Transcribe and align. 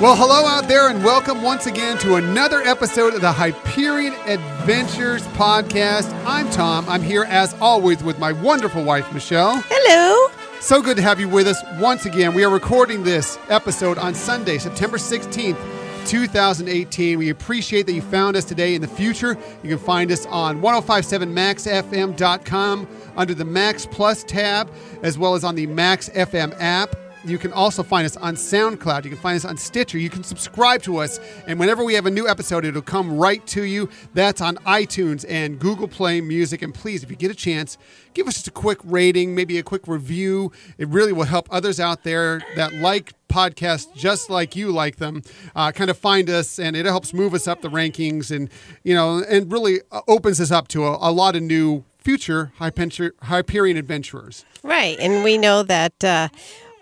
Well, 0.00 0.16
hello 0.16 0.46
out 0.46 0.66
there, 0.66 0.88
and 0.88 1.04
welcome 1.04 1.42
once 1.42 1.66
again 1.66 1.98
to 1.98 2.14
another 2.14 2.62
episode 2.62 3.12
of 3.12 3.20
the 3.20 3.32
Hyperion 3.32 4.14
Adventures 4.26 5.20
podcast. 5.34 6.10
I'm 6.24 6.48
Tom. 6.48 6.88
I'm 6.88 7.02
here 7.02 7.24
as 7.24 7.52
always 7.60 8.02
with 8.02 8.18
my 8.18 8.32
wonderful 8.32 8.82
wife, 8.82 9.12
Michelle. 9.12 9.62
Hello. 9.68 10.32
So 10.58 10.80
good 10.80 10.96
to 10.96 11.02
have 11.02 11.20
you 11.20 11.28
with 11.28 11.46
us 11.46 11.62
once 11.78 12.06
again. 12.06 12.32
We 12.32 12.44
are 12.44 12.50
recording 12.50 13.04
this 13.04 13.38
episode 13.50 13.98
on 13.98 14.14
Sunday, 14.14 14.56
September 14.56 14.96
16th. 14.96 15.58
2018. 16.06 17.18
We 17.18 17.28
appreciate 17.28 17.84
that 17.84 17.92
you 17.92 18.00
found 18.00 18.34
us 18.34 18.46
today. 18.46 18.74
In 18.74 18.80
the 18.80 18.88
future, 18.88 19.36
you 19.62 19.68
can 19.68 19.78
find 19.78 20.10
us 20.10 20.24
on 20.26 20.62
1057maxfm.com 20.62 22.88
under 23.18 23.34
the 23.34 23.44
Max 23.44 23.84
Plus 23.84 24.24
tab, 24.24 24.72
as 25.02 25.18
well 25.18 25.34
as 25.34 25.44
on 25.44 25.56
the 25.56 25.66
Max 25.66 26.08
FM 26.08 26.58
app. 26.58 26.96
You 27.24 27.36
can 27.36 27.52
also 27.52 27.82
find 27.82 28.06
us 28.06 28.16
on 28.16 28.34
SoundCloud. 28.34 29.04
You 29.04 29.10
can 29.10 29.18
find 29.18 29.36
us 29.36 29.44
on 29.44 29.56
Stitcher. 29.56 29.98
You 29.98 30.08
can 30.08 30.24
subscribe 30.24 30.82
to 30.82 30.98
us. 30.98 31.20
And 31.46 31.58
whenever 31.58 31.84
we 31.84 31.94
have 31.94 32.06
a 32.06 32.10
new 32.10 32.26
episode, 32.26 32.64
it'll 32.64 32.80
come 32.80 33.18
right 33.18 33.46
to 33.48 33.64
you. 33.64 33.90
That's 34.14 34.40
on 34.40 34.56
iTunes 34.58 35.24
and 35.28 35.58
Google 35.58 35.88
Play 35.88 36.20
Music. 36.20 36.62
And 36.62 36.74
please, 36.74 37.02
if 37.02 37.10
you 37.10 37.16
get 37.16 37.30
a 37.30 37.34
chance, 37.34 37.76
give 38.14 38.26
us 38.26 38.34
just 38.34 38.48
a 38.48 38.52
quick 38.52 38.78
rating, 38.84 39.34
maybe 39.34 39.58
a 39.58 39.62
quick 39.62 39.86
review. 39.86 40.50
It 40.78 40.88
really 40.88 41.12
will 41.12 41.24
help 41.24 41.46
others 41.50 41.78
out 41.78 42.04
there 42.04 42.42
that 42.56 42.74
like 42.74 43.12
podcasts 43.28 43.94
just 43.94 44.28
like 44.28 44.56
you 44.56 44.72
like 44.72 44.96
them 44.96 45.22
uh, 45.54 45.70
kind 45.70 45.88
of 45.88 45.96
find 45.96 46.28
us 46.28 46.58
and 46.58 46.74
it 46.74 46.84
helps 46.84 47.14
move 47.14 47.32
us 47.32 47.46
up 47.46 47.60
the 47.60 47.70
rankings 47.70 48.34
and 48.34 48.50
you 48.82 48.92
know 48.92 49.22
and 49.28 49.52
really 49.52 49.78
uh, 49.92 50.00
opens 50.08 50.40
us 50.40 50.50
up 50.50 50.66
to 50.66 50.84
a, 50.84 50.98
a 51.00 51.12
lot 51.12 51.36
of 51.36 51.42
new 51.42 51.84
future 51.98 52.50
hyperion 52.58 53.76
adventurers 53.76 54.44
right 54.64 54.98
and 54.98 55.22
we 55.22 55.38
know 55.38 55.62
that 55.62 56.02
uh, 56.02 56.26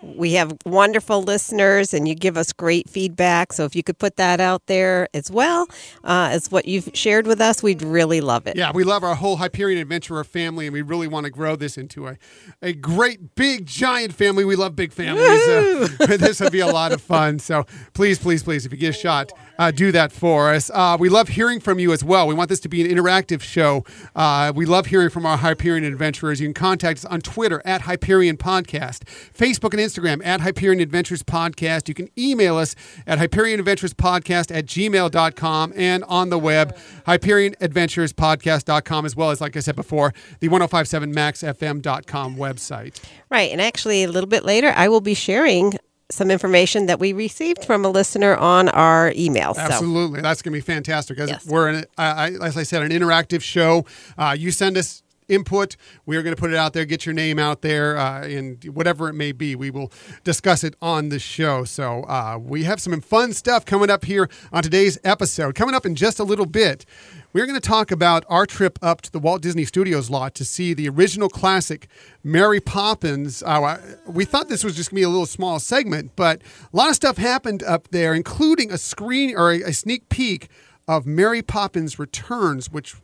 we 0.01 0.33
have 0.33 0.55
wonderful 0.65 1.21
listeners 1.21 1.93
and 1.93 2.07
you 2.07 2.15
give 2.15 2.37
us 2.37 2.53
great 2.53 2.89
feedback. 2.89 3.53
So 3.53 3.65
if 3.65 3.75
you 3.75 3.83
could 3.83 3.97
put 3.97 4.15
that 4.15 4.39
out 4.39 4.65
there 4.67 5.07
as 5.13 5.29
well 5.29 5.67
uh, 6.03 6.29
as 6.31 6.51
what 6.51 6.67
you've 6.67 6.89
shared 6.93 7.27
with 7.27 7.41
us, 7.41 7.61
we'd 7.61 7.81
really 7.81 8.21
love 8.21 8.47
it. 8.47 8.55
Yeah, 8.55 8.71
we 8.71 8.83
love 8.83 9.03
our 9.03 9.15
whole 9.15 9.37
Hyperion 9.37 9.79
Adventurer 9.79 10.23
family 10.23 10.67
and 10.67 10.73
we 10.73 10.81
really 10.81 11.07
want 11.07 11.25
to 11.25 11.29
grow 11.29 11.55
this 11.55 11.77
into 11.77 12.07
a, 12.07 12.17
a 12.61 12.73
great, 12.73 13.35
big, 13.35 13.65
giant 13.65 14.13
family. 14.13 14.45
We 14.45 14.55
love 14.55 14.75
big 14.75 14.93
families. 14.93 15.19
Uh, 15.47 16.07
this 16.17 16.39
would 16.39 16.51
be 16.51 16.61
a 16.61 16.67
lot 16.67 16.91
of 16.91 17.01
fun. 17.01 17.39
So 17.39 17.65
please, 17.93 18.19
please, 18.19 18.43
please, 18.43 18.65
if 18.65 18.71
you 18.71 18.77
get 18.77 18.95
a 18.95 18.97
shot, 18.97 19.31
uh, 19.59 19.69
do 19.71 19.91
that 19.91 20.11
for 20.11 20.51
us. 20.51 20.71
Uh, 20.73 20.95
we 20.99 21.09
love 21.09 21.27
hearing 21.27 21.59
from 21.59 21.77
you 21.77 21.91
as 21.91 22.03
well. 22.03 22.25
We 22.25 22.33
want 22.33 22.49
this 22.49 22.61
to 22.61 22.69
be 22.69 22.81
an 22.81 22.89
interactive 22.89 23.41
show. 23.41 23.83
Uh, 24.15 24.53
we 24.55 24.65
love 24.65 24.87
hearing 24.87 25.09
from 25.09 25.25
our 25.25 25.37
Hyperion 25.37 25.83
adventurers. 25.83 26.39
You 26.39 26.47
can 26.47 26.53
contact 26.53 26.99
us 26.99 27.05
on 27.05 27.19
Twitter 27.19 27.61
at 27.65 27.81
Hyperion 27.81 28.37
Podcast, 28.37 29.03
Facebook 29.33 29.73
and 29.73 29.81
Instagram 29.81 30.25
at 30.25 30.41
Hyperion 30.41 30.79
Adventures 30.79 31.21
Podcast. 31.21 31.89
You 31.89 31.93
can 31.93 32.09
email 32.17 32.57
us 32.57 32.73
at 33.05 33.19
Hyperion 33.19 33.59
Adventures 33.59 33.93
Podcast 33.93 34.55
at 34.55 34.65
gmail.com 34.65 35.73
and 35.75 36.03
on 36.05 36.29
the 36.29 36.39
web, 36.39 36.77
Hyperion 37.05 37.55
Adventures 37.59 38.13
Podcast.com, 38.13 39.05
as 39.05 39.15
well 39.15 39.29
as, 39.29 39.41
like 39.41 39.57
I 39.57 39.59
said 39.59 39.75
before, 39.75 40.13
the 40.39 40.47
1057maxfm.com 40.47 42.37
website. 42.37 43.03
Right. 43.29 43.51
And 43.51 43.61
actually, 43.61 44.03
a 44.03 44.07
little 44.09 44.29
bit 44.29 44.45
later, 44.45 44.71
I 44.73 44.87
will 44.87 45.01
be 45.01 45.13
sharing 45.13 45.73
some 46.11 46.31
information 46.31 46.87
that 46.87 46.99
we 46.99 47.13
received 47.13 47.65
from 47.65 47.85
a 47.85 47.89
listener 47.89 48.35
on 48.35 48.69
our 48.69 49.13
email. 49.15 49.53
Absolutely, 49.57 50.19
so. 50.19 50.23
that's 50.23 50.41
going 50.41 50.53
to 50.53 50.57
be 50.57 50.61
fantastic. 50.61 51.19
As 51.19 51.29
yes. 51.29 51.45
we're, 51.45 51.83
uh, 51.97 52.31
as 52.41 52.57
I 52.57 52.63
said, 52.63 52.81
an 52.81 52.91
interactive 52.91 53.41
show. 53.41 53.85
Uh, 54.17 54.35
you 54.37 54.51
send 54.51 54.77
us 54.77 55.03
input. 55.29 55.75
We 56.05 56.17
are 56.17 56.23
going 56.23 56.35
to 56.35 56.39
put 56.39 56.51
it 56.51 56.57
out 56.57 56.73
there, 56.73 56.85
get 56.85 57.05
your 57.05 57.13
name 57.15 57.39
out 57.39 57.61
there, 57.61 57.97
uh, 57.97 58.23
and 58.23 58.63
whatever 58.65 59.09
it 59.09 59.13
may 59.13 59.31
be, 59.31 59.55
we 59.55 59.69
will 59.69 59.91
discuss 60.23 60.63
it 60.63 60.75
on 60.81 61.09
the 61.09 61.19
show. 61.19 61.63
So 61.63 62.03
uh, 62.03 62.37
we 62.41 62.63
have 62.63 62.81
some 62.81 62.99
fun 63.01 63.33
stuff 63.33 63.65
coming 63.65 63.89
up 63.89 64.05
here 64.05 64.29
on 64.51 64.63
today's 64.63 64.97
episode. 65.03 65.55
Coming 65.55 65.75
up 65.75 65.85
in 65.85 65.95
just 65.95 66.19
a 66.19 66.23
little 66.23 66.45
bit, 66.45 66.85
we're 67.31 67.45
going 67.45 67.59
to 67.59 67.67
talk 67.67 67.91
about 67.91 68.25
our 68.27 68.45
trip 68.47 68.79
up 68.81 69.01
to 69.01 69.11
the 69.11 69.19
Walt 69.19 69.43
Disney 69.43 69.63
Studios 69.63 70.09
lot 70.09 70.33
to 70.35 70.43
see 70.43 70.73
the 70.73 70.89
original 70.89 71.29
classic 71.29 71.87
Mary 72.23 72.59
Poppins. 72.59 73.43
Uh, 73.43 73.79
we 74.07 74.25
thought 74.25 74.49
this 74.49 74.63
was 74.63 74.75
just 74.75 74.89
going 74.89 74.95
to 74.95 75.01
be 75.01 75.03
a 75.03 75.09
little 75.09 75.27
small 75.27 75.59
segment, 75.59 76.11
but 76.15 76.41
a 76.73 76.75
lot 76.75 76.89
of 76.89 76.95
stuff 76.95 77.17
happened 77.17 77.61
up 77.63 77.89
there, 77.89 78.15
including 78.15 78.71
a 78.71 78.79
screen 78.79 79.35
or 79.37 79.51
a, 79.51 79.61
a 79.61 79.73
sneak 79.73 80.09
peek 80.09 80.49
of 80.87 81.05
Mary 81.05 81.43
Poppins 81.43 81.99
Returns, 81.99 82.71
which 82.71 82.95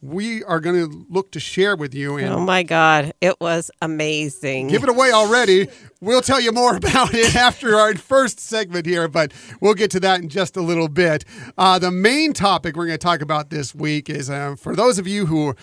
we 0.00 0.44
are 0.44 0.60
going 0.60 0.88
to 0.88 1.06
look 1.08 1.32
to 1.32 1.40
share 1.40 1.76
with 1.76 1.94
you. 1.94 2.16
And 2.18 2.32
oh 2.32 2.40
my 2.40 2.62
God, 2.62 3.12
it 3.20 3.40
was 3.40 3.70
amazing. 3.82 4.68
Give 4.68 4.82
it 4.82 4.88
away 4.88 5.10
already. 5.10 5.68
We'll 6.00 6.22
tell 6.22 6.40
you 6.40 6.52
more 6.52 6.76
about 6.76 7.14
it 7.14 7.34
after 7.34 7.74
our 7.76 7.94
first 7.96 8.38
segment 8.38 8.86
here, 8.86 9.08
but 9.08 9.32
we'll 9.60 9.74
get 9.74 9.90
to 9.92 10.00
that 10.00 10.20
in 10.20 10.28
just 10.28 10.56
a 10.56 10.62
little 10.62 10.88
bit. 10.88 11.24
Uh, 11.56 11.78
the 11.78 11.90
main 11.90 12.32
topic 12.32 12.76
we're 12.76 12.86
going 12.86 12.98
to 12.98 13.04
talk 13.04 13.20
about 13.20 13.50
this 13.50 13.74
week 13.74 14.08
is 14.08 14.30
uh, 14.30 14.54
for 14.56 14.76
those 14.76 14.98
of 14.98 15.06
you 15.06 15.26
who 15.26 15.54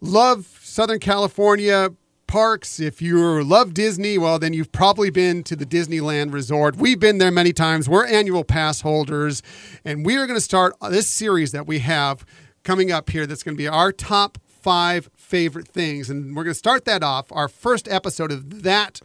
love 0.00 0.58
Southern 0.62 0.98
California 0.98 1.90
parks. 2.32 2.80
If 2.80 3.02
you 3.02 3.44
love 3.44 3.74
Disney, 3.74 4.16
well, 4.16 4.38
then 4.38 4.54
you've 4.54 4.72
probably 4.72 5.10
been 5.10 5.42
to 5.44 5.54
the 5.54 5.66
Disneyland 5.66 6.32
Resort. 6.32 6.76
We've 6.76 6.98
been 6.98 7.18
there 7.18 7.30
many 7.30 7.52
times. 7.52 7.90
We're 7.90 8.06
annual 8.06 8.42
pass 8.42 8.80
holders, 8.80 9.42
and 9.84 10.06
we 10.06 10.16
are 10.16 10.26
going 10.26 10.38
to 10.38 10.40
start 10.40 10.74
this 10.80 11.06
series 11.06 11.52
that 11.52 11.66
we 11.66 11.80
have 11.80 12.24
coming 12.64 12.92
up 12.92 13.10
here 13.10 13.26
that's 13.26 13.42
going 13.42 13.56
to 13.56 13.62
be 13.62 13.68
our 13.68 13.92
top 13.92 14.38
five 14.46 15.10
favorite 15.16 15.68
things. 15.68 16.08
And 16.08 16.36
we're 16.36 16.44
going 16.44 16.52
to 16.52 16.58
start 16.58 16.84
that 16.84 17.02
off, 17.02 17.32
our 17.32 17.48
first 17.48 17.88
episode 17.88 18.30
of 18.30 18.62
that, 18.62 19.00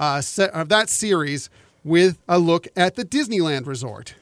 uh, 0.00 0.20
set, 0.20 0.50
of 0.50 0.68
that 0.68 0.88
series, 0.88 1.48
with 1.84 2.18
a 2.28 2.38
look 2.38 2.66
at 2.76 2.96
the 2.96 3.04
Disneyland 3.04 3.66
Resort. 3.66 4.14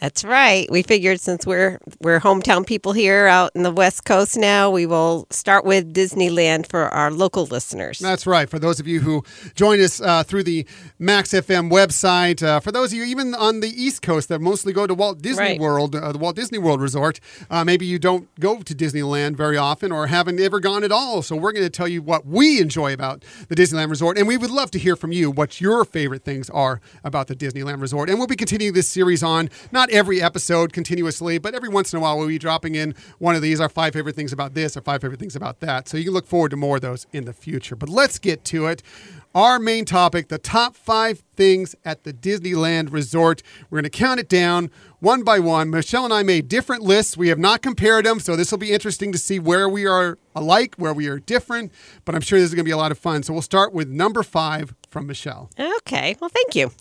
That's 0.00 0.24
right. 0.24 0.70
We 0.70 0.82
figured 0.82 1.20
since 1.20 1.46
we're 1.46 1.78
we're 2.00 2.20
hometown 2.20 2.66
people 2.66 2.92
here 2.92 3.26
out 3.26 3.52
in 3.54 3.62
the 3.62 3.70
West 3.70 4.04
Coast 4.04 4.36
now, 4.36 4.70
we 4.70 4.86
will 4.86 5.26
start 5.30 5.64
with 5.64 5.94
Disneyland 5.94 6.68
for 6.68 6.88
our 6.88 7.10
local 7.10 7.46
listeners. 7.46 8.00
That's 8.00 8.26
right. 8.26 8.50
For 8.50 8.58
those 8.58 8.80
of 8.80 8.88
you 8.88 9.00
who 9.00 9.24
join 9.54 9.80
us 9.80 10.00
uh, 10.00 10.24
through 10.24 10.42
the 10.42 10.66
Max 10.98 11.30
FM 11.30 11.70
website, 11.70 12.42
uh, 12.42 12.60
for 12.60 12.72
those 12.72 12.92
of 12.92 12.98
you 12.98 13.04
even 13.04 13.34
on 13.34 13.60
the 13.60 13.68
East 13.68 14.02
Coast 14.02 14.28
that 14.28 14.40
mostly 14.40 14.72
go 14.72 14.86
to 14.86 14.94
Walt 14.94 15.22
Disney 15.22 15.42
right. 15.42 15.60
World, 15.60 15.94
uh, 15.94 16.12
the 16.12 16.18
Walt 16.18 16.36
Disney 16.36 16.58
World 16.58 16.80
Resort, 16.80 17.20
uh, 17.48 17.64
maybe 17.64 17.86
you 17.86 17.98
don't 17.98 18.28
go 18.40 18.60
to 18.60 18.74
Disneyland 18.74 19.36
very 19.36 19.56
often 19.56 19.92
or 19.92 20.08
haven't 20.08 20.40
ever 20.40 20.60
gone 20.60 20.84
at 20.84 20.92
all. 20.92 21.22
So 21.22 21.36
we're 21.36 21.52
going 21.52 21.64
to 21.64 21.70
tell 21.70 21.88
you 21.88 22.02
what 22.02 22.26
we 22.26 22.60
enjoy 22.60 22.92
about 22.92 23.24
the 23.48 23.54
Disneyland 23.54 23.90
Resort, 23.90 24.18
and 24.18 24.26
we 24.26 24.36
would 24.36 24.50
love 24.50 24.70
to 24.72 24.78
hear 24.78 24.96
from 24.96 25.12
you 25.12 25.30
what 25.30 25.60
your 25.60 25.84
favorite 25.84 26.24
things 26.24 26.50
are 26.50 26.80
about 27.04 27.28
the 27.28 27.36
Disneyland 27.36 27.80
Resort. 27.80 28.10
And 28.10 28.18
we'll 28.18 28.26
be 28.26 28.36
continuing 28.36 28.74
this 28.74 28.88
series 28.88 29.22
on 29.22 29.48
not 29.72 29.83
every 29.90 30.22
episode 30.22 30.72
continuously, 30.72 31.38
but 31.38 31.54
every 31.54 31.68
once 31.68 31.92
in 31.92 31.98
a 31.98 32.02
while 32.02 32.18
we'll 32.18 32.28
be 32.28 32.38
dropping 32.38 32.74
in 32.74 32.94
one 33.18 33.34
of 33.34 33.42
these, 33.42 33.60
our 33.60 33.68
five 33.68 33.92
favorite 33.92 34.16
things 34.16 34.32
about 34.32 34.54
this, 34.54 34.76
our 34.76 34.82
five 34.82 35.00
favorite 35.00 35.20
things 35.20 35.36
about 35.36 35.60
that. 35.60 35.88
So 35.88 35.96
you 35.96 36.04
can 36.04 36.12
look 36.12 36.26
forward 36.26 36.50
to 36.50 36.56
more 36.56 36.76
of 36.76 36.82
those 36.82 37.06
in 37.12 37.24
the 37.24 37.32
future. 37.32 37.76
But 37.76 37.88
let's 37.88 38.18
get 38.18 38.44
to 38.46 38.66
it. 38.66 38.82
Our 39.34 39.58
main 39.58 39.84
topic 39.84 40.28
the 40.28 40.38
top 40.38 40.76
five 40.76 41.22
things 41.34 41.74
at 41.84 42.04
the 42.04 42.12
Disneyland 42.12 42.92
Resort. 42.92 43.42
We're 43.68 43.78
going 43.78 43.90
to 43.90 43.90
count 43.90 44.20
it 44.20 44.28
down 44.28 44.70
one 45.00 45.24
by 45.24 45.40
one. 45.40 45.70
Michelle 45.70 46.04
and 46.04 46.14
I 46.14 46.22
made 46.22 46.48
different 46.48 46.82
lists. 46.82 47.16
We 47.16 47.28
have 47.28 47.38
not 47.38 47.60
compared 47.60 48.06
them, 48.06 48.20
so 48.20 48.36
this 48.36 48.50
will 48.50 48.58
be 48.58 48.72
interesting 48.72 49.10
to 49.10 49.18
see 49.18 49.40
where 49.40 49.68
we 49.68 49.86
are 49.86 50.18
alike, 50.34 50.74
where 50.76 50.94
we 50.94 51.08
are 51.08 51.18
different, 51.18 51.72
but 52.04 52.14
I'm 52.14 52.20
sure 52.20 52.38
this 52.38 52.48
is 52.48 52.54
going 52.54 52.64
to 52.64 52.68
be 52.68 52.72
a 52.72 52.76
lot 52.76 52.92
of 52.92 52.98
fun. 52.98 53.22
So 53.22 53.32
we'll 53.32 53.42
start 53.42 53.72
with 53.72 53.88
number 53.88 54.22
five 54.22 54.74
from 54.88 55.06
Michelle. 55.06 55.50
Okay, 55.58 56.16
well, 56.20 56.30
thank 56.30 56.54
you. 56.54 56.72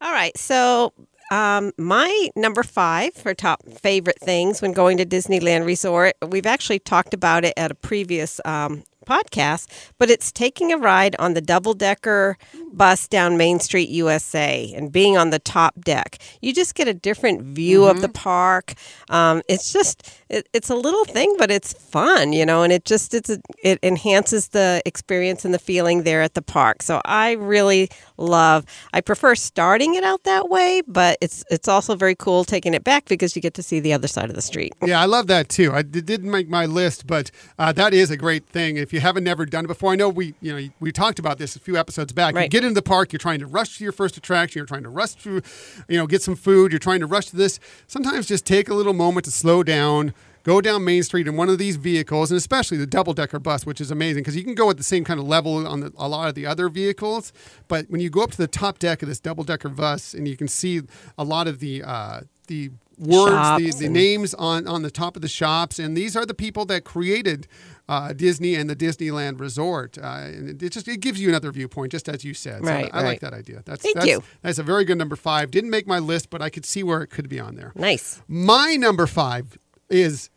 All 0.00 0.12
right, 0.12 0.36
so 0.36 0.92
um, 1.30 1.72
my 1.78 2.28
number 2.34 2.62
five 2.62 3.14
for 3.14 3.34
top 3.34 3.62
favorite 3.68 4.20
things 4.20 4.60
when 4.60 4.72
going 4.72 4.96
to 4.98 5.06
Disneyland 5.06 5.64
Resort, 5.64 6.14
we've 6.26 6.46
actually 6.46 6.80
talked 6.80 7.14
about 7.14 7.44
it 7.44 7.54
at 7.56 7.70
a 7.70 7.74
previous 7.74 8.40
um, 8.44 8.82
podcast, 9.06 9.66
but 9.98 10.10
it's 10.10 10.32
taking 10.32 10.72
a 10.72 10.78
ride 10.78 11.16
on 11.18 11.34
the 11.34 11.40
double 11.40 11.74
decker 11.74 12.36
bus 12.72 13.08
down 13.08 13.36
Main 13.36 13.58
Street, 13.60 13.88
USA, 13.88 14.72
and 14.76 14.92
being 14.92 15.16
on 15.16 15.30
the 15.30 15.38
top 15.38 15.80
deck. 15.80 16.18
You 16.40 16.52
just 16.52 16.74
get 16.74 16.88
a 16.88 16.94
different 16.94 17.42
view 17.42 17.82
mm-hmm. 17.82 17.90
of 17.90 18.00
the 18.00 18.08
mm-hmm. 18.08 18.22
park. 18.22 18.74
Um, 19.08 19.42
it's 19.48 19.72
just 19.72 20.20
it, 20.28 20.48
it's 20.52 20.70
a 20.70 20.76
little 20.76 21.04
thing, 21.04 21.34
but 21.38 21.50
it's 21.50 21.72
fun, 21.72 22.32
you 22.32 22.46
know, 22.46 22.62
and 22.62 22.72
it 22.72 22.84
just 22.84 23.14
it's 23.14 23.30
a, 23.30 23.40
it 23.62 23.78
enhances 23.82 24.48
the 24.48 24.82
experience 24.86 25.44
and 25.44 25.52
the 25.52 25.58
feeling 25.58 26.04
there 26.04 26.22
at 26.22 26.34
the 26.34 26.42
park. 26.42 26.82
So 26.82 27.00
I 27.04 27.32
really 27.32 27.90
love. 28.16 28.64
I 28.92 29.00
prefer 29.00 29.34
starting 29.34 29.94
it 29.94 30.04
out 30.04 30.24
that 30.24 30.48
way, 30.48 30.82
but 30.86 31.18
it's 31.20 31.44
it's 31.50 31.68
also 31.68 31.96
very 31.96 32.14
cool 32.14 32.44
taking 32.44 32.74
it 32.74 32.84
back 32.84 33.06
because 33.06 33.34
you 33.34 33.42
get 33.42 33.54
to 33.54 33.62
see 33.62 33.80
the 33.80 33.92
other 33.92 34.08
side 34.08 34.28
of 34.28 34.36
the 34.36 34.42
street. 34.42 34.72
Yeah, 34.84 35.00
I 35.00 35.06
love 35.06 35.26
that 35.28 35.48
too. 35.48 35.72
I 35.72 35.82
didn't 35.82 36.30
make 36.30 36.48
my 36.48 36.66
list, 36.66 37.06
but 37.06 37.30
uh, 37.58 37.72
that 37.72 37.94
is 37.94 38.10
a 38.10 38.16
great 38.16 38.46
thing. 38.46 38.76
If 38.76 38.89
you 38.92 39.00
haven't 39.00 39.24
never 39.24 39.46
done 39.46 39.64
it 39.64 39.68
before, 39.68 39.92
I 39.92 39.96
know 39.96 40.08
we 40.08 40.34
you 40.40 40.56
know 40.56 40.68
we 40.80 40.92
talked 40.92 41.18
about 41.18 41.38
this 41.38 41.56
a 41.56 41.60
few 41.60 41.76
episodes 41.76 42.12
back. 42.12 42.34
Right. 42.34 42.44
You 42.44 42.48
get 42.48 42.64
into 42.64 42.74
the 42.74 42.82
park, 42.82 43.12
you're 43.12 43.18
trying 43.18 43.40
to 43.40 43.46
rush 43.46 43.78
to 43.78 43.84
your 43.84 43.92
first 43.92 44.16
attraction, 44.16 44.58
you're 44.58 44.66
trying 44.66 44.82
to 44.82 44.88
rush 44.88 45.14
to, 45.14 45.42
you 45.88 45.96
know, 45.98 46.06
get 46.06 46.22
some 46.22 46.36
food, 46.36 46.72
you're 46.72 46.78
trying 46.78 47.00
to 47.00 47.06
rush 47.06 47.26
to 47.26 47.36
this. 47.36 47.60
Sometimes 47.86 48.26
just 48.26 48.46
take 48.46 48.68
a 48.68 48.74
little 48.74 48.94
moment 48.94 49.24
to 49.24 49.30
slow 49.30 49.62
down 49.62 50.14
go 50.42 50.60
down 50.60 50.84
Main 50.84 51.02
Street 51.02 51.26
in 51.26 51.36
one 51.36 51.48
of 51.48 51.58
these 51.58 51.76
vehicles, 51.76 52.30
and 52.30 52.38
especially 52.38 52.78
the 52.78 52.86
double 52.86 53.12
decker 53.12 53.38
bus, 53.38 53.66
which 53.66 53.80
is 53.80 53.90
amazing 53.90 54.22
because 54.22 54.36
you 54.36 54.44
can 54.44 54.54
go 54.54 54.70
at 54.70 54.76
the 54.76 54.82
same 54.82 55.04
kind 55.04 55.20
of 55.20 55.26
level 55.26 55.66
on 55.66 55.80
the, 55.80 55.92
a 55.96 56.08
lot 56.08 56.28
of 56.28 56.34
the 56.34 56.46
other 56.46 56.68
vehicles. 56.68 57.32
But 57.68 57.86
when 57.88 58.00
you 58.00 58.10
go 58.10 58.22
up 58.22 58.30
to 58.32 58.36
the 58.36 58.46
top 58.46 58.78
deck 58.78 59.02
of 59.02 59.08
this 59.08 59.20
double 59.20 59.44
decker 59.44 59.68
bus, 59.68 60.14
and 60.14 60.26
you 60.26 60.36
can 60.36 60.48
see 60.48 60.82
a 61.18 61.24
lot 61.24 61.46
of 61.46 61.60
the 61.60 61.82
uh, 61.82 62.20
the 62.46 62.70
words, 62.98 63.78
the, 63.78 63.86
the 63.86 63.88
names 63.88 64.34
on, 64.34 64.66
on 64.66 64.82
the 64.82 64.90
top 64.90 65.16
of 65.16 65.22
the 65.22 65.28
shops, 65.28 65.78
and 65.78 65.96
these 65.96 66.16
are 66.16 66.26
the 66.26 66.34
people 66.34 66.64
that 66.66 66.84
created 66.84 67.46
uh, 67.90 68.12
Disney 68.12 68.54
and 68.54 68.70
the 68.70 68.76
Disneyland 68.76 69.40
Resort. 69.40 69.98
Uh, 69.98 70.20
and 70.24 70.62
it 70.62 70.70
just 70.70 70.86
it 70.86 71.00
gives 71.00 71.20
you 71.20 71.28
another 71.28 71.50
viewpoint, 71.50 71.90
just 71.90 72.08
as 72.08 72.24
you 72.24 72.34
said. 72.34 72.64
Right, 72.64 72.86
so 72.86 72.90
I, 72.92 73.00
I 73.00 73.02
right. 73.02 73.08
like 73.08 73.20
that 73.20 73.34
idea. 73.34 73.62
That's, 73.66 73.82
Thank 73.82 73.96
that's, 73.96 74.06
you. 74.06 74.22
That's 74.42 74.60
a 74.60 74.62
very 74.62 74.84
good 74.84 74.96
number 74.96 75.16
five. 75.16 75.50
Didn't 75.50 75.70
make 75.70 75.88
my 75.88 75.98
list, 75.98 76.30
but 76.30 76.40
I 76.40 76.50
could 76.50 76.64
see 76.64 76.84
where 76.84 77.02
it 77.02 77.08
could 77.08 77.28
be 77.28 77.40
on 77.40 77.56
there. 77.56 77.72
Nice. 77.74 78.22
My 78.28 78.76
number 78.76 79.08
five 79.08 79.58
is 79.88 80.30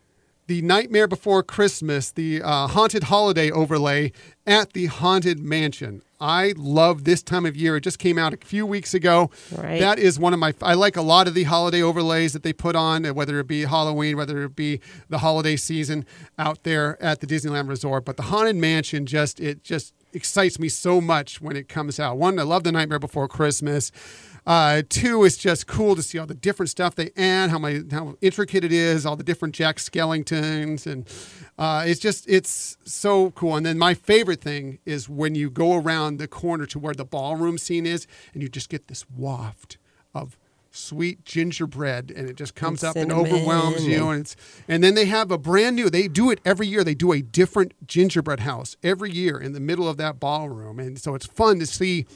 the 0.54 0.62
Nightmare 0.62 1.08
Before 1.08 1.42
Christmas, 1.42 2.12
the 2.12 2.40
uh, 2.44 2.68
haunted 2.68 3.06
holiday 3.06 3.50
overlay 3.50 4.12
at 4.46 4.74
the 4.74 4.86
Haunted 4.86 5.40
Mansion. 5.40 6.04
I 6.22 6.54
love 6.56 7.06
this 7.06 7.24
time 7.24 7.48
of 7.48 7.56
year. 7.56 7.78
It 7.78 7.82
just 7.82 7.98
came 7.98 8.20
out 8.20 8.36
a 8.36 8.38
few 8.38 8.64
weeks 8.64 8.94
ago. 8.94 9.32
Right. 9.52 9.80
That 9.80 9.98
is 9.98 10.20
one 10.20 10.32
of 10.32 10.38
my. 10.38 10.54
I 10.62 10.76
like 10.76 10.96
a 10.96 11.02
lot 11.02 11.28
of 11.28 11.34
the 11.34 11.46
holiday 11.46 11.82
overlays 11.82 12.34
that 12.34 12.44
they 12.44 12.54
put 12.54 12.76
on, 12.76 13.04
whether 13.16 13.40
it 13.40 13.48
be 13.48 13.64
Halloween, 13.64 14.16
whether 14.16 14.44
it 14.44 14.56
be 14.56 14.80
the 15.10 15.18
holiday 15.18 15.56
season 15.56 16.06
out 16.38 16.62
there 16.62 17.02
at 17.02 17.20
the 17.20 17.26
Disneyland 17.26 17.68
Resort. 17.68 18.06
But 18.06 18.18
the 18.18 18.24
Haunted 18.24 18.56
Mansion 18.56 19.08
just 19.08 19.40
it 19.40 19.64
just 19.64 19.96
excites 20.14 20.60
me 20.60 20.70
so 20.70 21.02
much 21.02 21.42
when 21.42 21.56
it 21.56 21.68
comes 21.68 22.00
out. 22.00 22.20
One, 22.20 22.38
I 22.38 22.44
love 22.44 22.64
the 22.64 22.72
Nightmare 22.72 23.00
Before 23.00 23.28
Christmas. 23.28 23.92
Uh, 24.46 24.82
two, 24.90 25.24
it's 25.24 25.38
just 25.38 25.68
cool 25.68 25.96
to 25.96 26.02
see 26.02 26.18
all 26.18 26.26
the 26.26 26.34
different 26.34 26.70
stuff 26.70 26.96
they 26.96 27.12
add, 27.16 27.50
how 27.50 27.58
my 27.58 27.82
how 27.92 28.16
intricate 28.22 28.64
it 28.64 28.74
is, 28.74 29.06
all 29.06 29.16
the 29.16 29.24
different 29.24 29.56
Jack 29.56 29.78
Skellingtons, 29.78 30.86
and 30.86 31.08
uh, 31.58 31.84
it's 31.86 32.00
just 32.00 32.28
it's 32.28 32.78
so 32.84 33.32
cool. 33.32 33.56
And 33.56 33.66
then 33.66 33.78
my 33.78 33.94
favorite 33.94 34.42
thing 34.42 34.80
is 34.86 35.08
when 35.08 35.36
you 35.36 35.50
go 35.50 35.76
around 35.76 36.18
the 36.18 36.28
corner 36.28 36.66
to 36.68 36.80
where 36.80 36.94
the 36.94 37.06
ballroom 37.06 37.58
scene 37.58 37.86
is, 37.86 38.06
and 38.34 38.44
you 38.44 38.50
just 38.50 38.70
get 38.70 38.88
this 38.88 39.06
waft 39.10 39.78
of 40.14 40.38
sweet 40.76 41.24
gingerbread 41.24 42.12
and 42.16 42.28
it 42.28 42.36
just 42.36 42.56
comes 42.56 42.84
up 42.84 42.96
and 42.96 43.12
overwhelms 43.12 43.86
you 43.86 44.10
and 44.10 44.22
it's 44.22 44.36
and 44.68 44.84
then 44.84 44.96
they 44.96 45.06
have 45.06 45.30
a 45.30 45.38
brand 45.38 45.76
new 45.76 45.88
they 45.88 46.08
do 46.08 46.32
it 46.32 46.40
every 46.44 46.66
year. 46.66 46.84
They 46.84 46.96
do 46.96 47.12
a 47.12 47.22
different 47.22 47.74
gingerbread 47.88 48.40
house 48.40 48.76
every 48.82 49.12
year 49.12 49.40
in 49.40 49.54
the 49.54 49.60
middle 49.60 49.88
of 49.88 49.98
that 49.98 50.20
ballroom. 50.20 50.80
And 50.80 51.00
so 51.00 51.14
it's 51.14 51.28
fun 51.28 51.60
to 51.60 51.68
see 51.68 52.08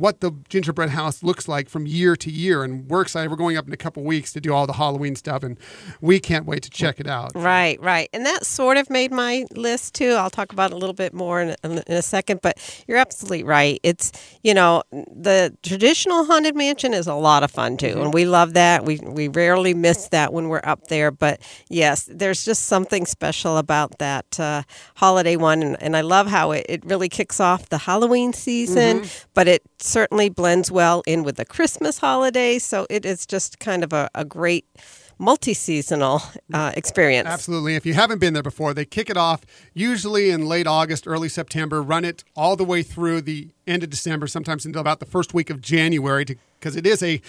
what 0.00 0.20
the 0.20 0.32
gingerbread 0.48 0.90
house 0.90 1.22
looks 1.22 1.48
like 1.48 1.68
from 1.68 1.86
year 1.86 2.16
to 2.16 2.30
year 2.30 2.64
and 2.64 2.88
we're 2.88 3.02
excited 3.02 3.30
we're 3.30 3.36
going 3.36 3.56
up 3.56 3.66
in 3.66 3.72
a 3.72 3.76
couple 3.76 4.02
weeks 4.02 4.32
to 4.32 4.40
do 4.40 4.52
all 4.52 4.66
the 4.66 4.74
halloween 4.74 5.14
stuff 5.14 5.42
and 5.42 5.58
we 6.00 6.18
can't 6.18 6.46
wait 6.46 6.62
to 6.62 6.70
check 6.70 7.00
it 7.00 7.06
out 7.06 7.32
Right, 7.50 7.80
right. 7.80 8.08
And 8.12 8.26
that 8.26 8.46
sort 8.46 8.76
of 8.76 8.90
made 8.90 9.12
my 9.12 9.44
list 9.54 9.94
too. 9.94 10.12
I'll 10.12 10.30
talk 10.30 10.52
about 10.52 10.70
it 10.70 10.74
a 10.74 10.76
little 10.76 10.94
bit 10.94 11.12
more 11.12 11.40
in, 11.40 11.56
in, 11.64 11.72
in 11.72 11.94
a 11.94 12.02
second, 12.02 12.40
but 12.42 12.58
you're 12.86 12.98
absolutely 12.98 13.42
right. 13.42 13.80
It's, 13.82 14.12
you 14.42 14.54
know, 14.54 14.82
the 14.92 15.56
traditional 15.62 16.24
haunted 16.24 16.54
mansion 16.54 16.94
is 16.94 17.06
a 17.06 17.14
lot 17.14 17.42
of 17.42 17.50
fun 17.50 17.76
too. 17.76 18.00
And 18.02 18.14
we 18.14 18.24
love 18.24 18.54
that. 18.54 18.84
We, 18.84 18.98
we 18.98 19.28
rarely 19.28 19.74
miss 19.74 20.08
that 20.08 20.32
when 20.32 20.48
we're 20.48 20.60
up 20.64 20.88
there. 20.88 21.10
But 21.10 21.40
yes, 21.68 22.08
there's 22.10 22.44
just 22.44 22.66
something 22.66 23.06
special 23.06 23.56
about 23.56 23.98
that 23.98 24.38
uh, 24.38 24.62
holiday 24.96 25.36
one. 25.36 25.62
And, 25.62 25.82
and 25.82 25.96
I 25.96 26.02
love 26.02 26.26
how 26.26 26.52
it, 26.52 26.66
it 26.68 26.84
really 26.84 27.08
kicks 27.08 27.40
off 27.40 27.68
the 27.68 27.78
Halloween 27.78 28.32
season, 28.32 29.04
but 29.34 29.48
it 29.48 29.62
certainly 29.90 30.28
blends 30.28 30.70
well 30.70 31.02
in 31.06 31.24
with 31.24 31.36
the 31.36 31.44
Christmas 31.44 31.98
holiday. 31.98 32.58
So 32.58 32.86
it 32.88 33.04
is 33.04 33.26
just 33.26 33.58
kind 33.58 33.82
of 33.82 33.92
a, 33.92 34.08
a 34.14 34.24
great 34.24 34.66
multi-seasonal 35.18 36.22
uh, 36.54 36.72
experience. 36.74 37.28
Absolutely. 37.28 37.74
If 37.74 37.84
you 37.84 37.92
haven't 37.92 38.20
been 38.20 38.32
there 38.32 38.42
before, 38.42 38.72
they 38.72 38.86
kick 38.86 39.10
it 39.10 39.18
off 39.18 39.42
usually 39.74 40.30
in 40.30 40.46
late 40.46 40.66
August, 40.66 41.06
early 41.06 41.28
September, 41.28 41.82
run 41.82 42.06
it 42.06 42.24
all 42.34 42.56
the 42.56 42.64
way 42.64 42.82
through 42.82 43.20
the 43.20 43.50
end 43.66 43.82
of 43.82 43.90
December, 43.90 44.26
sometimes 44.26 44.64
until 44.64 44.80
about 44.80 44.98
the 44.98 45.06
first 45.06 45.34
week 45.34 45.50
of 45.50 45.60
January, 45.60 46.24
because 46.58 46.74
it 46.74 46.86
is 46.86 47.02
a 47.02 47.20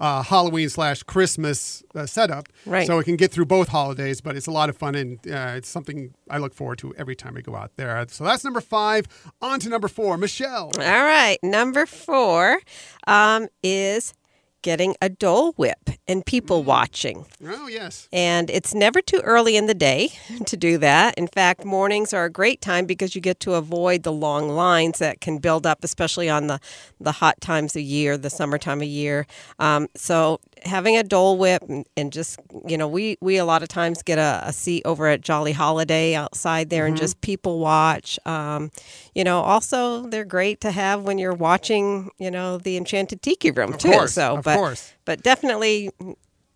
uh, 0.00 0.22
Halloween 0.22 0.68
slash 0.68 1.02
Christmas 1.02 1.84
uh, 1.94 2.06
setup. 2.06 2.48
Right. 2.66 2.86
So 2.86 2.98
it 2.98 3.04
can 3.04 3.16
get 3.16 3.30
through 3.30 3.46
both 3.46 3.68
holidays, 3.68 4.20
but 4.20 4.36
it's 4.36 4.46
a 4.46 4.50
lot 4.50 4.68
of 4.70 4.76
fun 4.76 4.94
and 4.94 5.18
uh, 5.28 5.52
it's 5.56 5.68
something 5.68 6.14
I 6.28 6.38
look 6.38 6.54
forward 6.54 6.78
to 6.78 6.94
every 6.96 7.14
time 7.14 7.34
we 7.34 7.42
go 7.42 7.54
out 7.54 7.72
there. 7.76 8.04
So 8.08 8.24
that's 8.24 8.42
number 8.42 8.60
five. 8.60 9.06
On 9.42 9.60
to 9.60 9.68
number 9.68 9.88
four, 9.88 10.16
Michelle. 10.16 10.72
All 10.78 11.04
right, 11.04 11.38
number 11.42 11.86
four 11.86 12.60
um, 13.06 13.48
is 13.62 14.14
getting 14.62 14.94
a 15.00 15.08
Dole 15.08 15.52
Whip 15.52 15.90
and 16.06 16.24
people 16.24 16.62
watching. 16.62 17.26
Oh, 17.46 17.66
yes. 17.66 18.08
And 18.12 18.50
it's 18.50 18.74
never 18.74 19.00
too 19.00 19.20
early 19.24 19.56
in 19.56 19.66
the 19.66 19.74
day 19.74 20.10
to 20.46 20.56
do 20.56 20.78
that. 20.78 21.14
In 21.16 21.26
fact, 21.26 21.64
mornings 21.64 22.12
are 22.12 22.24
a 22.24 22.30
great 22.30 22.60
time 22.60 22.86
because 22.86 23.14
you 23.14 23.20
get 23.20 23.40
to 23.40 23.54
avoid 23.54 24.02
the 24.02 24.12
long 24.12 24.48
lines 24.48 24.98
that 24.98 25.20
can 25.20 25.38
build 25.38 25.66
up, 25.66 25.84
especially 25.84 26.28
on 26.28 26.46
the, 26.46 26.60
the 27.00 27.12
hot 27.12 27.40
times 27.40 27.76
of 27.76 27.82
year, 27.82 28.16
the 28.16 28.30
summertime 28.30 28.80
of 28.80 28.88
year. 28.88 29.26
Um, 29.58 29.88
so 29.96 30.40
having 30.64 30.96
a 30.96 31.02
Dole 31.02 31.36
Whip 31.36 31.62
and, 31.68 31.86
and 31.96 32.12
just, 32.12 32.38
you 32.66 32.76
know, 32.76 32.88
we, 32.88 33.16
we 33.20 33.36
a 33.36 33.44
lot 33.44 33.62
of 33.62 33.68
times 33.68 34.02
get 34.02 34.18
a, 34.18 34.42
a 34.44 34.52
seat 34.52 34.82
over 34.84 35.06
at 35.06 35.20
Jolly 35.20 35.52
Holiday 35.52 36.14
outside 36.14 36.70
there 36.70 36.86
and 36.86 36.96
just 36.96 37.20
people 37.20 37.58
watch. 37.58 38.18
Um, 38.26 38.70
you 39.14 39.24
know, 39.24 39.40
also 39.40 40.06
they're 40.06 40.24
great 40.24 40.60
to 40.62 40.70
have 40.70 41.02
when 41.02 41.18
you're 41.18 41.34
watching, 41.34 42.10
you 42.18 42.30
know, 42.30 42.58
the 42.58 42.76
Enchanted 42.76 43.22
Tiki 43.22 43.50
Room 43.50 43.76
too. 43.76 43.90
course, 43.90 44.14
so, 44.14 44.36
of 44.36 44.44
but, 44.44 44.56
course. 44.56 44.92
but 45.04 45.22
definitely 45.22 45.90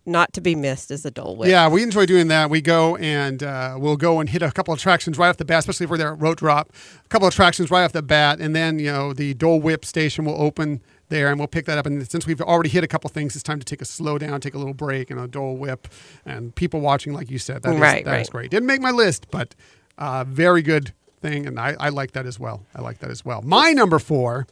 not 0.05 0.33
to 0.33 0.41
be 0.41 0.55
missed 0.55 0.91
is 0.91 1.05
a 1.05 1.11
Dole 1.11 1.35
Whip. 1.35 1.49
Yeah, 1.49 1.67
we 1.67 1.83
enjoy 1.83 2.05
doing 2.05 2.27
that. 2.27 2.49
We 2.49 2.61
go 2.61 2.95
and 2.97 3.41
uh, 3.41 3.75
we'll 3.79 3.97
go 3.97 4.19
and 4.19 4.29
hit 4.29 4.41
a 4.41 4.51
couple 4.51 4.73
of 4.73 4.79
attractions 4.79 5.17
right 5.17 5.29
off 5.29 5.37
the 5.37 5.45
bat, 5.45 5.59
especially 5.59 5.85
if 5.85 5.89
we're 5.89 5.97
there 5.97 6.13
at 6.13 6.21
Rope 6.21 6.37
Drop. 6.37 6.71
A 7.03 7.07
couple 7.09 7.27
of 7.27 7.33
attractions 7.33 7.71
right 7.71 7.83
off 7.83 7.91
the 7.91 8.03
bat, 8.03 8.39
and 8.39 8.55
then 8.55 8.79
you 8.79 8.91
know 8.91 9.13
the 9.13 9.33
Dole 9.33 9.59
Whip 9.59 9.83
station 9.83 10.25
will 10.25 10.39
open 10.39 10.81
there, 11.09 11.29
and 11.29 11.39
we'll 11.39 11.47
pick 11.47 11.65
that 11.65 11.77
up. 11.77 11.85
And 11.85 12.09
since 12.09 12.25
we've 12.25 12.41
already 12.41 12.69
hit 12.69 12.83
a 12.83 12.87
couple 12.87 13.09
things, 13.09 13.35
it's 13.35 13.43
time 13.43 13.59
to 13.59 13.65
take 13.65 13.81
a 13.81 13.85
slow 13.85 14.17
down, 14.17 14.41
take 14.41 14.53
a 14.53 14.57
little 14.57 14.73
break, 14.73 15.11
and 15.11 15.19
a 15.19 15.27
Dole 15.27 15.55
Whip, 15.55 15.87
and 16.25 16.53
people 16.55 16.79
watching, 16.79 17.13
like 17.13 17.29
you 17.29 17.37
said, 17.37 17.63
that 17.63 17.75
is 17.75 17.79
Right, 17.79 18.05
that 18.05 18.21
is 18.21 18.27
right. 18.27 18.31
great. 18.31 18.51
Didn't 18.51 18.67
make 18.67 18.81
my 18.81 18.91
list, 18.91 19.27
but 19.31 19.55
uh, 19.97 20.23
very 20.27 20.61
good 20.61 20.93
thing, 21.21 21.45
and 21.45 21.59
I, 21.59 21.75
I 21.79 21.89
like 21.89 22.11
that 22.11 22.25
as 22.25 22.39
well. 22.39 22.65
I 22.75 22.81
like 22.81 22.99
that 22.99 23.09
as 23.11 23.23
well. 23.23 23.41
My 23.41 23.71
number 23.71 23.99
four 23.99 24.47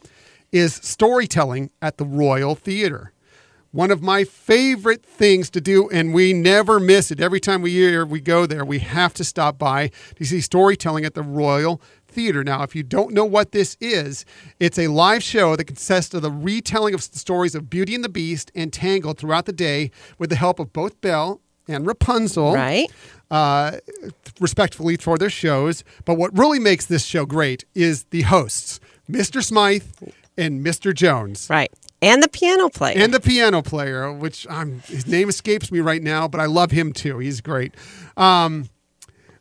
is 0.52 0.74
storytelling 0.74 1.70
at 1.82 1.98
the 1.98 2.04
Royal 2.04 2.54
Theater. 2.54 3.12
One 3.72 3.90
of 3.90 4.00
my 4.00 4.22
favorite 4.22 5.04
things 5.04 5.50
to 5.50 5.60
do, 5.60 5.88
and 5.90 6.14
we 6.14 6.32
never 6.32 6.78
miss 6.78 7.10
it. 7.10 7.20
Every 7.20 7.40
time 7.40 7.60
we 7.60 7.72
year 7.72 8.06
we 8.06 8.20
go 8.20 8.46
there, 8.46 8.64
we 8.64 8.78
have 8.78 9.12
to 9.14 9.24
stop 9.24 9.58
by 9.58 9.90
to 10.14 10.24
see 10.24 10.40
storytelling 10.40 11.04
at 11.04 11.14
the 11.14 11.22
Royal 11.22 11.80
Theater. 12.14 12.44
Now, 12.44 12.62
if 12.62 12.74
you 12.76 12.82
don't 12.82 13.12
know 13.12 13.24
what 13.24 13.52
this 13.52 13.76
is, 13.80 14.24
it's 14.60 14.78
a 14.78 14.86
live 14.88 15.22
show 15.22 15.56
that 15.56 15.64
consists 15.64 16.14
of 16.14 16.22
the 16.22 16.30
retelling 16.30 16.94
of 16.94 17.10
the 17.10 17.18
stories 17.18 17.54
of 17.54 17.68
Beauty 17.68 17.94
and 17.94 18.04
the 18.04 18.08
Beast 18.08 18.50
and 18.54 18.72
Tangled 18.72 19.18
throughout 19.18 19.46
the 19.46 19.52
day 19.52 19.90
with 20.18 20.30
the 20.30 20.36
help 20.36 20.58
of 20.58 20.72
both 20.72 21.00
Belle 21.00 21.40
and 21.68 21.86
Rapunzel 21.86 22.52
Right. 22.54 22.90
uh, 23.30 23.72
respectfully 24.40 24.96
for 24.96 25.18
their 25.18 25.30
shows. 25.30 25.84
But 26.04 26.14
what 26.14 26.36
really 26.36 26.58
makes 26.58 26.86
this 26.86 27.04
show 27.04 27.24
great 27.26 27.64
is 27.74 28.04
the 28.10 28.22
hosts, 28.22 28.80
Mr. 29.10 29.42
Smythe 29.42 29.84
and 30.36 30.64
Mr. 30.64 30.94
Jones. 30.94 31.46
Right. 31.50 31.72
And 32.02 32.22
the 32.22 32.28
piano 32.28 32.68
player. 32.68 32.98
And 32.98 33.14
the 33.14 33.20
piano 33.20 33.62
player, 33.62 34.12
which 34.12 34.46
I'm, 34.50 34.80
his 34.80 35.06
name 35.06 35.28
escapes 35.30 35.72
me 35.72 35.80
right 35.80 36.02
now, 36.02 36.28
but 36.28 36.38
I 36.40 36.44
love 36.46 36.70
him 36.70 36.92
too. 36.92 37.18
He's 37.18 37.40
great. 37.40 37.74
Um, 38.18 38.68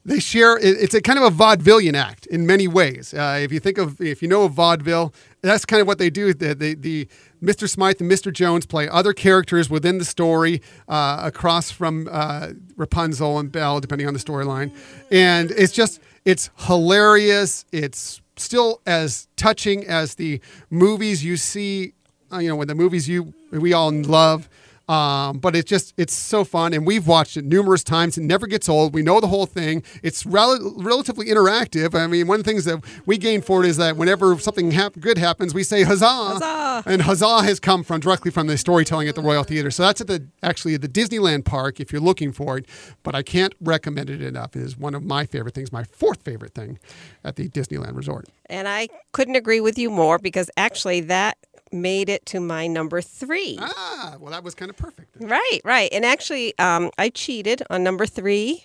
they 0.05 0.19
share. 0.19 0.57
It's 0.57 0.93
a 0.93 1.01
kind 1.01 1.17
of 1.17 1.25
a 1.25 1.35
vaudevillian 1.35 1.95
act 1.95 2.25
in 2.27 2.45
many 2.45 2.67
ways. 2.67 3.13
Uh, 3.13 3.39
if 3.41 3.51
you 3.51 3.59
think 3.59 3.77
of, 3.77 4.01
if 4.01 4.21
you 4.21 4.27
know 4.27 4.43
of 4.43 4.53
vaudeville, 4.53 5.13
that's 5.41 5.65
kind 5.65 5.81
of 5.81 5.87
what 5.87 5.97
they 5.97 6.09
do. 6.09 6.33
The, 6.33 6.53
the, 6.53 6.75
the 6.75 7.07
Mr. 7.41 7.69
Smythe 7.69 8.01
and 8.01 8.11
Mr. 8.11 8.31
Jones 8.31 8.65
play 8.65 8.87
other 8.89 9.13
characters 9.13 9.69
within 9.69 9.97
the 9.97 10.05
story, 10.05 10.61
uh, 10.87 11.21
across 11.23 11.71
from 11.71 12.09
uh, 12.11 12.49
Rapunzel 12.75 13.39
and 13.39 13.51
Belle, 13.51 13.79
depending 13.79 14.07
on 14.07 14.13
the 14.13 14.19
storyline, 14.19 14.71
and 15.11 15.51
it's 15.51 15.73
just 15.73 15.99
it's 16.25 16.49
hilarious. 16.59 17.65
It's 17.71 18.21
still 18.37 18.81
as 18.85 19.27
touching 19.35 19.85
as 19.85 20.15
the 20.15 20.41
movies 20.69 21.23
you 21.23 21.37
see 21.37 21.93
uh, 22.33 22.39
you 22.39 22.49
know, 22.49 22.55
when 22.55 22.67
the 22.67 22.75
movies 22.75 23.07
you 23.07 23.33
we 23.51 23.73
all 23.73 23.91
love. 23.91 24.49
Um, 24.89 25.39
but 25.39 25.55
it's 25.55 25.69
just 25.69 25.93
it's 25.97 26.13
so 26.13 26.43
fun, 26.43 26.73
and 26.73 26.85
we've 26.85 27.07
watched 27.07 27.37
it 27.37 27.45
numerous 27.45 27.83
times. 27.85 28.17
It 28.17 28.23
never 28.23 28.47
gets 28.47 28.67
old. 28.67 28.93
We 28.93 29.01
know 29.01 29.21
the 29.21 29.27
whole 29.27 29.45
thing. 29.45 29.81
It's 30.03 30.25
rel- 30.25 30.73
relatively 30.77 31.27
interactive. 31.27 31.95
I 31.95 32.05
mean, 32.07 32.27
one 32.27 32.39
of 32.41 32.45
the 32.45 32.51
things 32.51 32.65
that 32.65 32.83
we 33.05 33.17
gain 33.17 33.41
for 33.41 33.63
it 33.63 33.69
is 33.69 33.77
that 33.77 33.95
whenever 33.95 34.37
something 34.39 34.71
hap- 34.71 34.99
good 34.99 35.17
happens, 35.17 35.53
we 35.53 35.63
say 35.63 35.83
huzzah, 35.83 36.05
Huzzah. 36.05 36.83
and 36.85 37.01
huzzah 37.03 37.43
has 37.43 37.61
come 37.61 37.83
from 37.83 38.01
directly 38.01 38.29
from 38.29 38.47
the 38.47 38.57
storytelling 38.57 39.07
at 39.07 39.15
the 39.15 39.21
Royal 39.21 39.43
Theater. 39.43 39.71
So 39.71 39.83
that's 39.83 40.01
at 40.01 40.07
the 40.07 40.27
actually 40.41 40.73
at 40.73 40.81
the 40.81 40.89
Disneyland 40.89 41.45
Park 41.45 41.79
if 41.79 41.93
you're 41.93 42.01
looking 42.01 42.33
for 42.33 42.57
it. 42.57 42.65
But 43.03 43.15
I 43.15 43.23
can't 43.23 43.53
recommend 43.61 44.09
it 44.09 44.21
enough. 44.21 44.53
It 44.55 44.63
is 44.63 44.77
one 44.77 44.95
of 44.95 45.03
my 45.03 45.25
favorite 45.25 45.55
things, 45.55 45.71
my 45.71 45.85
fourth 45.85 46.23
favorite 46.23 46.53
thing 46.53 46.77
at 47.23 47.37
the 47.37 47.47
Disneyland 47.47 47.95
Resort. 47.95 48.25
And 48.47 48.67
I 48.67 48.89
couldn't 49.13 49.35
agree 49.35 49.61
with 49.61 49.77
you 49.79 49.89
more 49.89 50.19
because 50.19 50.49
actually 50.57 50.99
that 51.01 51.37
made 51.73 52.07
it 52.09 52.25
to 52.27 52.39
my 52.39 52.67
number 52.67 53.01
three. 53.01 53.57
Ah, 53.59 54.15
well, 54.19 54.31
that 54.31 54.43
was 54.43 54.55
kind 54.55 54.69
of 54.69 54.77
perfect. 54.77 55.19
then. 55.19 55.27
Right, 55.27 55.59
right. 55.65 55.89
And 55.91 56.05
actually, 56.05 56.57
um, 56.59 56.91
I 56.97 57.09
cheated 57.09 57.63
on 57.69 57.83
number 57.83 58.05
3 58.05 58.63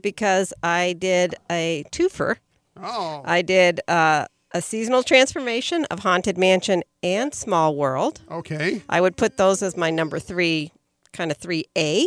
because 0.00 0.52
I 0.62 0.94
did 0.98 1.34
a 1.50 1.84
twofer. 1.92 2.36
Oh, 2.80 3.22
I 3.24 3.42
did 3.42 3.80
uh, 3.88 4.26
a 4.52 4.60
seasonal 4.62 5.02
transformation 5.02 5.84
of 5.86 6.00
Haunted 6.00 6.36
Mansion 6.38 6.82
and 7.02 7.32
Small 7.34 7.74
World. 7.76 8.20
okay. 8.30 8.82
I 8.88 9.00
would 9.00 9.16
put 9.16 9.36
those 9.36 9.62
as 9.62 9.76
my 9.76 9.90
number 9.90 10.18
three, 10.18 10.72
kind 11.12 11.30
of 11.30 11.38
3A. 11.38 12.06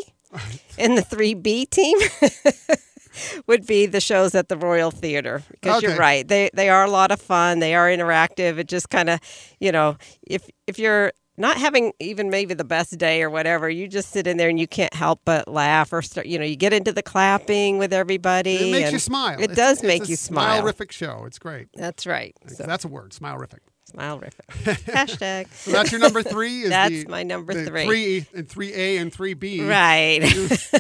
and 0.78 0.98
the 0.98 1.02
3B 1.02 1.70
team 1.70 1.98
would 3.48 3.66
be 3.66 3.86
the 3.86 4.02
shows 4.02 4.36
at 4.36 4.50
the 4.50 4.58
Royal 4.58 4.92
Theater. 4.92 5.44
Because 5.52 5.82
you're 5.84 5.96
right. 5.98 6.28
They, 6.28 6.50
they 6.54 6.70
are 6.70 6.84
a 6.84 6.90
lot 6.90 7.12
of 7.12 7.22
fun. 7.22 7.60
They 7.60 7.76
are 7.76 7.88
interactive. 7.88 8.58
It 8.58 8.68
just 8.68 8.90
kind 8.90 9.10
of, 9.10 9.20
you 9.60 9.72
know, 9.72 9.98
if, 10.26 10.50
if 10.68 10.80
you're 10.80 11.12
not 11.38 11.58
having 11.58 11.94
even 12.00 12.30
maybe 12.30 12.54
the 12.54 12.64
best 12.64 12.98
day 12.98 13.24
or 13.24 13.30
whatever, 13.30 13.70
you 13.70 13.88
just 13.88 14.12
sit 14.12 14.28
in 14.28 14.38
there 14.38 14.50
and 14.50 14.60
you 14.60 14.68
can't 14.68 14.94
help 14.94 15.22
but 15.26 15.48
laugh 15.48 15.92
or 15.92 16.02
start, 16.02 16.28
you 16.28 16.38
know, 16.38 16.46
you 16.46 16.56
get 16.56 16.74
into 16.74 16.92
the 16.92 17.02
clapping 17.04 17.78
with 17.78 17.94
everybody. 17.94 18.70
It 18.70 18.72
makes 18.72 18.86
and 18.86 18.94
you 18.94 19.00
smile. 19.00 19.40
It 19.40 19.44
It's- 19.52 19.58
does 19.58 19.78
it's 19.78 19.88
make 19.88 20.04
a 20.04 20.08
you 20.08 20.16
smile. 20.16 20.62
Smile-rific 20.62 20.92
show. 20.92 21.24
It's 21.26 21.40
great. 21.40 21.68
That's 21.74 22.06
right. 22.06 22.36
So, 22.48 22.64
That's 22.64 22.86
a 22.86 22.90
word. 22.90 23.14
Smile-rific. 23.14 23.60
Smile-rific. 23.92 24.32
Hashtag. 24.86 25.52
So 25.54 25.72
that's 25.72 25.92
your 25.92 26.00
number 26.02 26.24
three. 26.24 26.62
Is 26.64 26.70
That's 26.70 27.04
the- 27.04 27.10
my 27.10 27.24
number 27.24 27.54
the 27.54 27.66
three. 27.66 27.86
Three 27.86 28.26
and 28.34 28.48
three 28.50 28.74
A 28.74 28.98
and 28.98 29.14
three 29.14 29.34
B. 29.34 29.62
Right. 29.68 30.20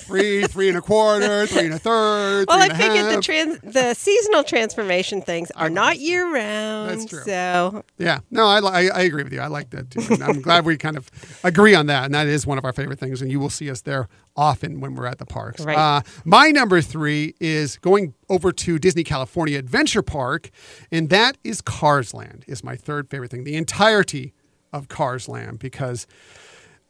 three, 0.03 0.43
three 0.47 0.69
and 0.69 0.77
a 0.77 0.81
quarter, 0.81 1.45
three 1.47 1.65
and 1.65 1.73
a 1.73 1.79
third. 1.79 2.45
Well, 2.47 2.57
three 2.57 2.61
I 2.61 2.65
and 2.65 2.71
a 2.73 2.75
figured 2.75 3.17
the 3.17 3.21
trans 3.21 3.59
the 3.73 3.93
seasonal 3.93 4.43
transformation 4.43 5.21
things 5.21 5.51
are 5.51 5.69
not 5.69 5.99
year 5.99 6.31
round. 6.33 6.91
That's 6.91 7.05
true. 7.05 7.23
So 7.23 7.83
Yeah, 7.97 8.19
no, 8.29 8.45
I, 8.47 8.59
I, 8.59 8.87
I 8.87 9.01
agree 9.01 9.23
with 9.23 9.33
you. 9.33 9.41
I 9.41 9.47
like 9.47 9.69
that 9.71 9.91
too. 9.91 10.01
And 10.09 10.23
I'm 10.23 10.41
glad 10.41 10.65
we 10.65 10.77
kind 10.77 10.97
of 10.97 11.09
agree 11.43 11.75
on 11.75 11.87
that. 11.87 12.05
And 12.05 12.13
that 12.13 12.27
is 12.27 12.45
one 12.47 12.57
of 12.57 12.65
our 12.65 12.73
favorite 12.73 12.99
things. 12.99 13.21
And 13.21 13.31
you 13.31 13.39
will 13.39 13.49
see 13.49 13.69
us 13.69 13.81
there 13.81 14.07
often 14.35 14.79
when 14.79 14.95
we're 14.95 15.05
at 15.05 15.17
the 15.17 15.25
parks. 15.25 15.63
Right. 15.65 15.77
Uh, 15.77 16.01
my 16.25 16.51
number 16.51 16.81
three 16.81 17.35
is 17.39 17.77
going 17.77 18.13
over 18.31 18.51
to 18.51 18.79
Disney 18.79 19.03
California 19.03 19.57
Adventure 19.59 20.01
Park, 20.01 20.49
and 20.91 21.09
that 21.09 21.37
is 21.43 21.61
Cars 21.61 22.13
Land. 22.13 22.45
Is 22.47 22.63
my 22.63 22.75
third 22.75 23.09
favorite 23.09 23.29
thing. 23.31 23.43
The 23.43 23.55
entirety 23.55 24.33
of 24.73 24.87
Cars 24.87 25.27
Land 25.27 25.59
because 25.59 26.07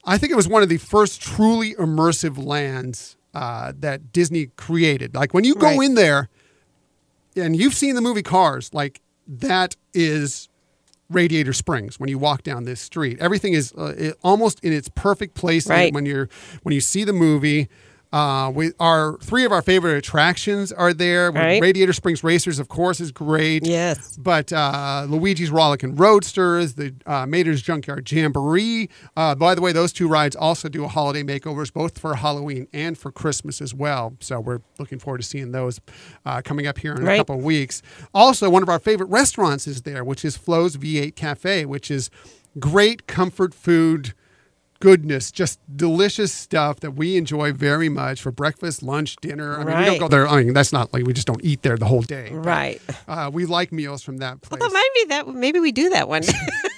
I 0.06 0.18
think 0.18 0.32
it 0.32 0.36
was 0.36 0.48
one 0.48 0.64
of 0.64 0.70
the 0.70 0.78
first 0.78 1.22
truly 1.22 1.74
immersive 1.76 2.44
lands 2.44 3.18
uh, 3.34 3.74
that 3.80 4.12
Disney 4.14 4.48
created. 4.56 5.16
Like 5.16 5.34
when 5.34 5.44
you 5.44 5.56
go 5.56 5.68
Right. 5.68 5.82
in 5.82 5.96
there, 5.96 6.30
and 7.36 7.56
you've 7.56 7.74
seen 7.74 7.96
the 7.96 8.02
movie 8.02 8.24
Cars, 8.24 8.74
like 8.74 9.02
that 9.28 9.76
is 9.94 10.48
Radiator 11.10 11.54
Springs 11.54 12.00
when 12.00 12.10
you 12.10 12.18
walk 12.18 12.44
down 12.44 12.66
this 12.66 12.82
street. 12.82 13.18
Everything 13.20 13.54
is 13.54 13.74
uh, 13.74 14.12
almost 14.24 14.60
in 14.64 14.74
its 14.74 14.90
perfect 14.90 15.34
place 15.36 15.68
Right. 15.68 15.94
when 15.94 16.06
you're 16.06 16.30
when 16.64 16.74
you 16.74 16.82
see 16.82 17.04
the 17.04 17.14
movie. 17.14 17.68
Uh, 18.12 18.52
we 18.54 18.72
our 18.80 19.18
three 19.20 19.46
of 19.46 19.52
our 19.52 19.62
favorite 19.62 19.98
attractions 19.98 20.72
are 20.72 20.94
there. 20.94 21.32
Right. 21.32 21.62
Radiator 21.62 21.94
Springs 21.94 22.24
Racers, 22.24 22.60
of 22.60 22.68
course, 22.68 23.00
is 23.00 23.12
great. 23.12 23.66
yes. 23.66 24.18
But 24.18 24.52
uh, 24.52 25.06
Luigi's 25.08 25.50
Rollickin' 25.50 25.96
Roadsters, 25.96 26.74
the 26.74 26.94
uh, 27.06 27.26
Mater's 27.26 27.62
Junkyard 27.62 28.12
Jamboree. 28.12 28.90
Uh, 29.16 29.36
by 29.36 29.56
the 29.56 29.62
way, 29.62 29.72
those 29.72 29.94
two 29.94 30.08
rides 30.08 30.36
also 30.36 30.68
do 30.68 30.84
a 30.84 30.88
holiday 30.90 31.24
makeovers, 31.24 31.72
both 31.72 31.98
for 31.98 32.16
Halloween 32.16 32.68
and 32.74 32.98
for 32.98 33.12
Christmas 33.12 33.62
as 33.62 33.74
well. 33.74 34.16
So 34.20 34.40
we're 34.40 34.60
looking 34.78 35.00
forward 35.00 35.20
to 35.20 35.24
seeing 35.28 35.52
those 35.52 35.80
uh, 36.26 36.42
coming 36.44 36.68
up 36.68 36.80
here 36.80 36.94
in 36.94 37.04
a 37.08 37.18
couple 37.18 37.36
of 37.38 37.44
weeks. 37.44 37.82
Also, 38.14 38.50
one 38.50 38.62
of 38.64 38.70
our 38.70 38.80
favorite 38.80 39.08
restaurants 39.10 39.68
is 39.68 39.84
there, 39.84 40.04
which 40.04 40.26
is 40.26 40.36
Flo's 40.36 40.76
V8 40.76 41.16
Cafe, 41.16 41.66
which 41.66 41.90
is 41.90 42.10
great 42.60 43.08
comfort 43.08 43.54
food 43.54 44.14
goodness, 44.82 45.32
just 45.32 45.60
delicious 45.78 46.34
stuff 46.34 46.82
that 46.82 46.92
we 46.92 47.16
enjoy 47.16 47.54
very 47.54 47.88
much 47.88 48.22
for 48.22 48.32
breakfast, 48.32 48.84
lunch, 48.84 49.16
dinner. 49.22 49.58
I 49.58 49.64
mean, 49.64 49.78
we 49.80 49.86
don't 49.86 50.00
go 50.00 50.08
there. 50.10 50.28
I 50.28 50.44
mean, 50.44 50.54
that's 50.54 50.74
not 50.74 50.92
like 50.92 51.06
we 51.06 51.14
just 51.14 51.28
don't 51.28 51.40
eat 51.46 51.62
there 51.62 51.78
the 51.78 51.86
whole 51.86 52.02
day. 52.02 52.30
but, 52.32 52.46
Right. 52.46 52.82
uh, 53.08 53.30
we 53.32 53.46
like 53.46 53.72
meals 53.72 54.04
from 54.04 54.18
that 54.18 54.42
place. 54.42 54.62
Although 54.62 54.74
maybe 54.74 55.08
that 55.10 55.28
maybe 55.30 55.60
we 55.62 55.72
do 55.72 55.90
that 55.92 56.10
one 56.10 56.24
day. 56.24 56.34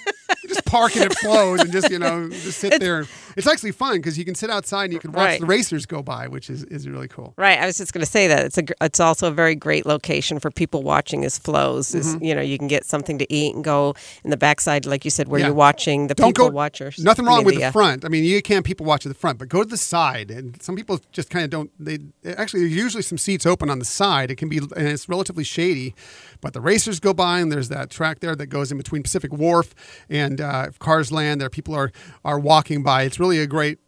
just 0.54 0.66
park 0.66 0.96
it 0.96 1.04
at 1.04 1.14
Flo's 1.18 1.62
and 1.62 1.72
just 1.72 1.90
you 1.90 2.00
know 2.00 2.30
just 2.46 2.60
sit 2.60 2.80
there. 2.80 3.06
It's 3.36 3.48
actually 3.48 3.72
fun 3.72 3.98
because 3.98 4.18
you 4.18 4.26
can 4.26 4.36
sit 4.36 4.50
outside 4.50 4.86
and 4.86 4.94
you 4.94 5.00
can 5.00 5.12
watch 5.12 5.24
Right. 5.24 5.40
the 5.40 5.46
racers 5.48 5.86
go 5.88 6.04
by, 6.04 6.28
which 6.28 6.50
is, 6.50 6.64
is 6.66 6.88
really 6.88 7.08
cool. 7.08 7.34
right. 7.38 7.58
I 7.60 7.66
was 7.66 7.78
just 7.78 7.94
going 7.94 8.06
to 8.06 8.12
say 8.12 8.28
that 8.28 8.46
it's 8.46 8.58
a 8.58 8.64
it's 8.82 9.00
also 9.00 9.28
a 9.28 9.32
very 9.32 9.56
great 9.56 9.86
location 9.86 10.40
for 10.40 10.52
people 10.52 10.84
watching 10.84 11.26
as 11.26 11.38
Flo's. 11.38 11.96
Is 11.96 12.04
Mm-hmm. 12.16 12.24
you 12.24 12.36
know 12.36 12.42
you 12.42 12.58
can 12.58 12.68
get 12.68 12.86
something 12.86 13.18
to 13.18 13.34
eat 13.34 13.56
and 13.56 13.64
go 13.64 13.96
in 14.24 14.30
the 14.30 14.38
backside, 14.38 14.86
like 14.86 15.04
you 15.06 15.12
said, 15.12 15.28
where 15.30 15.40
Yeah. 15.40 15.48
you're 15.48 15.56
watching 15.56 16.08
the 16.08 16.16
Don't 16.16 16.30
people 16.30 16.50
go. 16.50 16.54
watchers. 16.54 17.00
Nothing 17.00 17.26
I 17.26 17.30
wrong 17.30 17.38
mean, 17.40 17.46
with 17.46 17.56
the 17.56 17.64
uh, 17.66 17.72
front. 17.72 18.06
I 18.06 18.10
mean, 18.10 18.24
you 18.24 18.42
can't 18.42 18.66
people 18.66 18.86
watch 18.86 19.06
at 19.06 19.10
the 19.10 19.18
front, 19.18 19.40
but 19.40 19.50
go 19.50 19.64
to 19.64 19.70
the 19.70 19.78
side. 19.78 20.30
And 20.32 20.62
some 20.62 20.76
people 20.76 21.00
just 21.12 21.30
kind 21.30 21.44
of 21.46 21.50
don't. 21.50 21.72
They 21.80 22.00
actually 22.38 22.62
there's 22.62 22.76
usually 22.76 23.04
some 23.04 23.18
seats 23.18 23.46
open 23.46 23.70
on 23.70 23.80
the 23.80 23.86
side. 23.86 24.30
It 24.32 24.36
can 24.36 24.50
be 24.50 24.58
and 24.58 24.88
it's 24.88 25.08
relatively 25.10 25.44
shady, 25.44 25.96
but 26.42 26.54
the 26.54 26.62
racers 26.62 27.00
go 27.00 27.14
by 27.14 27.40
and 27.40 27.52
there's 27.52 27.70
that 27.70 27.90
track 27.90 28.20
there 28.20 28.36
that 28.36 28.48
goes 28.48 28.72
in 28.72 28.78
between 28.78 29.02
Pacific 29.04 29.32
Wharf 29.32 29.74
and 30.10 30.40
uh, 30.44 30.70
Cars 30.80 31.12
Land. 31.12 31.42
There, 31.42 31.50
people 31.50 31.74
are 31.74 31.92
are 32.24 32.38
walking 32.40 32.84
by. 32.84 33.04
It's 33.04 33.20
really 33.20 33.40
a 33.40 33.48
great 33.48 33.80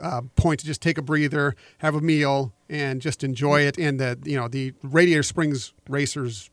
uh, 0.00 0.22
point 0.36 0.60
to 0.60 0.66
just 0.66 0.82
take 0.82 0.98
a 0.98 1.02
breather, 1.02 1.54
have 1.78 1.94
a 1.94 2.00
meal, 2.00 2.52
and 2.68 3.00
just 3.00 3.22
enjoy 3.24 3.60
it. 3.62 3.78
And 3.78 3.98
the 4.00 4.18
you 4.24 4.36
know 4.36 4.48
the 4.48 4.74
Radiator 4.82 5.22
Springs 5.22 5.72
Racers 5.88 6.50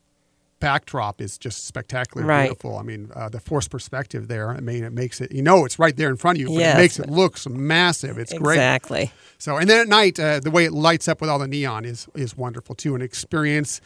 backdrop 0.60 1.22
is 1.22 1.38
just 1.38 1.66
spectacularly 1.66 2.28
Right. 2.28 2.42
beautiful. 2.44 2.76
I 2.76 2.82
mean, 2.82 3.10
uh, 3.16 3.30
the 3.30 3.40
forced 3.40 3.70
perspective 3.70 4.28
there. 4.28 4.50
I 4.50 4.60
mean, 4.60 4.84
it 4.84 4.92
makes 4.92 5.20
it. 5.22 5.32
You 5.32 5.40
know, 5.40 5.64
it's 5.64 5.78
right 5.78 5.96
there 5.96 6.10
in 6.10 6.16
front 6.18 6.36
of 6.36 6.42
you, 6.42 6.48
but 6.48 6.60
Yes. 6.60 6.74
it 6.74 6.78
makes 6.78 6.98
it 6.98 7.08
look 7.08 7.48
massive. 7.48 8.18
It's 8.18 8.34
great. 8.34 8.56
Exactly. 8.56 9.10
So, 9.38 9.56
and 9.56 9.70
then 9.70 9.80
at 9.80 9.88
night, 9.88 10.20
uh, 10.20 10.38
the 10.40 10.50
way 10.50 10.66
it 10.66 10.72
lights 10.72 11.08
up 11.08 11.22
with 11.22 11.30
all 11.30 11.38
the 11.38 11.48
neon 11.48 11.86
is 11.86 12.08
is 12.14 12.36
wonderful 12.36 12.74
too. 12.74 12.94
An 12.94 13.00
experience 13.00 13.80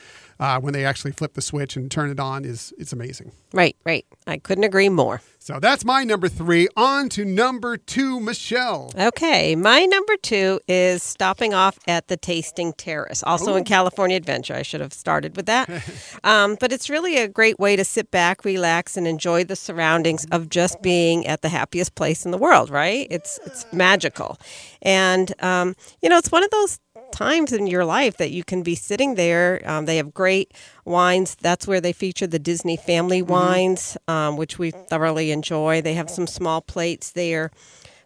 uh, 0.44 0.60
when 0.60 0.74
they 0.74 0.84
actually 0.84 1.10
flip 1.10 1.32
the 1.32 1.40
switch 1.40 1.74
and 1.74 1.90
turn 1.90 2.10
it 2.10 2.20
on 2.20 2.44
is 2.44 2.74
it's 2.76 2.92
amazing. 2.92 3.32
Right. 3.54 3.76
Right. 3.86 4.04
I 4.26 4.36
couldn't 4.36 4.64
agree 4.64 4.90
more. 4.90 5.22
So 5.38 5.58
that's 5.60 5.84
my 5.84 6.04
number 6.04 6.28
three. 6.28 6.68
On 6.76 7.08
to 7.10 7.24
number 7.24 7.76
two, 7.76 8.18
Michelle. 8.18 8.90
Okay, 8.98 9.54
my 9.54 9.84
number 9.84 10.16
two 10.16 10.58
is 10.66 11.02
stopping 11.02 11.52
off 11.52 11.78
at 11.86 12.08
the 12.08 12.16
Tasting 12.16 12.72
Terrace, 12.72 13.22
also 13.22 13.54
in 13.54 13.64
California 13.64 14.16
Adventure. 14.16 14.54
I 14.54 14.62
should 14.62 14.80
have 14.80 14.94
started 14.94 15.36
with 15.36 15.44
that. 15.44 15.68
um, 16.24 16.56
but 16.60 16.72
it's 16.72 16.88
really 16.88 17.18
a 17.18 17.28
great 17.28 17.58
way 17.58 17.76
to 17.76 17.84
sit 17.84 18.10
back, 18.10 18.42
relax, 18.46 18.96
and 18.96 19.06
enjoy 19.06 19.44
the 19.44 19.54
surroundings 19.54 20.26
of 20.32 20.48
just 20.48 20.80
being 20.80 21.26
at 21.26 21.42
the 21.42 21.50
happiest 21.50 21.94
place 21.94 22.24
in 22.24 22.30
the 22.30 22.38
world, 22.38 22.70
right? 22.70 23.06
It's, 23.10 23.38
it's 23.44 23.70
magical. 23.70 24.38
And, 24.80 25.30
um, 25.42 25.74
you 26.00 26.08
know, 26.08 26.16
it's 26.16 26.32
one 26.32 26.42
of 26.42 26.50
those 26.50 26.78
times 27.14 27.52
in 27.52 27.66
your 27.66 27.84
life 27.84 28.16
that 28.16 28.32
you 28.32 28.42
can 28.42 28.62
be 28.62 28.74
sitting 28.74 29.14
there. 29.14 29.62
Um, 29.64 29.86
they 29.86 29.96
have 29.98 30.12
great 30.12 30.52
wines. 30.84 31.36
That's 31.40 31.66
where 31.66 31.80
they 31.80 31.92
feature 31.92 32.26
the 32.26 32.38
Disney 32.38 32.76
family 32.76 33.22
wines, 33.22 33.96
um, 34.08 34.36
which 34.36 34.58
we 34.58 34.72
thoroughly 34.72 35.30
enjoy. 35.30 35.80
They 35.80 35.94
have 35.94 36.10
some 36.10 36.26
small 36.26 36.60
plates 36.60 37.12
there. 37.12 37.50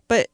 But 0.09 0.29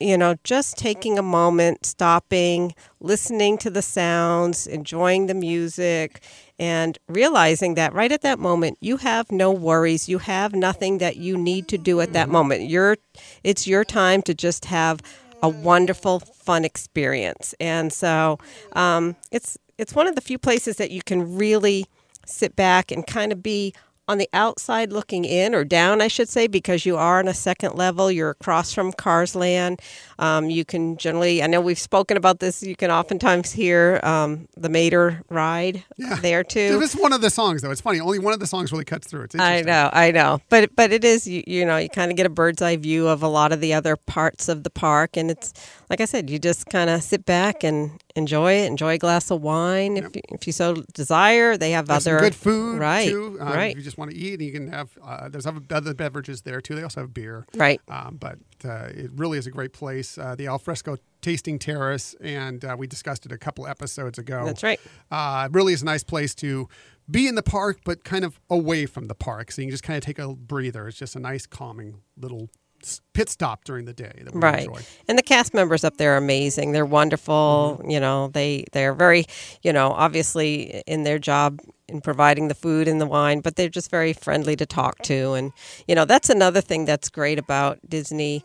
you 0.00 0.16
know, 0.16 0.34
just 0.44 0.78
taking 0.78 1.18
a 1.18 1.22
moment, 1.22 1.84
stopping, 1.84 2.74
listening 3.00 3.58
to 3.58 3.68
the 3.68 3.82
sounds, 3.82 4.66
enjoying 4.66 5.26
the 5.26 5.34
music, 5.34 6.22
and 6.58 6.98
realizing 7.06 7.74
that 7.74 7.92
right 7.92 8.10
at 8.10 8.22
that 8.22 8.38
moment 8.38 8.78
you 8.80 8.96
have 8.96 9.30
no 9.30 9.52
worries, 9.52 10.08
you 10.08 10.18
have 10.18 10.54
nothing 10.54 10.98
that 10.98 11.16
you 11.16 11.36
need 11.36 11.68
to 11.68 11.78
do 11.78 12.00
at 12.00 12.14
that 12.14 12.30
moment. 12.30 12.68
You're, 12.68 12.96
it's 13.44 13.66
your 13.66 13.84
time 13.84 14.22
to 14.22 14.34
just 14.34 14.64
have 14.64 15.00
a 15.42 15.48
wonderful, 15.48 16.20
fun 16.50 16.64
experience, 16.64 17.54
and 17.60 17.92
so 17.92 18.36
um, 18.72 19.14
it's 19.30 19.56
it's 19.78 19.94
one 19.94 20.08
of 20.08 20.16
the 20.16 20.20
few 20.20 20.36
places 20.36 20.78
that 20.78 20.90
you 20.90 21.00
can 21.00 21.36
really 21.36 21.86
sit 22.26 22.56
back 22.56 22.90
and 22.90 23.06
kind 23.06 23.30
of 23.30 23.40
be 23.40 23.72
on 24.10 24.18
the 24.18 24.28
outside 24.32 24.92
looking 24.92 25.24
in 25.24 25.54
or 25.54 25.62
down, 25.62 26.00
I 26.00 26.08
should 26.08 26.28
say, 26.28 26.48
because 26.48 26.84
you 26.84 26.96
are 26.96 27.20
on 27.20 27.28
a 27.28 27.34
second 27.34 27.76
level. 27.76 28.10
You're 28.10 28.30
across 28.30 28.74
from 28.74 28.92
Cars 28.92 29.36
Land. 29.36 29.80
Um, 30.18 30.50
you 30.50 30.64
can 30.64 30.96
generally, 30.96 31.44
I 31.44 31.46
know 31.46 31.60
we've 31.60 31.78
spoken 31.78 32.16
about 32.16 32.40
this, 32.40 32.60
you 32.60 32.74
can 32.74 32.90
oftentimes 32.90 33.52
hear 33.52 34.00
um, 34.02 34.48
the 34.56 34.68
Mater 34.68 35.22
ride 35.30 35.84
there 36.22 36.42
too. 36.42 36.80
It's 36.82 36.96
one 36.96 37.12
of 37.12 37.20
the 37.20 37.30
songs 37.30 37.62
though. 37.62 37.70
It's 37.70 37.80
funny. 37.80 38.00
Only 38.00 38.18
one 38.18 38.34
of 38.34 38.40
the 38.40 38.48
songs 38.48 38.72
really 38.72 38.84
cuts 38.84 39.06
through. 39.06 39.22
It's 39.22 39.36
I 39.38 39.60
know, 39.60 39.90
I 39.92 40.10
know, 40.10 40.40
but 40.48 40.74
but 40.74 40.90
it 40.90 41.04
is 41.04 41.28
you, 41.28 41.44
you 41.46 41.64
know 41.64 41.76
you 41.76 41.88
kind 41.88 42.10
of 42.10 42.16
get 42.16 42.26
a 42.26 42.30
bird's 42.30 42.60
eye 42.60 42.76
view 42.76 43.06
of 43.06 43.22
a 43.22 43.28
lot 43.28 43.52
of 43.52 43.60
the 43.60 43.72
other 43.74 43.94
parts 43.94 44.48
of 44.48 44.64
the 44.64 44.70
park, 44.70 45.16
and 45.16 45.30
it's 45.30 45.52
like 45.90 46.00
I 46.00 46.04
said, 46.04 46.30
you 46.30 46.38
just 46.38 46.66
kind 46.66 46.88
of 46.88 47.02
sit 47.02 47.26
back 47.26 47.64
and 47.64 48.00
enjoy 48.14 48.52
it, 48.52 48.66
enjoy 48.66 48.94
a 48.94 48.98
glass 48.98 49.28
of 49.32 49.42
wine 49.42 49.96
if 49.96 50.14
you, 50.14 50.22
if 50.28 50.46
you 50.46 50.52
so 50.52 50.76
desire. 50.94 51.56
They 51.56 51.72
have 51.72 51.88
There's 51.88 52.06
other 52.06 52.20
good 52.20 52.34
food 52.34 52.78
right, 52.78 53.08
too. 53.08 53.36
Um, 53.40 53.48
right, 53.48 53.72
If 53.72 53.78
you 53.78 53.82
just 53.82 53.98
want 53.98 54.12
to 54.12 54.16
eat, 54.16 54.40
you 54.40 54.52
can 54.52 54.68
have. 54.68 54.96
Uh, 55.02 55.28
there's 55.28 55.46
other 55.46 55.60
beverages 55.60 56.42
there 56.42 56.60
too. 56.60 56.76
They 56.76 56.84
also 56.84 57.00
have 57.00 57.12
beer. 57.12 57.44
right. 57.56 57.80
Um, 57.88 58.18
but 58.20 58.38
uh, 58.64 58.90
it 58.94 59.10
really 59.16 59.36
is 59.36 59.48
a 59.48 59.50
great 59.50 59.72
place. 59.72 60.16
Uh, 60.16 60.36
the 60.36 60.46
alfresco 60.46 60.96
tasting 61.22 61.58
terrace, 61.58 62.14
and 62.20 62.64
uh, 62.64 62.76
we 62.78 62.86
discussed 62.86 63.26
it 63.26 63.32
a 63.32 63.38
couple 63.38 63.66
episodes 63.66 64.16
ago. 64.16 64.44
That's 64.44 64.62
right. 64.62 64.80
Uh, 65.10 65.48
it 65.50 65.54
really 65.54 65.72
is 65.72 65.82
a 65.82 65.86
nice 65.86 66.04
place 66.04 66.36
to 66.36 66.68
be 67.10 67.26
in 67.26 67.34
the 67.34 67.42
park, 67.42 67.80
but 67.84 68.04
kind 68.04 68.24
of 68.24 68.38
away 68.48 68.86
from 68.86 69.06
the 69.06 69.14
park, 69.16 69.50
so 69.50 69.60
you 69.60 69.66
can 69.66 69.72
just 69.72 69.82
kind 69.82 69.96
of 69.96 70.04
take 70.04 70.20
a 70.20 70.34
breather. 70.34 70.86
It's 70.86 70.98
just 70.98 71.16
a 71.16 71.20
nice, 71.20 71.46
calming 71.46 72.02
little 72.16 72.48
pit 73.12 73.28
stop 73.28 73.64
during 73.64 73.84
the 73.84 73.92
day 73.92 74.12
that 74.24 74.34
we 74.34 74.40
right 74.40 74.66
enjoy. 74.66 74.80
and 75.08 75.18
the 75.18 75.22
cast 75.22 75.52
members 75.54 75.84
up 75.84 75.96
there 75.96 76.14
are 76.14 76.16
amazing 76.16 76.72
they're 76.72 76.86
wonderful 76.86 77.78
Mm-hmm. 77.80 77.90
you 77.90 78.00
know 78.00 78.28
they 78.28 78.64
they're 78.72 78.94
very 78.94 79.24
you 79.62 79.72
know 79.72 79.90
obviously 79.92 80.82
in 80.86 81.02
their 81.04 81.18
job 81.18 81.60
in 81.88 82.00
providing 82.00 82.48
the 82.48 82.54
food 82.54 82.88
and 82.88 83.00
the 83.00 83.06
wine 83.06 83.40
but 83.40 83.56
they're 83.56 83.68
just 83.68 83.90
very 83.90 84.12
friendly 84.12 84.56
to 84.56 84.66
talk 84.66 84.98
to 85.02 85.32
and 85.34 85.52
you 85.88 85.94
know 85.94 86.04
that's 86.04 86.30
another 86.30 86.60
thing 86.60 86.84
that's 86.84 87.08
great 87.08 87.38
about 87.38 87.78
disney 87.88 88.42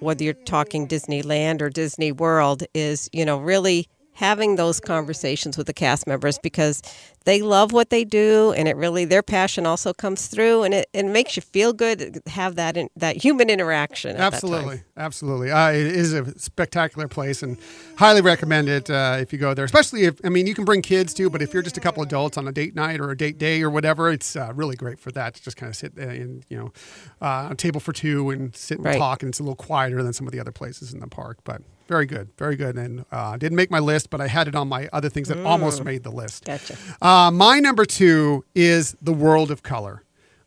whether 0.00 0.22
you're 0.24 0.34
talking 0.34 0.86
disneyland 0.86 1.60
or 1.60 1.68
disney 1.70 2.12
world 2.12 2.62
is 2.74 3.08
you 3.12 3.24
know 3.24 3.38
really 3.38 3.88
having 4.14 4.56
those 4.56 4.80
conversations 4.80 5.58
with 5.58 5.66
the 5.66 5.74
cast 5.74 6.06
members 6.06 6.38
because 6.38 6.80
they 7.26 7.42
love 7.42 7.72
what 7.72 7.90
they 7.90 8.04
do 8.04 8.52
and 8.56 8.66
it 8.68 8.76
really 8.76 9.04
their 9.04 9.22
passion 9.22 9.66
also 9.66 9.92
comes 9.92 10.28
through 10.28 10.62
and 10.62 10.72
it, 10.72 10.88
it 10.94 11.04
makes 11.04 11.36
you 11.36 11.42
feel 11.42 11.72
good 11.74 11.98
to 12.24 12.30
have 12.30 12.54
that 12.54 12.76
in, 12.76 12.88
that 12.96 13.16
human 13.22 13.50
interaction 13.50 14.12
at 14.12 14.30
that 14.30 14.40
time. 14.40 14.52
Absolutely, 14.54 14.82
absolutely. 14.96 15.50
Uh, 15.50 15.70
it 15.70 15.86
is 15.86 16.12
a 16.14 16.38
spectacular 16.38 17.08
place, 17.08 17.42
and 17.42 17.58
highly 17.96 18.20
recommend 18.22 18.68
it 18.68 18.88
uh, 18.88 19.18
if 19.20 19.32
you 19.32 19.38
go 19.38 19.52
there. 19.54 19.64
Especially 19.64 20.04
if 20.04 20.20
I 20.24 20.28
mean 20.30 20.46
you 20.46 20.54
can 20.54 20.64
bring 20.64 20.80
kids 20.82 21.12
too, 21.12 21.28
but 21.28 21.42
if 21.42 21.52
you're 21.52 21.62
just 21.62 21.76
a 21.76 21.80
couple 21.80 22.02
adults 22.02 22.38
on 22.38 22.48
a 22.48 22.52
date 22.52 22.74
night 22.74 23.00
or 23.00 23.10
a 23.10 23.16
date 23.16 23.38
day 23.38 23.60
or 23.62 23.70
whatever, 23.70 24.10
it's 24.10 24.36
uh, 24.36 24.52
really 24.54 24.76
great 24.76 24.98
for 24.98 25.10
that 25.12 25.34
to 25.34 25.42
just 25.42 25.56
kind 25.56 25.68
of 25.68 25.76
sit 25.76 25.92
uh, 25.98 26.02
in 26.08 26.44
you 26.48 26.56
know 26.56 26.72
uh, 27.20 27.48
a 27.50 27.54
table 27.54 27.80
for 27.80 27.92
two 27.92 28.30
and 28.30 28.54
sit 28.56 28.78
and 28.78 28.86
Right. 28.86 28.98
talk, 28.98 29.22
and 29.22 29.30
it's 29.30 29.40
a 29.40 29.42
little 29.42 29.56
quieter 29.56 30.02
than 30.02 30.12
some 30.12 30.26
of 30.28 30.32
the 30.32 30.40
other 30.40 30.52
places 30.52 30.94
in 30.94 31.00
the 31.00 31.08
park, 31.08 31.38
but. 31.44 31.60
Very 31.88 32.06
good, 32.06 32.30
very 32.36 32.56
good, 32.56 32.74
and 32.76 33.04
uh, 33.12 33.36
didn't 33.36 33.54
make 33.54 33.70
my 33.70 33.78
list, 33.78 34.10
but 34.10 34.20
I 34.20 34.26
had 34.26 34.48
it 34.48 34.56
on 34.56 34.66
my 34.66 34.88
other 34.92 35.08
things 35.08 35.28
that 35.28 35.38
almost 35.46 35.84
made 35.84 36.02
the 36.02 36.10
list. 36.10 36.44
Gotcha. 36.44 36.76
Uh, 37.16 37.30
my 37.30 37.58
number 37.60 37.86
two 37.86 38.44
is 38.54 38.94
the 39.00 39.12
World 39.12 39.50
of 39.50 39.62
Color. 39.62 40.02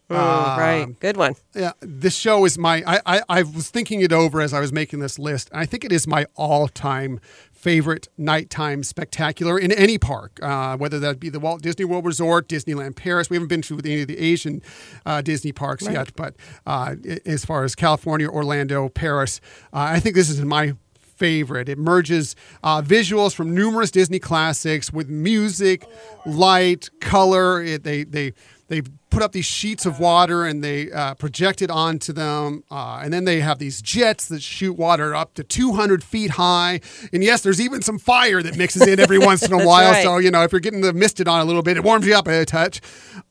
Mm, 0.08 0.58
right. 0.58 1.00
Good 1.00 1.18
one. 1.18 1.34
yeah, 1.56 1.72
this 1.82 2.16
show 2.16 2.46
is 2.46 2.60
my. 2.60 2.84
I, 2.86 3.00
I 3.06 3.22
I 3.30 3.42
was 3.42 3.72
thinking 3.72 4.02
it 4.02 4.14
over 4.14 4.40
as 4.40 4.54
I 4.54 4.60
was 4.60 4.72
making 4.72 5.00
this 5.00 5.18
list, 5.18 5.50
and 5.52 5.60
I 5.60 5.66
think 5.66 5.84
it 5.84 5.92
is 5.92 6.06
my 6.06 6.28
all-time 6.36 7.20
favorite 7.52 8.08
nighttime 8.18 8.84
spectacular 8.84 9.58
in 9.58 9.72
any 9.72 9.98
park, 9.98 10.40
uh, 10.44 10.78
whether 10.78 11.00
that 11.00 11.20
be 11.20 11.30
the 11.30 11.40
Walt 11.40 11.62
Disney 11.64 11.86
World 11.86 12.06
Resort, 12.06 12.48
Disneyland 12.48 12.96
Paris. 12.96 13.32
We 13.32 13.36
haven't 13.36 13.50
been 13.50 13.64
to 13.64 13.80
any 13.80 14.02
of 14.02 14.08
the 14.08 14.20
Asian 14.20 14.62
uh, 15.08 15.22
Disney 15.22 15.52
parks 15.52 15.88
yet, 15.88 16.16
but 16.16 16.36
uh, 16.68 16.96
as 17.26 17.46
far 17.46 17.64
as 17.64 17.74
California, 17.74 18.28
Orlando, 18.30 18.90
Paris, 18.90 19.42
uh, 19.74 19.94
I 19.96 20.00
think 20.00 20.16
this 20.16 20.30
is 20.30 20.40
my 20.44 20.74
favorite. 21.20 21.70
It 21.70 21.78
merges 21.78 22.36
uh, 22.64 22.82
visuals 22.82 23.36
from 23.36 23.54
numerous 23.54 23.92
Disney 23.92 24.20
classics 24.20 24.92
with 24.92 25.10
music, 25.10 25.86
light, 26.26 26.90
color. 27.02 27.62
It, 27.62 27.84
they 27.84 28.06
they 28.06 28.34
they 28.70 28.82
put 29.10 29.24
up 29.24 29.32
these 29.32 29.46
sheets 29.46 29.86
of 29.86 30.00
water 30.00 30.46
and 30.46 30.63
they 30.63 30.92
uh, 30.92 31.16
project 31.16 31.62
it 31.62 31.70
onto 31.72 32.13
them, 32.13 32.63
uh, 32.70 33.01
and 33.04 33.12
then 33.13 33.25
they 33.25 33.39
have 33.39 33.60
these 33.60 33.82
jets 33.82 34.28
that 34.28 34.42
shoot 34.42 34.74
water 34.74 35.16
up 35.16 35.34
to 35.36 35.44
200 35.44 36.04
feet 36.04 36.32
high. 36.32 36.82
And 37.12 37.24
yes, 37.24 37.42
there's 37.42 37.62
even 37.62 37.82
some 37.82 38.00
fire 38.00 38.42
that 38.42 38.58
mixes 38.58 38.88
in 38.88 39.00
every 39.00 39.18
once 39.30 39.44
in 39.44 39.54
a 39.54 39.66
while. 39.66 39.92
right. 39.92 40.04
So 40.04 40.18
you 40.18 40.32
know 40.32 40.44
if 40.44 40.51
you're 40.51 40.62
getting 40.62 40.82
the 40.82 40.94
misted 40.94 41.28
on 41.28 41.42
a 41.42 41.46
little 41.46 41.63
bit, 41.63 41.78
it 41.78 41.84
warms 41.84 42.06
you 42.06 42.16
up 42.16 42.28
a 42.28 42.46
touch. 42.46 42.82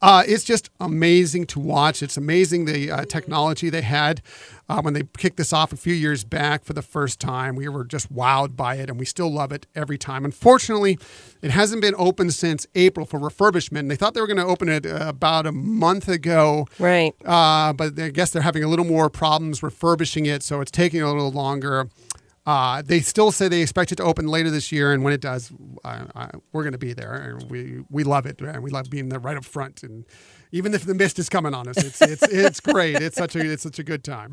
Uh, 0.00 0.22
it's 0.26 0.44
just 0.44 0.70
amazing 0.80 1.46
to 1.46 1.60
watch. 1.60 2.02
It's 2.02 2.16
amazing 2.16 2.64
the 2.64 2.90
uh, 2.90 3.04
technology 3.04 3.70
they 3.70 3.82
had 3.82 4.22
uh, 4.68 4.82
when 4.82 4.94
they 4.94 5.02
kicked 5.16 5.36
this 5.36 5.52
off 5.52 5.72
a 5.72 5.76
few 5.76 5.94
years 5.94 6.24
back 6.24 6.64
for 6.64 6.72
the 6.72 6.82
first 6.82 7.20
time. 7.20 7.56
We 7.56 7.68
were 7.68 7.84
just 7.84 8.12
wowed 8.12 8.54
by 8.54 8.76
it, 8.76 8.90
and 8.90 8.98
we 8.98 9.06
still 9.06 9.32
love 9.32 9.50
it 9.50 9.66
every 9.74 9.96
time. 9.96 10.24
Unfortunately, 10.24 10.98
it 11.40 11.50
hasn't 11.50 11.80
been 11.80 11.94
open 11.96 12.30
since 12.30 12.66
April 12.74 13.06
for 13.06 13.18
refurbishment. 13.18 13.88
They 13.88 13.96
thought 13.96 14.14
they 14.14 14.20
were 14.20 14.26
going 14.26 14.38
to 14.38 14.44
open 14.44 14.68
it 14.68 14.84
uh, 14.84 15.06
about 15.08 15.46
a 15.46 15.52
month 15.68 16.08
ago. 16.08 16.66
Right. 16.78 17.14
Uh, 17.24 17.72
but 17.72 17.98
I 17.98 18.10
guess 18.10 18.30
they're 18.30 18.42
having 18.42 18.64
a 18.64 18.68
little 18.68 18.84
more 18.84 19.10
problems 19.10 19.62
refurbishing 19.62 20.26
it, 20.26 20.42
so 20.42 20.60
it's 20.60 20.70
taking 20.70 21.02
a 21.02 21.06
little 21.06 21.30
longer. 21.30 21.88
Uh, 22.48 22.80
they 22.80 23.00
still 23.00 23.30
say 23.30 23.46
they 23.46 23.60
expect 23.60 23.92
it 23.92 23.96
to 23.96 24.02
open 24.02 24.26
later 24.26 24.50
this 24.50 24.72
year, 24.72 24.94
and 24.94 25.04
when 25.04 25.12
it 25.12 25.20
does, 25.20 25.52
I, 25.84 26.06
I, 26.14 26.30
we're 26.52 26.62
going 26.62 26.72
to 26.72 26.78
be 26.78 26.94
there, 26.94 27.12
and 27.12 27.50
we 27.50 27.84
we 27.90 28.04
love 28.04 28.24
it, 28.24 28.40
and 28.40 28.62
we 28.62 28.70
love 28.70 28.88
being 28.88 29.10
there 29.10 29.18
right 29.18 29.36
up 29.36 29.44
front. 29.44 29.82
And 29.82 30.06
even 30.50 30.72
if 30.72 30.86
the 30.86 30.94
mist 30.94 31.18
is 31.18 31.28
coming 31.28 31.52
on 31.52 31.68
us, 31.68 31.76
it's 31.76 32.00
it's 32.00 32.22
it's 32.30 32.60
great. 32.60 32.96
It's 32.96 33.16
such 33.16 33.36
a 33.36 33.40
it's 33.40 33.64
such 33.64 33.78
a 33.78 33.82
good 33.82 34.02
time. 34.02 34.32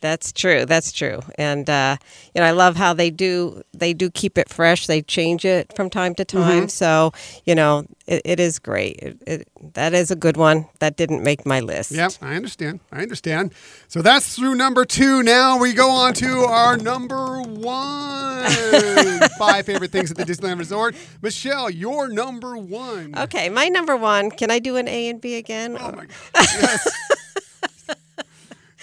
That's 0.00 0.32
true. 0.32 0.66
That's 0.66 0.90
true. 0.90 1.20
And 1.38 1.70
uh, 1.70 1.98
you 2.34 2.40
know, 2.40 2.48
I 2.48 2.50
love 2.50 2.74
how 2.74 2.94
they 2.94 3.10
do 3.10 3.62
they 3.72 3.94
do 3.94 4.10
keep 4.10 4.38
it 4.38 4.48
fresh. 4.48 4.88
They 4.88 5.00
change 5.00 5.44
it 5.44 5.72
from 5.76 5.88
time 5.88 6.16
to 6.16 6.24
time. 6.24 6.68
So 6.68 7.12
you 7.44 7.54
know, 7.54 7.86
it, 8.12 8.22
it 8.24 8.40
is 8.40 8.58
great. 8.58 8.98
It, 8.98 9.22
it, 9.26 9.48
that 9.74 9.94
is 9.94 10.10
a 10.10 10.16
good 10.16 10.36
one. 10.36 10.66
That 10.80 10.96
didn't 10.96 11.22
make 11.22 11.46
my 11.46 11.60
list. 11.60 11.92
Yep, 11.92 12.12
I 12.20 12.34
understand. 12.36 12.80
I 12.92 13.00
understand. 13.00 13.54
So 13.88 14.02
that's 14.02 14.36
through 14.36 14.54
number 14.54 14.84
two. 14.84 15.22
Now 15.22 15.58
we 15.58 15.72
go 15.72 15.88
on 15.90 16.12
to 16.14 16.40
our 16.44 16.76
number 16.76 17.40
one. 17.40 18.50
Five 19.38 19.64
favorite 19.66 19.90
things 19.90 20.10
at 20.10 20.16
the 20.18 20.24
Disneyland 20.24 20.58
Resort. 20.58 20.94
Michelle, 21.22 21.70
your 21.70 22.08
number 22.08 22.56
one. 22.56 23.14
Okay, 23.16 23.48
my 23.48 23.68
number 23.68 23.96
one. 23.96 24.30
Can 24.30 24.50
I 24.50 24.58
do 24.58 24.76
an 24.76 24.88
A 24.88 25.08
and 25.08 25.20
B 25.20 25.36
again? 25.36 25.76
Oh 25.80 25.92
my 25.92 26.04
God. 26.06 26.08
Yes. 26.34 26.88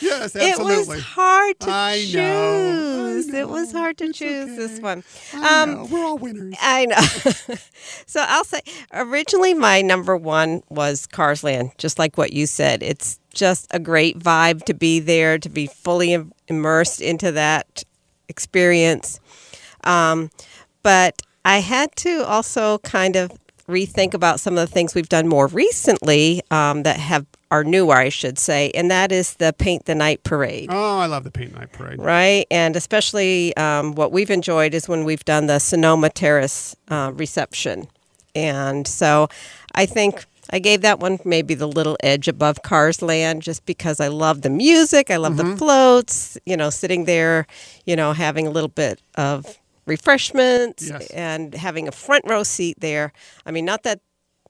Yes, 0.02 0.36
absolutely. 0.36 0.74
it 0.74 0.88
was 0.88 1.02
hard 1.04 1.60
to 1.62 1.70
I 1.70 1.98
choose. 2.00 2.14
know. 2.14 3.34
I 3.36 3.40
It 3.40 3.50
was 3.50 3.72
hard 3.72 3.98
to 4.00 4.06
It's 4.06 4.18
choose 4.18 4.46
okay. 4.46 4.56
this 4.56 4.80
one. 4.80 5.04
Um, 5.34 5.74
know. 5.74 5.88
We're 5.92 6.04
all 6.06 6.18
winners. 6.18 6.56
I 6.62 6.86
know. 6.86 7.56
so 8.06 8.24
I'll 8.28 8.44
say 8.44 8.62
originally 8.94 9.54
my 9.54 9.82
number 9.82 10.16
one 10.18 10.62
was 10.70 11.08
Cars 11.08 11.44
Land, 11.44 11.72
just 11.78 12.00
like 12.00 12.18
what 12.18 12.34
you 12.34 12.46
said. 12.48 12.82
It's 12.84 13.20
just 13.34 13.68
a 13.72 13.80
great 13.80 14.20
vibe 14.20 14.64
to 14.66 14.74
be 14.74 15.00
there, 15.00 15.38
to 15.38 15.50
be 15.50 15.68
fully 15.68 16.14
im- 16.14 16.34
immersed 16.48 17.02
into 17.02 17.32
that 17.34 17.84
experience. 18.28 19.20
Um, 19.84 20.30
but 20.84 21.22
I 21.46 21.60
had 21.60 21.96
to 21.98 22.24
also 22.26 22.80
kind 22.80 23.16
of 23.16 23.32
rethink 23.70 24.14
about 24.14 24.40
some 24.40 24.58
of 24.58 24.68
the 24.68 24.74
things 24.74 24.94
we've 24.96 25.10
done 25.10 25.28
more 25.28 25.48
recently 25.48 26.42
um, 26.52 26.84
that 26.84 26.98
have 26.98 27.26
are 27.52 27.64
newer, 27.64 27.96
I 27.96 28.10
should 28.10 28.38
say, 28.38 28.70
and 28.76 28.92
that 28.92 29.12
is 29.12 29.34
the 29.36 29.54
Paint 29.54 29.86
the 29.86 29.96
Night 29.96 30.24
Parade 30.24 30.70
Oh, 30.72 31.00
I 31.00 31.08
love 31.08 31.24
the 31.24 31.32
Paint 31.32 31.54
the 31.54 31.60
Night 31.60 31.72
Parade. 31.72 32.00
right? 32.00 32.46
And 32.52 32.76
especially 32.76 33.56
um, 33.58 33.96
what 33.96 34.12
we've 34.12 34.30
enjoyed 34.30 34.74
is 34.76 34.88
when 34.88 35.04
we've 35.04 35.26
done 35.26 35.48
the 35.48 35.58
Sonoma 35.60 36.10
Terrace 36.12 36.76
uh, 36.90 37.12
reception. 37.16 37.88
And 38.36 38.88
so 38.88 39.30
I 39.74 39.88
think 39.88 40.26
I 40.52 40.60
gave 40.60 40.82
that 40.82 41.00
one 41.00 41.20
maybe 41.26 41.56
the 41.56 41.68
little 41.68 41.98
edge 42.02 42.28
above 42.28 42.62
Cars 42.62 43.02
Land 43.02 43.42
just 43.42 43.66
because 43.66 44.00
I 44.00 44.08
love 44.10 44.42
the 44.44 44.50
music, 44.52 45.10
I 45.10 45.18
love 45.18 45.34
Mm-hmm. 45.34 45.52
the 45.52 45.58
floats, 45.58 46.38
you 46.46 46.56
know, 46.58 46.70
sitting 46.70 47.06
there, 47.06 47.48
you 47.86 47.96
know, 47.96 48.14
having 48.14 48.46
a 48.46 48.52
little 48.52 48.70
bit 48.70 49.02
of 49.16 49.58
refreshments 49.90 50.88
Yes. 50.90 51.08
and 51.12 51.54
having 51.54 51.88
a 51.88 51.92
front 51.92 52.26
row 52.28 52.44
seat 52.44 52.78
there. 52.80 53.12
I 53.46 53.52
mean, 53.52 53.66
not 53.66 53.84
that 53.84 54.00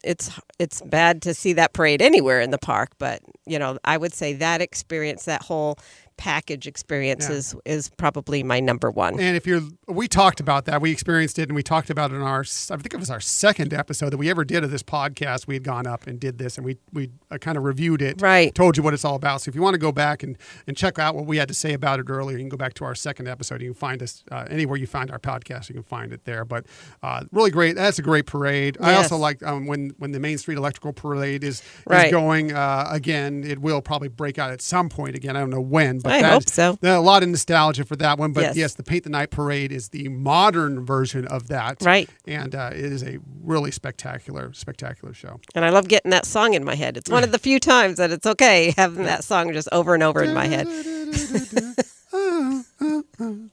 it's 0.03 0.29
it's 0.59 0.81
bad 0.81 1.21
to 1.23 1.33
see 1.33 1.53
that 1.53 1.73
parade 1.73 2.01
anywhere 2.01 2.39
in 2.41 2.51
the 2.51 2.57
park, 2.57 2.89
but 2.99 3.21
you 3.45 3.59
know, 3.59 3.77
I 3.83 3.97
would 3.97 4.13
say 4.13 4.33
that 4.33 4.61
experience, 4.61 5.25
that 5.25 5.41
whole 5.43 5.77
package 6.19 6.67
experience 6.67 7.27
Yeah. 7.29 7.35
is 7.37 7.55
is 7.65 7.89
probably 7.97 8.43
my 8.43 8.59
number 8.59 8.91
one. 8.91 9.19
And 9.19 9.37
if 9.37 9.47
you're, 9.47 9.61
we 9.87 10.07
talked 10.09 10.41
about 10.41 10.65
that. 10.65 10.81
We 10.81 10.91
experienced 10.91 11.39
it, 11.39 11.43
and 11.49 11.55
we 11.55 11.63
talked 11.63 11.89
about 11.89 12.11
it 12.11 12.15
in 12.15 12.21
our. 12.21 12.41
I 12.41 12.75
think 12.75 12.93
it 12.93 12.99
was 12.99 13.09
our 13.09 13.21
second 13.21 13.73
episode 13.73 14.09
that 14.11 14.17
we 14.17 14.29
ever 14.29 14.43
did 14.43 14.63
of 14.65 14.69
this 14.69 14.83
podcast. 14.83 15.47
We 15.47 15.55
had 15.55 15.63
gone 15.63 15.87
up 15.87 16.05
and 16.07 16.19
did 16.19 16.37
this, 16.37 16.57
and 16.57 16.65
we 16.65 16.77
we 16.91 17.09
uh, 17.31 17.37
kind 17.37 17.57
of 17.57 17.63
reviewed 17.63 18.01
it, 18.01 18.21
Right. 18.21 18.53
Told 18.53 18.75
you 18.75 18.83
what 18.83 18.93
it's 18.93 19.05
all 19.05 19.15
about. 19.15 19.41
So 19.41 19.49
if 19.49 19.55
you 19.55 19.61
want 19.61 19.75
to 19.75 19.79
go 19.79 19.91
back 19.93 20.21
and 20.21 20.37
and 20.67 20.75
check 20.75 20.99
out 20.99 21.15
what 21.15 21.25
we 21.25 21.37
had 21.37 21.47
to 21.47 21.53
say 21.53 21.71
about 21.73 21.99
it 22.01 22.09
earlier, 22.09 22.37
you 22.37 22.43
can 22.43 22.49
go 22.49 22.57
back 22.57 22.73
to 22.75 22.83
our 22.85 22.95
second 22.95 23.27
episode. 23.29 23.61
You 23.61 23.69
can 23.69 23.79
find 23.79 24.03
us 24.03 24.23
uh, 24.29 24.45
anywhere 24.49 24.77
you 24.77 24.87
find 24.87 25.09
our 25.11 25.19
podcast. 25.19 25.69
You 25.69 25.75
can 25.75 25.83
find 25.83 26.11
it 26.11 26.25
there. 26.25 26.43
But 26.43 26.65
uh, 27.01 27.23
really 27.31 27.51
great. 27.51 27.75
That's 27.77 27.97
a 27.97 28.01
great 28.03 28.25
parade. 28.25 28.77
I 28.81 28.95
also 28.95 29.15
like 29.15 29.41
um, 29.43 29.67
when 29.67 29.91
when 29.99 30.11
the 30.11 30.19
Main 30.19 30.37
Street 30.37 30.57
Electrical 30.57 30.91
Parade 30.91 31.43
is 31.45 31.63
Right. 31.87 32.07
is 32.07 32.11
going 32.11 32.51
uh, 32.51 32.87
again. 32.91 33.43
It 33.45 33.59
will 33.59 33.81
probably 33.81 34.09
break 34.09 34.37
out 34.37 34.51
at 34.51 34.61
some 34.61 34.89
point 34.89 35.15
again. 35.15 35.37
I 35.37 35.39
don't 35.39 35.49
know 35.49 35.61
when, 35.61 35.99
but 35.99 36.08
I 36.11 36.21
that- 36.21 36.33
hope 36.33 36.49
so. 36.49 36.77
a 36.83 36.99
lot 36.99 37.23
of 37.23 37.29
nostalgia 37.29 37.85
for 37.85 37.95
that 37.97 38.17
one, 38.19 38.33
but 38.33 38.41
yes. 38.41 38.57
Yes. 38.57 38.73
the 38.75 38.83
Paint 38.83 39.03
the 39.05 39.09
Night 39.09 39.29
Parade 39.31 39.71
is 39.71 39.89
the 39.89 40.07
modern 40.09 40.85
version 40.85 41.27
of 41.27 41.47
that, 41.49 41.77
Right. 41.81 42.09
And 42.27 42.53
uh, 42.55 42.71
it 42.73 42.79
is 42.85 43.03
a 43.03 43.17
really 43.43 43.71
spectacular, 43.71 44.51
spectacular 44.53 45.13
show. 45.13 45.39
And 45.55 45.65
I 45.65 45.69
love 45.69 45.87
getting 45.87 46.11
that 46.11 46.25
song 46.25 46.53
in 46.53 46.63
my 46.63 46.75
head. 46.75 46.97
It's 46.97 47.09
one 47.09 47.23
of 47.23 47.31
the 47.31 47.39
few 47.39 47.59
times 47.59 47.97
that 47.97 48.11
it's 48.11 48.25
okay 48.27 48.73
having 48.77 49.05
that 49.05 49.23
song 49.23 49.51
just 49.53 49.69
over 49.71 49.93
and 49.93 50.03
over 50.03 50.23
in 50.23 50.33
my 50.33 50.47
head. 50.47 50.67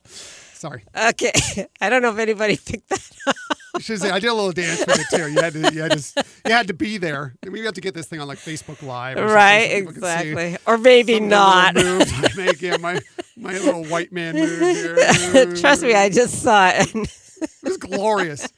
Sorry, 0.55 0.83
Okay. 0.97 1.67
I 1.81 1.91
don't 1.91 2.03
know 2.03 2.11
if 2.13 2.19
anybody 2.19 2.57
picked 2.65 2.89
that 2.89 3.11
up. 3.27 3.37
Should 3.79 4.01
say 4.01 4.11
I 4.11 4.19
did 4.19 4.29
a 4.29 4.35
little 4.35 4.53
dance 4.53 4.81
with 4.81 4.99
it 4.99 5.07
too. 5.17 5.31
You 5.31 5.41
had 5.41 5.53
to, 5.55 5.73
you 5.73 5.83
had 5.83 5.93
to, 5.93 6.25
you 6.47 6.53
had 6.53 6.67
to 6.69 6.75
be 6.75 6.99
there. 6.99 7.35
We 7.49 7.61
have 7.65 7.75
to 7.75 7.81
get 7.81 7.95
this 7.95 8.07
thing 8.07 8.21
on 8.21 8.29
like 8.29 8.39
Facebook 8.39 8.83
Live, 8.83 9.19
right? 9.19 9.71
So 9.71 9.89
exactly, 9.91 10.57
or 10.67 10.79
maybe 10.79 11.21
not. 11.21 11.75
Moves 11.75 12.13
I 12.13 12.29
make, 12.37 12.61
yeah, 12.63 12.77
my 12.77 13.01
my 13.37 13.53
little 13.53 13.85
white 13.85 14.13
man 14.13 14.35
move 14.35 14.61
here. 14.61 15.55
Trust 15.57 15.83
me, 15.83 15.95
I 15.95 16.09
just 16.09 16.43
saw 16.43 16.69
it. 16.69 16.95
it 16.95 17.49
was 17.63 17.77
glorious. 17.77 18.49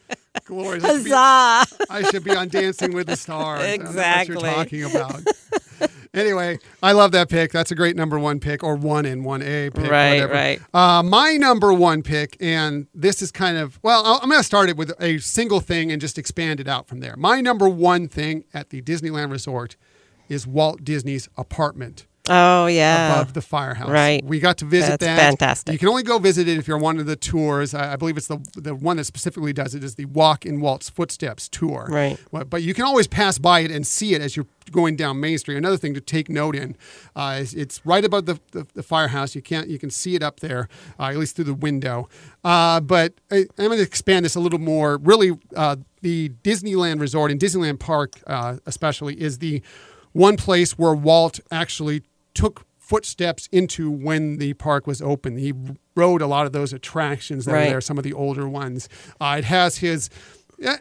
Glorious. 0.44 0.84
Huzzah! 0.84 1.10
I 1.10 1.64
should, 1.66 1.78
be, 1.78 1.84
I 1.90 2.02
should 2.10 2.24
be 2.24 2.36
on 2.36 2.48
Dancing 2.48 2.92
with 2.92 3.06
the 3.06 3.16
Stars. 3.16 3.62
Exactly. 3.64 4.36
what 4.36 4.72
you're 4.72 4.88
talking 4.88 4.96
about. 4.96 5.90
anyway, 6.14 6.58
I 6.82 6.92
love 6.92 7.12
that 7.12 7.28
pick. 7.28 7.52
That's 7.52 7.70
a 7.70 7.74
great 7.74 7.96
number 7.96 8.18
one 8.18 8.40
pick, 8.40 8.62
or 8.62 8.74
one 8.76 9.06
in 9.06 9.24
one 9.24 9.42
A 9.42 9.70
pick. 9.70 9.90
Right, 9.90 10.14
whatever. 10.14 10.32
right. 10.32 10.60
Uh, 10.72 11.02
my 11.02 11.34
number 11.34 11.72
one 11.72 12.02
pick, 12.02 12.36
and 12.40 12.86
this 12.94 13.22
is 13.22 13.30
kind 13.30 13.56
of 13.56 13.78
well, 13.82 14.04
I'm 14.22 14.28
going 14.28 14.40
to 14.40 14.44
start 14.44 14.68
it 14.68 14.76
with 14.76 14.92
a 15.00 15.18
single 15.18 15.60
thing 15.60 15.90
and 15.92 16.00
just 16.00 16.18
expand 16.18 16.60
it 16.60 16.68
out 16.68 16.88
from 16.88 17.00
there. 17.00 17.14
My 17.16 17.40
number 17.40 17.68
one 17.68 18.08
thing 18.08 18.44
at 18.54 18.70
the 18.70 18.82
Disneyland 18.82 19.30
Resort 19.30 19.76
is 20.28 20.46
Walt 20.46 20.84
Disney's 20.84 21.28
apartment. 21.36 22.06
Oh 22.28 22.66
yeah, 22.66 23.14
above 23.14 23.32
the 23.32 23.42
firehouse. 23.42 23.90
Right. 23.90 24.24
We 24.24 24.40
got 24.40 24.58
to 24.58 24.64
visit 24.64 25.00
That's 25.00 25.04
that. 25.04 25.18
fantastic. 25.18 25.72
You 25.72 25.78
can 25.78 25.88
only 25.88 26.02
go 26.02 26.18
visit 26.18 26.48
it 26.48 26.58
if 26.58 26.68
you're 26.68 26.78
one 26.78 26.98
of 26.98 27.06
the 27.06 27.16
tours. 27.16 27.74
I, 27.74 27.94
I 27.94 27.96
believe 27.96 28.16
it's 28.16 28.28
the 28.28 28.38
the 28.54 28.74
one 28.74 28.96
that 28.96 29.04
specifically 29.04 29.52
does 29.52 29.74
it 29.74 29.84
is 29.84 29.94
the 29.94 30.06
Walk 30.06 30.46
in 30.46 30.60
Walt's 30.60 30.90
Footsteps 30.90 31.48
tour. 31.48 31.88
Right. 31.90 32.18
But, 32.32 32.50
but 32.50 32.62
you 32.62 32.74
can 32.74 32.84
always 32.84 33.06
pass 33.06 33.38
by 33.38 33.60
it 33.60 33.70
and 33.70 33.86
see 33.86 34.14
it 34.14 34.22
as 34.22 34.36
you're 34.36 34.46
going 34.70 34.96
down 34.96 35.20
Main 35.20 35.38
Street. 35.38 35.56
Another 35.56 35.76
thing 35.76 35.94
to 35.94 36.00
take 36.00 36.28
note 36.28 36.54
in 36.54 36.76
uh, 37.16 37.38
is 37.40 37.54
it's 37.54 37.84
right 37.84 38.04
above 38.04 38.26
the, 38.26 38.40
the, 38.52 38.66
the, 38.74 38.82
firehouse. 38.82 39.34
You 39.34 39.42
can't 39.42 39.68
you 39.68 39.78
can 39.78 39.90
see 39.90 40.14
it 40.14 40.22
up 40.22 40.40
there, 40.40 40.68
uh, 40.98 41.04
at 41.04 41.16
least 41.16 41.36
through 41.36 41.46
the 41.46 41.54
window. 41.54 42.08
Uh, 42.44 42.80
but 42.80 43.14
I, 43.30 43.36
am 43.36 43.48
going 43.56 43.78
to 43.78 43.82
expand 43.82 44.24
this 44.24 44.34
a 44.34 44.40
little 44.40 44.58
more. 44.58 44.98
Really, 44.98 45.38
uh, 45.56 45.76
the 46.02 46.30
Disneyland 46.42 47.00
Resort 47.00 47.30
and 47.30 47.40
Disneyland 47.40 47.78
Park, 47.78 48.12
uh, 48.26 48.58
especially, 48.66 49.20
is 49.20 49.38
the 49.38 49.62
one 50.12 50.36
place 50.36 50.78
where 50.78 50.94
Walt 50.94 51.40
actually 51.50 52.02
took 52.38 52.64
footsteps 52.78 53.48
into 53.50 53.90
when 53.90 54.38
the 54.38 54.54
park 54.54 54.86
was 54.86 55.02
open. 55.02 55.36
He 55.36 55.52
rode 55.96 56.22
a 56.22 56.28
lot 56.28 56.46
of 56.46 56.52
those 56.52 56.72
attractions 56.72 57.44
that 57.44 57.52
right. 57.52 57.66
are 57.66 57.70
there, 57.70 57.80
some 57.80 57.98
of 57.98 58.04
the 58.04 58.12
older 58.12 58.48
ones. 58.48 58.88
Uh, 59.20 59.36
it 59.38 59.44
has 59.44 59.78
his 59.78 60.08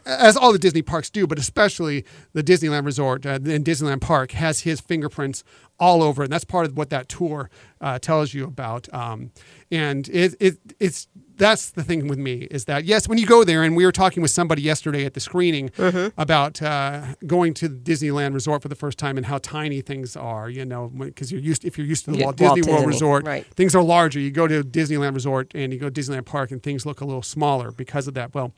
as 0.06 0.36
all 0.36 0.52
the 0.52 0.58
Disney 0.58 0.82
parks 0.82 1.10
do, 1.10 1.26
but 1.26 1.38
especially 1.38 2.04
the 2.32 2.42
Disneyland 2.42 2.84
Resort 2.84 3.24
uh, 3.26 3.38
and 3.44 3.64
Disneyland 3.64 4.00
Park 4.00 4.32
has 4.32 4.60
his 4.60 4.80
fingerprints 4.80 5.44
all 5.78 6.02
over 6.02 6.22
it. 6.22 6.26
And 6.26 6.32
that's 6.32 6.44
part 6.44 6.66
of 6.66 6.76
what 6.76 6.90
that 6.90 7.08
tour 7.08 7.50
uh, 7.80 7.98
tells 7.98 8.34
you 8.34 8.44
about. 8.44 8.92
Um, 8.92 9.30
and 9.70 10.08
it, 10.08 10.34
it, 10.40 10.58
it's 10.80 11.06
that's 11.38 11.70
the 11.70 11.82
thing 11.82 12.08
with 12.08 12.18
me 12.18 12.48
is 12.50 12.66
that 12.66 12.84
yes, 12.84 13.08
when 13.08 13.18
you 13.18 13.26
go 13.26 13.44
there, 13.44 13.62
and 13.62 13.76
we 13.76 13.84
were 13.84 13.92
talking 13.92 14.22
with 14.22 14.30
somebody 14.30 14.62
yesterday 14.62 15.04
at 15.04 15.14
the 15.14 15.20
screening 15.20 15.70
mm-hmm. 15.70 16.20
about 16.20 16.60
uh, 16.60 17.14
going 17.26 17.54
to 17.54 17.68
Disneyland 17.68 18.34
Resort 18.34 18.62
for 18.62 18.68
the 18.68 18.74
first 18.74 18.98
time 18.98 19.16
and 19.16 19.26
how 19.26 19.38
tiny 19.38 19.80
things 19.80 20.16
are. 20.16 20.50
You 20.50 20.64
know, 20.64 20.88
because 20.88 21.32
you're 21.32 21.40
used 21.40 21.64
if 21.64 21.78
you're 21.78 21.86
used 21.86 22.04
to 22.04 22.10
the 22.10 22.18
yeah, 22.18 22.24
Walt 22.24 22.36
Disney 22.36 22.62
Walt 22.62 22.66
World 22.66 22.78
Disney. 22.78 22.86
Resort, 22.86 23.26
right. 23.26 23.46
things 23.54 23.74
are 23.74 23.82
larger. 23.82 24.20
You 24.20 24.30
go 24.30 24.46
to 24.46 24.62
Disneyland 24.62 25.14
Resort 25.14 25.52
and 25.54 25.72
you 25.72 25.78
go 25.78 25.88
to 25.88 26.00
Disneyland 26.00 26.26
Park, 26.26 26.50
and 26.50 26.62
things 26.62 26.84
look 26.84 27.00
a 27.00 27.04
little 27.04 27.22
smaller 27.22 27.70
because 27.70 28.08
of 28.08 28.14
that. 28.14 28.34
Well 28.34 28.52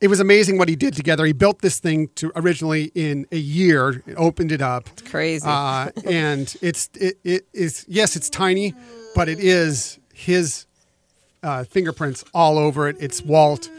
it 0.00 0.08
was 0.08 0.20
amazing 0.20 0.58
what 0.58 0.68
he 0.68 0.76
did 0.76 0.94
together. 0.94 1.24
He 1.24 1.32
built 1.32 1.60
this 1.60 1.78
thing 1.78 2.08
to 2.16 2.32
originally 2.36 2.92
in 2.94 3.26
a 3.32 3.38
year, 3.38 4.02
opened 4.16 4.52
it 4.52 4.60
up. 4.60 4.88
It's 4.88 5.02
crazy. 5.02 5.46
Uh, 5.48 5.90
and 6.04 6.54
it's 6.60 6.90
it, 6.94 7.18
it 7.24 7.46
is 7.52 7.86
yes, 7.88 8.16
it's 8.16 8.28
tiny, 8.28 8.74
but 9.14 9.28
it 9.28 9.38
is 9.38 9.98
his 10.12 10.66
uh, 11.44 11.64
fingerprints 11.64 12.24
all 12.34 12.58
over 12.58 12.88
it. 12.88 12.96
It's 12.98 13.22
Walt. 13.22 13.70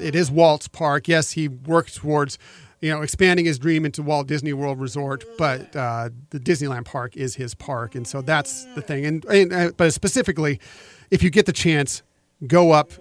It 0.00 0.14
is 0.14 0.30
Walt's 0.30 0.68
park. 0.68 1.08
Yes, 1.08 1.32
he 1.32 1.48
worked 1.48 1.96
towards 1.96 2.38
you 2.80 2.90
know 2.90 3.02
expanding 3.02 3.44
his 3.44 3.58
dream 3.58 3.84
into 3.84 4.02
Walt 4.02 4.26
Disney 4.26 4.52
World 4.52 4.80
Resort, 4.80 5.24
but 5.36 5.74
uh, 5.76 6.08
the 6.30 6.40
Disneyland 6.40 6.86
park 6.86 7.16
is 7.16 7.34
his 7.34 7.54
park, 7.54 7.94
and 7.94 8.06
so 8.06 8.22
that's 8.22 8.64
the 8.74 8.80
thing. 8.80 9.04
And, 9.04 9.24
and 9.26 9.52
uh, 9.52 9.70
but 9.76 9.92
specifically, 9.92 10.60
if 11.10 11.22
you 11.22 11.28
get 11.28 11.44
the 11.44 11.52
chance, 11.52 12.02
go 12.46 12.70
up 12.70 12.92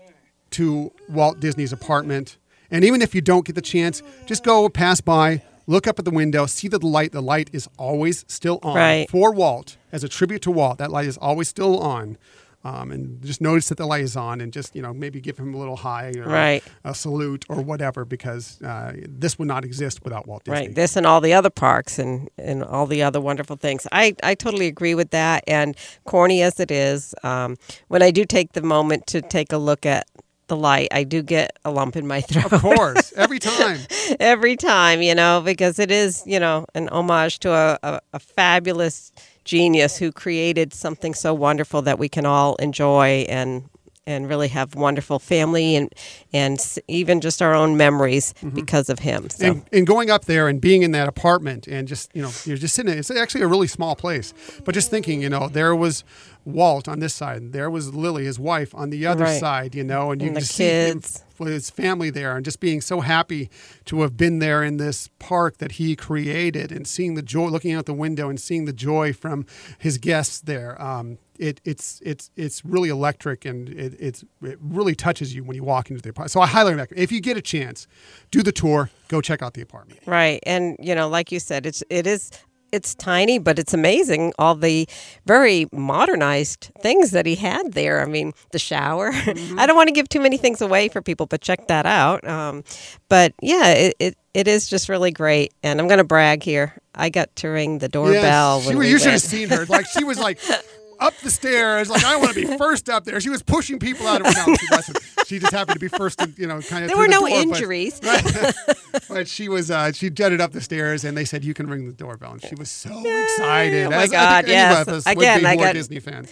to 0.49 0.91
Walt 1.08 1.39
Disney's 1.39 1.71
apartment 1.71 2.38
and 2.71 2.84
even 2.84 3.01
if 3.01 3.15
you 3.15 3.21
don't 3.21 3.45
get 3.45 3.56
the 3.56 3.62
chance, 3.62 4.01
just 4.25 4.43
go 4.43 4.67
pass 4.69 5.01
by, 5.01 5.41
look 5.67 5.88
up 5.88 5.99
at 5.99 6.06
the 6.06 6.12
window, 6.12 6.45
see 6.45 6.67
that 6.67 6.80
the 6.80 6.88
light, 6.88 7.12
the 7.12 7.21
light 7.21 7.49
is 7.53 7.67
always 7.77 8.25
still 8.27 8.60
on 8.62 8.75
right. 8.75 9.10
for 9.10 9.32
Walt 9.32 9.77
as 9.91 10.03
a 10.03 10.10
tribute 10.10 10.41
to 10.43 10.51
Walt. 10.51 10.77
That 10.77 10.91
light 10.91 11.08
is 11.08 11.17
always 11.17 11.47
still 11.47 11.80
on. 11.80 12.17
Um, 12.63 12.91
and 12.91 13.22
just 13.24 13.39
notice 13.39 13.70
that 13.70 13.78
the 13.78 13.86
light 13.86 14.02
is 14.02 14.17
on 14.17 14.41
and 14.41 14.52
just, 14.52 14.76
you 14.76 14.82
know, 14.82 14.93
maybe 14.93 15.22
give 15.22 15.38
him 15.38 15.54
a 15.54 15.58
little 15.58 15.78
high 15.78 16.12
or 16.17 16.24
right. 16.24 16.63
a 16.84 16.93
salute 16.93 17.46
or 17.48 17.62
whatever 17.62 18.04
because 18.04 18.62
uh, 18.62 18.93
this 19.08 19.39
would 19.39 19.48
not 19.48 19.63
exist 19.63 20.04
without 20.04 20.28
Walt 20.28 20.43
Disney. 20.43 20.67
Right. 20.67 20.76
This 20.76 20.96
and 20.96 21.06
all 21.06 21.22
the 21.22 21.34
other 21.34 21.50
parks 21.50 21.98
and, 21.98 22.30
and 22.38 22.63
all 22.63 22.86
the 22.86 23.04
other 23.04 23.22
wonderful 23.22 23.56
things. 23.56 23.88
I, 23.91 24.15
I 24.24 24.36
totally 24.36 24.67
agree 24.67 24.96
with 24.96 25.12
that. 25.12 25.43
And 25.48 25.78
corny 26.04 26.41
as 26.41 26.60
it 26.60 26.72
is, 26.72 27.15
um, 27.24 27.58
when 27.88 28.02
I 28.02 28.12
do 28.12 28.26
take 28.26 28.54
the 28.54 28.63
moment 28.63 29.08
to 29.08 29.22
take 29.22 29.54
a 29.54 29.58
look 29.58 29.86
at 29.86 30.08
the 30.48 30.58
light, 30.58 30.88
I 30.91 31.04
do 31.04 31.22
get 31.22 31.58
a 31.63 31.72
lump 31.72 31.96
in 31.96 32.08
my 32.08 32.22
throat. 32.30 32.52
Of 32.52 32.62
course, 32.62 33.13
every 33.15 33.39
time. 33.39 33.80
every 34.20 34.56
time, 34.56 35.02
you 35.02 35.15
know, 35.15 35.41
because 35.43 35.80
it 35.80 35.91
is, 35.91 36.24
you 36.26 36.39
know, 36.39 36.65
an 36.74 36.89
homage 36.89 37.39
to 37.39 37.52
a, 37.52 37.80
a, 37.84 38.00
a, 38.13 38.20
fabulous 38.20 39.12
genius 39.48 39.98
who 39.98 40.12
created 40.12 40.74
something 40.74 41.14
so 41.14 41.34
wonderful 41.34 41.82
that 41.82 41.98
we 41.98 42.10
can 42.10 42.26
all 42.26 42.56
enjoy 42.58 43.26
and 43.30 43.68
and 44.06 44.30
really 44.30 44.48
have 44.48 44.74
wonderful 44.74 45.20
family 45.20 45.76
and 45.76 45.94
and 46.32 46.60
even 46.88 47.20
just 47.22 47.42
our 47.42 47.54
own 47.54 47.76
memories 47.76 48.34
mm-hmm. 48.34 48.56
because 48.56 48.90
of 48.90 49.00
him. 49.00 49.30
So. 49.30 49.46
And, 49.46 49.66
and, 49.72 49.86
going 49.86 50.10
up 50.10 50.26
there 50.26 50.48
and 50.48 50.62
being 50.62 50.82
in 50.82 50.92
that 50.92 51.10
apartment 51.10 51.68
and 51.68 51.88
just 51.88 52.16
you 52.16 52.22
know 52.22 52.32
you're 52.46 52.58
just 52.58 52.76
sitting. 52.76 52.98
It's 52.98 53.12
actually 53.12 53.42
a 53.42 53.48
really 53.48 53.68
small 53.68 53.96
place, 53.96 54.34
but 54.64 54.74
just 54.74 54.90
thinking, 54.90 55.22
you 55.22 55.30
know, 55.30 55.50
there 55.50 55.76
was 55.76 56.04
Walt 56.48 56.88
on 56.88 57.00
this 57.00 57.14
side, 57.14 57.42
and 57.42 57.54
there 57.54 57.70
was 57.70 57.94
Lily, 57.94 58.26
his 58.26 58.40
wife, 58.40 58.74
on 58.74 58.90
the 58.90 59.06
other 59.06 59.26
right. 59.26 59.40
side, 59.40 59.76
you 59.76 59.84
know, 59.84 60.12
and 60.12 60.22
you 60.22 60.30
and 60.30 60.38
the 60.38 60.42
kids. 60.42 60.54
see 60.54 60.64
him 60.64 61.02
with 61.38 61.52
his 61.52 61.70
family 61.70 62.10
there, 62.10 62.36
and 62.36 62.46
just 62.46 62.60
being 62.60 62.80
so 62.80 63.02
happy 63.02 63.50
to 63.86 64.02
have 64.02 64.16
been 64.16 64.40
there 64.40 64.64
in 64.64 64.78
this 64.78 65.10
park 65.20 65.58
that 65.58 65.74
he 65.74 65.96
created, 65.96 66.72
and 66.72 66.88
seeing 66.88 67.16
the 67.16 67.22
joy, 67.22 67.48
looking 67.48 67.74
out 67.74 67.86
the 67.86 67.94
window 67.94 68.30
and 68.30 68.40
seeing 68.40 68.66
the 68.66 68.74
joy 68.74 69.12
from 69.12 69.46
his 69.78 69.98
guests 69.98 70.40
there. 70.40 70.82
Um, 70.82 71.18
it, 71.38 71.62
it's 71.66 72.02
it's 72.04 72.32
it's 72.36 72.66
really 72.66 72.90
electric 72.90 73.46
and 73.46 73.70
it, 73.70 73.96
it's 74.00 74.24
it 74.42 74.58
really 74.60 74.96
touches 74.96 75.36
you 75.36 75.44
when 75.44 75.56
you 75.56 75.64
walk 75.64 75.90
into 75.90 76.02
the 76.02 76.10
apartment. 76.10 76.32
So 76.32 76.42
I 76.42 76.48
highly 76.48 76.74
recommend 76.74 77.04
if 77.04 77.12
you 77.12 77.22
get 77.22 77.38
a 77.38 77.42
chance, 77.42 77.88
do 78.32 78.42
the 78.42 78.52
tour, 78.52 78.90
go 79.08 79.22
check 79.22 79.42
out 79.42 79.54
the 79.54 79.62
apartment. 79.62 80.00
Right, 80.06 80.40
and 80.44 80.76
you 80.80 80.96
know, 80.96 81.08
like 81.08 81.32
you 81.32 81.40
said, 81.40 81.66
it's 81.66 81.84
it 81.90 82.08
is 82.08 82.32
it's 82.71 82.95
tiny, 82.95 83.39
but 83.39 83.60
it's 83.60 83.73
amazing 83.73 84.34
all 84.38 84.56
the 84.56 84.88
very 85.25 85.67
modernized 85.71 86.71
things 86.80 87.12
that 87.12 87.25
he 87.25 87.36
had 87.36 87.73
there. 87.73 88.01
I 88.01 88.06
mean, 88.06 88.34
the 88.51 88.60
shower. 88.60 89.12
Mm-hmm. 89.12 89.60
I 89.60 89.65
don't 89.65 89.75
want 89.75 89.88
to 89.88 89.93
give 89.93 90.10
too 90.10 90.19
many 90.21 90.38
things 90.38 90.62
away 90.62 90.89
for 90.89 91.01
people, 91.01 91.25
but 91.25 91.41
check 91.41 91.67
that 91.67 91.86
out. 91.86 92.27
Um, 92.27 92.63
but 93.10 93.34
yeah, 93.41 93.69
it, 93.69 93.95
it, 93.99 94.17
it 94.34 94.47
is 94.47 94.69
just 94.69 94.89
really 94.89 95.12
great. 95.12 95.53
And 95.63 95.80
I'm 95.80 95.88
going 95.88 95.99
to 95.99 96.03
brag 96.03 96.43
here. 96.43 96.77
I 96.93 97.10
got 97.10 97.36
to 97.38 97.47
ring 97.49 97.80
the 97.80 97.89
doorbell. 97.89 98.58
Yes, 98.58 98.67
when 98.67 98.75
she, 98.75 98.80
we 98.80 98.89
you 98.89 98.97
should 98.97 99.08
went. 99.08 99.21
have 99.21 99.30
seen 99.30 99.49
her. 99.49 99.65
Like 99.65 99.86
she 99.86 100.03
was 100.03 100.19
like 100.19 100.39
up 101.00 101.16
the 101.18 101.30
stairs. 101.30 101.90
Like 101.90 102.04
I 102.04 102.16
want 102.18 102.34
to 102.34 102.36
be 102.36 102.46
first 102.58 102.90
up 102.90 103.06
there. 103.06 103.20
She 103.20 103.30
was 103.30 103.44
pushing 103.44 103.80
people 103.80 104.08
out 104.08 104.22
of. 104.22 104.34
She 104.34 104.68
wasn't. 104.72 105.00
She 105.26 105.40
just 105.40 105.54
happened 105.54 105.76
to 105.76 105.80
be 105.80 105.88
first. 105.88 106.20
To, 106.20 106.32
you 106.38 106.48
know, 106.48 106.62
kind 106.62 106.84
of. 106.84 106.90
There 106.90 106.98
were 106.98 107.06
the 107.06 107.12
no 107.12 107.28
door, 107.28 107.30
injuries. 107.30 108.00
But, 108.08 109.04
but 109.10 109.28
she 109.28 109.50
was. 109.50 109.70
Uh, 109.70 109.92
she 109.92 110.10
jetted 110.10 110.42
up 110.42 110.52
the 110.52 110.62
stairs, 110.62 111.04
and 111.04 111.18
they 111.18 111.26
said 111.26 111.44
you 111.44 111.54
can 111.54 111.68
ring 111.68 111.86
the 111.86 111.94
doorbell, 111.94 112.34
and 112.34 112.42
she 112.42 112.56
was 112.56 112.72
so 112.72 112.90
excited. 113.06 113.88
Oh 113.88 113.90
my 113.92 114.04
as 114.04 114.12
God! 114.12 114.48
Yes. 114.48 114.74
any 114.74 114.82
of 114.82 114.88
us 114.98 115.06
Again, 115.06 115.46
I 115.46 115.56
got 115.56 115.74
Disney 115.74 116.00
fans. 116.00 116.32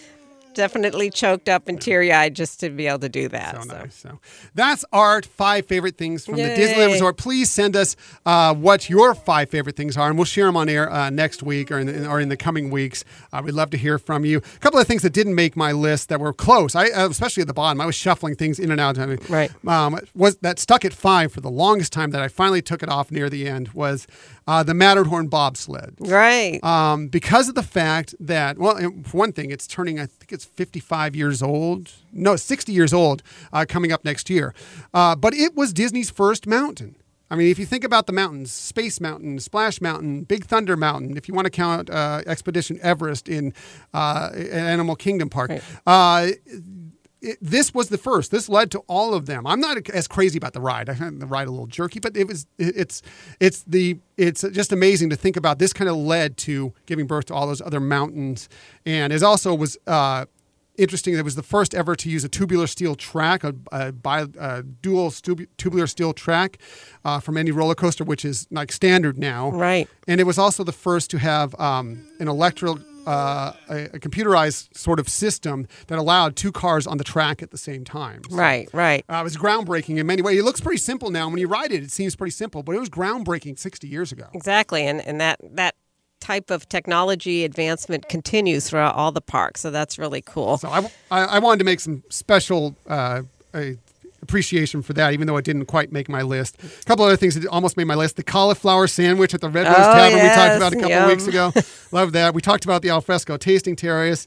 Definitely 0.56 1.10
choked 1.10 1.48
up 1.48 1.68
and 1.68 1.80
teary 1.80 2.12
eyed 2.12 2.34
just 2.34 2.58
to 2.60 2.70
be 2.70 2.86
able 2.88 2.98
to 3.00 3.08
do 3.08 3.28
that. 3.28 3.54
So, 3.56 3.62
So, 3.68 3.78
nice. 3.78 3.94
So 3.94 4.18
that's 4.54 4.84
our 4.92 5.22
five 5.22 5.66
favorite 5.66 5.96
things 5.96 6.24
from 6.24 6.36
the 6.36 6.42
Disneyland 6.42 6.92
Resort. 6.92 7.16
Please 7.18 7.50
send 7.50 7.76
us 7.76 7.94
uh, 8.24 8.54
what 8.54 8.88
your 8.90 9.14
five 9.14 9.50
favorite 9.50 9.76
things 9.76 9.96
are, 9.96 10.08
and 10.08 10.18
we'll 10.18 10.24
share 10.24 10.46
them 10.46 10.56
on 10.56 10.68
air 10.68 10.90
uh, 10.90 11.10
next 11.10 11.42
week 11.42 11.70
or 11.70 11.78
in, 11.78 11.86
the, 11.86 12.08
or 12.08 12.20
in 12.20 12.28
the 12.30 12.36
coming 12.36 12.70
weeks. 12.70 13.04
Uh, 13.32 13.42
we'd 13.44 13.52
love 13.54 13.70
to 13.70 13.76
hear 13.76 13.98
from 13.98 14.24
you. 14.24 14.38
A 14.38 14.58
couple 14.58 14.80
of 14.80 14.86
things 14.86 15.02
that 15.02 15.12
didn't 15.12 15.34
make 15.34 15.56
my 15.56 15.72
list 15.72 16.08
that 16.08 16.18
were 16.18 16.32
close, 16.32 16.74
I 16.74 16.88
uh, 16.88 17.08
especially 17.08 17.42
at 17.42 17.46
the 17.46 17.54
bottom. 17.54 17.80
I 17.80 17.86
was 17.86 17.94
shuffling 17.94 18.34
things 18.34 18.58
in 18.58 18.70
and 18.70 18.80
out. 18.80 18.98
I 18.98 19.06
mean, 19.06 19.18
Right. 19.28 19.50
Um, 19.66 19.98
was 20.14 20.36
that 20.38 20.58
stuck 20.58 20.84
at 20.84 20.94
five 20.94 21.32
for 21.32 21.40
the 21.42 21.50
longest 21.50 21.92
time 21.92 22.10
that 22.12 22.22
I 22.22 22.28
finally 22.28 22.62
took 22.62 22.82
it 22.82 22.88
off 22.88 23.10
near 23.10 23.28
the 23.28 23.46
end 23.46 23.68
was 23.74 24.06
uh, 24.46 24.62
the 24.62 24.74
Matterhorn 24.74 25.28
bobsled. 25.28 25.94
right. 26.00 26.62
Um, 26.62 27.08
because 27.08 27.48
of 27.48 27.54
the 27.54 27.62
fact 27.62 28.14
that, 28.20 28.58
well, 28.58 28.76
for 29.04 29.16
one 29.18 29.32
thing, 29.32 29.50
it's 29.50 29.66
turning, 29.66 29.98
I 29.98 30.06
think 30.06 30.32
it's 30.32 30.44
55 30.44 31.16
years 31.16 31.42
old. 31.42 31.90
No, 32.12 32.36
60 32.36 32.72
years 32.72 32.92
old 32.92 33.22
uh, 33.52 33.64
coming 33.68 33.92
up 33.92 34.04
next 34.04 34.30
year. 34.30 34.54
Uh, 34.94 35.16
but 35.16 35.34
it 35.34 35.54
was 35.56 35.72
Disney's 35.72 36.10
first 36.10 36.46
mountain. 36.46 36.96
I 37.28 37.34
mean, 37.34 37.48
if 37.50 37.58
you 37.58 37.66
think 37.66 37.82
about 37.82 38.06
the 38.06 38.12
mountains, 38.12 38.52
Space 38.52 39.00
Mountain, 39.00 39.40
Splash 39.40 39.80
Mountain, 39.80 40.22
Big 40.24 40.44
Thunder 40.44 40.76
Mountain, 40.76 41.16
if 41.16 41.26
you 41.26 41.34
want 41.34 41.46
to 41.46 41.50
count 41.50 41.90
uh, 41.90 42.22
Expedition 42.24 42.78
Everest 42.82 43.28
in 43.28 43.52
uh, 43.92 44.30
Animal 44.52 44.94
Kingdom 44.94 45.28
Park, 45.28 45.50
Right. 45.50 45.62
uh, 45.88 46.28
it, 47.26 47.38
this 47.40 47.74
was 47.74 47.88
the 47.88 47.98
first. 47.98 48.30
This 48.30 48.48
led 48.48 48.70
to 48.70 48.78
all 48.86 49.14
of 49.14 49.26
them. 49.26 49.46
I'm 49.46 49.60
not 49.60 49.88
as 49.90 50.06
crazy 50.06 50.38
about 50.38 50.52
the 50.52 50.60
ride. 50.60 50.88
I 50.88 50.94
find 50.94 51.20
the 51.20 51.26
ride 51.26 51.48
a 51.48 51.50
little 51.50 51.66
jerky, 51.66 51.98
but 52.00 52.16
it 52.16 52.26
was 52.26 52.46
it, 52.58 52.76
it's 52.76 53.02
it's 53.40 53.62
the 53.64 53.98
it's 54.16 54.42
just 54.52 54.72
amazing 54.72 55.10
to 55.10 55.16
think 55.16 55.36
about. 55.36 55.58
This 55.58 55.72
kind 55.72 55.90
of 55.90 55.96
led 55.96 56.36
to 56.38 56.72
giving 56.86 57.06
birth 57.06 57.26
to 57.26 57.34
all 57.34 57.46
those 57.46 57.60
other 57.60 57.80
mountains, 57.80 58.48
and 58.84 59.12
it 59.12 59.22
also 59.22 59.54
was. 59.54 59.76
Uh, 59.86 60.26
interesting. 60.78 61.14
It 61.14 61.24
was 61.24 61.36
the 61.36 61.42
first 61.42 61.74
ever 61.74 61.96
to 61.96 62.10
use 62.10 62.22
a 62.22 62.28
tubular 62.28 62.66
steel 62.66 62.94
track, 62.96 63.44
a, 63.44 63.54
a, 63.72 63.92
bi, 63.92 64.26
a 64.38 64.62
dual 64.62 65.10
stu- 65.10 65.46
tubular 65.56 65.86
steel 65.86 66.12
track 66.12 66.58
uh, 67.02 67.18
from 67.18 67.38
any 67.38 67.50
roller 67.50 67.74
coaster, 67.74 68.04
which 68.04 68.26
is 68.26 68.46
like 68.50 68.70
standard 68.70 69.16
now. 69.16 69.52
Right. 69.52 69.88
And 70.06 70.20
it 70.20 70.24
was 70.24 70.38
also 70.38 70.64
the 70.64 70.72
first 70.72 71.10
to 71.12 71.18
have 71.18 71.58
um, 71.58 72.06
an 72.20 72.28
electrical 72.28 72.78
uh, 73.06 73.52
a, 73.68 73.84
a, 73.84 73.98
computerized 73.98 74.76
sort 74.76 74.98
of 74.98 75.08
system 75.08 75.66
that 75.86 75.98
allowed 75.98 76.36
two 76.36 76.50
cars 76.50 76.86
on 76.86 76.98
the 76.98 77.04
track 77.04 77.42
at 77.42 77.50
the 77.50 77.58
same 77.58 77.84
time. 77.84 78.22
So, 78.28 78.36
right, 78.36 78.68
right. 78.72 79.04
Uh, 79.08 79.18
it 79.20 79.24
was 79.24 79.36
groundbreaking 79.36 79.98
in 79.98 80.06
many 80.06 80.22
ways. 80.22 80.38
It 80.38 80.44
looks 80.44 80.60
pretty 80.60 80.78
simple 80.78 81.10
now. 81.10 81.28
When 81.28 81.38
you 81.38 81.48
ride 81.48 81.72
it, 81.72 81.82
it 81.82 81.90
seems 81.90 82.16
pretty 82.16 82.32
simple, 82.32 82.62
but 82.62 82.74
it 82.74 82.80
was 82.80 82.90
groundbreaking 82.90 83.58
60 83.58 83.86
years 83.86 84.12
ago. 84.12 84.26
Exactly, 84.34 84.86
and 84.86 85.00
and 85.06 85.20
that 85.20 85.38
that 85.42 85.76
type 86.20 86.50
of 86.50 86.68
technology 86.68 87.44
advancement 87.44 88.08
continues 88.08 88.68
throughout 88.68 88.94
all 88.94 89.12
the 89.12 89.20
parks. 89.20 89.60
So 89.60 89.70
that's 89.70 89.98
really 89.98 90.22
cool. 90.22 90.58
So 90.58 90.68
I, 90.68 90.90
I, 91.10 91.24
I 91.24 91.38
wanted 91.38 91.58
to 91.58 91.64
make 91.64 91.78
some 91.78 92.02
special 92.08 92.74
uh, 92.88 93.22
appreciation 94.26 94.82
for 94.82 94.92
that, 94.94 95.12
even 95.12 95.26
though 95.26 95.36
it 95.36 95.44
didn't 95.44 95.66
quite 95.66 95.92
make 95.92 96.08
my 96.08 96.22
list. 96.22 96.56
A 96.62 96.84
couple 96.84 97.04
other 97.04 97.16
things 97.16 97.34
that 97.34 97.46
almost 97.46 97.76
made 97.76 97.84
my 97.84 97.94
list: 97.94 98.16
the 98.16 98.24
cauliflower 98.24 98.86
sandwich 98.88 99.32
at 99.34 99.40
the 99.40 99.48
Red 99.48 99.66
Rose 99.66 99.76
oh, 99.78 99.92
Tavern 99.92 100.18
yes, 100.18 100.36
we 100.36 100.42
talked 100.42 100.56
about 100.56 100.72
a 100.72 100.76
couple 100.76 100.90
yum. 100.90 101.08
weeks 101.08 101.26
ago. 101.26 101.52
Love 101.92 102.12
that. 102.12 102.34
We 102.34 102.42
talked 102.42 102.64
about 102.64 102.82
the 102.82 102.90
alfresco 102.90 103.36
tasting 103.36 103.76
terrace. 103.76 104.26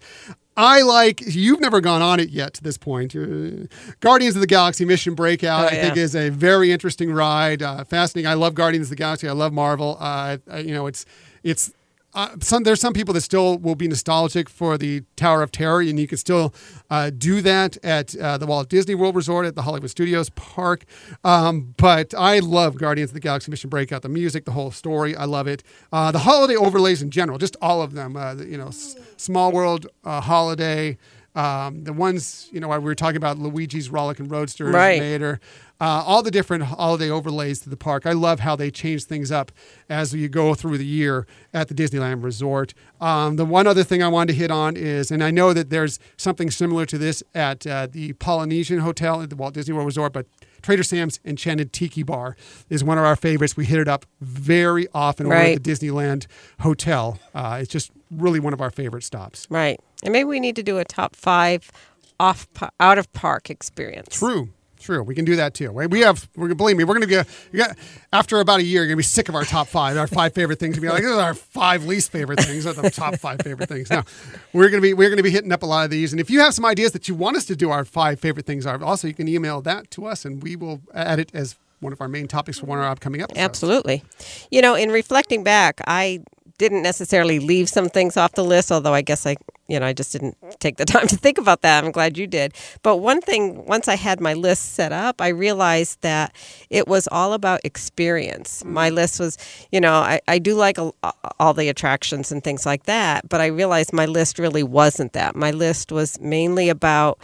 I 0.56 0.82
like. 0.82 1.22
You've 1.26 1.62
never 1.62 1.80
gone 1.82 2.02
on 2.02 2.20
it 2.20 2.30
yet 2.30 2.54
to 2.56 2.64
this 2.64 2.78
point. 2.78 3.16
Uh, 3.16 3.68
Guardians 4.00 4.36
of 4.36 4.42
the 4.42 4.48
Galaxy 4.48 4.84
Mission 4.86 5.16
Breakout. 5.16 5.66
Oh, 5.66 5.68
I 5.68 5.82
think 5.82 5.98
is 5.98 6.16
a 6.16 6.30
very 6.30 6.72
interesting 6.72 7.14
ride. 7.14 7.62
Uh, 7.62 7.84
fascinating. 7.84 8.30
I 8.30 8.34
love 8.34 8.56
Guardians 8.56 8.88
of 8.88 8.90
the 8.90 8.96
Galaxy. 8.98 9.28
I 9.28 9.34
love 9.34 9.54
Marvel. 9.54 9.98
Uh, 10.00 10.38
I- 10.50 10.60
you 10.60 10.74
know, 10.74 10.88
it's 10.88 11.06
it's 11.44 11.72
uh, 12.14 12.36
some 12.42 12.64
there's 12.64 12.82
some 12.82 12.94
people 12.94 13.14
that 13.14 13.22
still 13.22 13.58
will 13.58 13.76
be 13.76 13.88
nostalgic 13.88 14.50
for 14.50 14.78
the 14.78 15.04
Tower 15.16 15.44
of 15.44 15.52
Terror, 15.52 15.82
and 15.82 16.00
you 16.00 16.08
can 16.08 16.18
still 16.18 16.54
uh, 16.90 17.12
do 17.12 17.42
that 17.42 17.78
at 17.84 18.16
uh, 18.16 18.38
the 18.38 18.46
Walt 18.46 18.70
Disney 18.70 18.96
World 18.96 19.16
Resort 19.16 19.46
at 19.46 19.56
the 19.56 19.62
Hollywood 19.62 19.90
Studios 19.90 20.30
Park. 20.32 20.86
Um, 21.24 21.76
but 21.78 22.14
I 22.16 22.40
love 22.40 22.78
Guardians 22.78 23.12
of 23.12 23.14
the 23.14 23.20
Galaxy 23.20 23.52
Mission 23.52 23.70
Breakout, 23.70 24.02
the 24.02 24.10
music, 24.10 24.46
the 24.46 24.52
whole 24.52 24.72
story. 24.72 25.16
I 25.16 25.26
love 25.26 25.48
it. 25.48 25.64
Uh, 25.92 26.12
the 26.12 26.20
holiday 26.20 26.56
overlays 26.56 27.02
in 27.02 27.12
general, 27.12 27.38
just 27.38 27.56
all 27.62 27.82
of 27.82 27.94
them. 27.94 28.16
Uh, 28.18 28.36
you 28.36 28.58
know, 28.58 28.68
S- 28.70 28.96
Small 29.18 29.52
World 29.52 29.88
uh, 30.04 30.22
Holiday. 30.22 30.98
Um, 31.36 31.84
the 31.84 31.94
ones, 31.94 32.50
you 32.52 32.60
know, 32.60 32.68
we 32.70 32.80
were 32.80 32.96
talking 32.96 33.18
about 33.18 33.38
Luigi's 33.38 33.90
Rollickin' 33.90 34.28
Roadster, 34.30 34.66
Right. 34.66 35.00
Mater, 35.00 35.40
uh, 35.80 36.04
all 36.06 36.22
the 36.24 36.32
different 36.32 36.64
holiday 36.64 37.10
overlays 37.10 37.60
to 37.62 37.70
the 37.70 37.78
park. 37.78 38.06
I 38.06 38.12
love 38.14 38.40
how 38.42 38.56
they 38.56 38.70
change 38.72 39.06
things 39.06 39.32
up 39.32 39.52
as 39.90 40.14
you 40.14 40.28
go 40.28 40.54
through 40.56 40.78
the 40.80 40.86
year 40.86 41.28
at 41.54 41.68
the 41.68 41.74
Disneyland 41.76 42.24
Resort. 42.24 42.74
Um, 43.00 43.36
the 43.38 43.46
one 43.46 43.68
other 43.68 43.84
thing 43.84 44.02
I 44.04 44.08
wanted 44.08 44.34
to 44.34 44.40
hit 44.40 44.52
on 44.52 44.76
is, 44.76 45.12
and 45.12 45.24
I 45.24 45.32
know 45.32 45.54
that 45.54 45.70
there's 45.70 46.00
something 46.18 46.50
similar 46.52 46.86
to 46.88 46.98
this 46.98 47.24
at 47.36 47.66
uh, 47.66 47.88
the 47.90 48.14
Polynesian 48.14 48.80
Hotel 48.80 49.22
at 49.22 49.30
the 49.30 49.36
Walt 49.36 49.54
Disney 49.54 49.74
World 49.74 49.86
Resort, 49.86 50.12
but 50.12 50.26
Trader 50.62 50.84
Sam's 50.84 51.22
Enchanted 51.24 51.72
Tiki 51.72 52.04
Bar 52.04 52.36
is 52.70 52.84
one 52.84 52.98
of 52.98 53.06
our 53.06 53.16
favorites. 53.16 53.56
We 53.56 53.64
hit 53.66 53.80
it 53.80 53.88
up 53.88 54.06
very 54.20 54.88
often 54.94 55.28
over 55.28 55.36
Right. 55.36 55.56
at 55.56 55.64
the 55.64 55.72
Disneyland 55.72 56.26
Hotel. 56.60 57.18
Uh, 57.34 57.60
it's 57.62 57.72
just 57.72 57.92
really 58.12 58.40
one 58.42 58.52
of 58.54 58.60
our 58.60 58.72
favorite 58.72 59.04
stops. 59.04 59.48
Right, 59.50 59.80
and 60.04 60.12
maybe 60.12 60.26
we 60.26 60.40
need 60.40 60.56
to 60.56 60.64
do 60.64 60.78
a 60.78 60.86
top 60.86 61.16
five 61.16 61.72
off 62.20 62.48
out 62.80 62.98
of 62.98 63.12
park 63.14 63.50
experience. 63.50 64.18
True. 64.18 64.50
True. 64.82 65.04
We 65.04 65.14
can 65.14 65.26
do 65.26 65.36
that 65.36 65.54
too. 65.54 65.74
We- 65.74 65.88
We 65.88 66.00
have, 66.02 66.30
we're, 66.38 66.54
believe 66.56 66.78
me, 66.78 66.86
we're 66.86 66.94
going 66.94 67.02
to 67.02 67.08
get, 67.08 67.28
you 67.52 67.66
after 68.14 68.40
about 68.40 68.62
a 68.62 68.64
year, 68.64 68.82
you're 68.84 68.88
going 68.88 68.96
to 68.96 68.98
be 68.98 69.04
sick 69.04 69.28
of 69.28 69.36
our 69.36 69.44
top 69.44 69.68
five, 69.68 69.98
our 69.98 70.08
five 70.08 70.34
favorite 70.34 70.58
things. 70.58 70.76
To 70.76 70.82
be 70.82 70.88
like, 70.88 71.02
these 71.02 71.12
are 71.12 71.20
our 71.22 71.34
five 71.34 71.84
least 71.86 72.14
favorite 72.14 72.40
things, 72.40 72.66
or 72.66 72.72
the 72.72 72.90
top 72.90 73.18
five 73.18 73.42
favorite 73.42 73.68
things. 73.68 73.90
Now, 73.90 74.06
we're 74.54 74.70
going 74.70 74.82
to 74.82 74.82
be, 74.82 74.94
we're 74.94 75.10
going 75.10 75.18
to 75.18 75.24
be 75.24 75.32
hitting 75.32 75.52
up 75.52 75.64
a 75.64 75.66
lot 75.66 75.84
of 75.84 75.92
these. 75.92 76.14
And 76.14 76.20
if 76.22 76.30
you 76.30 76.40
have 76.40 76.54
some 76.54 76.64
ideas 76.66 76.94
that 76.94 77.10
you 77.10 77.14
want 77.16 77.36
us 77.36 77.44
to 77.48 77.58
do 77.58 77.70
our 77.72 77.84
five 77.84 78.22
favorite 78.22 78.46
things 78.46 78.66
are, 78.66 78.82
also 78.82 79.08
you 79.10 79.14
can 79.14 79.28
email 79.28 79.60
that 79.62 79.92
to 79.92 80.06
us 80.06 80.24
and 80.24 80.42
we 80.42 80.56
will 80.56 80.80
add 80.94 81.20
it 81.20 81.30
as 81.34 81.58
one 81.82 81.92
of 81.92 82.00
our 82.00 82.08
main 82.08 82.28
topics 82.30 82.60
for 82.60 82.66
one 82.66 82.78
of 82.80 82.86
our 82.86 82.92
upcoming 82.92 83.22
episodes. 83.22 83.40
Absolutely. 83.44 84.04
You 84.50 84.62
know, 84.62 84.76
in 84.76 84.92
reflecting 84.92 85.44
back, 85.44 85.82
I 85.88 86.22
didn't 86.60 86.84
necessarily 86.84 87.40
leave 87.40 87.70
some 87.70 87.90
things 87.90 88.18
off 88.18 88.34
the 88.34 88.44
list, 88.44 88.72
although 88.72 88.94
I 88.94 89.02
guess 89.02 89.26
I, 89.26 89.38
you 89.68 89.80
know, 89.80 89.86
I 89.86 89.94
just 89.94 90.12
didn't 90.12 90.38
take 90.60 90.78
the 90.78 90.86
time 90.94 91.08
to 91.08 91.16
think 91.16 91.40
about 91.40 91.62
that. 91.62 91.84
I'm 91.84 91.92
glad 91.92 92.18
you 92.18 92.28
did. 92.28 92.54
But 92.84 92.98
one 92.98 93.22
thing, 93.22 93.66
once 93.66 93.88
I 93.88 93.96
had 93.96 94.20
my 94.20 94.36
list 94.36 94.74
set 94.74 94.92
up, 94.92 95.22
I 95.22 95.30
realized 95.30 96.02
that 96.02 96.36
it 96.70 96.88
was 96.88 97.08
all 97.12 97.34
about 97.34 97.62
experience. 97.64 98.60
Mm-hmm. 98.60 98.74
My 98.74 98.90
list 98.90 99.20
was, 99.20 99.38
you 99.72 99.82
know, 99.82 99.94
I, 99.94 100.20
I 100.28 100.38
do 100.38 100.54
like 100.54 100.78
a, 100.78 100.92
all 101.40 101.54
the 101.54 101.70
attractions 101.70 102.32
and 102.32 102.44
things 102.44 102.66
like 102.66 102.84
that, 102.84 103.28
but 103.28 103.42
I 103.42 103.48
realized 103.48 103.94
my 103.94 104.06
list 104.06 104.38
really 104.38 104.64
wasn't 104.64 105.14
that. 105.14 105.36
My 105.36 105.52
list 105.52 105.92
was 105.92 106.20
mainly 106.20 106.70
about 106.70 107.20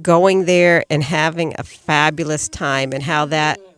going 0.00 0.46
there 0.46 0.84
and 0.90 1.04
having 1.04 1.54
a 1.58 1.62
fabulous 1.62 2.48
time 2.48 2.92
and 2.92 3.02
how 3.02 3.26
that 3.26 3.60
mm-hmm. 3.60 3.71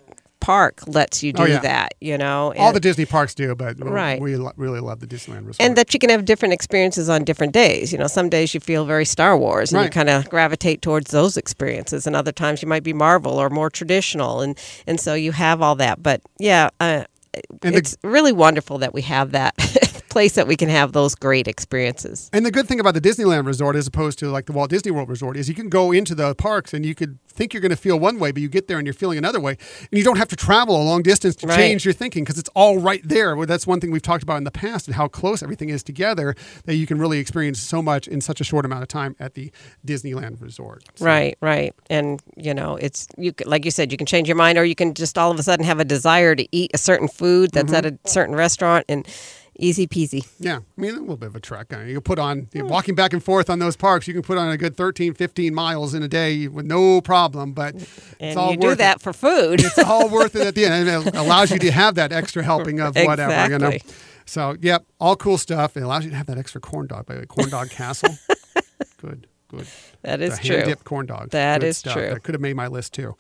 Park 0.44 0.80
lets 0.87 1.22
you 1.22 1.33
do 1.33 1.42
Oh, 1.42 1.46
yeah. 1.46 1.59
that, 1.61 1.94
you 2.00 2.18
know. 2.18 2.52
All 2.59 2.66
and- 2.68 2.76
the 2.76 2.80
Disney 2.80 3.07
parks 3.07 3.35
do, 3.35 3.54
but 3.54 3.78
Right. 3.80 4.20
we 4.20 4.37
lo- 4.37 4.52
really 4.57 4.80
love 4.80 5.00
the 5.00 5.07
Disneyland 5.07 5.46
Resort. 5.46 5.57
and 5.61 5.74
that 5.76 5.94
you 5.94 5.98
can 6.00 6.11
have 6.11 6.24
different 6.26 6.52
experiences 6.52 7.09
on 7.09 7.24
different 7.24 7.52
days. 7.54 7.92
You 7.92 7.98
know, 7.98 8.07
some 8.07 8.28
days 8.28 8.52
you 8.52 8.61
feel 8.61 8.85
very 8.85 9.04
Star 9.07 9.38
Wars 9.38 9.72
and 9.72 9.83
you 9.83 9.88
kind 9.90 10.11
of 10.11 10.28
gravitate 10.28 10.83
towards 10.83 11.11
those 11.12 11.37
experiences, 11.38 12.07
and 12.07 12.14
other 12.14 12.33
times 12.33 12.61
you 12.62 12.68
might 12.68 12.83
be 12.83 12.92
Marvel 12.92 13.38
or 13.38 13.48
more 13.48 13.70
traditional, 13.70 14.40
and 14.42 14.59
and 14.87 15.00
so 15.00 15.14
you 15.14 15.33
have 15.33 15.62
all 15.62 15.76
that. 15.76 16.02
But 16.02 16.20
yeah, 16.38 16.68
uh, 16.80 17.04
And 17.62 17.74
the- 17.74 17.78
it's 17.78 17.96
really 18.04 18.33
wonderful 18.33 18.78
that 18.78 18.92
we 18.94 19.02
have 19.02 19.33
that 19.33 19.54
place 20.14 20.35
that 20.37 20.46
we 20.46 20.55
can 20.57 20.68
have 20.68 20.92
those 20.92 21.14
great 21.16 21.48
experiences. 21.48 22.31
And 22.33 22.46
the 22.46 22.53
good 22.53 22.68
thing 22.68 22.79
about 22.79 22.94
the 22.94 23.00
Disneyland 23.00 23.46
Resort, 23.46 23.74
as 23.74 23.87
opposed 23.88 24.16
to 24.20 24.31
like 24.31 24.46
the 24.46 24.53
Walt 24.53 24.70
Disney 24.70 24.92
World 24.92 25.09
Resort, 25.09 25.37
is 25.37 25.48
you 25.48 25.55
can 25.57 25.68
go 25.68 25.90
into 25.90 26.14
the 26.14 26.35
parks 26.37 26.72
and 26.72 26.87
you 26.87 26.94
could 26.94 27.18
think 27.29 27.53
you're 27.53 27.61
going 27.61 27.70
to 27.70 27.77
feel 27.77 27.98
one 27.98 28.20
way, 28.20 28.31
but 28.31 28.40
you 28.40 28.48
get 28.48 28.68
there 28.68 28.79
and 28.79 28.87
you're 28.87 28.94
feeling 28.94 29.18
another 29.18 29.40
way, 29.40 29.57
and 29.90 29.98
you 29.98 30.05
don't 30.05 30.18
have 30.18 30.29
to 30.29 30.37
travel 30.37 30.81
a 30.81 30.85
long 30.85 31.03
distance 31.03 31.35
to 31.35 31.48
Right. 31.48 31.57
change 31.57 31.85
your 31.85 31.92
thinking 31.92 32.22
because 32.22 32.38
it's 32.38 32.50
all 32.55 32.79
right 32.79 33.00
there. 33.05 33.35
Well, 33.35 33.48
that's 33.48 33.66
one 33.66 33.81
thing 33.81 33.90
we've 33.90 34.03
talked 34.03 34.22
about 34.22 34.37
in 34.38 34.44
the 34.44 34.53
past 34.53 34.87
and 34.87 34.94
how 34.94 35.09
close 35.09 35.42
everything 35.42 35.68
is 35.68 35.83
together 35.83 36.37
that 36.66 36.77
you 36.77 36.87
can 36.87 36.98
really 36.98 37.18
experience 37.18 37.59
so 37.59 37.83
much 37.83 38.07
in 38.07 38.20
such 38.20 38.40
a 38.40 38.44
short 38.44 38.64
amount 38.64 38.83
of 38.83 38.88
time 38.88 39.16
at 39.18 39.35
the 39.35 39.50
Disneyland 39.85 40.40
Resort. 40.40 40.85
So- 40.94 41.05
Right, 41.05 41.37
right, 41.40 41.74
and 41.90 42.22
you 42.37 42.55
know, 42.55 42.77
it's 42.77 43.09
you 43.18 43.33
like 43.44 43.64
you 43.64 43.72
said, 43.72 43.90
you 43.90 43.98
can 43.98 44.07
change 44.07 44.29
your 44.29 44.37
mind, 44.37 44.57
or 44.59 44.64
you 44.64 44.77
can 44.77 44.94
just 44.94 45.18
all 45.18 45.33
of 45.33 45.38
a 45.40 45.42
sudden 45.42 45.64
have 45.64 45.81
a 45.81 45.85
desire 45.85 46.37
to 46.37 46.46
eat 46.53 46.70
a 46.72 46.79
certain 46.79 47.09
food 47.09 47.50
that's 47.53 47.72
Mm-hmm. 47.72 47.87
at 47.87 47.98
a 48.07 48.09
certain 48.09 48.37
restaurant, 48.37 48.85
and 48.88 49.05
easy 49.58 49.86
peasy. 49.86 50.26
Yeah, 50.38 50.58
I 50.58 50.80
mean, 50.80 50.94
a 50.94 51.00
little 51.00 51.16
bit 51.16 51.28
of 51.28 51.36
a 51.36 51.40
trek. 51.40 51.72
Uh, 51.72 51.78
You 51.80 51.94
can 51.94 52.02
put 52.02 52.18
on, 52.18 52.48
you 52.52 52.60
know, 52.62 52.66
walking 52.68 52.94
back 52.94 53.12
and 53.12 53.22
forth 53.22 53.48
on 53.50 53.58
those 53.58 53.76
parks, 53.76 54.06
you 54.08 54.14
can 54.14 54.22
put 54.22 54.38
on 54.38 54.50
a 54.50 54.56
good 54.56 54.76
13, 54.76 55.14
15 55.14 55.54
miles 55.54 55.94
in 55.94 56.02
a 56.02 56.08
day 56.08 56.48
with 56.48 56.66
no 56.66 57.00
problem, 57.00 57.52
but 57.52 57.74
it's 57.74 57.90
And 58.20 58.38
all 58.38 58.52
you 58.52 58.58
worth 58.58 58.60
do 58.60 58.70
it. 58.70 58.78
that 58.78 59.00
for 59.00 59.12
food. 59.12 59.60
it's 59.62 59.78
all 59.78 60.08
worth 60.08 60.34
it 60.36 60.46
at 60.46 60.54
the 60.54 60.64
end. 60.66 60.88
And 60.88 61.06
it 61.06 61.14
allows 61.16 61.50
you 61.50 61.58
to 61.60 61.70
have 61.70 61.94
that 61.96 62.12
extra 62.12 62.42
helping 62.42 62.80
of 62.80 62.96
whatever, 62.96 63.52
you 63.52 63.58
know. 63.58 63.68
Exactly. 63.68 63.94
So, 64.26 64.56
yep, 64.60 64.86
all 65.00 65.16
cool 65.16 65.36
stuff. 65.38 65.76
It 65.76 65.82
allows 65.82 66.04
you 66.04 66.10
to 66.10 66.16
have 66.16 66.26
that 66.26 66.38
extra 66.38 66.60
corn 66.60 66.86
dog, 66.86 67.06
by 67.06 67.14
the 67.14 67.20
way, 67.20 67.26
corn 67.26 67.50
dog 67.50 67.68
castle. 67.70 68.16
good, 69.00 69.26
good. 69.58 69.66
That 70.04 70.20
is 70.20 70.38
the 70.38 70.46
true. 70.46 70.56
hand 70.56 70.68
dipped 70.68 70.84
corn 70.84 71.06
dog. 71.06 71.30
That 71.30 71.62
Good 71.62 71.68
is 71.68 71.78
stuff. 71.78 71.94
true. 71.94 72.10
That 72.10 72.22
could 72.22 72.34
have 72.34 72.42
made 72.42 72.56
my 72.56 72.66
list 72.66 72.92
too. 72.92 73.16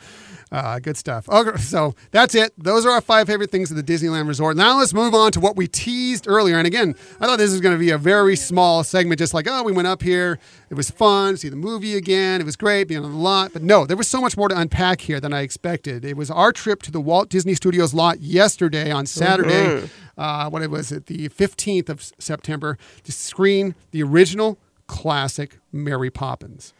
Uh, 0.52 0.78
good 0.78 0.98
stuff. 0.98 1.28
Okay, 1.28 1.56
so 1.58 1.94
that's 2.10 2.34
it. 2.34 2.52
Those 2.58 2.84
are 2.84 2.90
our 2.90 3.00
five 3.00 3.26
favorite 3.26 3.50
things 3.50 3.72
at 3.72 3.76
the 3.76 3.82
Disneyland 3.82 4.28
Resort. 4.28 4.56
Now 4.56 4.78
let's 4.78 4.92
move 4.92 5.14
on 5.14 5.32
to 5.32 5.40
what 5.40 5.56
we 5.56 5.66
teased 5.66 6.28
earlier. 6.28 6.58
And 6.58 6.66
again, 6.66 6.94
I 7.20 7.26
thought 7.26 7.38
this 7.38 7.50
was 7.52 7.62
going 7.62 7.74
to 7.74 7.78
be 7.78 7.90
a 7.90 7.98
very 7.98 8.36
small 8.36 8.84
segment, 8.84 9.18
just 9.18 9.32
like, 9.32 9.46
oh, 9.48 9.62
we 9.62 9.72
went 9.72 9.88
up 9.88 10.02
here. 10.02 10.38
It 10.68 10.74
was 10.74 10.90
fun. 10.90 11.38
See 11.38 11.48
the 11.48 11.56
movie 11.56 11.96
again. 11.96 12.40
It 12.40 12.44
was 12.44 12.54
great 12.54 12.88
being 12.88 13.02
on 13.02 13.10
the 13.10 13.18
lot. 13.18 13.52
But 13.54 13.62
no, 13.62 13.86
there 13.86 13.96
was 13.96 14.06
so 14.06 14.20
much 14.20 14.36
more 14.36 14.48
to 14.48 14.58
unpack 14.58 15.00
here 15.00 15.20
than 15.20 15.32
I 15.32 15.40
expected. 15.40 16.04
It 16.04 16.18
was 16.18 16.30
our 16.30 16.52
trip 16.52 16.82
to 16.82 16.90
the 16.90 17.00
Walt 17.00 17.30
Disney 17.30 17.54
Studios 17.54 17.94
lot 17.94 18.20
yesterday 18.20 18.90
on 18.90 19.06
Saturday. 19.06 19.88
Uh, 20.16 20.48
what 20.48 20.62
it 20.62 20.70
was 20.70 20.92
it 20.92 21.06
the 21.06 21.28
15th 21.30 21.88
of 21.88 22.12
September 22.18 22.78
to 23.02 23.10
screen 23.10 23.74
the 23.90 24.02
original 24.02 24.58
classic 24.86 25.58
Mary 25.72 26.10
Poppins. 26.10 26.72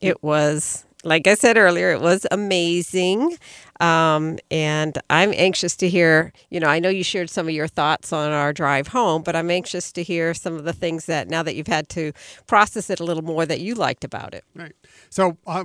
It 0.00 0.22
was, 0.22 0.84
like 1.04 1.26
I 1.26 1.34
said 1.34 1.56
earlier, 1.56 1.92
it 1.92 2.00
was 2.00 2.26
amazing. 2.30 3.36
Um, 3.82 4.38
and 4.48 4.96
I'm 5.10 5.32
anxious 5.34 5.74
to 5.76 5.88
hear, 5.88 6.32
you 6.50 6.60
know, 6.60 6.68
I 6.68 6.78
know 6.78 6.88
you 6.88 7.02
shared 7.02 7.28
some 7.28 7.48
of 7.48 7.52
your 7.52 7.66
thoughts 7.66 8.12
on 8.12 8.30
our 8.30 8.52
drive 8.52 8.88
home, 8.88 9.22
but 9.22 9.34
I'm 9.34 9.50
anxious 9.50 9.90
to 9.92 10.04
hear 10.04 10.34
some 10.34 10.54
of 10.54 10.62
the 10.62 10.72
things 10.72 11.06
that 11.06 11.28
now 11.28 11.42
that 11.42 11.56
you've 11.56 11.66
had 11.66 11.88
to 11.90 12.12
process 12.46 12.90
it 12.90 13.00
a 13.00 13.04
little 13.04 13.24
more 13.24 13.44
that 13.44 13.60
you 13.60 13.74
liked 13.74 14.04
about 14.04 14.34
it. 14.34 14.44
Right. 14.54 14.72
So 15.10 15.36
uh, 15.48 15.64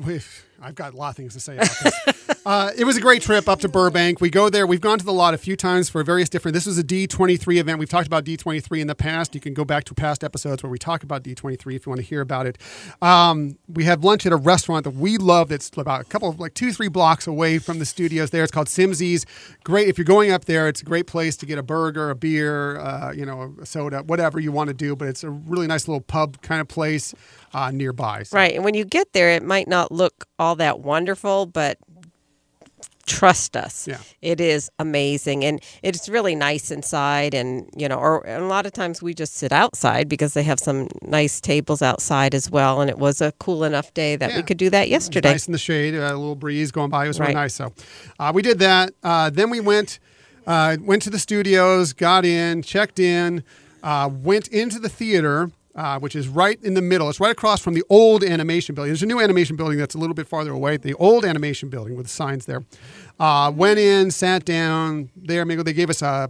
I've 0.62 0.76
got 0.76 0.94
a 0.94 0.98
lot 0.98 1.10
of 1.10 1.16
things 1.16 1.34
to 1.34 1.40
say 1.40 1.56
about 1.58 1.70
this. 1.84 2.42
uh, 2.46 2.72
it 2.76 2.86
was 2.86 2.98
a 2.98 3.02
great 3.02 3.22
trip 3.22 3.48
up 3.48 3.60
to 3.60 3.70
Burbank. 3.70 4.20
We 4.20 4.30
go 4.30 4.50
there. 4.50 4.66
We've 4.66 4.82
gone 4.82 4.98
to 4.98 5.06
the 5.06 5.14
lot 5.14 5.34
a 5.34 5.38
few 5.38 5.56
times 5.56 5.90
for 5.90 6.04
various 6.04 6.30
different. 6.30 6.54
This 6.54 6.66
was 6.66 6.78
a 6.78 6.84
D23 6.84 7.58
event. 7.58 7.80
We've 7.80 7.90
talked 7.90 8.08
about 8.08 8.26
D23 8.26 8.80
in 8.80 8.88
the 8.88 8.96
past. 8.96 9.36
You 9.36 9.42
can 9.42 9.54
go 9.54 9.64
back 9.64 9.84
to 9.86 9.94
past 9.94 10.24
episodes 10.24 10.64
where 10.64 10.72
we 10.72 10.80
talk 10.80 11.04
about 11.04 11.24
D23 11.24 11.76
if 11.76 11.86
you 11.86 11.90
want 11.92 12.00
to 12.00 12.06
hear 12.08 12.22
about 12.22 12.48
it. 12.48 12.58
Um, 13.02 13.58
we 13.68 13.84
have 13.84 14.04
lunch 14.04 14.26
at 14.26 14.32
a 14.32 14.38
restaurant 14.38 14.86
that 14.86 14.96
we 14.96 15.18
love. 15.18 15.50
That's 15.50 15.70
about 15.78 16.02
a 16.02 16.06
couple 16.06 16.30
of 16.30 16.40
like 16.40 16.54
two, 16.54 16.72
three 16.72 16.88
blocks 16.88 17.28
away 17.28 17.60
from 17.60 17.80
the 17.80 17.86
studios. 18.08 18.30
There, 18.30 18.44
it's 18.44 18.52
called 18.52 18.68
Simmzy's. 18.68 19.26
Great 19.64 19.90
if 19.90 19.98
you're 19.98 20.06
going 20.06 20.32
up 20.32 20.46
there. 20.46 20.68
It's 20.70 20.82
a 20.82 20.86
great 20.86 21.08
place 21.08 21.36
to 21.38 21.46
get 21.46 21.58
a 21.58 21.64
burger, 21.64 22.10
a 22.10 22.16
beer, 22.16 22.80
uh, 22.80 23.12
you 23.12 23.26
know, 23.26 23.54
a 23.62 23.66
soda, 23.66 24.00
whatever 24.04 24.40
you 24.40 24.52
want 24.52 24.70
to 24.70 24.74
do. 24.74 24.96
But 24.96 25.10
it's 25.10 25.24
a 25.24 25.30
really 25.30 25.68
nice 25.68 25.88
little 25.88 26.02
pub 26.02 26.42
kind 26.42 26.62
of 26.62 26.70
place 26.70 27.14
uh, 27.54 27.72
nearby. 27.72 28.24
So. 28.24 28.38
Right, 28.38 28.56
and 28.56 28.64
when 28.64 28.76
you 28.76 28.86
get 28.86 29.12
there, 29.12 29.30
it 29.32 29.44
might 29.44 29.68
not 29.68 29.92
look 29.92 30.26
all 30.40 30.56
that 30.56 30.80
wonderful, 30.80 31.48
but 31.48 31.78
trust 33.08 33.56
us. 33.56 33.88
Yeah. 33.88 33.98
it 34.22 34.40
is 34.40 34.70
amazing 34.80 35.46
and 35.46 35.62
it's 35.82 36.10
really 36.10 36.36
nice 36.36 36.70
inside 36.72 37.34
and 37.34 37.70
you 37.76 37.88
know 37.88 37.96
or 37.96 38.24
a 38.28 38.42
lot 38.42 38.66
of 38.66 38.74
times 38.74 39.02
we 39.02 39.14
just 39.14 39.36
sit 39.36 39.52
outside 39.52 40.10
because 40.10 40.34
they 40.34 40.44
have 40.44 40.60
some 40.60 40.90
nice 41.02 41.40
tables 41.40 41.82
outside 41.82 42.36
as 42.36 42.52
well 42.52 42.82
and 42.82 42.90
it 42.90 42.98
was 42.98 43.22
a 43.22 43.32
cool 43.40 43.64
enough 43.64 43.94
day 43.94 44.16
that 44.16 44.32
yeah. 44.32 44.38
we 44.38 44.44
could 44.44 44.58
do 44.58 44.70
that 44.70 44.90
yesterday. 44.90 45.32
Nice 45.32 45.48
in 45.48 45.54
the 45.54 45.58
shade 45.58 45.96
a 45.96 46.16
little 46.16 46.36
breeze 46.36 46.72
going 46.72 46.90
by. 46.90 47.06
It 47.06 47.08
was 47.08 47.20
really 47.20 47.34
nice 47.34 47.56
so 47.56 47.74
uh, 48.20 48.32
we 48.36 48.42
did 48.42 48.60
that. 48.60 48.94
Uh, 49.02 49.30
then 49.30 49.50
we 49.50 49.60
went 49.60 50.00
uh, 50.46 50.78
went 50.82 51.02
to 51.04 51.10
the 51.10 51.20
studios 51.20 51.94
got 51.94 52.26
in 52.26 52.62
checked 52.62 53.00
in 53.00 53.44
uh, 53.84 54.10
went 54.12 54.48
into 54.50 54.80
the 54.80 54.90
theater 54.90 55.52
uh, 55.78 56.00
which 56.00 56.16
is 56.16 56.28
right 56.28 56.62
in 56.64 56.74
the 56.74 56.82
middle. 56.82 57.08
It's 57.10 57.20
right 57.20 57.32
across 57.32 57.62
from 57.62 57.76
the 57.76 57.84
old 57.90 58.24
animation 58.24 58.76
building. 58.76 58.90
There's 58.90 59.04
a 59.04 59.08
new 59.08 59.22
animation 59.22 59.56
building 59.56 59.78
that's 59.78 59.96
a 59.96 60.00
little 60.00 60.16
bit 60.16 60.28
farther 60.28 60.52
away. 60.52 60.78
The 60.78 60.96
old 60.96 61.24
animation 61.24 61.70
building 61.70 61.96
with 61.96 62.08
the 62.08 62.12
signs 62.12 62.46
there. 62.46 62.66
Uh, 63.20 63.52
went 63.56 63.80
in, 63.80 64.12
sat 64.12 64.44
down 64.44 65.10
there. 65.16 65.46
Maybe 65.46 65.64
they 65.64 65.74
gave 65.74 65.90
us 65.90 66.02
a 66.02 66.30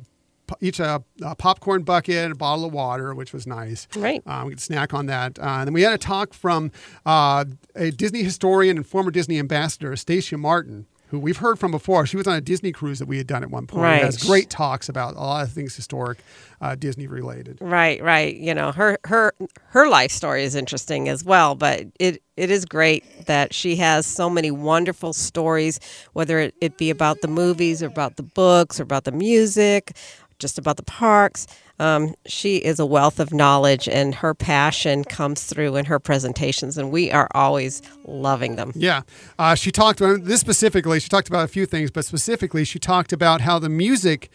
each 0.61 0.79
a, 0.79 1.03
a, 1.21 1.35
popcorn 1.35 1.83
bucket, 1.83 2.31
a 2.31 2.35
bottle 2.35 2.63
of 2.63 2.73
water, 2.73 3.13
which 3.13 3.33
was 3.33 3.45
nice. 3.45 3.85
Right. 3.97 4.23
Uh, 4.25 4.43
we 4.45 4.51
could 4.51 4.61
snack 4.61 4.93
on 4.93 5.07
that. 5.07 5.37
Uh, 5.39 5.43
and 5.43 5.67
then 5.67 5.73
we 5.73 5.81
had 5.81 5.91
a 5.91 5.97
talk 5.97 6.33
from 6.33 6.71
uh, 7.05 7.43
a 7.75 7.91
Disney 7.91 8.23
historian 8.23 8.77
and 8.77 8.87
former 8.87 9.11
Disney 9.11 9.39
ambassador, 9.39 9.93
Stacia 9.97 10.37
Martin 10.37 10.85
who 11.07 11.19
we've 11.19 11.37
heard 11.37 11.57
from 11.57 11.71
before. 11.71 12.05
She 12.05 12.17
was 12.17 12.27
on 12.27 12.35
a 12.35 12.41
Disney 12.41 12.71
cruise 12.71 12.99
that 12.99 13.07
we 13.07 13.17
had 13.17 13.27
done 13.27 13.43
at 13.43 13.49
one 13.49 13.67
point. 13.67 13.83
Right. 13.83 14.03
Has 14.03 14.17
great 14.17 14.49
talks 14.49 14.89
about 14.89 15.15
a 15.15 15.19
lot 15.19 15.43
of 15.43 15.51
things 15.51 15.75
historic, 15.75 16.19
uh, 16.61 16.75
Disney 16.75 17.07
related. 17.07 17.57
Right, 17.61 18.01
right. 18.01 18.35
You 18.35 18.53
know, 18.53 18.71
her 18.71 18.97
her 19.05 19.33
her 19.67 19.87
life 19.87 20.11
story 20.11 20.43
is 20.43 20.55
interesting 20.55 21.07
as 21.09 21.23
well, 21.23 21.55
but 21.55 21.85
it 21.99 22.21
it 22.35 22.51
is 22.51 22.65
great 22.65 23.25
that 23.25 23.53
she 23.53 23.77
has 23.77 24.05
so 24.05 24.29
many 24.29 24.51
wonderful 24.51 25.13
stories, 25.13 25.79
whether 26.13 26.39
it, 26.39 26.55
it 26.61 26.77
be 26.77 26.89
about 26.89 27.21
the 27.21 27.27
movies 27.27 27.81
or 27.81 27.87
about 27.87 28.17
the 28.17 28.23
books 28.23 28.79
or 28.79 28.83
about 28.83 29.05
the 29.05 29.11
music, 29.11 29.95
just 30.39 30.57
about 30.57 30.77
the 30.77 30.83
parks. 30.83 31.47
Um, 31.79 32.15
she 32.25 32.57
is 32.57 32.79
a 32.79 32.85
wealth 32.85 33.19
of 33.19 33.33
knowledge, 33.33 33.87
and 33.87 34.15
her 34.15 34.33
passion 34.33 35.03
comes 35.03 35.43
through 35.43 35.75
in 35.75 35.85
her 35.85 35.99
presentations, 35.99 36.77
and 36.77 36.91
we 36.91 37.11
are 37.11 37.27
always 37.33 37.81
loving 38.05 38.55
them. 38.55 38.71
Yeah. 38.75 39.01
Uh, 39.37 39.55
she 39.55 39.71
talked 39.71 40.01
about 40.01 40.23
this 40.23 40.41
specifically, 40.41 40.99
she 40.99 41.09
talked 41.09 41.27
about 41.27 41.45
a 41.45 41.47
few 41.47 41.65
things, 41.65 41.91
but 41.91 42.05
specifically, 42.05 42.63
she 42.63 42.79
talked 42.79 43.13
about 43.13 43.41
how 43.41 43.59
the 43.59 43.69
music 43.69 44.29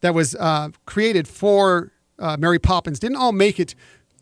that 0.00 0.14
was 0.14 0.34
uh, 0.36 0.68
created 0.86 1.26
for 1.26 1.92
uh, 2.18 2.36
Mary 2.38 2.58
Poppins 2.58 3.00
didn't 3.00 3.16
all 3.16 3.32
make 3.32 3.58
it 3.58 3.74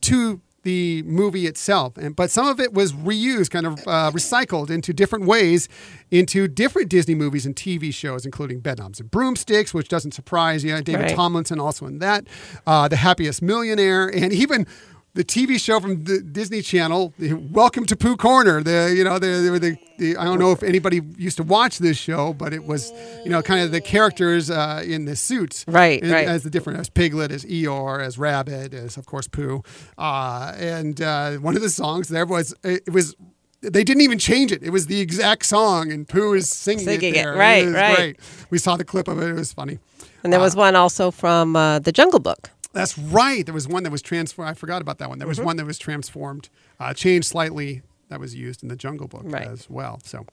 to 0.03 0.41
the 0.63 1.03
movie 1.03 1.47
itself. 1.47 1.97
And 1.97 2.15
but 2.15 2.31
some 2.31 2.47
of 2.47 2.61
it 2.61 2.73
was 2.73 2.93
reused, 2.93 3.51
kind 3.51 3.67
of 3.67 3.79
uh, 3.81 4.11
recycled 4.13 4.71
into 4.71 4.93
different 4.93 5.27
ways 5.27 5.69
into 6.13 6.47
different 6.47 6.91
Disney 6.91 7.15
movies 7.15 7.47
and 7.47 7.57
TV 7.57 7.93
shows, 7.93 8.27
including 8.27 8.61
Bedknobs 8.61 9.01
and 9.01 9.11
Broomsticks, 9.11 9.73
which 9.73 9.89
doesn't 9.89 10.13
surprise 10.13 10.63
you. 10.63 10.81
David 10.83 11.03
right. 11.03 11.17
Tomlinson 11.17 11.59
also 11.59 11.87
in 11.87 11.99
that, 12.01 12.27
uh, 12.67 12.87
The 12.87 12.97
Happiest 12.97 13.41
Millionaire, 13.41 14.09
and 14.09 14.31
even 14.33 14.67
the 15.15 15.25
TV 15.25 15.61
show 15.61 15.79
from 15.79 16.05
the 16.05 16.21
Disney 16.21 16.63
Channel, 16.63 17.13
Welcome 17.19 17.85
to 17.87 17.97
Pooh 17.97 18.17
Corner. 18.17 18.63
The 18.63 18.95
you 18.97 19.05
know 19.05 19.19
the, 19.19 19.59
the, 19.61 19.79
the, 19.99 20.17
I 20.17 20.25
don't 20.25 20.39
know 20.39 20.53
if 20.53 20.63
anybody 20.63 21.03
used 21.19 21.37
to 21.37 21.43
watch 21.43 21.79
this 21.79 21.99
show, 21.99 22.33
but 22.33 22.55
it 22.55 22.65
was 22.65 22.91
you 23.25 23.31
know 23.31 23.43
kind 23.43 23.61
of 23.61 23.73
the 23.73 23.81
characters 23.81 24.51
uh, 24.51 24.83
in 24.85 25.05
the 25.05 25.15
suits, 25.15 25.65
right, 25.69 26.03
in, 26.03 26.11
right, 26.11 26.27
as 26.27 26.45
the 26.45 26.51
different 26.51 26.81
as 26.81 26.89
Piglet, 26.89 27.31
as 27.31 27.45
Eeyore, 27.45 28.03
as 28.03 28.17
Rabbit, 28.17 28.73
as 28.73 28.97
of 28.97 29.05
course 29.05 29.29
Pooh, 29.29 29.63
uh, 29.99 30.55
and 30.57 31.01
uh, 31.03 31.33
one 31.37 31.57
of 31.57 31.63
the 31.63 31.71
songs 31.71 32.09
there 32.09 32.27
was 32.27 32.55
it 32.65 32.91
was 32.91 33.15
they 33.61 33.85
didn't 33.85 34.01
even 34.01 34.19
change 34.19 34.51
it. 34.51 34.63
It 34.63 34.71
was 34.71 34.87
the 34.87 35.01
exact 35.01 35.45
song, 35.45 35.93
and 35.93 36.09
Pooh 36.09 36.33
is 36.33 36.49
singing, 36.49 36.87
singing 36.87 37.15
it, 37.15 37.27
it. 37.27 37.29
Right, 37.29 37.69
it 37.69 37.73
right. 37.73 37.97
Great. 37.97 38.21
We 38.49 38.59
saw 38.59 38.77
the 38.79 38.85
clip 38.85 39.09
of 39.09 39.21
it. 39.21 39.29
It 39.29 39.35
was 39.35 39.53
funny. 39.53 39.79
And 40.25 40.33
there 40.33 40.41
was 40.41 40.57
uh, 40.57 40.61
one 40.61 40.75
also 40.77 41.11
from 41.11 41.55
uh, 41.55 41.81
the 41.81 41.93
Jungle 41.93 42.21
Book. 42.21 42.51
That's 42.73 42.99
right. 42.99 43.45
There 43.45 43.55
was 43.55 43.69
one 43.69 43.83
that 43.83 43.93
was 43.93 44.03
transformed. 44.03 44.51
I 44.51 44.55
forgot 44.55 44.83
about 44.83 44.99
that 44.99 45.09
one. 45.09 45.19
There 45.19 45.29
was 45.29 45.39
mm-hmm. 45.39 45.47
one 45.47 45.57
that 45.57 45.67
was 45.67 45.79
transformed, 45.79 46.49
uh, 46.81 46.95
changed 46.95 47.29
slightly. 47.29 47.83
That 48.09 48.21
was 48.21 48.35
used 48.35 48.63
in 48.63 48.69
the 48.69 48.77
Jungle 48.77 49.09
Book 49.09 49.23
right. 49.25 49.47
as 49.47 49.71
well. 49.71 49.99
So, 50.05 50.27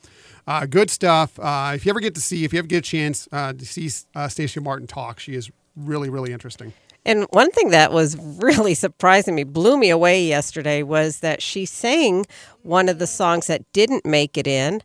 uh, 0.46 0.66
good 0.66 0.90
stuff. 0.90 1.40
Uh, 1.40 1.72
if 1.76 1.86
you 1.86 1.92
ever 1.92 2.02
get 2.02 2.14
to 2.16 2.22
see, 2.22 2.44
if 2.44 2.52
you 2.52 2.60
ever 2.60 2.68
get 2.68 2.80
a 2.80 2.82
chance 2.82 3.26
uh, 3.32 3.54
to 3.54 3.66
see 3.66 3.90
uh, 4.16 4.28
Stacia 4.28 4.60
Martin 4.60 4.86
talk, 4.86 5.18
she 5.18 5.34
is 5.34 5.50
really, 5.78 6.10
really 6.10 6.34
interesting. 6.34 6.74
And 7.06 7.26
one 7.30 7.52
thing 7.52 7.70
that 7.70 7.94
was 7.94 8.18
really 8.18 8.74
surprising 8.74 9.34
me, 9.34 9.46
blew 9.46 9.78
me 9.78 9.90
away 9.90 10.24
yesterday, 10.26 10.84
was 10.84 11.22
that 11.22 11.42
she 11.42 11.66
sang 11.66 12.26
one 12.64 12.90
of 12.90 13.00
the 13.00 13.08
songs 13.08 13.48
that 13.48 13.62
didn't 13.72 14.06
make 14.06 14.38
it 14.38 14.46
in. 14.46 14.82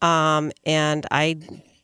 Um, 0.00 0.50
and 0.64 1.06
I 1.10 1.36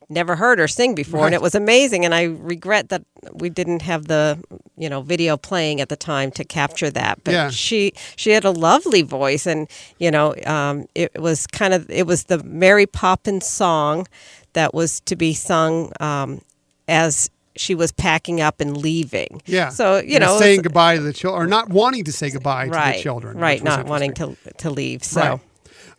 never 0.08 0.36
heard 0.36 0.58
her 0.58 0.68
sing 0.68 0.94
before 0.94 1.20
right. 1.20 1.26
and 1.26 1.34
it 1.34 1.42
was 1.42 1.54
amazing 1.54 2.04
and 2.04 2.14
i 2.14 2.24
regret 2.24 2.88
that 2.88 3.02
we 3.32 3.48
didn't 3.48 3.82
have 3.82 4.06
the 4.06 4.38
you 4.76 4.88
know 4.88 5.00
video 5.00 5.36
playing 5.36 5.80
at 5.80 5.88
the 5.88 5.96
time 5.96 6.30
to 6.30 6.44
capture 6.44 6.90
that 6.90 7.22
but 7.24 7.32
yeah. 7.32 7.50
she 7.50 7.92
she 8.16 8.30
had 8.30 8.44
a 8.44 8.50
lovely 8.50 9.02
voice 9.02 9.46
and 9.46 9.68
you 9.98 10.10
know 10.10 10.34
um, 10.46 10.86
it 10.94 11.20
was 11.20 11.46
kind 11.46 11.72
of 11.72 11.88
it 11.90 12.06
was 12.06 12.24
the 12.24 12.42
mary 12.44 12.86
poppins 12.86 13.46
song 13.46 14.06
that 14.52 14.72
was 14.74 15.00
to 15.00 15.16
be 15.16 15.34
sung 15.34 15.92
um, 16.00 16.40
as 16.88 17.30
she 17.56 17.74
was 17.74 17.92
packing 17.92 18.40
up 18.40 18.60
and 18.60 18.76
leaving. 18.76 19.40
Yeah. 19.46 19.68
So 19.68 19.98
you 19.98 20.18
know, 20.18 20.38
saying 20.38 20.58
was, 20.58 20.64
goodbye 20.64 20.96
to 20.96 21.02
the 21.02 21.12
children, 21.12 21.42
or 21.42 21.46
not 21.46 21.68
wanting 21.68 22.04
to 22.04 22.12
say 22.12 22.30
goodbye 22.30 22.68
right, 22.68 22.92
to 22.92 22.98
the 22.98 23.02
children. 23.02 23.38
Right. 23.38 23.62
Not 23.62 23.86
wanting 23.86 24.14
to 24.14 24.36
to 24.58 24.70
leave. 24.70 25.04
So. 25.04 25.20
Right. 25.20 25.40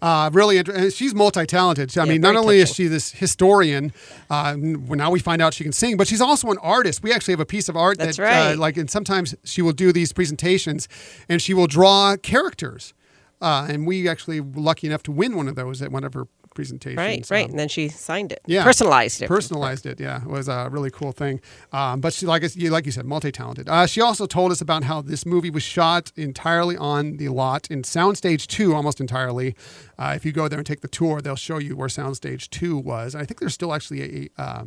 Uh, 0.06 0.30
really, 0.34 0.60
and 0.60 0.94
she's 0.94 1.16
multi-talented. 1.16 1.98
I 1.98 2.04
yeah, 2.04 2.12
mean, 2.12 2.22
not 2.22 2.36
only 2.36 2.60
is 2.60 2.72
she 2.72 2.86
this 2.86 3.12
historian, 3.12 3.92
uh, 4.30 4.56
now 4.56 5.10
we 5.10 5.20
find 5.20 5.42
out 5.42 5.56
she 5.56 5.64
can 5.64 5.74
sing, 5.74 5.98
but 5.98 6.08
she's 6.08 6.22
also 6.22 6.52
an 6.52 6.60
artist. 6.60 7.02
We 7.02 7.12
actually 7.12 7.32
have 7.32 7.40
a 7.40 7.46
piece 7.46 7.70
of 7.70 7.76
art 7.76 7.98
That's 7.98 8.18
that, 8.18 8.24
uh, 8.24 8.26
right. 8.28 8.54
uh, 8.54 8.58
like, 8.60 8.78
and 8.78 8.88
sometimes 8.88 9.34
she 9.44 9.64
will 9.64 9.74
do 9.74 9.92
these 9.92 10.14
presentations, 10.14 10.88
and 11.28 11.42
she 11.42 11.56
will 11.56 11.66
draw 11.66 12.18
characters. 12.18 12.94
Uh, 13.42 13.66
and 13.68 13.88
we 13.88 14.08
actually 14.08 14.40
were 14.40 14.62
lucky 14.62 14.86
enough 14.86 15.02
to 15.04 15.12
win 15.12 15.36
one 15.36 15.48
of 15.48 15.56
those 15.56 15.82
at 15.82 15.92
one 15.92 16.04
of 16.04 16.14
her 16.14 16.28
presentations. 16.56 16.98
Right, 16.98 17.30
right. 17.30 17.46
Um, 17.46 17.52
and 17.52 17.60
then 17.60 17.68
she 17.68 17.90
signed 17.90 18.32
it. 18.32 18.42
Yeah. 18.48 18.64
Personalized 18.64 19.22
it. 19.22 19.28
Personalized 19.28 19.86
it, 19.86 20.00
yeah. 20.00 20.24
It 20.24 20.28
was 20.28 20.48
a 20.48 20.68
really 20.72 20.90
cool 20.90 21.12
thing. 21.12 21.42
Um, 21.72 22.02
but 22.02 22.14
she, 22.14 22.26
like, 22.26 22.44
like 22.58 22.86
you 22.88 22.92
said, 22.92 23.06
multi 23.06 23.32
talented. 23.32 23.70
Uh, 23.70 23.86
she 23.86 24.02
also 24.02 24.26
told 24.26 24.52
us 24.52 24.62
about 24.62 24.86
how 24.86 25.02
this 25.02 25.26
movie 25.26 25.52
was 25.52 25.62
shot 25.62 26.12
entirely 26.16 26.76
on 26.78 27.18
the 27.18 27.30
lot 27.30 27.70
in 27.70 27.84
Soundstage 27.84 28.48
2, 28.48 28.74
almost 28.74 29.00
entirely. 29.00 29.56
Uh, 30.00 30.14
if 30.16 30.26
you 30.26 30.32
go 30.32 30.48
there 30.48 30.58
and 30.58 30.66
take 30.66 30.82
the 30.82 30.88
tour, 30.88 31.22
they'll 31.22 31.36
show 31.36 31.60
you 31.60 31.76
where 31.76 31.88
Soundstage 31.88 32.50
2 32.50 32.78
was. 32.78 33.14
And 33.14 33.22
I 33.22 33.26
think 33.26 33.40
there's 33.40 33.54
still 33.54 33.74
actually 33.74 34.02
a. 34.02 34.42
Uh, 34.42 34.64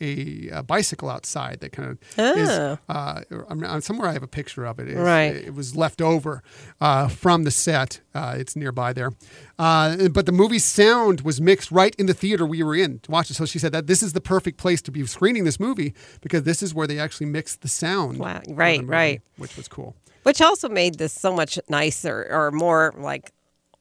a, 0.00 0.48
a, 0.52 0.62
bicycle 0.62 1.08
outside 1.08 1.60
that 1.60 1.72
kind 1.72 1.90
of 1.90 1.98
oh. 2.18 2.34
is 2.34 2.48
uh, 2.88 3.22
I'm, 3.48 3.80
somewhere 3.80 4.08
I 4.08 4.12
have 4.12 4.22
a 4.22 4.28
picture 4.28 4.64
of 4.64 4.78
it. 4.78 4.88
It's, 4.88 4.98
right. 4.98 5.34
It 5.34 5.54
was 5.54 5.76
left 5.76 6.00
over 6.00 6.42
uh, 6.80 7.08
from 7.08 7.44
the 7.44 7.50
set. 7.50 8.00
Uh, 8.14 8.36
it's 8.38 8.56
nearby 8.56 8.92
there. 8.92 9.12
Uh, 9.58 10.08
but 10.08 10.26
the 10.26 10.32
movie's 10.32 10.64
sound 10.64 11.22
was 11.22 11.40
mixed 11.40 11.70
right 11.70 11.94
in 11.96 12.06
the 12.06 12.14
theater 12.14 12.46
we 12.46 12.62
were 12.62 12.74
in 12.74 13.00
to 13.00 13.10
watch 13.10 13.30
it. 13.30 13.34
So 13.34 13.46
she 13.46 13.58
said 13.58 13.72
that 13.72 13.86
this 13.86 14.02
is 14.02 14.12
the 14.12 14.20
perfect 14.20 14.58
place 14.58 14.82
to 14.82 14.90
be 14.90 15.04
screening 15.06 15.44
this 15.44 15.58
movie 15.58 15.94
because 16.20 16.44
this 16.44 16.62
is 16.62 16.74
where 16.74 16.86
they 16.86 16.98
actually 16.98 17.26
mixed 17.26 17.62
the 17.62 17.68
sound. 17.68 18.18
Wow. 18.18 18.42
Right, 18.48 18.80
movie, 18.80 18.90
right. 18.90 19.22
Which 19.36 19.56
was 19.56 19.68
cool. 19.68 19.96
Which 20.22 20.40
also 20.40 20.68
made 20.68 20.98
this 20.98 21.12
so 21.12 21.32
much 21.32 21.58
nicer 21.68 22.26
or 22.30 22.50
more 22.50 22.94
like 22.98 23.32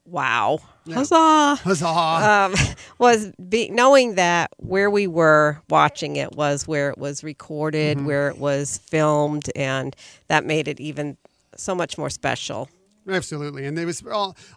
wow, 0.08 0.60
yeah. 0.86 0.96
huzzah, 0.96 1.56
huzzah, 1.56 1.88
um, 1.88 2.56
was 2.98 3.32
be, 3.50 3.70
knowing 3.70 4.16
that 4.16 4.52
where 4.58 4.90
we 4.90 5.08
were 5.08 5.62
watching 5.70 6.16
it 6.16 6.34
was 6.34 6.68
where 6.68 6.90
it 6.90 6.98
was 6.98 7.24
recorded, 7.24 7.98
mm-hmm. 7.98 8.08
where 8.08 8.30
it 8.30 8.38
was 8.38 8.80
filmed, 8.80 9.50
and 9.56 9.96
that 10.28 10.46
made 10.46 10.68
it 10.68 10.80
even 10.80 11.18
so 11.56 11.76
much 11.76 11.98
more 11.98 12.10
special. 12.10 12.70
Absolutely, 13.10 13.66
and 13.66 13.80
it 13.80 13.86
was 13.86 14.04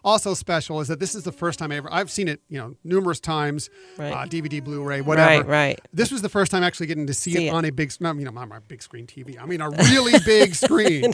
also 0.03 0.33
special 0.33 0.81
is 0.81 0.89
that 0.89 0.99
this 0.99 1.15
is 1.15 1.23
the 1.23 1.31
first 1.31 1.57
time 1.57 1.71
I 1.71 1.77
ever 1.77 1.91
I've 1.91 2.11
seen 2.11 2.27
it, 2.27 2.41
you 2.49 2.57
know, 2.57 2.75
numerous 2.83 3.21
times, 3.21 3.69
right. 3.97 4.11
uh, 4.11 4.25
DVD, 4.25 4.61
Blu-ray, 4.61 5.01
whatever. 5.01 5.29
Right, 5.29 5.47
right. 5.47 5.81
This 5.93 6.11
was 6.11 6.21
the 6.21 6.27
first 6.27 6.51
time 6.51 6.61
actually 6.61 6.87
getting 6.87 7.07
to 7.07 7.13
see, 7.13 7.31
see 7.31 7.45
it, 7.45 7.49
it, 7.49 7.53
on 7.53 7.63
a 7.63 7.69
big, 7.69 7.93
not 8.01 8.17
you 8.17 8.25
know, 8.25 8.31
my 8.31 8.59
big 8.67 8.81
screen 8.81 9.07
TV. 9.07 9.41
I 9.41 9.45
mean, 9.45 9.61
a 9.61 9.69
really 9.69 10.19
big 10.25 10.53
screen, 10.65 11.13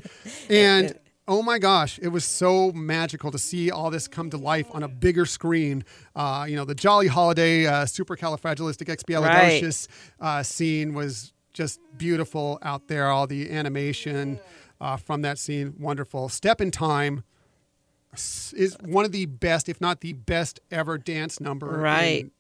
and 0.49 0.97
oh 1.28 1.41
my 1.41 1.59
gosh, 1.59 1.99
it 2.01 2.07
was 2.09 2.23
so 2.23 2.71
magical 2.71 3.32
to 3.32 3.38
see 3.38 3.69
all 3.69 3.91
this 3.91 4.07
come 4.07 4.30
to 4.30 4.38
life 4.38 4.67
on 4.71 4.84
a 4.84 4.88
bigger 4.88 5.25
screen. 5.25 5.84
Uh, 6.15 6.45
you 6.47 6.55
know, 6.55 6.65
the 6.65 6.75
Jolly 6.75 7.07
Holiday 7.07 7.65
uh, 7.65 7.86
supercalifragilisticexpialidocious 7.86 9.88
uh, 10.19 10.43
scene 10.43 10.93
was 10.93 11.34
just 11.53 11.80
beautiful 11.97 12.59
out 12.61 12.88
there. 12.88 13.07
All 13.07 13.28
the 13.28 13.51
animation 13.51 14.39
uh, 14.80 14.97
from 14.97 15.21
that 15.23 15.38
scene, 15.38 15.75
wonderful. 15.80 16.30
Step 16.30 16.61
in 16.61 16.71
Time 16.71 17.23
is 18.13 18.78
one 18.84 19.05
of 19.05 19.11
the 19.11 19.25
best, 19.25 19.69
if 19.69 19.82
not 19.82 20.01
the 20.01 20.13
best 20.13 20.59
ever 20.71 20.97
dance 20.97 21.39
number. 21.39 21.67
Right 21.67 22.32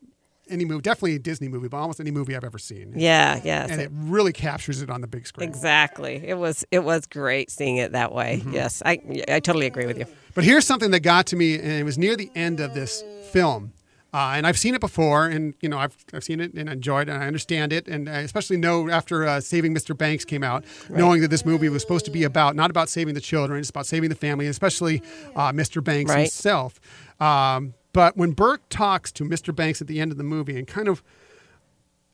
any 0.49 0.65
movie, 0.65 0.81
definitely 0.81 1.15
a 1.15 1.19
Disney 1.19 1.47
movie, 1.47 1.67
but 1.67 1.77
almost 1.77 1.99
any 1.99 2.11
movie 2.11 2.35
I've 2.35 2.43
ever 2.43 2.57
seen. 2.59 2.93
Yeah, 2.95 3.39
yeah. 3.43 3.67
And 3.69 3.81
it 3.81 3.89
really 3.93 4.33
captures 4.33 4.81
it 4.81 4.89
on 4.89 5.01
the 5.01 5.07
big 5.07 5.27
screen. 5.27 5.47
Exactly. 5.47 6.21
It 6.25 6.37
was 6.37 6.65
it 6.71 6.79
was 6.79 7.05
great 7.05 7.51
seeing 7.51 7.77
it 7.77 7.91
that 7.93 8.13
way. 8.13 8.39
Mm-hmm. 8.39 8.53
Yes, 8.53 8.81
I 8.85 8.99
I 9.27 9.39
totally 9.39 9.65
agree 9.67 9.85
with 9.85 9.97
you. 9.97 10.05
But 10.33 10.43
here's 10.43 10.65
something 10.65 10.91
that 10.91 10.99
got 10.99 11.27
to 11.27 11.35
me, 11.35 11.55
and 11.55 11.71
it 11.71 11.83
was 11.83 11.97
near 11.97 12.15
the 12.15 12.29
end 12.35 12.59
of 12.59 12.73
this 12.73 13.03
film. 13.31 13.73
Uh, 14.13 14.33
and 14.35 14.47
I've 14.47 14.57
seen 14.57 14.73
it 14.73 14.81
before, 14.81 15.27
and 15.27 15.53
you 15.61 15.67
know 15.67 15.77
I've, 15.77 15.95
I've 16.13 16.23
seen 16.23 16.39
it 16.39 16.53
and 16.53 16.69
enjoyed 16.69 17.09
it, 17.09 17.11
and 17.11 17.21
I 17.21 17.27
understand 17.27 17.73
it, 17.73 17.87
and 17.87 18.09
I 18.09 18.19
especially 18.19 18.57
know 18.57 18.89
after 18.89 19.27
uh, 19.27 19.41
Saving 19.41 19.75
Mr. 19.75 19.95
Banks 19.97 20.23
came 20.23 20.43
out, 20.43 20.63
right. 20.89 20.97
knowing 20.97 21.21
that 21.21 21.27
this 21.27 21.45
movie 21.45 21.67
was 21.69 21.81
supposed 21.81 22.05
to 22.05 22.11
be 22.11 22.23
about 22.23 22.55
not 22.55 22.69
about 22.69 22.87
saving 22.87 23.15
the 23.15 23.21
children, 23.21 23.59
it's 23.59 23.69
about 23.69 23.85
saving 23.85 24.09
the 24.09 24.15
family, 24.15 24.47
especially 24.47 25.01
uh, 25.35 25.51
Mr. 25.51 25.83
Banks 25.83 26.09
right. 26.09 26.21
himself. 26.21 26.79
Um, 27.19 27.73
but 27.97 28.15
when 28.15 28.33
Bert 28.33 28.69
talks 28.69 29.11
to 29.13 29.23
Mr. 29.23 29.55
Banks 29.55 29.81
at 29.81 29.87
the 29.87 29.99
end 29.99 30.11
of 30.11 30.19
the 30.19 30.23
movie 30.23 30.55
and 30.55 30.67
kind 30.67 30.87
of, 30.87 31.01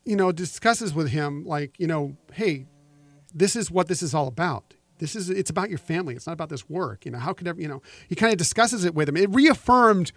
you 0.06 0.16
know, 0.16 0.32
discusses 0.32 0.94
with 0.94 1.10
him, 1.10 1.44
like, 1.44 1.78
you 1.78 1.86
know, 1.86 2.16
hey, 2.32 2.64
this 3.34 3.54
is 3.54 3.70
what 3.70 3.86
this 3.86 4.02
is 4.02 4.14
all 4.14 4.26
about. 4.26 4.72
This 4.96 5.14
is 5.14 5.28
it's 5.28 5.50
about 5.50 5.68
your 5.68 5.76
family. 5.76 6.14
It's 6.14 6.26
not 6.26 6.32
about 6.32 6.48
this 6.48 6.70
work. 6.70 7.04
You 7.04 7.10
know, 7.10 7.18
how 7.18 7.34
could 7.34 7.46
ever, 7.46 7.60
you 7.60 7.68
know, 7.68 7.82
he 8.08 8.14
kind 8.14 8.32
of 8.32 8.38
discusses 8.38 8.86
it 8.86 8.94
with 8.94 9.10
him. 9.10 9.16
It 9.18 9.28
reaffirmed 9.28 10.10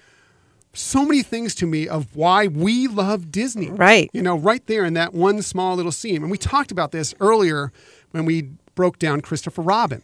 so 0.72 1.03
many 1.03 1.22
things 1.22 1.53
to 1.55 1.68
me 1.68 1.86
of 1.86 2.15
why 2.15 2.47
we 2.47 2.88
love 2.88 3.30
Disney. 3.30 3.70
Right. 3.70 4.09
You 4.13 4.22
know, 4.22 4.38
right 4.38 4.65
there 4.68 4.86
in 4.86 4.93
that 4.93 5.13
one 5.13 5.41
small 5.41 5.76
little 5.76 5.91
scene. 5.91 6.22
And 6.22 6.32
we 6.32 6.38
talked 6.38 6.72
about 6.72 6.93
this 6.93 7.13
earlier 7.20 7.74
when 8.11 8.24
we 8.24 8.51
broke 8.74 8.99
down 8.99 9.20
Christopher 9.20 9.63
Robin, 9.63 10.01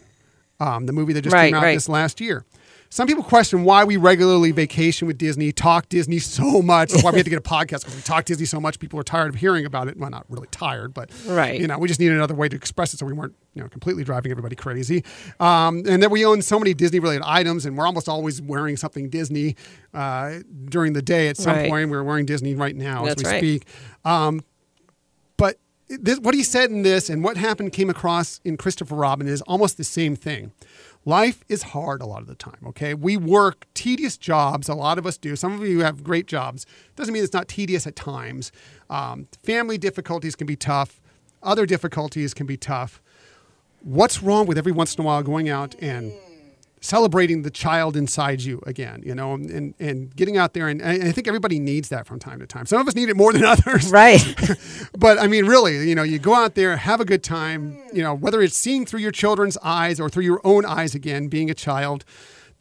um, 0.59 0.87
the 0.87 0.93
movie 0.93 1.13
that 1.13 1.21
just 1.21 1.33
right, 1.33 1.45
came 1.45 1.55
out 1.55 1.63
right. 1.63 1.75
this 1.75 1.87
last 1.87 2.19
year. 2.19 2.43
Some 2.93 3.07
people 3.07 3.23
question 3.23 3.63
why 3.63 3.85
we 3.85 3.97
regularly 3.97 4.51
vacation 4.51 5.07
with 5.07 5.17
Disney, 5.17 5.51
talk 5.51 5.89
Disney 5.89 6.19
so 6.19 6.61
much. 6.61 6.91
That's 6.91 7.03
why 7.03 7.09
we 7.09 7.17
had 7.17 7.25
to 7.25 7.31
get 7.31 7.39
a 7.39 7.41
podcast 7.41 7.79
because 7.79 7.95
we 7.95 8.03
talk 8.03 8.25
Disney 8.25 8.45
so 8.45 8.59
much. 8.59 8.77
People 8.77 8.99
are 8.99 9.03
tired 9.03 9.29
of 9.29 9.35
hearing 9.39 9.65
about 9.65 9.87
it. 9.87 9.97
Well, 9.97 10.11
not 10.11 10.27
really 10.29 10.47
tired, 10.51 10.93
but 10.93 11.09
right. 11.25 11.59
You 11.59 11.65
know, 11.65 11.79
we 11.79 11.87
just 11.87 11.99
needed 11.99 12.15
another 12.15 12.35
way 12.35 12.49
to 12.49 12.55
express 12.55 12.93
it 12.93 12.99
so 12.99 13.07
we 13.07 13.13
weren't 13.13 13.33
you 13.55 13.63
know 13.63 13.67
completely 13.67 14.03
driving 14.03 14.29
everybody 14.29 14.55
crazy. 14.55 15.03
Um, 15.39 15.81
and 15.87 16.03
that 16.03 16.11
we 16.11 16.23
own 16.23 16.43
so 16.43 16.59
many 16.59 16.75
Disney 16.75 16.99
related 16.99 17.23
items, 17.25 17.65
and 17.65 17.75
we're 17.75 17.87
almost 17.87 18.07
always 18.07 18.43
wearing 18.43 18.77
something 18.77 19.09
Disney 19.09 19.55
uh, 19.95 20.41
during 20.65 20.93
the 20.93 21.01
day. 21.01 21.29
At 21.29 21.37
some 21.37 21.55
right. 21.55 21.71
point, 21.71 21.89
we're 21.89 22.03
wearing 22.03 22.27
Disney 22.27 22.53
right 22.53 22.75
now 22.75 23.05
That's 23.05 23.23
as 23.23 23.25
we 23.25 23.31
right. 23.31 23.39
speak. 23.39 23.67
Um, 24.05 24.41
but 25.37 25.57
this, 25.89 26.19
what 26.19 26.35
he 26.35 26.43
said 26.43 26.69
in 26.69 26.83
this 26.83 27.09
and 27.09 27.23
what 27.23 27.37
happened 27.37 27.73
came 27.73 27.89
across 27.89 28.39
in 28.43 28.55
Christopher 28.55 28.93
Robin 28.93 29.27
is 29.27 29.41
almost 29.41 29.77
the 29.77 29.83
same 29.83 30.15
thing. 30.15 30.51
Life 31.05 31.43
is 31.49 31.63
hard 31.63 32.01
a 32.01 32.05
lot 32.05 32.21
of 32.21 32.27
the 32.27 32.35
time, 32.35 32.59
okay? 32.67 32.93
We 32.93 33.17
work 33.17 33.65
tedious 33.73 34.17
jobs. 34.17 34.69
A 34.69 34.73
lot 34.73 34.97
of 34.97 35.05
us 35.05 35.17
do. 35.17 35.35
Some 35.35 35.53
of 35.53 35.67
you 35.67 35.79
have 35.81 36.03
great 36.03 36.27
jobs. 36.27 36.65
Doesn't 36.95 37.13
mean 37.13 37.23
it's 37.23 37.33
not 37.33 37.49
tedious 37.49 37.85
at 37.85 37.95
times. 37.95 38.51
Um, 38.89 39.27
family 39.43 39.77
difficulties 39.77 40.35
can 40.35 40.47
be 40.47 40.55
tough, 40.55 41.01
other 41.41 41.65
difficulties 41.65 42.33
can 42.33 42.45
be 42.45 42.55
tough. 42.55 43.01
What's 43.81 44.23
wrong 44.23 44.45
with 44.45 44.57
every 44.57 44.71
once 44.71 44.95
in 44.95 45.01
a 45.01 45.05
while 45.05 45.23
going 45.23 45.49
out 45.49 45.75
and 45.81 46.13
celebrating 46.83 47.43
the 47.43 47.49
child 47.49 47.95
inside 47.95 48.41
you 48.41 48.61
again, 48.67 49.01
you 49.05 49.15
know, 49.15 49.35
and, 49.35 49.73
and 49.79 50.13
getting 50.17 50.35
out 50.35 50.53
there. 50.53 50.67
And, 50.67 50.81
and, 50.81 51.03
I 51.03 51.13
think 51.13 51.29
everybody 51.29 51.57
needs 51.57 51.87
that 51.89 52.05
from 52.05 52.19
time 52.19 52.39
to 52.39 52.45
time. 52.45 52.65
Some 52.65 52.81
of 52.81 52.87
us 52.87 52.93
need 52.93 53.07
it 53.07 53.15
more 53.15 53.31
than 53.31 53.45
others. 53.45 53.89
Right. 53.89 54.21
but 54.97 55.17
I 55.17 55.27
mean, 55.27 55.45
really, 55.45 55.87
you 55.87 55.95
know, 55.95 56.03
you 56.03 56.19
go 56.19 56.35
out 56.35 56.55
there, 56.55 56.75
have 56.75 56.99
a 56.99 57.05
good 57.05 57.23
time, 57.23 57.81
you 57.93 58.03
know, 58.03 58.13
whether 58.13 58.41
it's 58.41 58.57
seeing 58.57 58.85
through 58.85 58.99
your 58.99 59.13
children's 59.13 59.57
eyes 59.63 59.99
or 59.99 60.09
through 60.09 60.25
your 60.25 60.41
own 60.43 60.65
eyes 60.65 60.93
again, 60.93 61.29
being 61.29 61.49
a 61.49 61.53
child. 61.53 62.03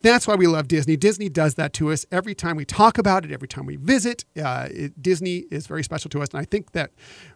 That's 0.03 0.27
why 0.27 0.37
we 0.37 0.47
love 0.47 0.68
Disney. 0.68 0.97
Disney 0.97 1.29
does 1.29 1.55
that 1.55 1.73
to 1.75 1.91
us 1.91 2.07
every 2.12 2.35
time 2.35 2.57
we 2.57 2.64
talk 2.64 2.99
about 2.99 3.25
it, 3.25 3.33
every 3.33 3.49
time 3.49 3.66
we 3.66 3.77
visit. 3.77 4.25
Uh, 4.41 4.68
it, 4.70 5.03
Disney 5.03 5.45
is 5.51 5.66
very 5.66 5.83
special 5.83 6.09
to 6.11 6.23
us. 6.23 6.29
And 6.31 6.41
I 6.41 6.45
think 6.45 6.73
that 6.73 6.91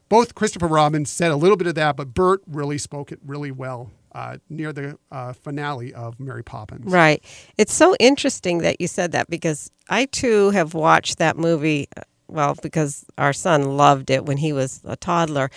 both 0.08 0.36
Christopher 0.36 0.68
Robin 0.68 1.04
said 1.04 1.32
a 1.32 1.36
little 1.36 1.56
bit 1.56 1.66
of 1.66 1.74
that, 1.76 1.96
but 1.96 2.14
Bert 2.14 2.42
really 2.46 2.78
spoke 2.78 3.10
it 3.10 3.18
really 3.24 3.50
well 3.50 3.90
uh, 4.16 4.38
near 4.48 4.72
the 4.72 4.98
uh, 5.12 5.34
finale 5.34 5.92
of 5.92 6.18
Mary 6.18 6.42
Poppins. 6.42 6.90
Right. 6.90 7.22
It's 7.58 7.74
so 7.74 7.94
interesting 8.00 8.58
that 8.58 8.80
you 8.80 8.88
said 8.88 9.12
that 9.12 9.28
because 9.28 9.70
I 9.90 10.06
too 10.06 10.50
have 10.50 10.72
watched 10.72 11.18
that 11.18 11.36
movie. 11.36 11.88
Uh, 11.94 12.00
well, 12.28 12.56
because 12.62 13.04
our 13.18 13.34
son 13.34 13.76
loved 13.76 14.10
it 14.10 14.24
when 14.24 14.38
he 14.38 14.54
was 14.54 14.80
a 14.84 14.96
toddler. 14.96 15.50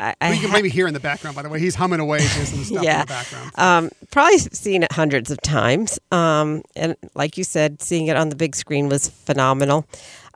I, 0.00 0.14
I 0.20 0.32
you 0.32 0.40
can 0.40 0.50
ha- 0.50 0.56
maybe 0.56 0.68
hear 0.68 0.88
in 0.88 0.94
the 0.94 1.00
background, 1.00 1.36
by 1.36 1.42
the 1.42 1.48
way. 1.48 1.60
He's 1.60 1.76
humming 1.76 2.00
away 2.00 2.18
to 2.18 2.46
some 2.46 2.64
stuff 2.64 2.82
yeah. 2.82 2.94
in 2.94 3.00
the 3.00 3.06
background. 3.06 3.50
Um, 3.56 3.90
probably 4.10 4.38
seen 4.38 4.82
it 4.82 4.92
hundreds 4.92 5.30
of 5.30 5.40
times. 5.40 5.98
Um, 6.10 6.62
and 6.74 6.96
like 7.14 7.38
you 7.38 7.44
said, 7.44 7.80
seeing 7.80 8.08
it 8.08 8.16
on 8.16 8.28
the 8.28 8.36
big 8.36 8.56
screen 8.56 8.88
was 8.88 9.08
phenomenal. 9.08 9.86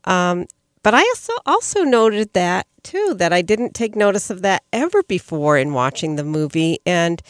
Um, 0.04 0.46
but 0.88 0.94
I 0.94 1.00
also 1.00 1.34
also 1.44 1.82
noted 1.82 2.32
that 2.32 2.66
too 2.82 3.12
that 3.18 3.30
I 3.30 3.42
didn't 3.42 3.74
take 3.74 3.94
notice 3.94 4.30
of 4.30 4.40
that 4.40 4.62
ever 4.72 5.02
before 5.02 5.58
in 5.58 5.74
watching 5.74 6.16
the 6.16 6.24
movie. 6.24 6.78
And 6.86 7.20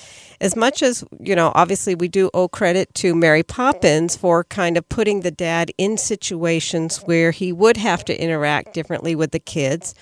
as 0.41 0.55
much 0.55 0.81
as 0.81 1.03
you 1.19 1.35
know, 1.35 1.51
obviously 1.57 1.97
we 1.97 2.07
do 2.07 2.31
owe 2.33 2.47
credit 2.47 2.95
to 2.95 3.17
Mary 3.17 3.43
Poppins 3.43 4.15
for 4.15 4.45
kind 4.45 4.77
of 4.77 4.89
putting 4.89 5.23
the 5.23 5.33
dad 5.33 5.73
in 5.77 5.99
situations 5.99 6.99
where 6.99 7.33
he 7.33 7.53
would 7.53 7.77
have 7.79 8.05
to 8.05 8.23
interact 8.23 8.75
differently 8.75 9.17
with 9.17 9.33
the 9.33 9.41
kids. 9.41 9.93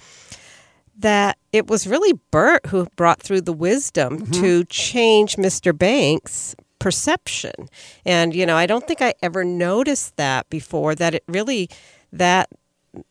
That 0.99 1.39
it 1.51 1.67
was 1.67 1.87
really 1.87 2.13
Bert 2.31 2.67
who 2.67 2.87
brought 2.95 3.23
through 3.23 3.41
the 3.41 3.55
wisdom 3.55 4.19
mm-hmm. 4.19 4.33
to 4.43 4.65
change 4.67 5.37
Mr. 5.37 5.73
Banks' 5.75 6.55
perception. 6.79 7.71
And 8.05 8.35
you 8.35 8.45
know, 8.45 8.57
I 8.59 8.67
don't 8.67 8.87
think 8.87 9.01
I 9.01 9.15
ever 9.23 9.45
noticed 9.45 10.19
that 10.19 10.47
before. 10.51 10.95
That 10.95 11.15
it 11.15 11.25
really 11.27 11.71
that 12.13 12.51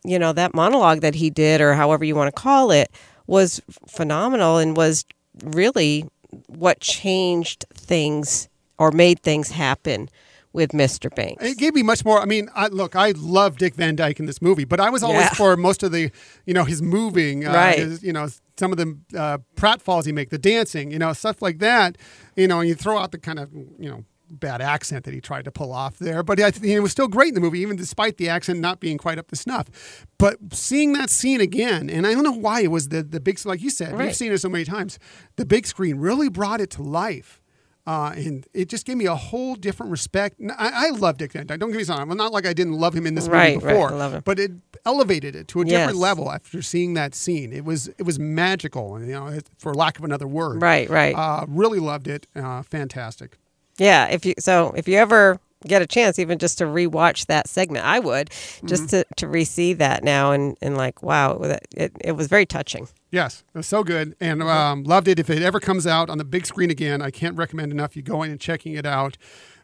you 0.04 0.18
know, 0.18 0.32
that 0.32 0.54
monologue 0.54 1.00
that 1.00 1.14
he 1.14 1.30
did, 1.30 1.60
or 1.60 1.74
however 1.74 2.04
you 2.04 2.14
want 2.14 2.34
to 2.34 2.40
call 2.40 2.70
it, 2.70 2.90
was 3.26 3.60
phenomenal 3.88 4.58
and 4.58 4.76
was 4.76 5.04
really 5.42 6.04
what 6.46 6.80
changed 6.80 7.64
things 7.72 8.48
or 8.78 8.90
made 8.90 9.20
things 9.20 9.50
happen 9.50 10.08
with 10.52 10.72
Mr. 10.72 11.14
Banks. 11.14 11.44
It 11.44 11.58
gave 11.58 11.74
me 11.74 11.82
much 11.82 12.02
more. 12.04 12.20
I 12.20 12.24
mean, 12.24 12.48
I, 12.54 12.68
look, 12.68 12.96
I 12.96 13.12
love 13.14 13.58
Dick 13.58 13.74
Van 13.74 13.94
Dyke 13.94 14.18
in 14.18 14.26
this 14.26 14.40
movie, 14.40 14.64
but 14.64 14.80
I 14.80 14.88
was 14.88 15.02
always 15.02 15.26
yeah. 15.26 15.34
for 15.34 15.54
most 15.54 15.82
of 15.82 15.92
the, 15.92 16.10
you 16.46 16.54
know, 16.54 16.64
his 16.64 16.80
moving, 16.80 17.46
uh, 17.46 17.52
right? 17.52 17.78
His, 17.78 18.02
you 18.02 18.12
know, 18.12 18.28
some 18.56 18.72
of 18.72 18.78
the 18.78 18.98
uh, 19.14 19.38
pratfalls 19.54 20.06
he 20.06 20.12
make, 20.12 20.30
the 20.30 20.38
dancing, 20.38 20.90
you 20.90 20.98
know, 20.98 21.12
stuff 21.12 21.42
like 21.42 21.58
that. 21.58 21.98
You 22.36 22.48
know, 22.48 22.60
and 22.60 22.68
you 22.68 22.74
throw 22.74 22.98
out 22.98 23.12
the 23.12 23.18
kind 23.18 23.38
of, 23.38 23.52
you 23.52 23.90
know, 23.90 24.04
bad 24.30 24.60
accent 24.60 25.04
that 25.04 25.14
he 25.14 25.20
tried 25.20 25.44
to 25.44 25.50
pull 25.50 25.72
off 25.72 25.98
there. 25.98 26.22
But 26.22 26.40
I 26.40 26.52
it 26.62 26.80
was 26.80 26.92
still 26.92 27.08
great 27.08 27.28
in 27.28 27.34
the 27.34 27.40
movie, 27.40 27.60
even 27.60 27.76
despite 27.76 28.16
the 28.16 28.28
accent 28.28 28.60
not 28.60 28.80
being 28.80 28.98
quite 28.98 29.18
up 29.18 29.28
to 29.28 29.36
snuff. 29.36 30.06
But 30.18 30.38
seeing 30.52 30.92
that 30.94 31.10
scene 31.10 31.40
again, 31.40 31.88
and 31.90 32.06
I 32.06 32.12
don't 32.12 32.24
know 32.24 32.32
why 32.32 32.62
it 32.62 32.70
was 32.70 32.88
the 32.88 33.02
the 33.02 33.20
big 33.20 33.44
like 33.44 33.62
you 33.62 33.70
said, 33.70 33.92
right. 33.92 34.06
we've 34.06 34.16
seen 34.16 34.32
it 34.32 34.38
so 34.38 34.48
many 34.48 34.64
times. 34.64 34.98
The 35.36 35.46
big 35.46 35.66
screen 35.66 35.98
really 35.98 36.28
brought 36.28 36.60
it 36.60 36.70
to 36.72 36.82
life. 36.82 37.40
Uh, 37.86 38.12
and 38.16 38.44
it 38.52 38.68
just 38.68 38.84
gave 38.84 38.96
me 38.96 39.06
a 39.06 39.14
whole 39.14 39.54
different 39.54 39.92
respect. 39.92 40.40
I, 40.58 40.88
I 40.88 40.90
love 40.90 41.18
Dick 41.18 41.32
Van 41.32 41.46
Dyke. 41.46 41.60
Don't 41.60 41.70
get 41.70 41.78
me 41.78 41.84
wrong. 41.84 42.10
I'm 42.10 42.16
not 42.16 42.32
like 42.32 42.44
I 42.44 42.52
didn't 42.52 42.72
love 42.72 42.94
him 42.94 43.06
in 43.06 43.14
this 43.14 43.28
right, 43.28 43.54
movie 43.54 43.64
before, 43.64 43.90
right. 43.90 44.24
but 44.24 44.40
it 44.40 44.50
elevated 44.84 45.36
it 45.36 45.46
to 45.48 45.60
a 45.60 45.64
different 45.64 45.92
yes. 45.92 45.96
level 45.96 46.32
after 46.32 46.62
seeing 46.62 46.94
that 46.94 47.14
scene. 47.14 47.52
It 47.52 47.64
was 47.64 47.86
it 47.86 48.02
was 48.02 48.18
magical, 48.18 49.00
you 49.00 49.12
know, 49.12 49.38
for 49.58 49.72
lack 49.72 49.98
of 49.98 50.04
another 50.04 50.26
word. 50.26 50.62
Right, 50.62 50.90
right. 50.90 51.14
Uh, 51.14 51.46
really 51.46 51.78
loved 51.78 52.08
it. 52.08 52.26
Uh, 52.34 52.62
fantastic. 52.62 53.38
Yeah, 53.78 54.06
if 54.08 54.24
you 54.24 54.34
so 54.38 54.72
if 54.76 54.88
you 54.88 54.96
ever 54.96 55.38
get 55.66 55.82
a 55.82 55.86
chance 55.86 56.18
even 56.18 56.38
just 56.38 56.58
to 56.58 56.64
rewatch 56.64 57.26
that 57.26 57.48
segment, 57.48 57.84
I 57.84 57.98
would 57.98 58.30
just 58.64 58.84
mm-hmm. 58.84 59.02
to 59.02 59.04
to 59.16 59.28
re-see 59.28 59.72
that 59.74 60.04
now 60.04 60.32
and 60.32 60.56
and 60.62 60.76
like 60.76 61.02
wow, 61.02 61.38
it 61.76 61.92
it 62.00 62.12
was 62.12 62.26
very 62.26 62.46
touching. 62.46 62.88
Yes, 63.10 63.44
it 63.54 63.58
was 63.58 63.66
so 63.66 63.84
good 63.84 64.16
and 64.20 64.42
um, 64.42 64.84
loved 64.84 65.08
it. 65.08 65.18
If 65.18 65.30
it 65.30 65.42
ever 65.42 65.60
comes 65.60 65.86
out 65.86 66.10
on 66.10 66.18
the 66.18 66.24
big 66.24 66.46
screen 66.46 66.70
again, 66.70 67.02
I 67.02 67.10
can't 67.10 67.36
recommend 67.36 67.72
enough 67.72 67.96
you 67.96 68.02
going 68.02 68.30
and 68.30 68.40
checking 68.40 68.74
it 68.74 68.86
out. 68.86 69.16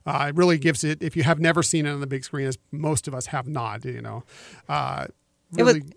Uh, 0.05 0.27
it 0.29 0.37
really 0.37 0.59
gives 0.59 0.83
it. 0.83 1.03
If 1.03 1.17
you 1.17 1.23
have 1.23 1.39
never 1.39 1.63
seen 1.63 1.87
it 1.87 1.91
on 1.91 2.01
the 2.01 2.07
big 2.07 2.25
screen, 2.25 2.47
as 2.47 2.59
most 2.73 3.07
of 3.07 3.15
us 3.15 3.27
have 3.27 3.47
not, 3.47 3.85
you 3.85 4.03
know, 4.03 4.25
uh, 4.69 5.07
really. 5.53 5.79
It 5.79 5.85
was, 5.85 5.93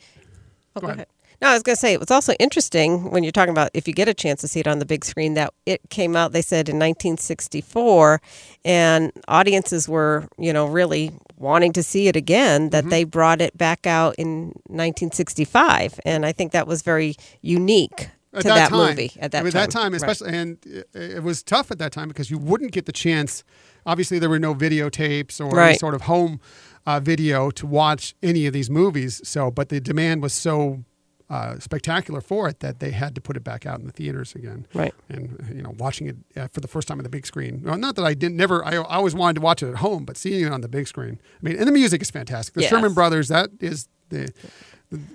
oh, 0.76 0.82
go, 0.82 0.82
go 0.82 0.88
ahead. 0.88 0.96
ahead. 0.98 1.08
No, 1.42 1.50
I 1.50 1.54
was 1.54 1.64
going 1.64 1.76
to 1.76 1.80
say 1.80 1.94
it 1.94 2.00
was 2.00 2.12
also 2.12 2.34
interesting 2.40 3.12
when 3.12 3.24
you're 3.24 3.32
talking 3.32 3.52
about 3.52 3.70
if 3.74 3.88
you 3.88 3.94
get 3.94 4.08
a 4.08 4.14
chance 4.14 4.42
to 4.42 4.48
see 4.48 4.60
it 4.60 4.68
on 4.68 4.80
the 4.80 4.86
big 4.86 5.04
screen 5.06 5.34
that 5.36 5.54
it 5.66 5.82
came 5.90 6.16
out. 6.16 6.32
They 6.32 6.42
said 6.42 6.70
in 6.70 6.76
1964, 6.76 8.22
and 8.64 9.12
audiences 9.28 9.90
were 9.90 10.28
you 10.38 10.54
know 10.54 10.66
really 10.66 11.12
wanting 11.38 11.74
to 11.74 11.84
see 11.84 12.08
it 12.08 12.16
again. 12.16 12.70
That 12.70 12.84
mm-hmm. 12.84 12.90
they 12.90 13.04
brought 13.04 13.42
it 13.42 13.58
back 13.58 13.86
out 13.86 14.16
in 14.18 14.48
1965, 14.68 16.00
and 16.06 16.26
I 16.26 16.32
think 16.32 16.52
that 16.52 16.68
was 16.68 16.82
very 16.82 17.16
unique 17.42 18.10
at 18.36 18.42
to 18.42 18.48
that, 18.50 18.56
that 18.56 18.70
time, 18.70 18.90
movie 18.90 19.12
at 19.20 19.32
that 19.32 19.42
time. 19.42 19.52
that 19.52 19.72
time, 19.72 19.94
especially, 19.94 20.32
right. 20.32 20.36
and 20.36 20.86
it 20.94 21.24
was 21.24 21.44
tough 21.44 21.72
at 21.72 21.80
that 21.80 21.92
time 21.92 22.08
because 22.08 22.30
you 22.30 22.38
wouldn't 22.38 22.72
get 22.72 22.86
the 22.86 22.92
chance. 22.92 23.44
Obviously, 23.86 24.20
there 24.20 24.30
were 24.30 24.40
no 24.40 24.54
videotapes 24.56 25.40
or 25.40 25.50
right. 25.50 25.70
any 25.70 25.78
sort 25.78 25.94
of 25.94 26.04
home 26.04 26.40
uh, 26.86 27.00
video 27.00 27.52
to 27.52 27.66
watch 27.66 28.16
any 28.22 28.46
of 28.46 28.54
these 28.54 28.70
movies. 28.70 29.22
So, 29.28 29.52
but 29.52 29.70
the 29.70 29.80
demand 29.80 30.22
was 30.22 30.34
so 30.34 30.84
uh, 31.30 31.58
spectacular 31.60 32.22
for 32.22 32.48
it 32.48 32.60
that 32.60 32.80
they 32.80 32.92
had 32.92 33.16
to 33.16 33.22
put 33.22 33.36
it 33.36 33.44
back 33.44 33.66
out 33.66 33.80
in 33.80 33.86
the 33.86 33.92
theaters 33.92 34.36
again. 34.36 34.68
Right. 34.74 34.94
And 35.10 35.52
you 35.54 35.62
know, 35.62 35.74
watching 35.78 36.08
it 36.08 36.18
uh, 36.36 36.48
for 36.48 36.60
the 36.60 36.68
first 36.68 36.88
time 36.88 37.00
on 37.00 37.04
the 37.04 37.10
big 37.10 37.26
screen. 37.26 37.62
Well, 37.64 37.78
not 37.78 37.96
that 37.96 38.06
I 38.06 38.14
didn't 38.14 38.38
never. 38.38 38.64
I, 38.64 38.76
I, 38.76 38.98
always 38.98 39.16
wanted 39.16 39.36
to 39.36 39.42
watch 39.42 39.64
it 39.64 39.70
at 39.70 39.78
home, 39.78 40.06
but 40.06 40.18
seeing 40.18 40.46
it 40.46 40.52
on 40.52 40.62
the 40.62 40.68
big 40.68 40.88
screen. 40.88 41.20
I 41.22 41.40
mean, 41.42 41.58
and 41.58 41.68
the 41.68 41.72
music 41.72 42.02
is 42.02 42.12
fantastic. 42.12 42.54
The 42.54 42.62
yes. 42.62 42.70
Sherman 42.70 42.94
Brothers. 42.94 43.30
That 43.30 43.50
is 43.60 43.88
the 44.10 44.32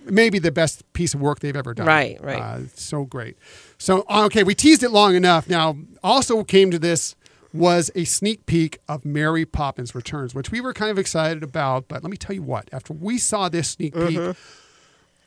maybe 0.04 0.38
the 0.38 0.50
best 0.50 0.90
piece 0.94 1.14
of 1.14 1.20
work 1.20 1.40
they've 1.40 1.56
ever 1.56 1.74
done. 1.74 1.86
Right. 1.86 2.22
Right. 2.22 2.40
Uh, 2.40 2.60
so 2.74 3.04
great. 3.04 3.36
So 3.78 4.04
okay, 4.10 4.42
we 4.42 4.54
teased 4.54 4.82
it 4.82 4.90
long 4.90 5.14
enough. 5.14 5.48
Now, 5.48 5.76
also 6.02 6.42
came 6.42 6.70
to 6.72 6.78
this 6.78 7.14
was 7.52 7.90
a 7.94 8.04
sneak 8.04 8.46
peek 8.46 8.78
of 8.88 9.04
Mary 9.04 9.44
Poppins 9.44 9.94
Returns, 9.94 10.34
which 10.34 10.52
we 10.52 10.60
were 10.60 10.72
kind 10.72 10.90
of 10.90 10.98
excited 10.98 11.42
about. 11.42 11.88
But 11.88 12.02
let 12.02 12.10
me 12.10 12.16
tell 12.16 12.34
you 12.34 12.42
what, 12.42 12.68
after 12.72 12.92
we 12.92 13.18
saw 13.18 13.48
this 13.48 13.70
sneak 13.70 13.94
peek, 13.94 14.18
mm-hmm. 14.18 14.59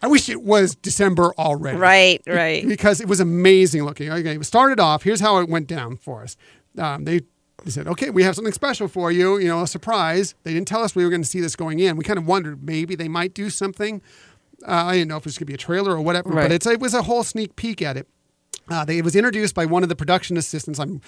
I 0.03 0.07
wish 0.07 0.27
it 0.27 0.43
was 0.43 0.75
December 0.75 1.33
already. 1.37 1.77
Right, 1.77 2.21
right. 2.27 2.67
Because 2.67 2.99
it 2.99 3.07
was 3.07 3.21
amazing 3.21 3.85
looking. 3.85 4.11
Okay, 4.11 4.35
it 4.35 4.43
started 4.43 4.77
off. 4.77 5.03
Here's 5.03 5.21
how 5.21 5.37
it 5.37 5.47
went 5.47 5.67
down 5.67 5.95
for 5.95 6.23
us. 6.23 6.35
Um, 6.77 7.05
they, 7.05 7.21
they 7.63 7.71
said, 7.71 7.87
okay, 7.87 8.09
we 8.09 8.23
have 8.23 8.35
something 8.35 8.51
special 8.51 8.89
for 8.89 9.13
you, 9.13 9.37
you 9.37 9.47
know, 9.47 9.61
a 9.61 9.67
surprise. 9.67 10.35
They 10.43 10.53
didn't 10.53 10.67
tell 10.67 10.83
us 10.83 10.93
we 10.93 11.05
were 11.05 11.09
going 11.09 11.21
to 11.21 11.27
see 11.27 11.39
this 11.39 11.55
going 11.55 11.79
in. 11.79 11.95
We 11.95 12.03
kind 12.03 12.19
of 12.19 12.27
wondered 12.27 12.65
maybe 12.65 12.95
they 12.95 13.07
might 13.07 13.33
do 13.33 13.49
something. 13.49 14.01
Uh, 14.67 14.71
I 14.71 14.95
didn't 14.95 15.07
know 15.07 15.15
if 15.15 15.23
it 15.23 15.27
was 15.27 15.37
going 15.37 15.45
to 15.45 15.51
be 15.51 15.53
a 15.53 15.57
trailer 15.57 15.93
or 15.93 16.01
whatever, 16.01 16.31
right. 16.31 16.49
but 16.49 16.65
it 16.65 16.79
was 16.81 16.93
a 16.93 17.03
whole 17.03 17.23
sneak 17.23 17.55
peek 17.55 17.81
at 17.81 17.95
it. 17.95 18.07
Uh, 18.69 18.83
they, 18.83 18.97
it 18.97 19.05
was 19.05 19.15
introduced 19.15 19.55
by 19.55 19.65
one 19.65 19.83
of 19.83 19.89
the 19.89 19.95
production 19.95 20.35
assistants. 20.35 20.79
I'm, 20.79 20.99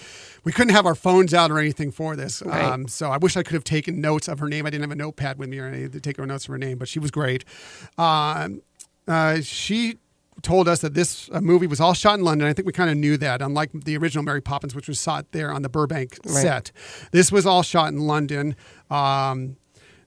we 0.44 0.52
couldn't 0.52 0.74
have 0.74 0.86
our 0.86 0.94
phones 0.94 1.34
out 1.34 1.50
or 1.50 1.58
anything 1.58 1.90
for 1.90 2.16
this, 2.16 2.42
right. 2.42 2.64
um, 2.64 2.88
so 2.88 3.10
I 3.10 3.16
wish 3.16 3.36
I 3.36 3.42
could 3.42 3.54
have 3.54 3.64
taken 3.64 4.00
notes 4.00 4.28
of 4.28 4.38
her 4.38 4.48
name. 4.48 4.66
I 4.66 4.70
didn't 4.70 4.84
have 4.84 4.90
a 4.90 4.96
notepad 4.96 5.38
with 5.38 5.48
me 5.48 5.58
or 5.58 5.66
anything 5.66 5.90
to 5.92 6.00
take 6.00 6.18
her 6.18 6.26
notes 6.26 6.44
of 6.44 6.50
her 6.50 6.58
name, 6.58 6.76
but 6.76 6.88
she 6.88 6.98
was 6.98 7.10
great. 7.10 7.44
Um, 7.96 8.62
uh, 9.06 9.40
she 9.40 9.98
told 10.42 10.68
us 10.68 10.80
that 10.80 10.94
this 10.94 11.28
uh, 11.32 11.40
movie 11.40 11.66
was 11.66 11.80
all 11.80 11.94
shot 11.94 12.18
in 12.18 12.24
London. 12.24 12.46
I 12.46 12.52
think 12.52 12.66
we 12.66 12.72
kind 12.72 12.90
of 12.90 12.96
knew 12.96 13.16
that, 13.16 13.42
unlike 13.42 13.70
the 13.72 13.96
original 13.96 14.22
Mary 14.22 14.40
Poppins, 14.40 14.74
which 14.74 14.88
was 14.88 15.00
shot 15.00 15.32
there 15.32 15.50
on 15.50 15.62
the 15.62 15.68
Burbank 15.68 16.18
right. 16.24 16.34
set. 16.34 16.72
This 17.10 17.32
was 17.32 17.46
all 17.46 17.62
shot 17.62 17.92
in 17.92 18.00
London. 18.00 18.54
Um, 18.90 19.56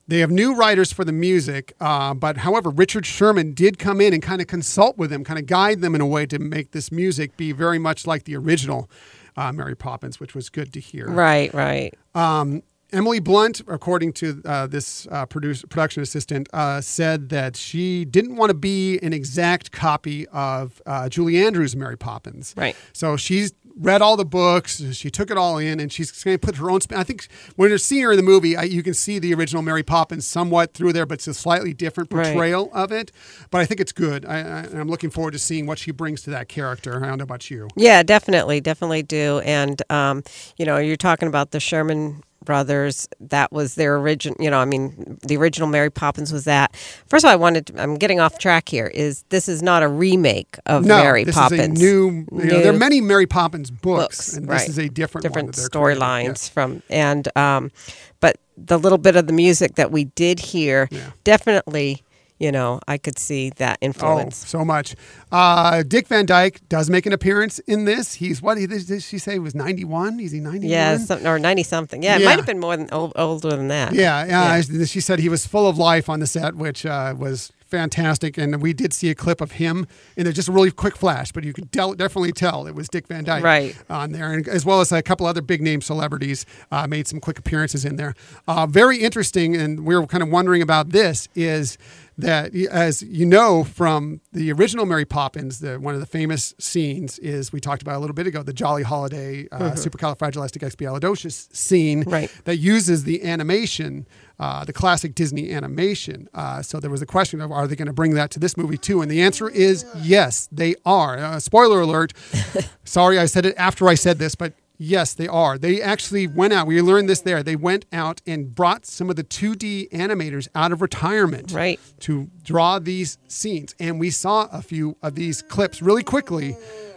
they 0.07 0.19
have 0.19 0.31
new 0.31 0.55
writers 0.55 0.91
for 0.91 1.05
the 1.05 1.11
music, 1.11 1.73
uh, 1.79 2.15
but 2.15 2.37
however, 2.37 2.71
Richard 2.71 3.05
Sherman 3.05 3.53
did 3.53 3.77
come 3.77 4.01
in 4.01 4.11
and 4.11 4.23
kind 4.23 4.41
of 4.41 4.47
consult 4.47 4.97
with 4.97 5.11
them, 5.11 5.23
kind 5.23 5.37
of 5.37 5.45
guide 5.45 5.81
them 5.81 5.93
in 5.93 6.01
a 6.01 6.07
way 6.07 6.25
to 6.25 6.39
make 6.39 6.71
this 6.71 6.91
music 6.91 7.37
be 7.37 7.51
very 7.51 7.77
much 7.77 8.07
like 8.07 8.23
the 8.23 8.35
original 8.35 8.89
uh, 9.37 9.51
Mary 9.51 9.75
Poppins, 9.75 10.19
which 10.19 10.33
was 10.33 10.49
good 10.49 10.73
to 10.73 10.79
hear. 10.79 11.07
Right, 11.07 11.53
right. 11.53 11.93
Um, 12.15 12.63
Emily 12.91 13.19
Blunt, 13.19 13.61
according 13.67 14.13
to 14.13 14.41
uh, 14.45 14.67
this 14.67 15.07
uh, 15.11 15.25
produce, 15.25 15.63
production 15.63 16.01
assistant, 16.01 16.49
uh, 16.53 16.81
said 16.81 17.29
that 17.29 17.55
she 17.55 18.05
didn't 18.05 18.35
want 18.35 18.49
to 18.49 18.55
be 18.55 18.97
an 18.99 19.13
exact 19.13 19.71
copy 19.71 20.27
of 20.29 20.81
uh, 20.85 21.07
Julie 21.09 21.43
Andrews' 21.43 21.75
Mary 21.75 21.97
Poppins. 21.97 22.53
Right. 22.57 22.75
So 22.93 23.15
she's 23.15 23.53
read 23.79 24.01
all 24.01 24.17
the 24.17 24.25
books. 24.25 24.83
She 24.93 25.09
took 25.09 25.31
it 25.31 25.37
all 25.37 25.57
in, 25.57 25.79
and 25.79 25.91
she's 25.91 26.11
going 26.23 26.37
to 26.37 26.45
put 26.45 26.57
her 26.57 26.69
own 26.69 26.81
spin. 26.81 26.97
I 26.97 27.03
think 27.03 27.27
when 27.55 27.69
you're 27.69 27.77
seeing 27.77 28.03
her 28.03 28.11
in 28.11 28.17
the 28.17 28.23
movie, 28.23 28.57
I, 28.57 28.63
you 28.63 28.83
can 28.83 28.93
see 28.93 29.19
the 29.19 29.33
original 29.33 29.61
Mary 29.61 29.83
Poppins 29.83 30.27
somewhat 30.27 30.73
through 30.73 30.93
there, 30.93 31.05
but 31.05 31.15
it's 31.15 31.27
a 31.27 31.33
slightly 31.33 31.73
different 31.73 32.09
portrayal 32.09 32.69
right. 32.73 32.83
of 32.83 32.91
it. 32.91 33.11
But 33.49 33.61
I 33.61 33.65
think 33.65 33.79
it's 33.79 33.91
good. 33.93 34.25
I, 34.25 34.39
am 34.39 34.89
looking 34.89 35.09
forward 35.09 35.31
to 35.31 35.39
seeing 35.39 35.65
what 35.65 35.79
she 35.79 35.91
brings 35.91 36.21
to 36.23 36.29
that 36.31 36.49
character. 36.49 37.03
I 37.03 37.07
don't 37.07 37.17
know 37.17 37.23
about 37.23 37.49
you. 37.49 37.67
Yeah, 37.75 38.03
definitely, 38.03 38.61
definitely 38.61 39.03
do. 39.03 39.39
And 39.39 39.81
um, 39.89 40.23
you 40.57 40.65
know, 40.65 40.77
you're 40.77 40.97
talking 40.97 41.27
about 41.27 41.51
the 41.51 41.59
Sherman 41.59 42.23
brothers 42.43 43.07
that 43.19 43.51
was 43.51 43.75
their 43.75 43.97
original 43.97 44.35
you 44.39 44.49
know 44.49 44.59
i 44.59 44.65
mean 44.65 45.17
the 45.27 45.35
original 45.37 45.67
mary 45.67 45.89
poppins 45.89 46.31
was 46.31 46.45
that 46.45 46.75
first 47.07 47.23
of 47.23 47.29
all 47.29 47.33
i 47.33 47.35
wanted 47.35 47.67
to, 47.67 47.81
i'm 47.81 47.95
getting 47.95 48.19
off 48.19 48.37
track 48.39 48.69
here 48.69 48.87
is 48.87 49.23
this 49.29 49.49
is 49.49 49.61
not 49.61 49.83
a 49.83 49.87
remake 49.87 50.57
of 50.65 50.85
no, 50.85 50.97
mary 50.97 51.23
this 51.23 51.35
poppins 51.35 51.61
is 51.61 51.67
a 51.67 51.85
new, 51.85 52.25
new 52.31 52.43
you 52.43 52.51
know, 52.51 52.59
there 52.61 52.73
are 52.73 52.77
many 52.77 53.01
mary 53.01 53.27
poppins 53.27 53.69
books, 53.69 54.17
books 54.17 54.33
and 54.33 54.47
right. 54.47 54.59
this 54.59 54.69
is 54.69 54.77
a 54.77 54.89
different 54.89 55.23
different 55.23 55.51
storylines 55.51 56.25
yes. 56.25 56.49
from 56.49 56.81
and 56.89 57.27
um 57.37 57.71
but 58.19 58.37
the 58.57 58.77
little 58.77 58.97
bit 58.97 59.15
of 59.15 59.27
the 59.27 59.33
music 59.33 59.75
that 59.75 59.91
we 59.91 60.05
did 60.05 60.39
hear 60.39 60.87
yeah. 60.91 61.11
definitely 61.23 62.03
you 62.39 62.51
know, 62.51 62.79
I 62.87 62.97
could 62.97 63.19
see 63.19 63.51
that 63.57 63.77
influence. 63.81 64.43
Oh, 64.45 64.59
so 64.59 64.65
much. 64.65 64.95
Uh, 65.31 65.83
Dick 65.83 66.07
Van 66.07 66.25
Dyke 66.25 66.61
does 66.69 66.89
make 66.89 67.05
an 67.05 67.13
appearance 67.13 67.59
in 67.59 67.85
this. 67.85 68.15
He's 68.15 68.41
what 68.41 68.57
did 68.57 69.03
she 69.03 69.17
say? 69.17 69.33
He 69.33 69.39
was 69.39 69.53
ninety 69.53 69.83
one? 69.83 70.19
Is 70.19 70.31
he 70.31 70.39
ninety? 70.39 70.67
Yeah, 70.67 70.97
or 71.25 71.37
ninety 71.37 71.63
something. 71.63 72.01
Yeah, 72.01 72.17
it 72.17 72.25
might 72.25 72.37
have 72.37 72.45
been 72.45 72.59
more 72.59 72.77
than 72.77 72.89
old, 72.91 73.13
older 73.15 73.49
than 73.49 73.67
that. 73.67 73.93
Yeah, 73.93 74.25
yeah, 74.25 74.61
yeah. 74.69 74.85
She 74.85 75.01
said 75.01 75.19
he 75.19 75.29
was 75.29 75.45
full 75.45 75.67
of 75.67 75.77
life 75.77 76.09
on 76.09 76.19
the 76.19 76.27
set, 76.27 76.55
which 76.55 76.85
uh, 76.85 77.13
was 77.17 77.51
fantastic. 77.69 78.37
And 78.37 78.61
we 78.61 78.73
did 78.73 78.93
see 78.93 79.09
a 79.09 79.15
clip 79.15 79.41
of 79.41 79.53
him 79.53 79.87
in 80.17 80.27
a, 80.27 80.33
just 80.33 80.49
a 80.49 80.51
really 80.51 80.71
quick 80.71 80.97
flash, 80.97 81.31
but 81.31 81.43
you 81.43 81.53
could 81.53 81.71
del- 81.71 81.93
definitely 81.93 82.31
tell 82.31 82.67
it 82.67 82.75
was 82.75 82.89
Dick 82.89 83.07
Van 83.07 83.23
Dyke 83.23 83.43
right. 83.43 83.83
on 83.89 84.11
there, 84.11 84.33
and 84.33 84.47
as 84.47 84.65
well 84.65 84.81
as 84.81 84.91
a 84.91 85.01
couple 85.01 85.25
other 85.25 85.41
big 85.41 85.61
name 85.61 85.81
celebrities 85.81 86.45
uh, 86.71 86.87
made 86.87 87.07
some 87.07 87.19
quick 87.19 87.37
appearances 87.37 87.85
in 87.85 87.95
there. 87.95 88.15
Uh, 88.47 88.65
very 88.65 88.97
interesting, 88.97 89.55
and 89.55 89.85
we 89.85 89.95
were 89.95 90.07
kind 90.07 90.23
of 90.23 90.29
wondering 90.29 90.61
about 90.61 90.89
this 90.89 91.29
is 91.35 91.77
that, 92.21 92.53
as 92.55 93.01
you 93.01 93.25
know 93.25 93.63
from 93.63 94.21
the 94.31 94.51
original 94.51 94.85
Mary 94.85 95.05
Poppins, 95.05 95.59
the, 95.59 95.79
one 95.79 95.93
of 95.93 95.99
the 95.99 96.05
famous 96.05 96.53
scenes 96.59 97.17
is 97.19 97.51
we 97.51 97.59
talked 97.59 97.81
about 97.81 97.95
a 97.95 97.99
little 97.99 98.13
bit 98.13 98.27
ago 98.27 98.43
the 98.43 98.53
Jolly 98.53 98.83
Holiday 98.83 99.47
uh, 99.51 99.71
mm-hmm. 99.71 99.75
supercalifragilisticexpialidocious 99.75 101.55
scene 101.55 102.03
right. 102.03 102.31
that 102.45 102.57
uses 102.57 103.03
the 103.03 103.23
animation, 103.23 104.07
uh, 104.39 104.65
the 104.65 104.73
classic 104.73 105.15
Disney 105.15 105.51
animation. 105.51 106.27
Uh, 106.33 106.61
so 106.61 106.79
there 106.79 106.91
was 106.91 107.01
a 107.01 107.05
question 107.05 107.41
of 107.41 107.51
are 107.51 107.67
they 107.67 107.75
going 107.75 107.87
to 107.87 107.93
bring 107.93 108.13
that 108.15 108.31
to 108.31 108.39
this 108.39 108.57
movie 108.57 108.77
too? 108.77 109.01
And 109.01 109.09
the 109.09 109.21
answer 109.21 109.49
is 109.49 109.85
yes, 109.97 110.47
they 110.51 110.75
are. 110.85 111.17
Uh, 111.17 111.39
spoiler 111.39 111.81
alert. 111.81 112.13
Sorry, 112.83 113.17
I 113.17 113.25
said 113.25 113.45
it 113.45 113.55
after 113.57 113.87
I 113.87 113.95
said 113.95 114.19
this, 114.19 114.35
but 114.35 114.53
Yes, 114.81 115.13
they 115.13 115.27
are. 115.27 115.57
They 115.57 115.81
actually 115.81 116.25
went 116.25 116.53
out. 116.53 116.65
We 116.65 116.81
learned 116.81 117.09
this 117.09 117.19
there. 117.19 117.43
They 117.43 117.57
went 117.57 117.85
out 117.91 118.21
and 118.25 118.55
brought 118.55 118.85
some 118.85 119.09
of 119.09 119.17
the 119.17 119.25
2D 119.25 119.89
animators 119.91 120.47
out 120.55 120.71
of 120.71 120.81
retirement 120.81 121.51
right. 121.51 121.77
to 121.99 122.29
draw 122.43 122.79
these 122.79 123.17
scenes. 123.27 123.75
And 123.77 123.99
we 123.99 124.09
saw 124.09 124.47
a 124.53 124.61
few 124.61 124.95
of 125.03 125.15
these 125.15 125.41
clips 125.41 125.81
really 125.81 126.01
quickly 126.01 126.55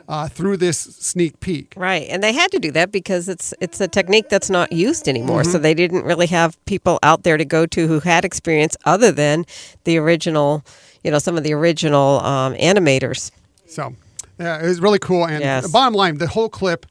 uh, 0.09 0.28
through 0.28 0.59
this 0.59 0.78
sneak 0.78 1.41
peek. 1.41 1.74
Right, 1.76 2.07
and 2.09 2.22
they 2.22 2.33
had 2.33 2.53
to 2.53 2.61
do 2.61 2.70
that 2.70 2.93
because 2.93 3.28
it's 3.28 3.53
it's 3.61 3.80
a 3.80 3.89
technique 3.89 4.28
that's 4.28 4.51
not 4.51 4.70
used 4.70 5.09
anymore. 5.09 5.43
Mm-hmm. 5.43 5.51
So 5.51 5.59
they 5.59 5.74
didn't 5.74 6.05
really 6.05 6.26
have 6.26 6.62
people 6.66 7.01
out 7.03 7.24
there 7.24 7.37
to 7.37 7.45
go 7.45 7.66
to 7.66 7.89
who 7.89 7.99
had 7.99 8.24
experience 8.24 8.76
other 8.85 9.11
than 9.11 9.45
the 9.85 9.99
original, 9.99 10.64
you 11.03 11.11
know, 11.11 11.18
some 11.18 11.37
of 11.37 11.43
the 11.43 11.53
original 11.53 12.20
um, 12.20 12.55
animators. 12.55 13.33
So. 13.66 13.97
Yeah, 14.39 14.61
it 14.61 14.66
was 14.66 14.80
really 14.80 14.99
cool. 14.99 15.26
And 15.26 15.41
yes. 15.41 15.70
bottom 15.70 15.95
line, 15.95 16.18
the 16.18 16.26
whole 16.26 16.49
clip 16.49 16.87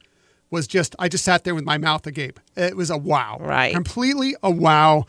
was 0.52 0.68
just 0.68 0.96
I 1.00 1.08
just 1.08 1.24
sat 1.24 1.44
there 1.44 1.56
with 1.56 1.64
my 1.64 1.78
mouth 1.78 2.06
agape. 2.06 2.40
It 2.56 2.76
was 2.78 2.90
a 2.90 2.98
wow, 2.98 3.38
right? 3.40 3.74
Completely 3.74 4.36
a 4.44 4.52
wow. 4.52 5.06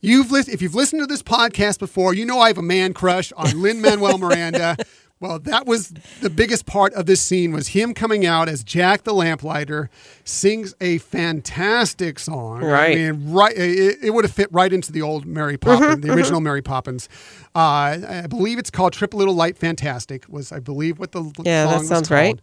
You've 0.00 0.30
li- 0.30 0.44
if 0.48 0.60
you've 0.60 0.74
listened 0.74 1.00
to 1.00 1.06
this 1.06 1.22
podcast 1.22 1.78
before, 1.78 2.12
you 2.12 2.26
know 2.26 2.40
I 2.40 2.48
have 2.48 2.58
a 2.58 2.62
man 2.62 2.92
crush 2.92 3.32
on 3.32 3.62
Lin 3.62 3.80
Manuel 3.80 4.18
Miranda. 4.18 4.76
Well, 5.20 5.38
that 5.38 5.64
was 5.64 5.94
the 6.20 6.28
biggest 6.28 6.66
part 6.66 6.92
of 6.92 7.06
this 7.06 7.22
scene 7.22 7.52
was 7.52 7.68
him 7.68 7.94
coming 7.94 8.26
out 8.26 8.46
as 8.46 8.62
Jack 8.62 9.04
the 9.04 9.14
Lamplighter, 9.14 9.88
sings 10.24 10.74
a 10.82 10.98
fantastic 10.98 12.18
song. 12.18 12.62
Right, 12.62 12.92
I 12.92 13.12
mean, 13.12 13.32
right. 13.32 13.56
It, 13.56 13.98
it 14.02 14.10
would 14.10 14.24
have 14.24 14.34
fit 14.34 14.52
right 14.52 14.70
into 14.70 14.92
the 14.92 15.00
old 15.00 15.24
Mary 15.24 15.56
Poppins, 15.56 15.92
mm-hmm, 15.92 16.00
the 16.00 16.12
original 16.12 16.40
mm-hmm. 16.40 16.44
Mary 16.44 16.62
Poppins. 16.62 17.08
Uh, 17.54 18.04
I 18.06 18.26
believe 18.28 18.58
it's 18.58 18.70
called 18.70 18.92
"Trip 18.92 19.14
Little 19.14 19.34
Light 19.34 19.56
Fantastic." 19.56 20.28
Was 20.28 20.52
I 20.52 20.58
believe 20.58 20.98
what 20.98 21.12
the 21.12 21.32
yeah 21.44 21.66
that 21.68 21.86
sounds 21.86 22.10
right. 22.10 22.38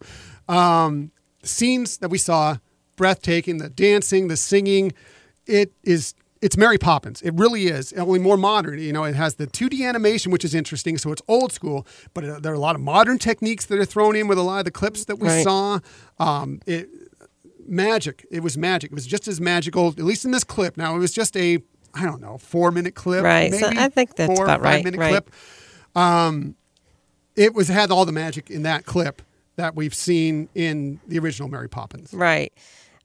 Um, 0.48 1.12
scenes 1.42 1.98
that 1.98 2.08
we 2.08 2.18
saw, 2.18 2.58
breathtaking, 2.96 3.58
the 3.58 3.68
dancing, 3.68 4.28
the 4.28 4.36
singing. 4.36 4.92
It 5.46 5.72
is 5.82 6.14
it's 6.42 6.56
Mary 6.56 6.76
Poppins. 6.76 7.22
It 7.22 7.34
really 7.34 7.66
is. 7.66 7.92
Only 7.92 8.18
more 8.18 8.36
modern. 8.36 8.80
You 8.80 8.92
know, 8.92 9.04
it 9.04 9.14
has 9.14 9.36
the 9.36 9.46
2D 9.46 9.88
animation, 9.88 10.32
which 10.32 10.44
is 10.44 10.54
interesting. 10.54 10.98
So 10.98 11.12
it's 11.12 11.22
old 11.28 11.52
school, 11.52 11.86
but 12.14 12.24
it, 12.24 12.42
there 12.42 12.52
are 12.52 12.56
a 12.56 12.60
lot 12.60 12.74
of 12.74 12.82
modern 12.82 13.18
techniques 13.18 13.66
that 13.66 13.78
are 13.78 13.84
thrown 13.84 14.16
in 14.16 14.26
with 14.26 14.38
a 14.38 14.42
lot 14.42 14.58
of 14.58 14.64
the 14.64 14.72
clips 14.72 15.04
that 15.04 15.16
we 15.16 15.28
right. 15.28 15.44
saw. 15.44 15.78
Um, 16.18 16.60
it 16.66 16.88
magic. 17.64 18.26
It 18.30 18.42
was 18.42 18.58
magic. 18.58 18.90
It 18.90 18.94
was 18.94 19.06
just 19.06 19.28
as 19.28 19.40
magical, 19.40 19.88
at 19.88 19.98
least 20.00 20.24
in 20.24 20.32
this 20.32 20.44
clip. 20.44 20.76
Now 20.76 20.96
it 20.96 20.98
was 20.98 21.12
just 21.12 21.36
a 21.36 21.58
I 21.94 22.04
don't 22.04 22.20
know 22.20 22.38
four 22.38 22.72
minute 22.72 22.96
clip. 22.96 23.22
Right. 23.22 23.52
so 23.54 23.68
I 23.68 23.88
think 23.88 24.16
that's 24.16 24.34
four, 24.34 24.44
about 24.44 24.58
five 24.58 24.64
right. 24.64 24.84
Minute 24.84 24.98
right. 24.98 25.10
clip. 25.10 25.30
Um, 25.94 26.56
it 27.36 27.54
was 27.54 27.68
had 27.68 27.90
all 27.90 28.04
the 28.04 28.12
magic 28.12 28.50
in 28.50 28.62
that 28.64 28.84
clip 28.84 29.22
that 29.56 29.74
we've 29.74 29.94
seen 29.94 30.48
in 30.54 31.00
the 31.06 31.18
original 31.18 31.48
Mary 31.48 31.68
Poppins. 31.68 32.12
Right. 32.12 32.52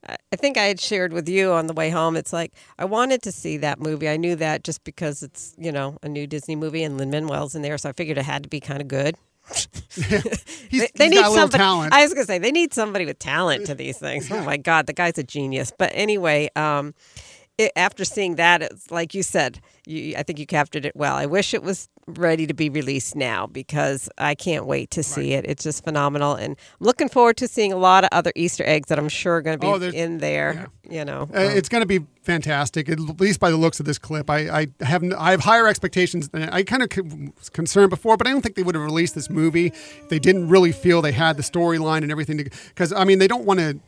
I 0.08 0.36
think 0.36 0.58
I 0.58 0.64
had 0.64 0.80
shared 0.80 1.12
with 1.12 1.28
you 1.28 1.52
on 1.52 1.68
the 1.68 1.74
way 1.74 1.90
home. 1.90 2.16
It's 2.16 2.32
like 2.32 2.54
I 2.80 2.86
wanted 2.86 3.22
to 3.24 3.32
see 3.32 3.58
that 3.58 3.80
movie. 3.80 4.08
I 4.08 4.16
knew 4.18 4.36
that 4.38 4.64
just 4.64 4.84
because 4.84 5.22
it's 5.24 5.54
you 5.58 5.72
know 5.72 5.98
a 6.02 6.08
new 6.08 6.28
Disney 6.28 6.56
movie 6.56 6.84
and 6.84 6.98
Lin 6.98 7.10
Manuel's 7.10 7.56
in 7.56 7.62
there, 7.62 7.78
so 7.78 7.90
I 7.90 7.92
figured 7.92 8.18
it 8.18 8.24
had 8.24 8.44
to 8.44 8.50
be 8.50 8.60
kind 8.60 8.82
of 8.82 8.88
good. 8.88 9.16
he's, 9.90 10.82
they, 10.82 10.90
they 10.96 11.10
need 11.10 11.26
somebody. 11.26 11.58
Talent. 11.58 11.94
I 11.94 12.04
was 12.04 12.14
gonna 12.14 12.26
say 12.26 12.38
they 12.38 12.52
need 12.52 12.74
somebody 12.74 13.06
with 13.06 13.20
talent 13.20 13.66
to 13.68 13.76
these 13.76 13.98
things. 13.98 14.32
Oh 14.32 14.44
my 14.44 14.58
God, 14.58 14.88
the 14.88 14.94
guy's 14.94 15.18
a 15.18 15.24
genius. 15.24 15.74
But 15.78 15.92
anyway, 15.94 16.50
um, 16.56 16.94
it, 17.58 17.72
after 17.76 18.06
seeing 18.06 18.36
that, 18.36 18.62
it's 18.62 18.92
like 18.92 19.14
you 19.14 19.24
said. 19.24 19.60
You, 19.86 20.16
I 20.18 20.24
think 20.24 20.38
you 20.38 20.46
captured 20.46 20.86
it 20.86 20.96
well. 20.96 21.16
I 21.16 21.26
wish 21.26 21.54
it 21.54 21.64
was 21.64 21.90
ready 22.08 22.46
to 22.46 22.54
be 22.54 22.70
released 22.70 23.16
now 23.16 23.48
because 23.48 24.10
I 24.18 24.36
can't 24.36 24.66
wait 24.66 24.92
to 24.92 25.04
see 25.04 25.34
right. 25.36 25.46
it. 25.46 25.50
It's 25.50 25.64
just 25.64 25.84
phenomenal, 25.84 26.36
and 26.36 26.58
I'm 26.80 26.86
looking 26.86 27.10
forward 27.10 27.38
to 27.38 27.48
seeing 27.48 27.74
a 27.74 27.78
lot 27.78 28.04
of 28.04 28.10
other 28.12 28.32
Easter 28.36 28.64
eggs 28.66 28.90
that 28.90 29.00
I'm 29.00 29.10
sure 29.10 29.38
are 29.38 29.42
going 29.42 29.60
to 29.60 29.66
be 29.66 29.68
oh, 29.68 29.90
in 29.90 30.20
there. 30.20 30.70
Yeah. 30.90 31.00
You 31.00 31.06
know, 31.06 31.24
uh, 31.34 31.40
it's 31.40 31.70
going 31.70 31.82
to 31.82 31.88
be 31.88 32.06
fantastic, 32.22 32.90
at 32.90 33.00
least 33.00 33.40
by 33.40 33.50
the 33.50 33.58
looks 33.58 33.80
of 33.80 33.86
this 33.86 33.98
clip. 33.98 34.30
I, 34.30 34.62
I 34.62 34.68
have 34.84 35.04
I 35.18 35.32
have 35.32 35.42
higher 35.42 35.68
expectations. 35.68 36.30
Than, 36.30 36.50
I 36.50 36.64
kind 36.64 36.84
of 36.84 36.90
was 37.38 37.50
concerned 37.50 37.90
before, 37.90 38.18
but 38.18 38.28
I 38.28 38.32
don't 38.32 38.42
think 38.42 38.56
they 38.56 38.64
would 38.64 38.76
have 38.76 38.84
released 38.84 39.16
this 39.16 39.30
movie 39.30 39.68
if 39.68 40.10
they 40.10 40.20
didn't 40.20 40.48
really 40.50 40.72
feel 40.72 41.02
they 41.02 41.12
had 41.12 41.38
the 41.38 41.44
storyline 41.44 42.04
and 42.04 42.12
everything. 42.12 42.38
Because 42.38 42.94
I 42.94 43.04
mean, 43.04 43.20
they 43.20 43.28
don't 43.28 43.46
want 43.46 43.60
to, 43.60 43.80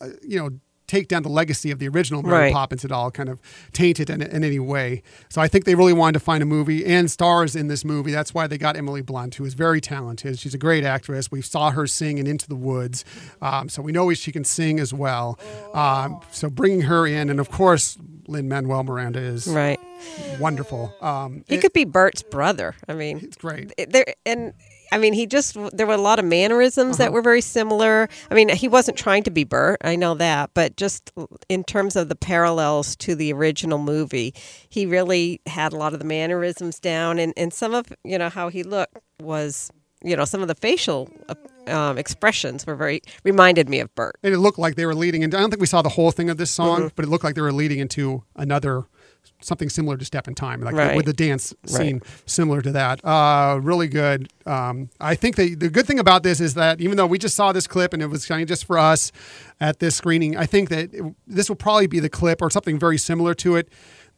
uh, 0.00 0.08
you 0.22 0.38
know 0.38 0.50
take 0.92 1.08
down 1.08 1.22
the 1.22 1.28
legacy 1.30 1.70
of 1.70 1.78
the 1.78 1.88
original 1.88 2.22
Mary 2.22 2.44
right. 2.44 2.52
Poppins 2.52 2.84
at 2.84 2.92
all, 2.92 3.10
kind 3.10 3.30
of 3.30 3.40
taint 3.72 3.98
it 3.98 4.10
in, 4.10 4.20
in, 4.20 4.44
any 4.44 4.58
way. 4.58 5.02
So 5.30 5.40
I 5.40 5.48
think 5.48 5.64
they 5.64 5.74
really 5.74 5.94
wanted 5.94 6.12
to 6.14 6.20
find 6.20 6.42
a 6.42 6.46
movie 6.46 6.84
and 6.84 7.10
stars 7.10 7.56
in 7.56 7.68
this 7.68 7.82
movie. 7.82 8.12
That's 8.12 8.34
why 8.34 8.46
they 8.46 8.58
got 8.58 8.76
Emily 8.76 9.00
Blunt, 9.00 9.36
who 9.36 9.46
is 9.46 9.54
very 9.54 9.80
talented. 9.80 10.38
She's 10.38 10.52
a 10.52 10.58
great 10.58 10.84
actress. 10.84 11.30
We 11.30 11.40
saw 11.40 11.70
her 11.70 11.86
sing 11.86 12.18
in 12.18 12.26
Into 12.26 12.46
the 12.46 12.56
Woods, 12.56 13.06
um, 13.40 13.70
so 13.70 13.80
we 13.80 13.90
know 13.90 14.12
she 14.12 14.32
can 14.32 14.44
sing 14.44 14.78
as 14.78 14.92
well. 14.92 15.38
Um, 15.72 16.20
so 16.30 16.50
bringing 16.50 16.82
her 16.82 17.06
in, 17.06 17.30
and 17.30 17.40
of 17.40 17.50
course 17.50 17.96
Lin 18.28 18.46
Manuel 18.46 18.84
Miranda 18.84 19.20
is 19.20 19.46
right 19.46 19.80
wonderful. 20.38 20.94
Um, 21.00 21.44
he 21.48 21.54
it, 21.54 21.60
could 21.60 21.72
be 21.72 21.84
Bert's 21.84 22.22
brother. 22.22 22.74
I 22.88 22.94
mean, 22.94 23.20
it's 23.22 23.36
great. 23.36 23.72
There 23.88 24.04
and 24.26 24.52
I 24.92 24.98
mean, 24.98 25.14
he 25.14 25.26
just 25.26 25.56
there 25.72 25.86
were 25.86 25.94
a 25.94 25.98
lot 25.98 26.18
of 26.18 26.24
mannerisms 26.24 26.96
uh-huh. 26.96 27.04
that 27.04 27.12
were 27.12 27.22
very 27.22 27.40
similar. 27.40 28.08
I 28.30 28.34
mean, 28.34 28.50
he 28.50 28.68
wasn't 28.68 28.98
trying 28.98 29.22
to 29.24 29.30
be 29.30 29.44
Bert, 29.44 29.78
I 29.82 29.96
know 29.96 30.14
that, 30.14 30.50
but 30.54 30.76
just 30.76 31.10
in 31.48 31.64
terms 31.64 31.96
of 31.96 32.08
the 32.08 32.14
parallels 32.14 32.94
to 32.96 33.14
the 33.14 33.32
original 33.32 33.78
movie, 33.78 34.34
he 34.68 34.86
really 34.86 35.40
had 35.46 35.72
a 35.72 35.76
lot 35.76 35.94
of 35.94 35.98
the 35.98 36.04
mannerisms 36.04 36.78
down, 36.78 37.18
and 37.18 37.32
and 37.36 37.52
some 37.52 37.74
of 37.74 37.92
you 38.04 38.18
know 38.18 38.28
how 38.28 38.50
he 38.50 38.62
looked 38.62 38.98
was 39.20 39.70
you 40.04 40.14
know 40.14 40.24
some 40.24 40.42
of 40.42 40.48
the 40.48 40.54
facial 40.54 41.08
uh, 41.28 41.34
um, 41.68 41.96
expressions 41.96 42.66
were 42.66 42.76
very 42.76 43.00
reminded 43.24 43.68
me 43.68 43.80
of 43.80 43.94
Bert. 43.94 44.16
And 44.22 44.34
it 44.34 44.38
looked 44.38 44.58
like 44.58 44.74
they 44.74 44.86
were 44.86 44.94
leading 44.94 45.22
into. 45.22 45.36
I 45.38 45.40
don't 45.40 45.50
think 45.50 45.60
we 45.60 45.66
saw 45.66 45.82
the 45.82 45.88
whole 45.88 46.10
thing 46.10 46.28
of 46.28 46.36
this 46.36 46.50
song, 46.50 46.80
mm-hmm. 46.80 46.88
but 46.94 47.04
it 47.04 47.08
looked 47.08 47.24
like 47.24 47.34
they 47.34 47.40
were 47.40 47.52
leading 47.52 47.78
into 47.78 48.24
another 48.36 48.84
something 49.44 49.68
similar 49.68 49.96
to 49.96 50.04
Step 50.04 50.28
in 50.28 50.34
Time, 50.34 50.60
like 50.60 50.74
right. 50.74 50.96
with 50.96 51.06
the 51.06 51.12
dance 51.12 51.54
scene 51.66 51.98
right. 51.98 52.22
similar 52.26 52.62
to 52.62 52.72
that. 52.72 53.04
Uh, 53.04 53.58
really 53.62 53.88
good. 53.88 54.28
Um, 54.46 54.90
I 55.00 55.14
think 55.14 55.36
the 55.36 55.54
the 55.54 55.68
good 55.68 55.86
thing 55.86 55.98
about 55.98 56.22
this 56.22 56.40
is 56.40 56.54
that 56.54 56.80
even 56.80 56.96
though 56.96 57.06
we 57.06 57.18
just 57.18 57.36
saw 57.36 57.52
this 57.52 57.66
clip 57.66 57.92
and 57.92 58.02
it 58.02 58.06
was 58.06 58.26
kind 58.26 58.42
of 58.42 58.48
just 58.48 58.64
for 58.64 58.78
us 58.78 59.12
at 59.60 59.78
this 59.78 59.96
screening, 59.96 60.36
I 60.36 60.46
think 60.46 60.68
that 60.70 60.92
it, 60.92 61.14
this 61.26 61.48
will 61.48 61.56
probably 61.56 61.86
be 61.86 62.00
the 62.00 62.10
clip 62.10 62.42
or 62.42 62.50
something 62.50 62.78
very 62.78 62.98
similar 62.98 63.34
to 63.34 63.56
it. 63.56 63.68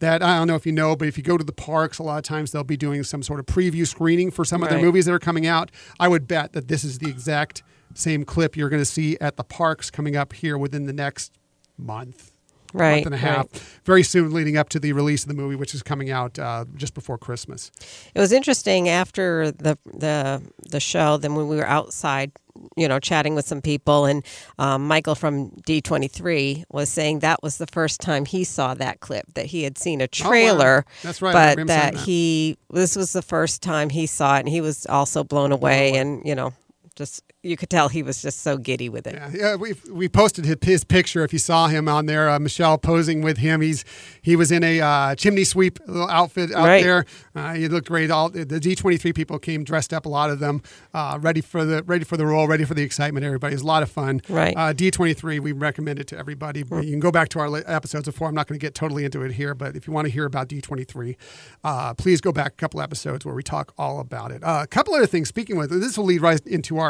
That 0.01 0.22
I 0.22 0.39
don't 0.39 0.49
know 0.49 0.57
if 0.57 0.66
you 0.66 0.72
know, 0.72 0.97
but 0.97 1.09
if 1.09 1.16
you 1.16 1.22
go 1.22 1.39
to 1.39 1.45
the 1.45 1.53
parks, 1.53 1.99
a 1.99 2.03
lot 2.03 2.18
of 2.18 2.25
times 2.25 2.53
they'll 2.53 2.64
be 2.64 2.77
doing 2.77 3.05
some 3.05 3.22
sort 3.22 3.41
of 3.41 3.47
preview 3.47 3.87
screening 3.87 4.31
for 4.31 4.45
some 4.45 4.61
right. 4.61 4.70
of 4.70 4.77
their 4.77 4.85
movies 4.85 5.07
that 5.07 5.12
are 5.12 5.20
coming 5.20 5.47
out. 5.47 5.70
I 6.01 6.09
would 6.09 6.27
bet 6.27 6.53
that 6.53 6.68
this 6.68 6.83
is 6.83 6.99
the 6.99 7.09
exact 7.09 7.62
same 7.95 8.25
clip 8.25 8.57
you're 8.57 8.68
going 8.68 8.83
to 8.83 8.87
see 8.87 9.16
at 9.20 9.37
the 9.37 9.45
parks 9.45 9.91
coming 9.91 10.16
up 10.16 10.33
here 10.33 10.59
within 10.59 10.87
the 10.87 10.93
next 10.93 11.39
month 11.79 12.34
right, 12.75 12.97
month 12.97 13.07
and 13.07 13.14
a 13.14 13.18
half, 13.18 13.53
right. 13.53 13.62
very 13.85 14.03
soon 14.03 14.33
leading 14.33 14.57
up 14.57 14.68
to 14.70 14.81
the 14.81 14.93
release 14.93 15.22
of 15.22 15.29
the 15.29 15.35
movie, 15.35 15.57
which 15.57 15.75
is 15.75 15.83
coming 15.83 16.11
out 16.11 16.39
uh, 16.39 16.64
just 16.75 16.95
before 16.95 17.16
Christmas. 17.16 17.70
It 18.14 18.20
was 18.20 18.33
interesting 18.33 18.89
after 18.89 19.51
the 19.51 19.79
the 19.85 20.43
the 20.68 20.81
show. 20.81 21.16
Then 21.16 21.35
when 21.35 21.49
we 21.49 21.57
were 21.57 21.66
outside, 21.66 22.33
you 22.77 22.89
know, 22.89 22.99
chatting 22.99 23.35
with 23.35 23.47
some 23.47 23.62
people, 23.62 24.05
and 24.05 24.25
um, 24.59 24.87
Michael 24.87 25.14
from 25.14 25.51
D23 25.62 26.64
was 26.70 26.89
saying 26.89 27.20
that 27.20 27.43
was 27.43 27.59
the 27.59 27.66
first 27.68 28.01
time 28.01 28.25
he 28.25 28.45
saw 28.45 28.75
that 28.75 29.01
clip. 29.01 29.27
That 29.35 29.47
he 29.47 29.62
had 29.62 29.79
seen 29.79 30.01
a 30.01 30.09
trailer. 30.09 30.85
Oh, 30.87 30.89
wow. 30.89 31.01
That's 31.03 31.22
right. 31.22 31.33
But 31.33 31.66
that, 31.68 31.95
that 31.95 31.95
he 31.95 32.59
this 32.70 32.97
was 32.97 33.12
the 33.12 33.22
first 33.22 33.62
time 33.62 33.91
he 33.91 34.07
saw 34.07 34.37
it, 34.37 34.41
and 34.41 34.49
he 34.49 34.61
was 34.61 34.87
also 34.87 35.25
blown 35.25 35.53
away. 35.53 35.97
And 35.97 36.27
you 36.27 36.35
know, 36.35 36.53
just 36.97 37.22
you 37.42 37.57
could 37.57 37.70
tell 37.70 37.88
he 37.88 38.03
was 38.03 38.22
just 38.22 38.40
so 38.40 38.57
giddy 38.57 38.88
with 38.88 39.07
it. 39.07 39.14
Yeah, 39.14 39.30
yeah 39.34 39.55
we 39.57 39.74
we 39.90 40.09
posted 40.09 40.45
his, 40.45 40.57
his, 40.62 40.84
picture 40.84 41.24
if 41.24 41.32
you 41.32 41.38
saw 41.38 41.66
him 41.66 41.88
on 41.88 42.07
there. 42.07 42.30
Uh, 42.30 42.38
Michelle 42.38 42.78
posing 42.78 43.22
with 43.22 43.38
him. 43.38 43.61
He's 43.61 43.84
he 44.22 44.36
was 44.36 44.53
in 44.53 44.62
a 44.62 44.80
uh, 44.80 45.14
chimney 45.14 45.45
sweep 45.45 45.78
outfit 45.88 46.53
out 46.53 46.66
right. 46.66 46.84
there. 46.84 47.05
Uh, 47.34 47.55
he 47.55 47.68
looked 47.68 47.88
great. 47.88 48.11
All 48.11 48.30
the 48.30 48.45
D 48.45 48.74
twenty 48.74 48.97
three 48.97 49.12
people 49.12 49.38
came 49.38 49.64
dressed 49.64 49.92
up. 49.92 50.07
A 50.07 50.09
lot 50.09 50.30
of 50.30 50.38
them 50.38 50.62
uh, 50.92 51.18
ready 51.20 51.40
for 51.40 51.64
the 51.64 51.82
ready 51.82 52.05
for 52.05 52.16
the 52.16 52.26
role, 52.26 52.47
ready 52.47 52.64
for 52.64 52.74
the 52.74 52.82
excitement. 52.82 53.26
Everybody, 53.26 53.53
it 53.53 53.57
was 53.57 53.62
a 53.62 53.66
lot 53.66 53.82
of 53.82 53.90
fun. 53.90 54.20
Right. 54.28 54.57
Uh, 54.57 54.72
D 54.72 54.90
twenty 54.90 55.14
three. 55.14 55.40
We 55.40 55.53
recommend 55.53 55.99
it 55.99 56.07
to 56.09 56.18
everybody. 56.18 56.62
Mm. 56.62 56.84
You 56.84 56.90
can 56.90 57.01
go 57.01 57.11
back 57.11 57.28
to 57.30 57.40
our 57.40 57.62
episodes 57.66 58.07
before. 58.07 58.28
I'm 58.28 58.34
not 58.34 58.47
going 58.47 58.59
to 58.59 58.64
get 58.64 58.74
totally 58.74 59.05
into 59.05 59.22
it 59.22 59.32
here, 59.32 59.55
but 59.55 59.76
if 59.76 59.86
you 59.86 59.92
want 59.92 60.07
to 60.07 60.12
hear 60.12 60.26
about 60.26 60.49
D 60.49 60.61
twenty 60.61 60.84
three, 60.84 61.16
uh, 61.64 61.95
please 61.95 62.20
go 62.20 62.30
back 62.30 62.53
a 62.53 62.57
couple 62.57 62.80
episodes 62.80 63.24
where 63.24 63.34
we 63.34 63.42
talk 63.42 63.72
all 63.76 63.99
about 64.01 64.30
it. 64.30 64.42
a 64.45 64.66
couple 64.66 64.95
other 64.95 65.07
things. 65.07 65.28
Speaking 65.28 65.57
with 65.57 65.70
this 65.70 65.99
will 65.99 66.05
lead 66.05 66.22
right 66.22 66.40
into 66.47 66.78
our 66.78 66.84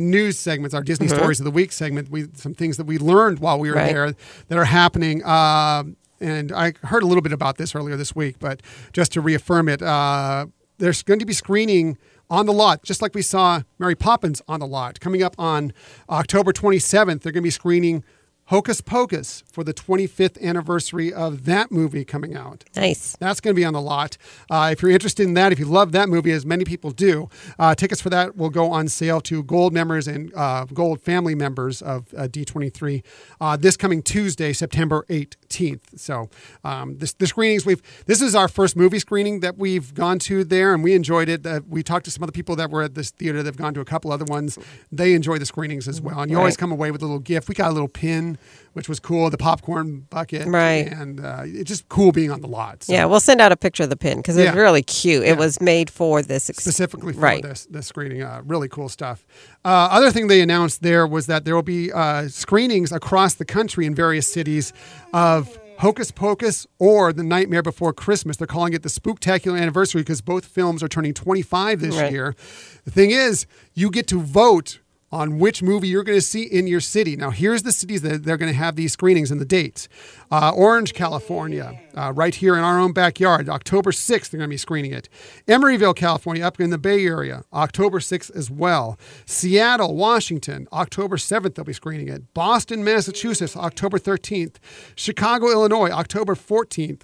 news 0.00 0.38
segments, 0.38 0.74
our 0.74 0.82
Disney 0.82 1.06
mm-hmm. 1.06 1.16
Stories 1.16 1.40
of 1.40 1.44
the 1.44 1.50
Week 1.50 1.72
segment, 1.72 2.10
we 2.10 2.26
some 2.34 2.54
things 2.54 2.76
that 2.76 2.86
we 2.86 2.98
learned 2.98 3.38
while 3.38 3.58
we 3.58 3.70
were 3.70 3.76
right. 3.76 3.92
there 3.92 4.14
that 4.48 4.58
are 4.58 4.64
happening. 4.64 5.22
Uh, 5.24 5.84
and 6.20 6.52
I 6.52 6.72
heard 6.84 7.02
a 7.02 7.06
little 7.06 7.22
bit 7.22 7.32
about 7.32 7.56
this 7.56 7.74
earlier 7.74 7.96
this 7.96 8.14
week, 8.14 8.36
but 8.38 8.62
just 8.92 9.12
to 9.12 9.20
reaffirm 9.20 9.68
it, 9.68 9.82
uh, 9.82 10.46
there's 10.78 11.02
going 11.02 11.18
to 11.18 11.26
be 11.26 11.32
screening 11.32 11.98
on 12.30 12.46
the 12.46 12.52
lot, 12.52 12.82
just 12.82 13.02
like 13.02 13.14
we 13.14 13.22
saw 13.22 13.62
Mary 13.78 13.94
Poppins 13.94 14.40
on 14.48 14.60
the 14.60 14.66
lot. 14.66 15.00
Coming 15.00 15.22
up 15.22 15.34
on 15.38 15.72
October 16.08 16.52
27th, 16.52 17.22
they're 17.22 17.32
going 17.32 17.42
to 17.42 17.46
be 17.46 17.50
screening 17.50 18.04
Hocus 18.46 18.80
Pocus 18.80 19.44
for 19.50 19.64
the 19.64 19.72
25th 19.72 20.40
anniversary 20.42 21.12
of 21.12 21.44
that 21.44 21.70
movie 21.70 22.04
coming 22.04 22.36
out. 22.36 22.64
Nice. 22.76 23.16
That's 23.18 23.40
going 23.40 23.54
to 23.54 23.58
be 23.58 23.64
on 23.64 23.72
the 23.72 23.80
lot. 23.80 24.18
Uh, 24.50 24.70
if 24.72 24.82
you're 24.82 24.90
interested 24.90 25.26
in 25.26 25.34
that, 25.34 25.52
if 25.52 25.58
you 25.58 25.64
love 25.64 25.92
that 25.92 26.08
movie, 26.08 26.32
as 26.32 26.44
many 26.44 26.64
people 26.64 26.90
do, 26.90 27.30
uh, 27.58 27.74
tickets 27.74 28.00
for 28.00 28.10
that 28.10 28.36
will 28.36 28.50
go 28.50 28.70
on 28.70 28.88
sale 28.88 29.20
to 29.22 29.42
Gold 29.42 29.72
members 29.72 30.06
and 30.06 30.34
uh, 30.34 30.66
Gold 30.66 31.00
family 31.00 31.34
members 31.34 31.80
of 31.80 32.12
uh, 32.14 32.28
D23 32.28 33.02
uh, 33.40 33.56
this 33.56 33.76
coming 33.76 34.02
Tuesday, 34.02 34.52
September 34.52 35.06
18th. 35.08 35.98
So 35.98 36.28
um, 36.64 36.98
this, 36.98 37.12
the 37.14 37.26
screenings 37.26 37.64
we've 37.64 37.82
this 38.06 38.20
is 38.20 38.34
our 38.34 38.48
first 38.48 38.76
movie 38.76 38.98
screening 38.98 39.40
that 39.40 39.56
we've 39.56 39.94
gone 39.94 40.18
to 40.20 40.44
there, 40.44 40.74
and 40.74 40.82
we 40.82 40.94
enjoyed 40.94 41.28
it. 41.28 41.46
Uh, 41.46 41.60
we 41.68 41.82
talked 41.82 42.04
to 42.04 42.10
some 42.10 42.22
other 42.22 42.32
people 42.32 42.56
that 42.56 42.70
were 42.70 42.82
at 42.82 42.94
this 42.94 43.10
theater 43.10 43.42
that've 43.42 43.56
gone 43.56 43.74
to 43.74 43.80
a 43.80 43.84
couple 43.84 44.12
other 44.12 44.24
ones. 44.24 44.58
They 44.90 45.14
enjoy 45.14 45.38
the 45.38 45.46
screenings 45.46 45.88
as 45.88 46.00
well, 46.00 46.20
and 46.20 46.30
you 46.30 46.36
right. 46.36 46.42
always 46.42 46.56
come 46.56 46.72
away 46.72 46.90
with 46.90 47.02
a 47.02 47.06
little 47.06 47.18
gift. 47.18 47.48
We 47.48 47.54
got 47.54 47.70
a 47.70 47.72
little 47.72 47.88
pin 47.88 48.31
which 48.72 48.88
was 48.88 48.98
cool. 49.00 49.30
The 49.30 49.38
popcorn 49.38 50.06
bucket, 50.10 50.46
right? 50.46 50.86
And 50.86 51.24
uh, 51.24 51.42
it's 51.44 51.68
just 51.68 51.88
cool 51.88 52.12
being 52.12 52.30
on 52.30 52.40
the 52.40 52.48
lot. 52.48 52.84
So. 52.84 52.92
Yeah, 52.92 53.04
we'll 53.04 53.20
send 53.20 53.40
out 53.40 53.52
a 53.52 53.56
picture 53.56 53.82
of 53.82 53.90
the 53.90 53.96
pin 53.96 54.18
because 54.18 54.36
it's 54.36 54.54
yeah. 54.54 54.60
really 54.60 54.82
cute. 54.82 55.24
Yeah. 55.24 55.32
It 55.32 55.38
was 55.38 55.60
made 55.60 55.90
for 55.90 56.22
this 56.22 56.48
ex- 56.48 56.62
specifically 56.62 57.12
for 57.12 57.20
right. 57.20 57.42
this 57.42 57.66
this 57.66 57.86
screening. 57.86 58.22
Uh, 58.22 58.42
really 58.44 58.68
cool 58.68 58.88
stuff. 58.88 59.26
Uh, 59.64 59.88
other 59.90 60.10
thing 60.10 60.26
they 60.28 60.40
announced 60.40 60.82
there 60.82 61.06
was 61.06 61.26
that 61.26 61.44
there 61.44 61.54
will 61.54 61.62
be 61.62 61.92
uh, 61.92 62.28
screenings 62.28 62.92
across 62.92 63.34
the 63.34 63.44
country 63.44 63.86
in 63.86 63.94
various 63.94 64.30
cities 64.30 64.72
of. 65.12 65.58
Hocus 65.78 66.12
Pocus 66.12 66.64
or 66.78 67.12
The 67.12 67.24
Nightmare 67.24 67.62
Before 67.62 67.92
Christmas. 67.92 68.36
They're 68.36 68.46
calling 68.46 68.72
it 68.72 68.84
the 68.84 68.88
Spooktacular 68.88 69.60
Anniversary 69.60 70.02
because 70.02 70.20
both 70.20 70.44
films 70.44 70.80
are 70.80 70.86
turning 70.86 71.12
25 71.12 71.80
this 71.80 71.96
right. 71.96 72.12
year. 72.12 72.36
The 72.84 72.92
thing 72.92 73.10
is, 73.10 73.46
you 73.74 73.90
get 73.90 74.06
to 74.08 74.20
vote 74.20 74.78
on 75.12 75.38
which 75.38 75.62
movie 75.62 75.88
you're 75.88 76.02
going 76.02 76.18
to 76.18 76.22
see 76.22 76.42
in 76.42 76.66
your 76.66 76.80
city. 76.80 77.14
Now, 77.14 77.30
here's 77.30 77.62
the 77.62 77.70
cities 77.70 78.00
that 78.02 78.24
they're 78.24 78.38
going 78.38 78.50
to 78.50 78.58
have 78.58 78.76
these 78.76 78.92
screenings 78.92 79.30
and 79.30 79.40
the 79.40 79.44
dates. 79.44 79.88
Uh, 80.30 80.50
Orange, 80.56 80.94
California, 80.94 81.78
uh, 81.94 82.12
right 82.14 82.34
here 82.34 82.56
in 82.56 82.64
our 82.64 82.78
own 82.78 82.92
backyard, 82.92 83.48
October 83.48 83.90
6th, 83.90 84.30
they're 84.30 84.38
going 84.38 84.48
to 84.48 84.54
be 84.54 84.56
screening 84.56 84.92
it. 84.92 85.10
Emeryville, 85.46 85.94
California, 85.94 86.44
up 86.44 86.58
in 86.58 86.70
the 86.70 86.78
Bay 86.78 87.04
Area, 87.04 87.44
October 87.52 87.98
6th 87.98 88.34
as 88.34 88.50
well. 88.50 88.98
Seattle, 89.26 89.94
Washington, 89.94 90.66
October 90.72 91.16
7th, 91.16 91.54
they'll 91.54 91.64
be 91.64 91.74
screening 91.74 92.08
it. 92.08 92.32
Boston, 92.32 92.82
Massachusetts, 92.82 93.56
October 93.56 93.98
13th. 93.98 94.56
Chicago, 94.94 95.50
Illinois, 95.50 95.90
October 95.90 96.34
14th. 96.34 97.02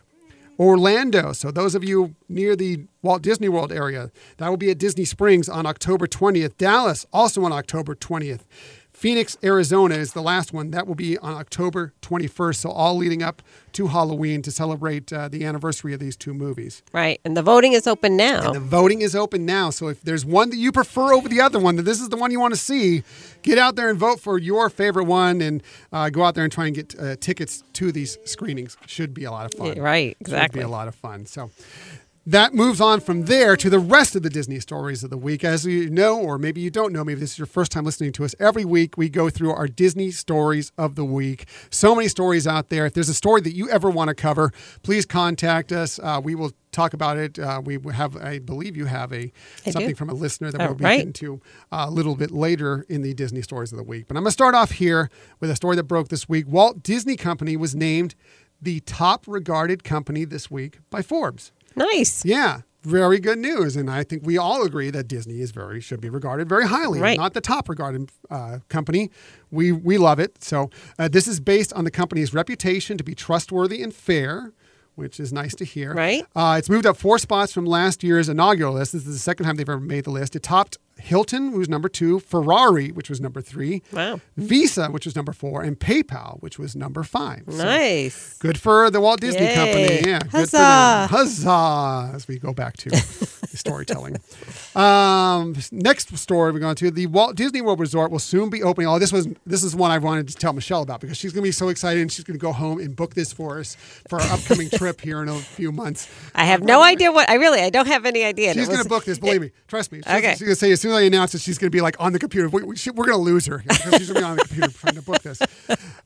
Orlando. 0.58 1.32
So, 1.32 1.50
those 1.50 1.74
of 1.74 1.84
you 1.84 2.14
near 2.28 2.56
the 2.56 2.86
Walt 3.02 3.22
Disney 3.22 3.48
World 3.48 3.72
area, 3.72 4.10
that 4.38 4.48
will 4.48 4.56
be 4.56 4.70
at 4.70 4.78
Disney 4.78 5.04
Springs 5.04 5.48
on 5.48 5.66
October 5.66 6.06
20th. 6.06 6.56
Dallas, 6.56 7.06
also 7.12 7.44
on 7.44 7.52
October 7.52 7.94
20th. 7.94 8.40
Phoenix, 8.98 9.38
Arizona 9.44 9.94
is 9.94 10.12
the 10.12 10.22
last 10.22 10.52
one. 10.52 10.72
That 10.72 10.88
will 10.88 10.96
be 10.96 11.16
on 11.18 11.34
October 11.34 11.92
21st. 12.02 12.56
So, 12.56 12.70
all 12.70 12.96
leading 12.96 13.22
up 13.22 13.42
to 13.74 13.86
Halloween 13.86 14.42
to 14.42 14.50
celebrate 14.50 15.12
uh, 15.12 15.28
the 15.28 15.44
anniversary 15.44 15.94
of 15.94 16.00
these 16.00 16.16
two 16.16 16.34
movies. 16.34 16.82
Right. 16.92 17.20
And 17.24 17.36
the 17.36 17.42
voting 17.42 17.74
is 17.74 17.86
open 17.86 18.16
now. 18.16 18.46
And 18.46 18.56
the 18.56 18.60
voting 18.60 19.00
is 19.00 19.14
open 19.14 19.46
now. 19.46 19.70
So, 19.70 19.86
if 19.86 20.02
there's 20.02 20.24
one 20.24 20.50
that 20.50 20.56
you 20.56 20.72
prefer 20.72 21.14
over 21.14 21.28
the 21.28 21.40
other 21.40 21.60
one, 21.60 21.76
that 21.76 21.84
this 21.84 22.00
is 22.00 22.08
the 22.08 22.16
one 22.16 22.32
you 22.32 22.40
want 22.40 22.54
to 22.54 22.60
see, 22.60 23.04
get 23.42 23.56
out 23.56 23.76
there 23.76 23.88
and 23.88 23.96
vote 23.96 24.18
for 24.18 24.36
your 24.36 24.68
favorite 24.68 25.04
one 25.04 25.40
and 25.42 25.62
uh, 25.92 26.10
go 26.10 26.24
out 26.24 26.34
there 26.34 26.42
and 26.42 26.52
try 26.52 26.66
and 26.66 26.74
get 26.74 26.98
uh, 26.98 27.14
tickets 27.20 27.62
to 27.74 27.92
these 27.92 28.18
screenings. 28.24 28.76
Should 28.86 29.14
be 29.14 29.22
a 29.22 29.30
lot 29.30 29.46
of 29.46 29.56
fun. 29.56 29.78
Right. 29.78 30.16
Exactly. 30.18 30.58
Should 30.58 30.66
be 30.66 30.68
a 30.68 30.76
lot 30.76 30.88
of 30.88 30.96
fun. 30.96 31.24
So, 31.24 31.52
that 32.28 32.52
moves 32.52 32.78
on 32.78 33.00
from 33.00 33.24
there 33.24 33.56
to 33.56 33.70
the 33.70 33.78
rest 33.78 34.14
of 34.14 34.22
the 34.22 34.28
Disney 34.28 34.60
stories 34.60 35.02
of 35.02 35.08
the 35.08 35.16
week. 35.16 35.42
As 35.44 35.64
you 35.64 35.88
know, 35.88 36.20
or 36.20 36.36
maybe 36.36 36.60
you 36.60 36.68
don't 36.70 36.92
know, 36.92 37.02
maybe 37.02 37.20
this 37.20 37.32
is 37.32 37.38
your 37.38 37.46
first 37.46 37.72
time 37.72 37.86
listening 37.86 38.12
to 38.12 38.24
us, 38.24 38.34
every 38.38 38.66
week 38.66 38.98
we 38.98 39.08
go 39.08 39.30
through 39.30 39.50
our 39.50 39.66
Disney 39.66 40.10
stories 40.10 40.70
of 40.76 40.94
the 40.94 41.06
week. 41.06 41.46
So 41.70 41.94
many 41.94 42.06
stories 42.06 42.46
out 42.46 42.68
there. 42.68 42.84
If 42.84 42.92
there's 42.92 43.08
a 43.08 43.14
story 43.14 43.40
that 43.40 43.54
you 43.54 43.70
ever 43.70 43.88
want 43.88 44.08
to 44.08 44.14
cover, 44.14 44.52
please 44.82 45.06
contact 45.06 45.72
us. 45.72 45.98
Uh, 45.98 46.20
we 46.22 46.34
will 46.34 46.52
talk 46.70 46.92
about 46.92 47.16
it. 47.16 47.38
Uh, 47.38 47.62
we 47.64 47.78
have, 47.94 48.14
I 48.18 48.40
believe, 48.40 48.76
you 48.76 48.84
have 48.84 49.10
a 49.10 49.32
I 49.66 49.70
something 49.70 49.88
do. 49.90 49.94
from 49.94 50.10
a 50.10 50.14
listener 50.14 50.50
that 50.52 50.60
Oh, 50.60 50.66
we'll 50.66 50.74
be 50.74 50.84
right. 50.84 50.96
getting 50.98 51.14
to 51.14 51.40
uh, 51.72 51.86
a 51.88 51.90
little 51.90 52.14
bit 52.14 52.30
later 52.30 52.84
in 52.90 53.00
the 53.00 53.14
Disney 53.14 53.40
stories 53.40 53.72
of 53.72 53.78
the 53.78 53.84
week. 53.84 54.06
But 54.06 54.18
I'm 54.18 54.22
going 54.22 54.28
to 54.28 54.32
start 54.32 54.54
off 54.54 54.72
here 54.72 55.08
with 55.40 55.48
a 55.50 55.56
story 55.56 55.76
that 55.76 55.84
broke 55.84 56.08
this 56.08 56.28
week. 56.28 56.44
Walt 56.46 56.82
Disney 56.82 57.16
Company 57.16 57.56
was 57.56 57.74
named 57.74 58.14
the 58.60 58.80
top 58.80 59.24
regarded 59.26 59.82
company 59.82 60.26
this 60.26 60.50
week 60.50 60.80
by 60.90 61.00
Forbes. 61.00 61.52
Nice. 61.78 62.24
Yeah, 62.24 62.60
very 62.82 63.18
good 63.20 63.38
news, 63.38 63.76
and 63.76 63.90
I 63.90 64.02
think 64.04 64.24
we 64.24 64.38
all 64.38 64.62
agree 64.64 64.90
that 64.90 65.08
Disney 65.08 65.40
is 65.40 65.50
very 65.50 65.80
should 65.80 66.00
be 66.00 66.08
regarded 66.08 66.48
very 66.48 66.66
highly. 66.66 67.00
Right. 67.00 67.18
Not 67.18 67.34
the 67.34 67.40
top 67.40 67.68
regarded 67.68 68.10
uh, 68.30 68.58
company. 68.68 69.10
We 69.50 69.72
we 69.72 69.98
love 69.98 70.18
it. 70.18 70.42
So 70.42 70.70
uh, 70.98 71.08
this 71.08 71.26
is 71.26 71.40
based 71.40 71.72
on 71.72 71.84
the 71.84 71.90
company's 71.90 72.34
reputation 72.34 72.98
to 72.98 73.04
be 73.04 73.14
trustworthy 73.14 73.82
and 73.82 73.94
fair. 73.94 74.52
Which 74.94 75.20
is 75.20 75.32
nice 75.32 75.54
to 75.54 75.64
hear. 75.64 75.94
Right. 75.94 76.24
Uh, 76.34 76.56
it's 76.58 76.68
moved 76.68 76.84
up 76.84 76.96
four 76.96 77.18
spots 77.18 77.52
from 77.52 77.64
last 77.64 78.02
year's 78.02 78.28
inaugural 78.28 78.74
list. 78.74 78.94
This 78.94 79.06
is 79.06 79.12
the 79.12 79.20
second 79.20 79.46
time 79.46 79.54
they've 79.54 79.68
ever 79.68 79.78
made 79.78 80.02
the 80.02 80.10
list. 80.10 80.34
It 80.34 80.42
topped 80.42 80.76
Hilton, 80.98 81.52
who 81.52 81.58
was 81.58 81.68
number 81.68 81.88
two, 81.88 82.20
Ferrari, 82.20 82.90
which 82.90 83.08
was 83.08 83.20
number 83.20 83.40
three, 83.40 83.82
Wow. 83.92 84.20
Visa, 84.36 84.88
which 84.88 85.04
was 85.06 85.14
number 85.16 85.32
four, 85.32 85.62
and 85.62 85.78
PayPal, 85.78 86.40
which 86.42 86.58
was 86.58 86.74
number 86.76 87.02
five. 87.02 87.42
So 87.48 87.56
Nice. 87.64 88.36
Good 88.38 88.58
for 88.58 88.90
the 88.90 89.00
Walt 89.00 89.20
Disney 89.20 89.42
Yay. 89.46 89.54
Company. 89.54 90.00
Yeah. 90.10 90.18
Good 90.18 90.30
for 90.30 90.36
Huzzah. 90.58 91.06
Huzzah. 91.10 92.10
As 92.14 92.28
we 92.28 92.38
go 92.38 92.52
back 92.52 92.76
to 92.78 92.90
storytelling. 93.54 94.16
Um, 94.78 95.56
next 95.72 96.16
story 96.16 96.52
we're 96.52 96.60
going 96.60 96.76
to 96.76 96.90
the 96.92 97.06
Walt 97.06 97.34
Disney 97.34 97.60
World 97.62 97.80
Resort 97.80 98.12
will 98.12 98.20
soon 98.20 98.48
be 98.48 98.62
opening. 98.62 98.86
Oh, 98.86 99.00
this 99.00 99.12
was 99.12 99.26
this 99.44 99.64
is 99.64 99.74
one 99.74 99.90
I 99.90 99.98
wanted 99.98 100.28
to 100.28 100.34
tell 100.36 100.52
Michelle 100.52 100.82
about 100.82 101.00
because 101.00 101.16
she's 101.16 101.32
going 101.32 101.42
to 101.42 101.48
be 101.48 101.52
so 101.52 101.68
excited 101.68 102.00
and 102.00 102.12
she's 102.12 102.24
going 102.24 102.38
to 102.38 102.40
go 102.42 102.52
home 102.52 102.78
and 102.78 102.94
book 102.94 103.14
this 103.14 103.32
for 103.32 103.58
us 103.58 103.76
for 104.08 104.20
our 104.20 104.32
upcoming 104.32 104.70
trip 104.70 105.00
here 105.08 105.20
in 105.20 105.28
a 105.28 105.34
few 105.34 105.72
months. 105.72 106.08
I 106.36 106.44
have 106.44 106.62
no 106.62 106.80
idea 106.82 107.10
what 107.10 107.28
I 107.28 107.34
really 107.34 107.60
I 107.60 107.70
don't 107.70 107.88
have 107.88 108.06
any 108.06 108.22
idea. 108.24 108.54
She's 108.54 108.68
going 108.68 108.82
to 108.82 108.88
book 108.88 109.04
this. 109.04 109.18
Believe 109.18 109.40
me. 109.40 109.50
Trust 109.66 109.90
me. 109.90 109.98
She's, 109.98 110.14
Okay. 110.14 110.30
she's 110.32 110.40
going 110.42 110.52
to 110.52 110.56
say 110.56 110.70
as 110.70 110.80
soon 110.80 110.87
as 110.88 110.94
I 110.94 111.02
announce 111.02 111.34
it, 111.34 111.40
she's 111.40 111.58
going 111.58 111.70
to 111.70 111.76
be 111.76 111.80
like 111.80 111.96
on 112.00 112.12
the 112.12 112.18
computer. 112.18 112.48
We, 112.48 112.62
we're 112.62 112.74
going 113.04 113.10
to 113.10 113.16
lose 113.16 113.46
her 113.46 113.58
because 113.58 113.94
she's 113.96 114.10
going 114.10 114.14
to 114.14 114.20
be 114.20 114.24
on 114.24 114.36
the 114.36 114.44
computer 114.44 114.70
trying 114.72 114.94
to 114.94 115.02
book 115.02 115.22
this. 115.22 115.40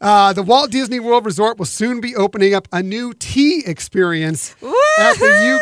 Uh, 0.01 0.33
the 0.33 0.43
Walt 0.43 0.73
Disney 0.73 0.99
World 0.99 1.25
Resort 1.25 1.59
will 1.59 1.65
soon 1.65 2.01
be 2.01 2.17
opening 2.17 2.55
up 2.55 2.67
a 2.73 2.83
new 2.83 3.15
tea 3.15 3.63
experience 3.65 4.57
at 4.99 5.15
the 5.17 5.61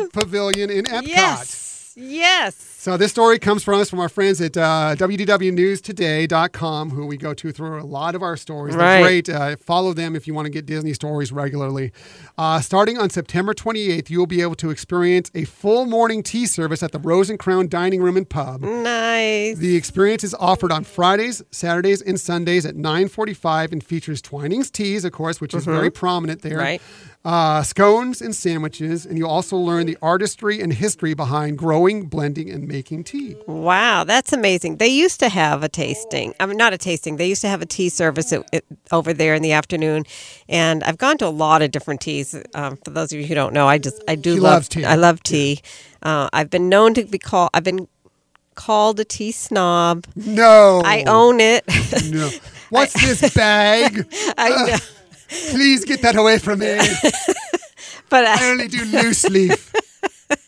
UK 0.00 0.10
Pavilion 0.10 0.70
in 0.70 0.86
Epcot. 0.86 1.08
Yes. 1.08 1.92
Yes. 1.94 2.71
So 2.82 2.96
this 2.96 3.12
story 3.12 3.38
comes 3.38 3.62
from 3.62 3.78
us 3.80 3.88
from 3.88 4.00
our 4.00 4.08
friends 4.08 4.40
at 4.40 4.56
uh, 4.56 4.96
wdwnewstoday.com, 4.98 6.90
who 6.90 7.06
we 7.06 7.16
go 7.16 7.32
to 7.32 7.52
through 7.52 7.80
a 7.80 7.84
lot 7.86 8.16
of 8.16 8.24
our 8.24 8.36
stories. 8.36 8.74
They're 8.74 8.84
Right. 8.84 9.24
great. 9.24 9.28
Uh, 9.28 9.54
follow 9.54 9.92
them 9.94 10.16
if 10.16 10.26
you 10.26 10.34
want 10.34 10.46
to 10.46 10.50
get 10.50 10.66
Disney 10.66 10.92
stories 10.92 11.30
regularly. 11.30 11.92
Uh, 12.36 12.60
starting 12.60 12.98
on 12.98 13.08
September 13.08 13.54
28th, 13.54 14.10
you 14.10 14.18
will 14.18 14.26
be 14.26 14.42
able 14.42 14.56
to 14.56 14.70
experience 14.70 15.30
a 15.32 15.44
full 15.44 15.86
morning 15.86 16.24
tea 16.24 16.44
service 16.44 16.82
at 16.82 16.90
the 16.90 16.98
Rose 16.98 17.30
and 17.30 17.38
Crown 17.38 17.68
Dining 17.68 18.02
Room 18.02 18.16
and 18.16 18.28
Pub. 18.28 18.62
Nice. 18.62 19.58
The 19.58 19.76
experience 19.76 20.24
is 20.24 20.34
offered 20.34 20.72
on 20.72 20.82
Fridays, 20.82 21.40
Saturdays, 21.52 22.02
and 22.02 22.18
Sundays 22.18 22.66
at 22.66 22.74
9:45 22.74 23.70
and 23.70 23.84
features 23.84 24.20
Twinings 24.20 24.72
teas, 24.72 25.04
of 25.04 25.12
course, 25.12 25.40
which 25.40 25.54
is 25.54 25.64
very 25.66 25.92
prominent 25.92 26.42
there. 26.42 26.58
Right. 26.58 26.82
Uh, 27.24 27.62
scones 27.62 28.20
and 28.20 28.34
sandwiches, 28.34 29.06
and 29.06 29.16
you'll 29.16 29.30
also 29.30 29.56
learn 29.56 29.86
the 29.86 29.96
artistry 30.02 30.60
and 30.60 30.72
history 30.72 31.14
behind 31.14 31.56
growing, 31.56 32.06
blending, 32.06 32.50
and 32.50 32.66
making 32.72 33.04
tea. 33.04 33.36
Wow, 33.46 34.04
that's 34.04 34.32
amazing. 34.32 34.76
They 34.78 34.88
used 34.88 35.20
to 35.20 35.28
have 35.28 35.62
a 35.62 35.68
tasting. 35.68 36.34
I 36.40 36.46
mean, 36.46 36.56
not 36.56 36.72
a 36.72 36.78
tasting. 36.78 37.16
They 37.18 37.28
used 37.28 37.42
to 37.42 37.48
have 37.48 37.62
a 37.62 37.66
tea 37.66 37.88
service 37.88 38.32
at, 38.32 38.42
at- 38.52 38.64
over 38.90 39.12
there 39.12 39.34
in 39.34 39.42
the 39.42 39.52
afternoon, 39.52 40.04
and 40.48 40.82
I've 40.84 40.98
gone 40.98 41.18
to 41.18 41.26
a 41.26 41.34
lot 41.44 41.62
of 41.62 41.70
different 41.70 42.00
teas. 42.00 42.34
Um, 42.54 42.78
for 42.84 42.90
those 42.90 43.12
of 43.12 43.20
you 43.20 43.26
who 43.26 43.34
don't 43.34 43.52
know, 43.52 43.68
I 43.68 43.78
just 43.78 44.02
I 44.08 44.14
do 44.16 44.34
She 44.34 44.40
love 44.40 44.68
tea. 44.68 44.84
I 44.84 44.94
love 44.96 45.22
tea. 45.22 45.60
Uh, 46.02 46.28
I've 46.32 46.50
been 46.50 46.68
known 46.68 46.94
to 46.94 47.04
be 47.04 47.18
called. 47.18 47.50
I've 47.54 47.64
been 47.64 47.86
called 48.54 48.98
a 49.00 49.04
tea 49.04 49.32
snob. 49.32 50.06
No, 50.16 50.82
I 50.84 51.04
own 51.06 51.40
it. 51.40 51.64
No. 52.10 52.30
What's 52.70 52.94
this 52.94 53.34
bag? 53.34 54.06
I 54.38 54.48
know, 54.48 54.76
Please 55.50 55.84
get 55.84 56.02
that 56.02 56.16
away 56.16 56.38
from 56.38 56.58
me. 56.60 56.76
but 58.08 58.24
I 58.26 58.48
I, 58.48 58.50
only 58.50 58.68
do 58.68 58.82
loose 58.86 59.24
leaf. 59.28 59.72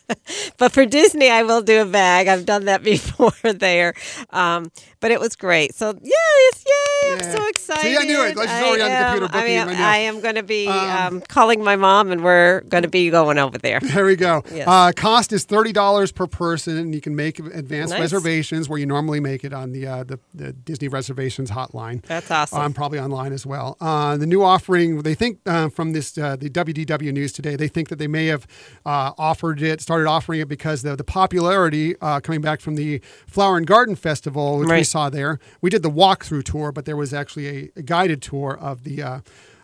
but 0.57 0.71
for 0.71 0.85
Disney, 0.85 1.29
I 1.29 1.43
will 1.43 1.61
do 1.61 1.81
a 1.81 1.85
bag. 1.85 2.27
I've 2.27 2.45
done 2.45 2.65
that 2.65 2.83
before 2.83 3.31
there, 3.53 3.93
um, 4.31 4.71
but 5.05 5.11
it 5.11 5.19
was 5.19 5.35
great. 5.35 5.75
So 5.75 5.93
yes, 6.01 6.63
yay! 6.65 7.11
I'm 7.11 7.19
Yeah. 7.19 7.31
so 7.35 7.37
See, 7.43 7.49
excited. 7.49 7.97
I 7.97 8.03
knew 8.05 8.23
it. 8.23 8.35
Like, 8.35 8.49
she's 8.49 8.57
already 8.63 8.81
on 8.81 8.89
the 8.89 8.95
am. 8.95 9.11
computer 9.19 9.35
I 9.37 9.39
booking 9.41 9.55
am, 9.55 9.67
right 9.67 9.77
now. 9.77 9.89
I 9.91 9.97
am 9.97 10.19
going 10.21 10.35
to 10.35 10.41
be 10.43 10.67
Um, 10.67 11.15
um, 11.17 11.21
calling 11.29 11.63
my 11.63 11.75
mom, 11.75 12.11
and 12.11 12.23
we're 12.23 12.61
going 12.61 12.81
to 12.81 12.89
be 12.89 13.11
going 13.11 13.37
over 13.37 13.57
there. 13.59 13.79
There 13.95 14.05
we 14.05 14.15
go. 14.15 14.41
Yes. 14.51 14.67
Uh, 14.67 14.91
cost 14.95 15.31
is 15.31 15.43
thirty 15.45 15.71
dollars 15.71 16.11
per 16.11 16.25
person, 16.25 16.77
and 16.77 16.95
you 16.95 17.01
can 17.01 17.15
make 17.15 17.37
advanced 17.39 17.91
Nice. 17.93 18.01
reservations 18.01 18.67
where 18.67 18.79
you 18.79 18.85
normally 18.87 19.19
make 19.19 19.43
it 19.43 19.53
on 19.53 19.71
the 19.73 19.85
uh, 19.87 20.03
the, 20.03 20.19
the 20.33 20.51
Disney 20.53 20.87
reservations 20.87 21.51
hotline. 21.51 22.01
That's 22.07 22.31
awesome. 22.31 22.59
Um, 22.61 22.73
probably 22.73 22.99
online 22.99 23.31
as 23.31 23.45
well. 23.45 23.77
Uh, 23.79 24.17
the 24.17 24.25
new 24.25 24.41
offering, 24.43 25.03
they 25.03 25.13
think 25.15 25.39
uh, 25.45 25.69
from 25.69 25.93
this 25.93 26.17
uh, 26.17 26.35
the 26.35 26.49
WDW 26.49 27.13
news 27.13 27.31
today, 27.31 27.55
they 27.55 27.67
think 27.67 27.89
that 27.89 27.99
they 27.99 28.07
may 28.07 28.25
have 28.25 28.47
uh, 28.85 29.11
offered 29.19 29.61
it, 29.61 29.81
started 29.81 30.07
offering 30.07 30.39
it 30.41 30.47
because 30.47 30.81
the 30.81 30.95
the 30.95 31.03
popularity 31.03 31.95
uh, 32.01 32.19
coming 32.19 32.41
back 32.41 32.59
from 32.59 32.75
the 32.75 32.99
Flower 33.27 33.55
and 33.57 33.67
Garden 33.67 33.95
Festival, 33.95 34.57
which 34.59 34.67
we 34.67 34.71
Right. 34.75 34.87
Saw 34.95 35.09
there. 35.09 35.39
We 35.61 35.69
did 35.69 35.83
the 35.83 35.91
walkthrough 35.91 36.43
tour, 36.45 36.71
but 36.71 36.85
there 36.85 36.95
was 36.95 37.13
actually 37.13 37.47
a, 37.47 37.69
a 37.75 37.81
guided 37.81 38.21
tour 38.21 38.57
of 38.57 38.83
the 38.85 39.03
uh, 39.03 39.19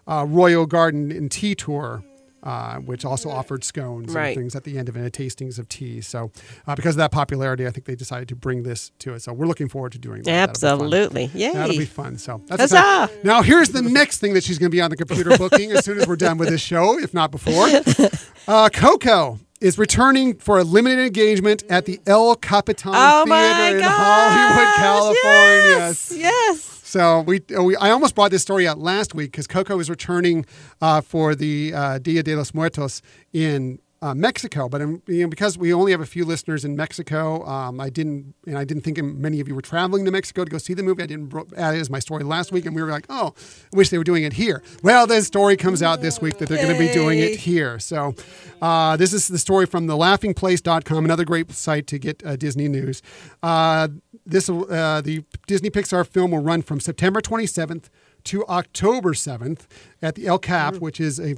uh, 0.08 0.26
Royal 0.28 0.66
Garden 0.66 1.10
and 1.12 1.32
Tea 1.32 1.56
Tour. 1.56 2.04
Uh, 2.44 2.78
which 2.80 3.06
also 3.06 3.30
offered 3.30 3.64
scones 3.64 4.12
Right. 4.16 4.30
and 4.30 4.36
things 4.36 4.56
at 4.56 4.64
the 4.64 4.80
end 4.80 4.90
of 4.90 4.96
it, 4.98 5.14
tastings 5.14 5.60
of 5.60 5.70
tea. 5.70 6.02
So, 6.02 6.32
uh, 6.66 6.74
because 6.74 6.96
of 6.96 6.98
that 6.98 7.12
popularity, 7.12 7.68
I 7.68 7.70
think 7.70 7.86
they 7.86 7.94
decided 7.94 8.28
to 8.30 8.36
bring 8.36 8.64
this 8.64 8.90
to 8.98 9.14
it. 9.14 9.22
So, 9.22 9.32
we're 9.32 9.46
looking 9.46 9.70
forward 9.70 9.92
to 9.92 10.00
doing 10.00 10.24
that. 10.24 10.26
That'll 10.26 10.48
be 10.50 10.60
fun. 10.60 10.86
Absolutely, 10.88 11.30
Yeah. 11.36 11.54
That'll 11.54 11.78
be 11.78 11.86
fun. 11.86 12.18
So 12.18 12.42
that's 12.48 12.74
Huzzah! 12.74 13.12
now. 13.24 13.44
Here's 13.44 13.70
the 13.70 13.84
next 13.84 14.22
thing 14.22 14.34
that 14.34 14.44
she's 14.44 14.58
going 14.58 14.72
to 14.72 14.76
be 14.76 14.82
on 14.82 14.90
the 14.90 14.96
computer 14.98 15.38
booking 15.38 15.72
as 15.72 15.86
soon 15.86 16.00
as 16.00 16.08
we're 16.08 16.16
done 16.16 16.40
with 16.40 16.50
this 16.50 16.62
show, 16.62 16.98
if 16.98 17.14
not 17.14 17.30
before. 17.30 17.68
Uh, 18.48 18.70
Coco 18.74 19.40
is 19.62 19.78
returning 19.78 20.36
for 20.38 20.60
a 20.60 20.64
limited 20.64 21.00
engagement 21.00 21.64
at 21.70 21.86
the 21.86 22.02
El 22.08 22.36
Capitan 22.36 22.94
oh 22.96 23.24
Theater 23.26 23.78
in! 23.78 23.84
Hollywood, 23.84 24.74
California. 24.76 25.78
Yes, 25.78 26.14
yes. 26.16 26.82
So 26.84 27.22
we, 27.22 27.42
uh, 27.58 27.64
we 27.64 27.78
I 27.78 27.92
almost 27.92 28.16
brought 28.16 28.32
this 28.32 28.42
story 28.42 28.68
out 28.68 28.80
last 28.80 29.16
week 29.16 29.32
because 29.32 29.48
Coco 29.48 29.80
is 29.80 29.90
returning 29.90 30.46
uh, 30.82 31.00
for 31.00 31.36
the 31.36 31.74
uh, 31.74 32.00
Dia 32.00 32.24
de 32.24 32.36
los 32.36 32.54
Muertos 32.54 33.02
in 33.32 33.80
uh, 34.02 34.16
Mexico, 34.16 34.68
but 34.68 34.82
um, 34.82 35.02
you 35.08 35.22
know, 35.22 35.28
because 35.28 35.58
we 35.58 35.72
only 35.72 35.92
have 35.92 36.02
a 36.02 36.06
few 36.08 36.26
listeners 36.26 36.66
in 36.66 36.76
Mexico, 36.76 37.46
um, 37.46 37.80
I 37.80 37.90
didn't 37.90 38.34
and 38.48 38.58
I 38.58 38.64
didn't 38.64 38.84
think 38.84 39.02
many 39.02 39.40
of 39.40 39.48
you 39.48 39.54
were 39.54 39.62
traveling 39.62 40.06
to 40.06 40.12
Mexico 40.12 40.44
to 40.44 40.50
go 40.50 40.58
see 40.58 40.74
the 40.74 40.82
movie. 40.82 41.04
I 41.04 41.06
didn't 41.06 41.34
add 41.56 41.76
it 41.76 41.80
as 41.80 41.90
my 41.90 42.00
story 42.00 42.24
last 42.24 42.52
week, 42.52 42.66
and 42.66 42.76
we 42.76 42.82
were 42.82 42.90
like, 42.90 43.06
oh, 43.10 43.36
I 43.72 43.78
wish 43.78 43.90
they 43.90 44.00
were 44.00 44.04
doing 44.04 44.24
it 44.24 44.34
here. 44.34 44.64
Well, 44.82 45.06
the 45.06 45.22
story 45.22 45.56
comes 45.56 45.84
out 45.84 46.02
this 46.02 46.20
week 46.20 46.40
that 46.40 46.50
they're 46.50 46.64
going 46.64 46.74
to 46.74 46.80
be 46.80 46.92
doing 46.92 47.20
it 47.20 47.38
here. 47.40 47.78
So 47.78 48.16
uh, 48.62 48.98
this 48.98 49.14
is 49.14 49.28
the 49.28 49.38
story 49.38 49.68
from 49.68 49.88
thelaughingplace.com, 49.88 51.06
another 51.06 51.26
great 51.26 51.52
site 51.52 51.86
to 51.88 52.00
get 52.00 52.26
uh, 52.26 52.36
Disney 52.36 52.68
news. 52.68 53.04
Uh, 53.44 53.88
this 54.26 54.50
uh, 54.50 55.02
the 55.04 55.24
Disney 55.46 55.70
Pixar 55.70 56.08
film 56.08 56.32
will 56.32 56.42
run 56.42 56.64
from 56.64 56.80
September 56.80 57.22
27th 57.22 57.90
to 58.24 58.46
October 58.48 59.14
7th 59.14 59.68
at 60.02 60.16
the 60.16 60.28
El 60.28 60.40
Cap, 60.40 60.78
which 60.78 61.00
is 61.00 61.20
a 61.20 61.36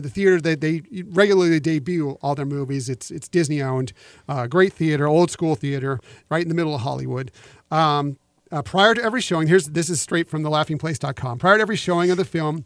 the 0.00 0.08
theater 0.10 0.40
that 0.40 0.60
they 0.60 0.82
regularly 1.06 1.60
debut 1.60 2.18
all 2.22 2.34
their 2.34 2.46
movies. 2.46 2.88
It's 2.88 3.10
it's 3.10 3.28
Disney 3.28 3.62
owned, 3.62 3.92
uh, 4.28 4.46
great 4.46 4.72
theater, 4.72 5.06
old 5.06 5.30
school 5.30 5.54
theater, 5.54 6.00
right 6.28 6.42
in 6.42 6.48
the 6.48 6.54
middle 6.54 6.74
of 6.74 6.80
Hollywood. 6.82 7.30
Um, 7.70 8.18
uh, 8.52 8.62
prior 8.62 8.94
to 8.94 9.02
every 9.02 9.20
showing, 9.20 9.48
here's 9.48 9.66
this 9.68 9.88
is 9.90 10.00
straight 10.00 10.28
from 10.28 10.42
thelaughingplace.com. 10.42 11.38
Prior 11.38 11.56
to 11.56 11.62
every 11.62 11.76
showing 11.76 12.10
of 12.10 12.16
the 12.16 12.24
film, 12.24 12.64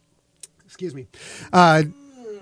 excuse 0.66 0.94
me, 0.94 1.06
uh, 1.52 1.84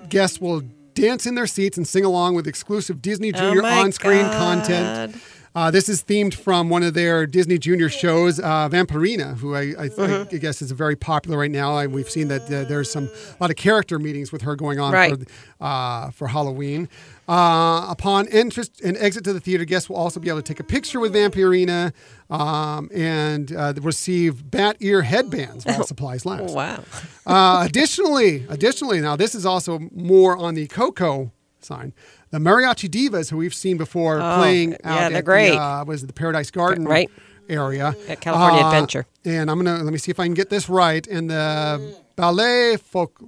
guests 0.09 0.41
will 0.41 0.63
dance 0.95 1.27
in 1.27 1.35
their 1.35 1.47
seats 1.47 1.77
and 1.77 1.87
sing 1.87 2.05
along 2.05 2.35
with 2.35 2.47
exclusive 2.47 3.03
Disney 3.03 3.33
Oh 3.35 3.39
Junior 3.39 3.63
my 3.63 3.81
on-screen 3.81 4.23
God. 4.23 4.33
content. 4.67 5.17
Uh, 5.57 5.71
this 5.71 5.89
is 5.89 6.03
themed 6.05 6.35
from 6.35 6.69
one 6.69 6.83
of 6.83 6.93
their 6.93 7.27
Disney 7.27 7.57
Junior 7.57 7.89
shows, 7.89 8.39
uh, 8.39 8.69
Vampirina, 8.69 9.39
who 9.39 9.55
I, 9.55 9.61
I, 9.61 9.89
mm-hmm. 9.89 10.35
I, 10.35 10.39
guess 10.39 10.61
is 10.61 10.71
very 10.71 10.97
popular 10.97 11.39
right 11.39 11.51
now. 11.51 11.75
I, 11.75 11.87
we've 11.87 12.11
seen 12.11 12.29
that 12.29 12.43
uh, 12.43 12.65
there's 12.65 12.91
some 12.91 13.07
a 13.07 13.37
lot 13.41 13.49
of 13.49 13.57
character 13.57 13.99
meetings 13.99 14.31
with 14.31 14.43
her 14.43 14.55
going 14.55 14.79
on 14.79 14.93
right. 14.93 15.19
for, 15.19 15.65
uh, 15.65 16.11
for 16.11 16.29
Halloween. 16.29 16.91
Uh, 17.27 17.87
upon 17.89 18.29
entrance 18.29 18.71
and 18.85 18.99
exit 18.99 19.25
to 19.25 19.33
the 19.33 19.41
theater, 19.41 19.65
guests 19.65 19.89
will 19.89 19.97
also 19.97 20.21
be 20.21 20.29
able 20.29 20.43
to 20.43 20.47
take 20.47 20.61
a 20.61 20.65
picture 20.65 21.01
with 21.01 21.15
Vampirina 21.15 21.95
um, 22.29 22.91
and 22.95 23.51
uh, 23.57 23.73
receive 23.81 24.51
bat 24.51 24.77
ear 24.81 25.01
headbands 25.01 25.65
while 25.65 25.85
supplies 25.87 26.27
last. 26.27 26.55
wow. 26.55 27.63
additionally, 27.65 28.45
additionally, 28.51 29.01
now 29.01 29.17
this 29.17 29.35
is 29.35 29.47
also 29.47 29.79
more 29.95 30.37
on 30.37 30.53
the 30.53 30.67
Coco 30.67 31.33
sign 31.61 31.95
the 32.37 32.51
Mariachi 32.51 32.89
Divas, 32.89 33.31
who 33.31 33.39
we've 33.39 33.55
seen 33.55 33.79
before 33.79 34.21
oh, 34.21 34.37
playing 34.37 34.75
out 34.85 35.01
yeah, 35.01 35.09
they're 35.09 35.23
great. 35.23 35.51
The, 35.51 35.61
uh, 35.61 35.85
was 35.87 36.03
it 36.03 36.07
the 36.07 36.13
Paradise 36.13 36.51
Garden 36.51 36.85
right. 36.85 37.11
area 37.49 37.97
at 38.09 38.21
California 38.21 38.63
uh, 38.63 38.69
Adventure. 38.69 39.07
And 39.25 39.51
I'm 39.51 39.57
gonna 39.59 39.83
let 39.83 39.93
me 39.93 39.99
see 39.99 40.11
if 40.11 40.21
I 40.21 40.25
can 40.25 40.35
get 40.35 40.51
this 40.51 40.69
right. 40.69 41.07
And 41.07 41.31
the 41.31 41.97
Ballet 42.15 42.77
Folk, 42.77 43.23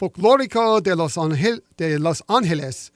Folclórico 0.00 0.80
de 0.80 0.94
Los, 0.94 1.18
Angel, 1.18 1.58
de 1.76 1.98
Los 1.98 2.22
Angeles, 2.28 2.92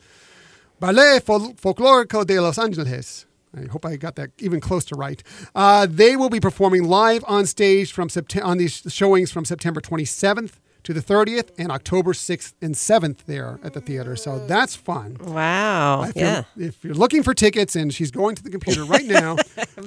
Ballet 0.79 1.19
Fol- 1.21 1.55
Folclórico 1.55 2.25
de 2.25 2.41
Los 2.41 2.59
Angeles. 2.59 3.27
I 3.57 3.67
hope 3.67 3.87
I 3.87 3.97
got 3.97 4.17
that 4.17 4.31
even 4.39 4.61
close 4.61 4.85
to 4.85 4.95
right. 4.95 5.21
Uh, 5.55 5.87
they 5.89 6.15
will 6.15 6.29
be 6.29 6.41
performing 6.41 6.85
live 6.85 7.25
on 7.27 7.47
stage 7.47 7.91
from 7.91 8.09
Sept- 8.09 8.45
on 8.45 8.59
these 8.59 8.83
showings 8.89 9.33
from 9.33 9.45
September 9.45 9.81
27th 9.81 10.61
to 10.87 10.93
the 10.95 11.03
30th 11.03 11.49
and 11.59 11.73
October 11.73 12.13
6th 12.13 12.55
and 12.63 12.77
7th 12.77 13.25
there 13.27 13.59
at 13.65 13.73
the 13.73 13.81
theater. 13.81 14.15
So 14.15 14.39
that's 14.47 14.77
fun. 14.77 15.17
Wow. 15.21 16.05
If 16.05 16.15
yeah. 16.15 16.45
You're, 16.55 16.69
if 16.69 16.85
you're 16.85 16.95
looking 16.95 17.25
for 17.25 17.35
tickets, 17.35 17.75
and 17.75 17.93
she's 17.93 18.13
going 18.13 18.37
to 18.37 18.43
the 18.45 18.51
computer 18.51 18.85
right 18.85 19.05
now, 19.05 19.37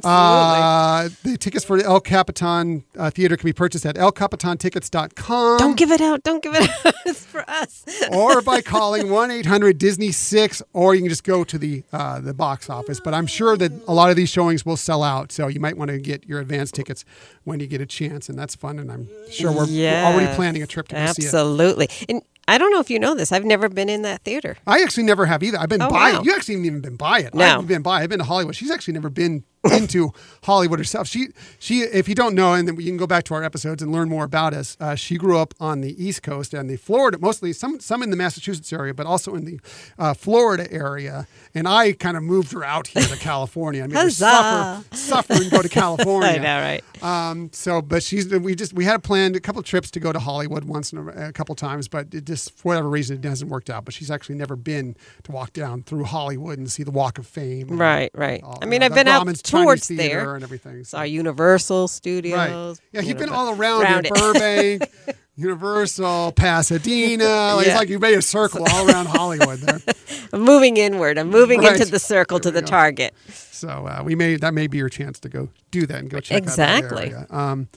uh, 0.03 1.07
the 1.23 1.37
tickets 1.37 1.63
for 1.63 1.77
the 1.77 1.85
El 1.85 2.01
Capitan 2.01 2.83
uh, 2.97 3.09
Theater 3.11 3.37
can 3.37 3.47
be 3.47 3.53
purchased 3.53 3.85
at 3.85 3.95
elcapitantickets.com. 3.95 5.57
Don't 5.57 5.77
give 5.77 5.89
it 5.91 6.01
out. 6.01 6.21
Don't 6.23 6.43
give 6.43 6.53
it 6.53 6.69
out. 6.85 6.93
it's 7.05 7.25
for 7.25 7.49
us. 7.49 7.85
or 8.11 8.41
by 8.41 8.59
calling 8.75 9.09
1 9.09 9.31
800 9.31 9.77
Disney 9.77 10.11
6, 10.11 10.61
or 10.73 10.95
you 10.95 11.01
can 11.01 11.09
just 11.09 11.23
go 11.23 11.45
to 11.45 11.57
the, 11.57 11.81
uh, 11.93 12.19
the 12.19 12.33
box 12.33 12.69
office. 12.69 12.99
But 12.99 13.13
I'm 13.13 13.25
sure 13.25 13.55
that 13.55 13.71
a 13.87 13.93
lot 13.93 14.09
of 14.09 14.17
these 14.17 14.29
showings 14.29 14.65
will 14.65 14.75
sell 14.75 15.03
out. 15.03 15.31
So 15.31 15.47
you 15.47 15.61
might 15.61 15.77
want 15.77 15.91
to 15.91 15.97
get 15.97 16.27
your 16.27 16.41
advance 16.41 16.71
tickets 16.71 17.05
when 17.45 17.61
you 17.61 17.67
get 17.67 17.79
a 17.79 17.85
chance. 17.85 18.27
And 18.27 18.37
that's 18.37 18.53
fun. 18.53 18.79
And 18.79 18.91
I'm 18.91 19.07
sure 19.31 19.53
we're, 19.53 19.65
yes. 19.67 20.03
we're 20.03 20.11
already 20.11 20.35
planning 20.35 20.61
a 20.61 20.67
trip 20.67 20.88
Absolutely. 20.93 21.89
And 22.07 22.21
I 22.47 22.57
don't 22.57 22.71
know 22.71 22.79
if 22.79 22.89
you 22.89 22.97
know 22.97 23.13
this. 23.13 23.31
I've 23.31 23.45
never 23.45 23.69
been 23.69 23.89
in 23.89 24.01
that 24.01 24.23
theater. 24.23 24.57
I 24.65 24.81
actually 24.81 25.03
never 25.03 25.27
have 25.27 25.43
either. 25.43 25.59
I've 25.59 25.69
been 25.69 25.83
oh, 25.83 25.89
by 25.89 26.13
wow. 26.13 26.19
it. 26.21 26.25
You 26.25 26.33
actually 26.33 26.55
haven't 26.55 26.65
even 26.65 26.81
been 26.81 26.95
by 26.95 27.19
it. 27.19 27.35
No. 27.35 27.59
I've 27.59 27.67
been 27.67 27.83
by. 27.83 28.01
I've 28.01 28.09
been 28.09 28.19
to 28.19 28.25
Hollywood. 28.25 28.55
She's 28.55 28.71
actually 28.71 28.95
never 28.95 29.11
been 29.11 29.43
into 29.71 30.11
Hollywood 30.43 30.79
herself. 30.79 31.07
She 31.07 31.27
she 31.59 31.81
if 31.81 32.07
you 32.07 32.15
don't 32.15 32.35
know, 32.35 32.53
and 32.53 32.67
then 32.67 32.75
you 32.77 32.85
can 32.85 32.97
go 32.97 33.07
back 33.07 33.23
to 33.25 33.33
our 33.33 33.43
episodes 33.43 33.81
and 33.81 33.91
learn 33.91 34.09
more 34.09 34.23
about 34.23 34.53
us. 34.53 34.77
Uh, 34.79 34.95
she 34.95 35.17
grew 35.17 35.37
up 35.37 35.53
on 35.59 35.81
the 35.81 36.01
East 36.03 36.23
Coast 36.23 36.53
and 36.53 36.69
the 36.69 36.77
Florida, 36.77 37.17
mostly 37.19 37.51
some 37.53 37.79
some 37.79 38.01
in 38.03 38.09
the 38.09 38.15
Massachusetts 38.15 38.71
area, 38.71 38.93
but 38.93 39.05
also 39.05 39.35
in 39.35 39.45
the 39.45 39.59
uh, 39.97 40.13
Florida 40.13 40.71
area. 40.71 41.27
And 41.53 41.67
I 41.67 41.91
kind 41.93 42.15
of 42.15 42.23
moved 42.23 42.51
her 42.53 42.63
out 42.63 42.87
here 42.87 43.03
to 43.03 43.15
California. 43.19 43.83
I 43.83 43.87
mean, 43.87 44.09
suffer 44.11 44.83
suffer 44.95 45.33
and 45.33 45.51
go 45.51 45.61
to 45.61 45.69
California. 45.81 46.29
I 46.29 46.37
know, 46.37 46.59
right? 46.61 46.83
Um, 47.03 47.49
so, 47.53 47.81
but 47.81 48.03
she's 48.03 48.27
we 48.29 48.55
just 48.55 48.73
we 48.73 48.85
had 48.85 49.03
planned 49.03 49.35
a 49.35 49.39
couple 49.39 49.59
of 49.59 49.65
trips 49.65 49.89
to 49.91 49.99
go 49.99 50.11
to 50.13 50.19
Hollywood 50.19 50.65
once 50.65 50.91
in 50.93 50.99
a, 50.99 51.27
a 51.29 51.31
couple 51.33 51.55
times, 51.55 51.87
but 51.87 52.13
it 52.13 52.25
just 52.25 52.55
for 52.57 52.69
whatever 52.69 52.89
reason 52.89 53.17
it 53.17 53.23
hasn't 53.27 53.49
worked 53.51 53.69
out. 53.69 53.85
But 53.85 53.93
she's 53.93 54.11
actually 54.11 54.35
never 54.35 54.55
been 54.55 54.95
to 55.23 55.31
walk 55.31 55.53
down 55.53 55.83
through 55.83 56.05
Hollywood 56.05 56.57
and 56.59 56.71
see 56.71 56.83
the 56.83 56.91
Walk 56.91 57.17
of 57.17 57.25
Fame. 57.27 57.69
and 57.69 57.79
Right, 57.79 58.11
right. 58.13 58.43
all- 58.43 58.59
I 58.61 58.65
mean, 58.65 58.83
I've 58.83 58.93
been 58.93 59.07
out 59.07 59.27
towards 59.51 59.87
Chinese 59.87 60.01
Theater 60.03 60.19
there. 60.21 60.35
and 60.35 60.43
everything. 60.43 60.83
So. 60.83 60.97
Saw 60.97 61.03
Universal 61.03 61.87
Studios. 61.89 62.37
Right. 62.37 62.75
Yeah, 62.91 63.01
you 63.01 63.09
you've 63.09 63.17
been 63.17 63.29
all 63.29 63.49
around, 63.55 63.83
around 63.83 64.05
it. 64.05 64.13
Burbank, 64.13 64.91
Universal, 65.35 66.33
Pasadena. 66.33 67.55
Like, 67.55 67.67
It's 67.67 67.75
like 67.75 67.89
you 67.89 67.99
made 67.99 68.17
a 68.17 68.21
circle 68.21 68.65
all 68.71 68.89
around 68.89 69.07
Hollywood 69.07 69.59
there. 69.59 69.79
I'm 70.33 70.41
moving 70.41 70.77
inward. 70.77 71.17
I'm 71.17 71.29
moving 71.29 71.61
Right. 71.61 71.73
into 71.79 71.85
the 71.89 71.99
circle 71.99 72.39
to 72.41 72.51
the 72.51 72.61
go. 72.61 72.67
target. 72.67 73.13
So 73.29 73.67
uh, 73.69 74.01
we 74.05 74.15
may 74.15 74.35
that 74.37 74.53
may 74.53 74.67
be 74.67 74.77
your 74.77 74.89
chance 74.89 75.19
to 75.21 75.29
go 75.29 75.49
do 75.71 75.85
that 75.87 75.99
and 75.99 76.09
go 76.09 76.19
check 76.19 76.37
Exactly. 76.37 77.13
out 77.13 77.29
that 77.29 77.33
area. 77.33 77.51
Um, 77.51 77.67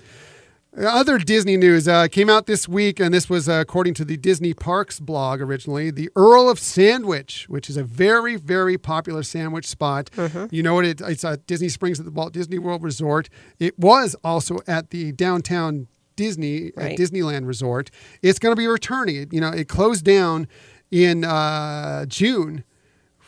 other 0.76 1.18
Disney 1.18 1.56
news 1.56 1.86
uh, 1.86 2.08
came 2.08 2.30
out 2.30 2.46
this 2.46 2.66
week, 2.66 2.98
and 2.98 3.12
this 3.12 3.28
was 3.28 3.48
uh, 3.48 3.54
according 3.60 3.94
to 3.94 4.04
the 4.04 4.16
Disney 4.16 4.54
Parks 4.54 5.00
blog 5.00 5.40
originally. 5.42 5.90
The 5.90 6.08
Earl 6.16 6.48
of 6.48 6.58
Sandwich, 6.58 7.46
which 7.48 7.68
is 7.68 7.76
a 7.76 7.84
very, 7.84 8.36
very 8.36 8.78
popular 8.78 9.22
sandwich 9.22 9.66
spot. 9.66 10.10
Mm-hmm. 10.16 10.46
You 10.54 10.62
know 10.62 10.74
what? 10.74 10.86
It, 10.86 11.00
it's 11.02 11.24
at 11.24 11.46
Disney 11.46 11.68
Springs 11.68 12.00
at 12.00 12.06
the 12.06 12.12
Walt 12.12 12.32
Disney 12.32 12.58
World 12.58 12.82
Resort. 12.82 13.28
It 13.58 13.78
was 13.78 14.16
also 14.24 14.60
at 14.66 14.90
the 14.90 15.12
downtown 15.12 15.88
Disney 16.16 16.72
Right. 16.76 16.92
at 16.92 16.98
Disneyland 16.98 17.46
Resort. 17.46 17.90
It's 18.22 18.38
going 18.38 18.52
to 18.54 18.58
be 18.60 18.66
returning. 18.66 19.16
It, 19.16 19.32
you 19.32 19.40
know, 19.40 19.50
it 19.50 19.68
closed 19.68 20.04
down 20.04 20.46
in 20.90 21.24
uh, 21.24 22.06
June 22.06 22.64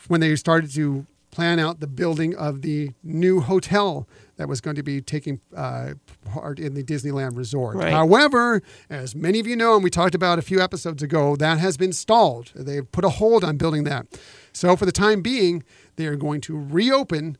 when 0.08 0.20
they 0.20 0.34
started 0.36 0.72
to 0.74 1.06
plan 1.30 1.58
out 1.58 1.80
the 1.80 1.86
building 1.86 2.34
of 2.36 2.62
the 2.62 2.90
new 3.02 3.40
hotel 3.40 4.06
that 4.36 4.48
was 4.48 4.60
going 4.60 4.76
to 4.76 4.82
be 4.82 5.00
taking 5.00 5.40
uh, 5.56 5.94
part 6.24 6.58
in 6.58 6.74
the 6.74 6.82
Disneyland 6.82 7.36
Resort. 7.36 7.76
Right. 7.76 7.92
However, 7.92 8.62
as 8.90 9.14
many 9.14 9.38
of 9.40 9.46
you 9.46 9.56
know, 9.56 9.74
and 9.74 9.84
we 9.84 9.90
talked 9.90 10.14
about 10.14 10.38
a 10.38 10.42
few 10.42 10.60
episodes 10.60 11.02
ago, 11.02 11.36
that 11.36 11.58
has 11.58 11.76
been 11.76 11.92
stalled. 11.92 12.52
They've 12.54 12.90
put 12.90 13.04
a 13.04 13.08
hold 13.10 13.44
on 13.44 13.56
building 13.56 13.84
that. 13.84 14.06
So 14.52 14.76
for 14.76 14.86
the 14.86 14.92
time 14.92 15.22
being, 15.22 15.62
they 15.96 16.06
are 16.06 16.16
going 16.16 16.40
to 16.42 16.58
reopen. 16.58 17.38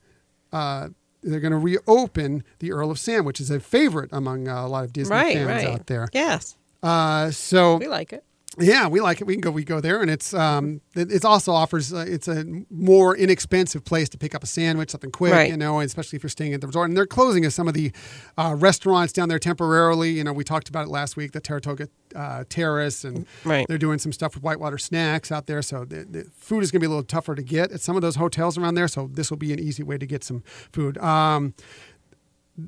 Uh, 0.53 0.89
they're 1.23 1.41
going 1.41 1.53
to 1.53 1.59
reopen 1.59 2.45
the 2.59 2.71
Earl 2.73 2.91
of 2.91 2.99
Sand, 2.99 3.25
which 3.27 3.41
is 3.41 3.51
a 3.51 3.59
favorite 3.59 4.11
among 4.13 4.47
uh, 4.47 4.65
a 4.67 4.69
lot 4.69 4.85
of 4.85 4.93
Disney 4.93 5.17
Right, 5.17 5.35
fans 5.37 5.47
right. 5.49 5.67
out 5.67 5.87
there. 5.87 6.09
Yes, 6.13 6.57
Uh, 6.83 7.31
so 7.31 7.77
we 7.77 7.89
like 7.89 8.13
it. 8.13 8.25
Yeah, 8.59 8.87
we 8.87 9.01
like 9.01 9.21
it. 9.21 9.25
We 9.27 9.35
can 9.35 9.41
go. 9.41 9.51
We 9.51 9.65
go 9.65 9.81
there, 9.81 10.01
and 10.01 10.11
it's 10.11 10.33
um, 10.35 10.81
it, 10.95 11.25
also 11.25 11.53
offers. 11.53 11.93
Uh, 11.93 12.05
it's 12.07 12.29
a 12.29 12.45
more 12.71 13.17
inexpensive 13.17 13.85
place 13.85 14.09
to 14.11 14.19
pick 14.19 14.35
up 14.35 14.43
a 14.45 14.47
sandwich, 14.47 14.91
something 14.91 15.11
quick, 15.11 15.33
Right. 15.33 15.51
you 15.51 15.57
know, 15.57 15.81
especially 15.81 16.17
if 16.17 16.23
you're 16.23 16.31
staying 16.31 16.55
at 16.55 16.61
the 16.61 16.67
resort. 16.67 16.89
And 16.89 16.97
they're 16.97 17.07
closing 17.07 17.49
some 17.51 17.67
of 17.69 17.75
the 17.75 17.91
uh, 18.39 18.55
restaurants 18.57 19.13
down 19.13 19.29
there 19.29 19.39
temporarily. 19.39 20.11
You 20.11 20.25
know, 20.25 20.33
we 20.33 20.45
talked 20.45 20.69
about 20.69 20.87
it 20.87 20.91
last 20.91 21.17
week, 21.17 21.33
the 21.33 21.41
Saratoga 21.45 21.89
uh, 22.15 22.45
Terrace, 22.49 23.05
and 23.05 23.27
Right. 23.45 23.67
they're 23.67 23.79
doing 23.79 23.99
some 23.99 24.13
stuff 24.13 24.35
with 24.35 24.45
Whitewater 24.45 24.79
Snacks 24.79 25.33
out 25.33 25.47
there. 25.47 25.61
So 25.63 25.85
the, 25.85 26.05
the 26.05 26.25
food 26.37 26.63
is 26.63 26.71
going 26.71 26.81
to 26.81 26.85
be 26.85 26.87
a 26.87 26.91
little 26.91 27.03
tougher 27.03 27.35
to 27.35 27.43
get 27.43 27.73
at 27.73 27.81
some 27.81 27.97
of 27.97 28.03
those 28.03 28.17
hotels 28.17 28.57
around 28.57 28.75
there. 28.77 28.89
So 28.89 29.09
this 29.13 29.31
will 29.31 29.39
be 29.39 29.53
an 29.53 29.59
easy 29.59 29.83
way 29.83 29.99
to 29.99 30.07
get 30.07 30.23
some 30.23 30.43
food. 30.73 30.97
Um, 30.99 31.55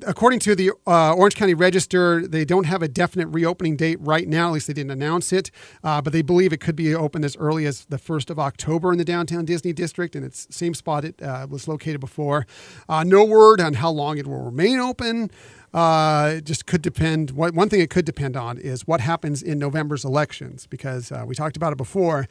according 0.05 0.39
to 0.39 0.55
the 0.55 0.71
uh, 0.85 1.13
Orange 1.13 1.35
County 1.35 1.53
Register, 1.53 2.27
they 2.27 2.45
don't 2.45 2.65
have 2.65 2.81
a 2.81 2.87
definite 2.87 3.27
reopening 3.27 3.75
date 3.75 3.97
right 4.01 4.27
now. 4.27 4.47
At 4.47 4.53
least 4.53 4.67
they 4.67 4.73
didn't 4.73 4.91
announce 4.91 5.31
it, 5.31 5.51
uh, 5.83 6.01
but 6.01 6.13
they 6.13 6.21
believe 6.21 6.51
it 6.51 6.59
could 6.59 6.75
be 6.75 6.93
open 6.93 7.23
as 7.23 7.35
early 7.37 7.65
as 7.65 7.85
the 7.85 7.97
first 7.97 8.29
of 8.29 8.37
October 8.39 8.91
in 8.91 8.97
the 8.97 9.05
downtown 9.05 9.45
Disney 9.45 9.73
district, 9.73 10.15
and 10.15 10.25
it's 10.25 10.47
same 10.55 10.73
spot 10.73 11.05
it 11.05 11.21
uh, 11.21 11.47
was 11.49 11.67
located 11.67 11.99
before. 11.99 12.45
Uh, 12.89 13.03
no 13.03 13.23
word 13.23 13.61
on 13.61 13.75
how 13.75 13.89
long 13.89 14.17
it 14.17 14.27
will 14.27 14.43
remain 14.43 14.79
open. 14.79 15.31
Uh, 15.73 16.35
it 16.37 16.45
just 16.45 16.65
could 16.65 16.81
depend. 16.81 17.31
One 17.31 17.69
thing 17.69 17.81
it 17.81 17.89
could 17.89 18.05
depend 18.05 18.35
on 18.37 18.57
is 18.57 18.87
what 18.87 19.01
happens 19.01 19.43
in 19.43 19.59
November's 19.59 20.05
elections, 20.05 20.65
because 20.67 21.11
uh, 21.11 21.23
we 21.27 21.35
talked 21.35 21.57
about 21.57 21.73
it 21.73 21.77
before. 21.77 22.27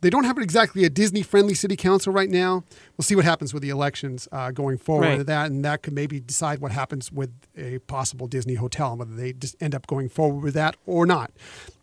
They 0.00 0.10
don't 0.10 0.24
have 0.24 0.38
exactly 0.38 0.84
a 0.84 0.90
Disney 0.90 1.22
friendly 1.22 1.54
city 1.54 1.74
council 1.74 2.12
right 2.12 2.30
now. 2.30 2.62
We'll 2.96 3.04
see 3.04 3.16
what 3.16 3.24
happens 3.24 3.52
with 3.52 3.62
the 3.64 3.70
elections 3.70 4.28
uh, 4.30 4.52
going 4.52 4.78
forward 4.78 5.06
Right. 5.06 5.18
with 5.18 5.26
that, 5.26 5.50
and 5.50 5.64
that 5.64 5.82
could 5.82 5.92
maybe 5.92 6.20
decide 6.20 6.60
what 6.60 6.70
happens 6.70 7.10
with 7.10 7.30
a 7.56 7.78
possible 7.80 8.26
Disney 8.28 8.54
hotel 8.54 8.90
and 8.90 8.98
whether 9.00 9.14
they 9.16 9.32
just 9.32 9.56
end 9.60 9.74
up 9.74 9.86
going 9.88 10.08
forward 10.08 10.42
with 10.44 10.54
that 10.54 10.76
or 10.86 11.04
not. 11.04 11.32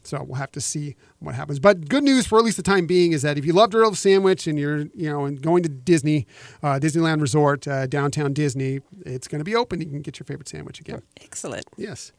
So 0.04 0.24
we'll 0.24 0.36
have 0.36 0.52
to 0.54 0.62
see 0.62 0.96
what 1.20 1.36
happens. 1.36 1.60
But 1.60 1.90
good 1.90 2.04
news 2.04 2.28
for 2.28 2.38
at 2.38 2.46
least 2.46 2.58
the 2.58 2.64
time 2.64 2.86
being 2.86 3.12
is 3.12 3.24
that 3.24 3.38
if 3.40 3.46
you 3.46 3.54
loved 3.54 3.74
Earl 3.76 3.90
of 3.90 3.98
Sandwich 3.98 4.46
and 4.48 4.58
you're 4.58 4.82
you 4.96 5.10
know 5.10 5.26
and 5.26 5.42
going 5.42 5.64
to 5.64 5.70
Disney, 5.70 6.28
uh, 6.64 6.80
Disneyland 6.80 7.22
Resort, 7.22 7.68
uh, 7.68 7.88
downtown 7.88 8.32
Disney, 8.32 8.82
it's 9.06 9.28
going 9.28 9.40
to 9.40 9.46
be 9.46 9.56
open. 9.56 9.82
You 9.82 9.88
can 9.88 10.02
get 10.02 10.20
your 10.20 10.26
favorite 10.26 10.48
sandwich 10.48 10.80
again. 10.80 11.02
Excellent. 11.22 11.66
Yes. 11.76 12.12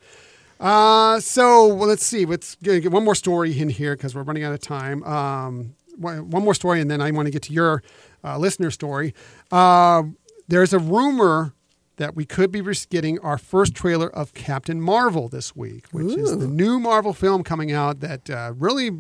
Uh, 0.59 1.21
so 1.21 1.69
well, 1.75 1.89
let's 1.89 2.05
see. 2.05 2.25
Let's 2.25 2.57
get, 2.57 2.81
get 2.83 2.91
one 2.93 3.05
more 3.05 3.15
story 3.15 3.59
in 3.59 3.69
here 3.69 3.95
because 3.97 4.15
we're 4.15 4.23
running 4.23 4.43
out 4.43 4.53
of 4.53 4.61
time. 4.61 5.03
Um, 5.05 5.75
one 5.99 6.43
more 6.45 6.55
story, 6.55 6.81
and 6.81 6.91
then 6.91 7.01
I 7.01 7.11
want 7.11 7.27
to 7.27 7.33
get 7.33 7.43
to 7.43 7.53
your 7.53 7.83
uh, 8.25 8.39
listener 8.39 8.71
story. 8.71 9.15
Uh, 9.51 10.05
there's 10.49 10.73
a 10.73 10.79
rumor 10.79 11.55
that 11.97 12.15
we 12.15 12.25
could 12.25 12.53
be 12.53 12.63
getting 12.91 13.19
our 13.21 13.39
first 13.39 13.75
trailer 13.75 14.09
of 14.11 14.35
Captain 14.35 14.81
Marvel 14.81 15.29
this 15.29 15.57
week, 15.57 15.87
which 15.93 16.15
is 16.15 16.37
the 16.37 16.47
new 16.47 16.79
Marvel 16.79 17.15
film 17.15 17.43
coming 17.43 17.73
out 17.73 18.01
that 18.01 18.29
uh, 18.29 18.53
really 18.57 18.91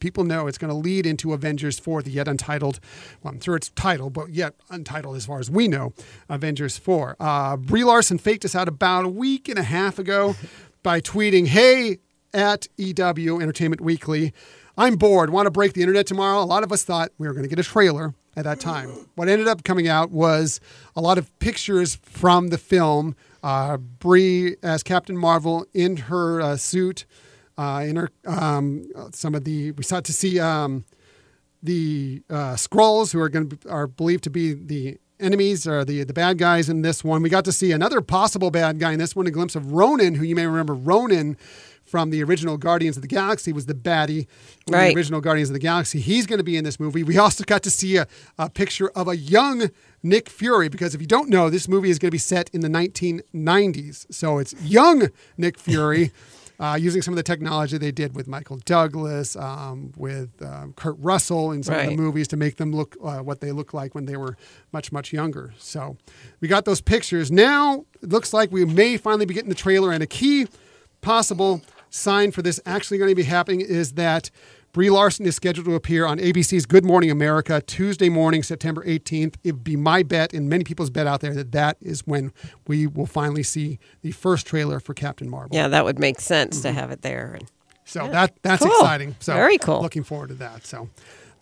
people 0.00 0.24
know 0.24 0.48
it's 0.48 0.58
going 0.58 0.68
to 0.68 0.76
lead 0.76 1.06
into 1.06 1.32
Avengers 1.32 1.78
4, 1.78 2.02
the 2.02 2.10
yet 2.10 2.26
untitled, 2.26 2.80
well, 3.22 3.32
I'm 3.32 3.40
sure 3.40 3.54
it's 3.54 3.70
titled, 3.70 4.12
but 4.12 4.30
yet 4.30 4.54
untitled 4.68 5.16
as 5.16 5.26
far 5.26 5.38
as 5.38 5.48
we 5.48 5.68
know, 5.68 5.92
Avengers 6.28 6.76
4. 6.76 7.16
Uh, 7.20 7.56
Brie 7.56 7.84
Larson 7.84 8.18
faked 8.18 8.44
us 8.44 8.56
out 8.56 8.66
about 8.66 9.04
a 9.04 9.08
week 9.08 9.48
and 9.48 9.58
a 9.58 9.62
half 9.62 10.00
ago 10.00 10.34
by 10.82 11.00
tweeting, 11.00 11.46
hey, 11.46 11.98
at 12.34 12.66
EW 12.76 13.40
Entertainment 13.40 13.80
Weekly, 13.80 14.32
I'm 14.76 14.96
bored, 14.96 15.30
want 15.30 15.46
to 15.46 15.50
break 15.50 15.74
the 15.74 15.82
internet 15.82 16.06
tomorrow. 16.06 16.42
A 16.42 16.44
lot 16.44 16.62
of 16.62 16.72
us 16.72 16.82
thought 16.82 17.10
we 17.18 17.26
were 17.26 17.34
going 17.34 17.44
to 17.44 17.48
get 17.48 17.58
a 17.58 17.62
trailer 17.62 18.14
at 18.36 18.44
that 18.44 18.60
time. 18.60 18.88
What 19.14 19.28
ended 19.28 19.48
up 19.48 19.64
coming 19.64 19.88
out 19.88 20.10
was 20.10 20.60
a 20.96 21.00
lot 21.00 21.18
of 21.18 21.38
pictures 21.38 21.96
from 21.96 22.48
the 22.48 22.58
film. 22.58 23.14
Uh, 23.42 23.76
Brie 23.76 24.56
as 24.62 24.82
Captain 24.82 25.16
Marvel 25.16 25.66
in 25.74 25.96
her 25.96 26.40
uh, 26.40 26.56
suit, 26.56 27.04
uh, 27.58 27.84
in 27.86 27.96
her 27.96 28.10
um, 28.26 28.84
some 29.12 29.34
of 29.34 29.44
the 29.44 29.72
we 29.72 29.82
sought 29.82 30.04
to 30.04 30.12
see 30.12 30.38
um, 30.38 30.84
the 31.62 32.22
uh, 32.30 32.54
Skrulls 32.54 33.12
who 33.12 33.20
are 33.20 33.28
going 33.28 33.50
to 33.50 33.68
are 33.68 33.86
believed 33.88 34.24
to 34.24 34.30
be 34.30 34.54
the 34.54 34.98
enemies 35.18 35.66
or 35.66 35.84
the 35.84 36.04
the 36.04 36.12
bad 36.12 36.38
guys 36.38 36.68
in 36.68 36.82
this 36.82 37.02
one. 37.02 37.20
We 37.20 37.30
got 37.30 37.44
to 37.46 37.52
see 37.52 37.72
another 37.72 38.00
possible 38.00 38.52
bad 38.52 38.78
guy 38.78 38.92
in 38.92 39.00
this 39.00 39.16
one, 39.16 39.26
a 39.26 39.30
glimpse 39.32 39.56
of 39.56 39.72
Ronan, 39.72 40.14
who 40.14 40.24
you 40.24 40.36
may 40.36 40.46
remember 40.46 40.74
Ronan 40.74 41.36
from 41.92 42.08
the 42.08 42.24
original 42.24 42.56
Guardians 42.56 42.96
of 42.96 43.02
the 43.02 43.06
Galaxy 43.06 43.52
was 43.52 43.66
the 43.66 43.74
baddie 43.74 44.26
in 44.66 44.72
Right. 44.72 44.88
the 44.88 44.96
original 44.96 45.20
Guardians 45.20 45.50
of 45.50 45.52
the 45.52 45.58
Galaxy. 45.60 46.00
He's 46.00 46.24
going 46.26 46.38
to 46.38 46.42
be 46.42 46.56
in 46.56 46.64
this 46.64 46.80
movie. 46.80 47.02
We 47.02 47.18
also 47.18 47.44
got 47.44 47.62
to 47.64 47.70
see 47.70 47.98
a, 47.98 48.06
a 48.38 48.48
picture 48.48 48.88
of 48.96 49.08
a 49.08 49.16
young 49.16 49.68
Nick 50.02 50.30
Fury 50.30 50.70
because 50.70 50.94
if 50.94 51.02
you 51.02 51.06
don't 51.06 51.28
know, 51.28 51.50
this 51.50 51.68
movie 51.68 51.90
is 51.90 51.98
going 51.98 52.08
to 52.08 52.12
be 52.12 52.16
set 52.16 52.48
in 52.54 52.62
the 52.62 52.68
1990s. 52.68 54.06
So 54.10 54.38
it's 54.38 54.54
young 54.62 55.10
Nick 55.36 55.58
Fury. 55.58 56.10
Uh, 56.60 56.76
using 56.76 57.02
some 57.02 57.12
of 57.12 57.16
the 57.16 57.24
technology 57.24 57.76
they 57.76 57.90
did 57.90 58.14
with 58.14 58.28
Michael 58.28 58.58
Douglas, 58.64 59.34
um, 59.34 59.90
with 59.96 60.30
um, 60.42 60.72
Kurt 60.74 60.94
Russell 61.00 61.50
in 61.50 61.64
some 61.64 61.74
of 61.74 61.86
the 61.88 61.96
movies 61.96 62.28
to 62.28 62.36
make 62.36 62.56
them 62.56 62.70
look 62.72 62.96
uh, 63.02 63.18
what 63.18 63.40
they 63.40 63.50
look 63.50 63.74
like 63.74 63.96
when 63.96 64.04
they 64.04 64.16
were 64.16 64.36
much, 64.72 64.92
much 64.92 65.12
younger. 65.12 65.52
So 65.58 65.96
we 66.40 66.46
got 66.46 66.64
those 66.64 66.80
pictures. 66.80 67.32
Now 67.32 67.84
it 68.00 68.10
looks 68.10 68.32
like 68.32 68.52
we 68.52 68.64
may 68.64 68.96
finally 68.96 69.26
be 69.26 69.34
getting 69.34 69.48
the 69.48 69.56
trailer. 69.56 69.90
And 69.90 70.04
a 70.04 70.06
key 70.06 70.46
possible 71.00 71.62
sign 71.92 72.32
for 72.32 72.42
this 72.42 72.58
actually 72.66 72.98
going 72.98 73.10
to 73.10 73.14
be 73.14 73.22
happening 73.22 73.60
is 73.60 73.92
that 73.92 74.30
Brie 74.72 74.88
Larson 74.88 75.26
is 75.26 75.36
scheduled 75.36 75.66
to 75.66 75.74
appear 75.74 76.06
on 76.06 76.18
ABC's 76.18 76.64
Good 76.64 76.84
Morning 76.84 77.10
America 77.10 77.60
Tuesday 77.60 78.08
morning, 78.08 78.42
September 78.42 78.82
18th. 78.84 79.34
It 79.44 79.52
would 79.52 79.64
be 79.64 79.76
my 79.76 80.02
bet 80.02 80.32
and 80.32 80.48
many 80.48 80.64
people's 80.64 80.88
bet 80.88 81.06
out 81.06 81.20
there 81.20 81.34
that 81.34 81.52
that 81.52 81.76
is 81.82 82.00
when 82.06 82.32
we 82.66 82.86
will 82.86 83.06
finally 83.06 83.42
see 83.42 83.78
the 84.00 84.12
first 84.12 84.46
trailer 84.46 84.80
for 84.80 84.94
Captain 84.94 85.28
Marvel. 85.28 85.54
Yeah, 85.54 85.68
that 85.68 85.84
would 85.84 85.98
make 85.98 86.20
sense 86.20 86.62
to 86.62 86.68
mm-hmm. 86.68 86.78
have 86.78 86.90
it 86.90 87.02
there. 87.02 87.38
So 87.84 88.08
that 88.08 88.34
that's 88.40 88.62
Cool. 88.62 88.72
exciting. 88.72 89.16
So 89.20 89.34
Very 89.34 89.58
cool. 89.58 89.82
Looking 89.82 90.04
forward 90.04 90.28
to 90.28 90.34
that. 90.36 90.64
So 90.64 90.88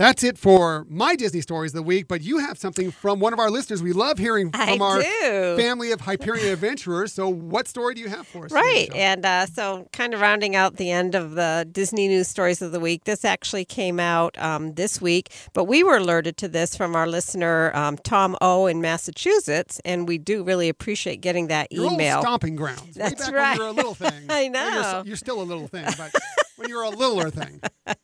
that's 0.01 0.25
it 0.25 0.39
for 0.39 0.87
my 0.89 1.15
Disney 1.15 1.43
stories 1.43 1.73
of 1.73 1.77
the 1.77 1.83
week. 1.83 2.09
But 2.09 2.23
you 2.23 2.39
have 2.39 2.57
something 2.59 2.91
from 2.91 3.21
one 3.21 3.33
of 3.35 3.39
our 3.39 3.51
listeners. 3.51 3.83
We 3.83 3.93
love 3.93 4.17
hearing 4.19 4.51
I 4.55 4.73
from 4.73 4.83
our 4.83 5.03
do. 5.03 5.57
family 5.59 5.93
of 5.93 6.01
Hyperion 6.01 6.49
adventurers. 6.53 7.13
So 7.13 7.29
what 7.29 7.69
story 7.69 7.95
do 7.95 8.01
you 8.01 8.09
have 8.09 8.27
for 8.27 8.47
us? 8.47 8.53
Right. 8.53 8.91
And 8.95 9.27
uh, 9.27 9.45
so, 9.47 9.87
kind 9.93 10.15
of 10.15 10.21
rounding 10.21 10.57
out 10.57 10.77
the 10.77 10.91
end 10.91 11.15
of 11.15 11.33
the 11.33 11.69
Disney 11.71 12.09
news 12.09 12.29
stories 12.29 12.63
of 12.63 12.73
the 12.73 12.81
week, 12.81 13.05
this 13.05 13.25
actually 13.25 13.67
came 13.67 14.01
out 14.01 14.39
um, 14.39 14.73
this 14.75 15.01
week, 15.01 15.31
but 15.53 15.65
we 15.65 15.83
were 15.85 15.97
alerted 15.99 16.37
to 16.39 16.49
this 16.49 16.75
from 16.77 16.97
our 16.97 17.07
listener, 17.07 17.71
um, 17.77 17.99
Tom 17.99 18.37
O. 18.41 18.67
in 18.67 18.81
Massachusetts, 18.81 19.81
and 19.85 20.09
we 20.09 20.17
do 20.17 20.43
really 20.43 20.69
appreciate 20.71 21.21
getting 21.21 21.49
that 21.49 21.71
Your 21.71 21.93
email. 21.93 22.21
stomping 22.23 22.57
grounds. 22.57 22.95
That's 22.95 23.27
back 23.27 23.35
right. 23.35 23.51
when 23.51 23.57
you 23.59 23.63
were 23.65 23.69
a 23.69 23.73
little 23.73 23.95
thing. 23.95 24.13
I 24.31 24.49
Well, 24.49 24.73
you're, 24.73 24.83
know. 24.83 25.03
you're 25.07 25.17
still 25.17 25.43
a 25.43 25.45
little 25.45 25.67
thing, 25.69 25.85
but 25.99 26.11
when 26.61 26.69
you 26.69 26.77
were 26.77 26.85
a 26.85 26.91
littler 26.91 27.31
thing. 27.31 27.61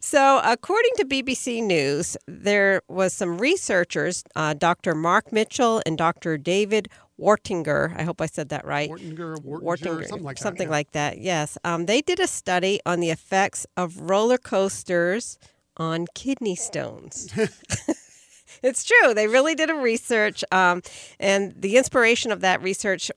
So, 0.00 0.40
according 0.42 0.92
to 0.96 1.04
BBC 1.04 1.62
News, 1.62 2.16
there 2.26 2.80
was 2.88 3.12
some 3.12 3.38
researchers, 3.38 4.24
uh, 4.34 4.54
Dr. 4.54 4.94
Mark 4.94 5.30
Mitchell 5.30 5.82
and 5.84 5.98
Dr. 5.98 6.38
David 6.38 6.88
Wartinger. 7.20 7.94
I 7.98 8.04
hope 8.04 8.20
I 8.22 8.26
said 8.26 8.48
that 8.48 8.64
right. 8.64 8.88
Wartinger, 8.90 9.36
Wartinger, 9.36 9.62
Wartinger, 9.62 10.08
something 10.08 10.22
like 10.24 10.36
that. 10.36 10.42
something 10.42 10.68
yeah. 10.68 10.72
like 10.72 10.92
that. 10.92 11.18
Yes, 11.18 11.58
um, 11.64 11.86
they 11.86 12.00
did 12.00 12.18
a 12.18 12.26
study 12.26 12.80
on 12.86 13.00
the 13.00 13.10
effects 13.10 13.66
of 13.76 14.00
roller 14.00 14.38
coasters 14.38 15.38
on 15.76 16.06
kidney 16.14 16.56
stones. 16.56 17.32
it's 18.62 18.84
true. 18.84 19.12
They 19.12 19.28
really 19.28 19.54
did 19.54 19.68
a 19.68 19.74
research, 19.74 20.42
um, 20.50 20.82
and 21.20 21.54
the 21.56 21.76
inspiration 21.76 22.32
of 22.32 22.40
that 22.40 22.62
research 22.62 23.10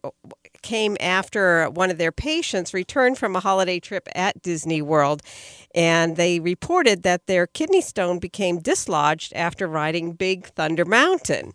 came 0.65 0.97
after 0.99 1.69
one 1.69 1.91
of 1.91 1.97
their 1.99 2.11
patients 2.11 2.73
returned 2.73 3.17
from 3.19 3.35
a 3.35 3.39
holiday 3.39 3.79
trip 3.79 4.07
at 4.15 4.41
Disney 4.41 4.81
World, 4.81 5.21
and 5.75 6.17
they 6.17 6.39
reported 6.39 7.03
that 7.03 7.27
their 7.27 7.45
kidney 7.45 7.81
stone 7.81 8.17
became 8.19 8.59
dislodged 8.59 9.31
after 9.35 9.67
riding 9.67 10.13
Big 10.13 10.47
Thunder 10.47 10.83
Mountain. 10.85 11.53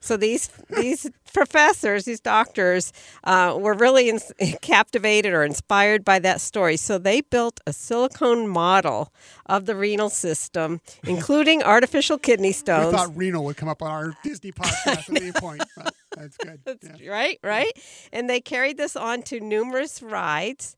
So 0.00 0.16
these 0.18 0.50
these 0.68 1.10
professors, 1.32 2.04
these 2.04 2.20
doctors, 2.20 2.92
uh, 3.24 3.56
were 3.58 3.72
really 3.72 4.10
ins- 4.10 4.32
captivated 4.60 5.32
or 5.32 5.42
inspired 5.44 6.04
by 6.04 6.18
that 6.20 6.40
story. 6.42 6.76
So 6.76 6.98
they 6.98 7.22
built 7.22 7.58
a 7.66 7.72
silicone 7.72 8.46
model 8.46 9.12
of 9.46 9.64
the 9.64 9.74
renal 9.74 10.10
system, 10.10 10.80
including 11.04 11.62
artificial 11.74 12.18
kidney 12.18 12.48
We 12.48 12.52
stones. 12.52 12.94
thought 12.94 13.16
renal 13.16 13.44
would 13.46 13.56
come 13.56 13.70
up 13.70 13.80
on 13.82 13.90
our 13.90 14.14
Disney 14.22 14.52
podcast 14.52 15.08
at 15.10 15.22
any 15.22 15.32
point. 15.32 15.62
But 15.74 15.94
that's 16.16 16.36
good. 16.36 16.60
Yeah. 17.00 17.10
Right, 17.10 17.38
right. 17.42 17.72
And 18.12 18.28
they 18.28 18.40
carried 18.40 18.76
this 18.76 18.96
on 18.96 19.22
to 19.24 19.40
numerous 19.40 20.02
rides, 20.02 20.76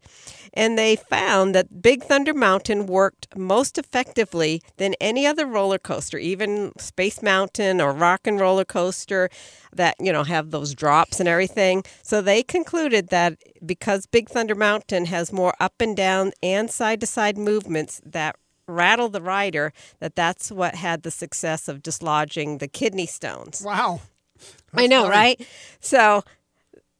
and 0.52 0.78
they 0.78 0.96
found 0.96 1.54
that 1.54 1.82
Big 1.82 2.02
Thunder 2.02 2.34
Mountain 2.34 2.86
worked 2.86 3.36
most 3.36 3.78
effectively 3.78 4.62
than 4.76 4.94
any 5.00 5.26
other 5.26 5.46
roller 5.46 5.78
coaster, 5.78 6.18
even 6.18 6.72
Space 6.78 7.22
Mountain 7.22 7.80
or 7.80 7.92
Rock 7.92 8.26
'n' 8.26 8.38
Roller 8.38 8.64
Coaster 8.64 9.28
that, 9.72 9.94
you 10.00 10.12
know, 10.12 10.24
have 10.24 10.50
those 10.50 10.74
drops 10.74 11.20
and 11.20 11.28
everything. 11.28 11.84
So 12.02 12.20
they 12.20 12.42
concluded 12.42 13.08
that 13.08 13.38
because 13.64 14.06
Big 14.06 14.28
Thunder 14.28 14.54
Mountain 14.54 15.06
has 15.06 15.32
more 15.32 15.54
up 15.60 15.74
and 15.80 15.96
down 15.96 16.32
and 16.42 16.70
side 16.70 17.00
to 17.00 17.06
side 17.06 17.36
movements 17.38 18.00
that 18.04 18.36
rattle 18.68 19.08
the 19.08 19.20
rider, 19.22 19.72
that 20.00 20.16
that's 20.16 20.50
what 20.50 20.74
had 20.74 21.02
the 21.02 21.10
success 21.10 21.68
of 21.68 21.82
dislodging 21.82 22.58
the 22.58 22.68
kidney 22.68 23.06
stones. 23.06 23.62
Wow. 23.64 24.00
I 24.82 24.86
know, 24.86 25.02
funny. 25.02 25.10
right? 25.16 25.48
So, 25.80 26.22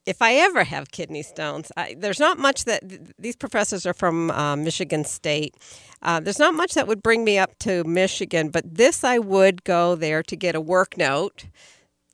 if 0.07 0.23
I 0.23 0.35
ever 0.35 0.63
have 0.65 0.91
kidney 0.93 1.23
stones, 1.23 1.73
I, 1.77 1.97
there's 1.99 2.21
not 2.21 2.39
much 2.39 2.65
that 2.65 2.89
th- 2.89 3.01
these 3.19 3.35
professors 3.37 3.85
are 3.87 3.95
from 3.95 4.31
uh, 4.31 4.55
Michigan 4.55 5.05
State. 5.05 5.55
Uh, 6.03 6.21
there's 6.21 6.39
not 6.39 6.55
much 6.55 6.75
that 6.75 6.87
would 6.87 7.03
bring 7.03 7.25
me 7.25 7.39
up 7.39 7.59
to 7.61 7.83
Michigan, 7.85 8.51
but 8.51 8.77
this 8.77 9.03
I 9.03 9.19
would 9.19 9.65
go 9.65 9.97
there 9.97 10.23
to 10.23 10.37
get 10.37 10.55
a 10.55 10.61
work 10.61 10.97
note 10.97 11.47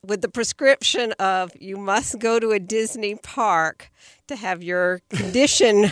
with 0.04 0.22
the 0.22 0.28
prescription 0.28 1.12
of 1.18 1.52
you 1.60 1.76
must 1.76 2.18
go 2.18 2.40
to 2.40 2.50
a 2.52 2.58
Disney 2.58 3.14
park 3.16 3.90
to 4.26 4.36
have 4.36 4.62
your 4.62 5.00
condition. 5.10 5.82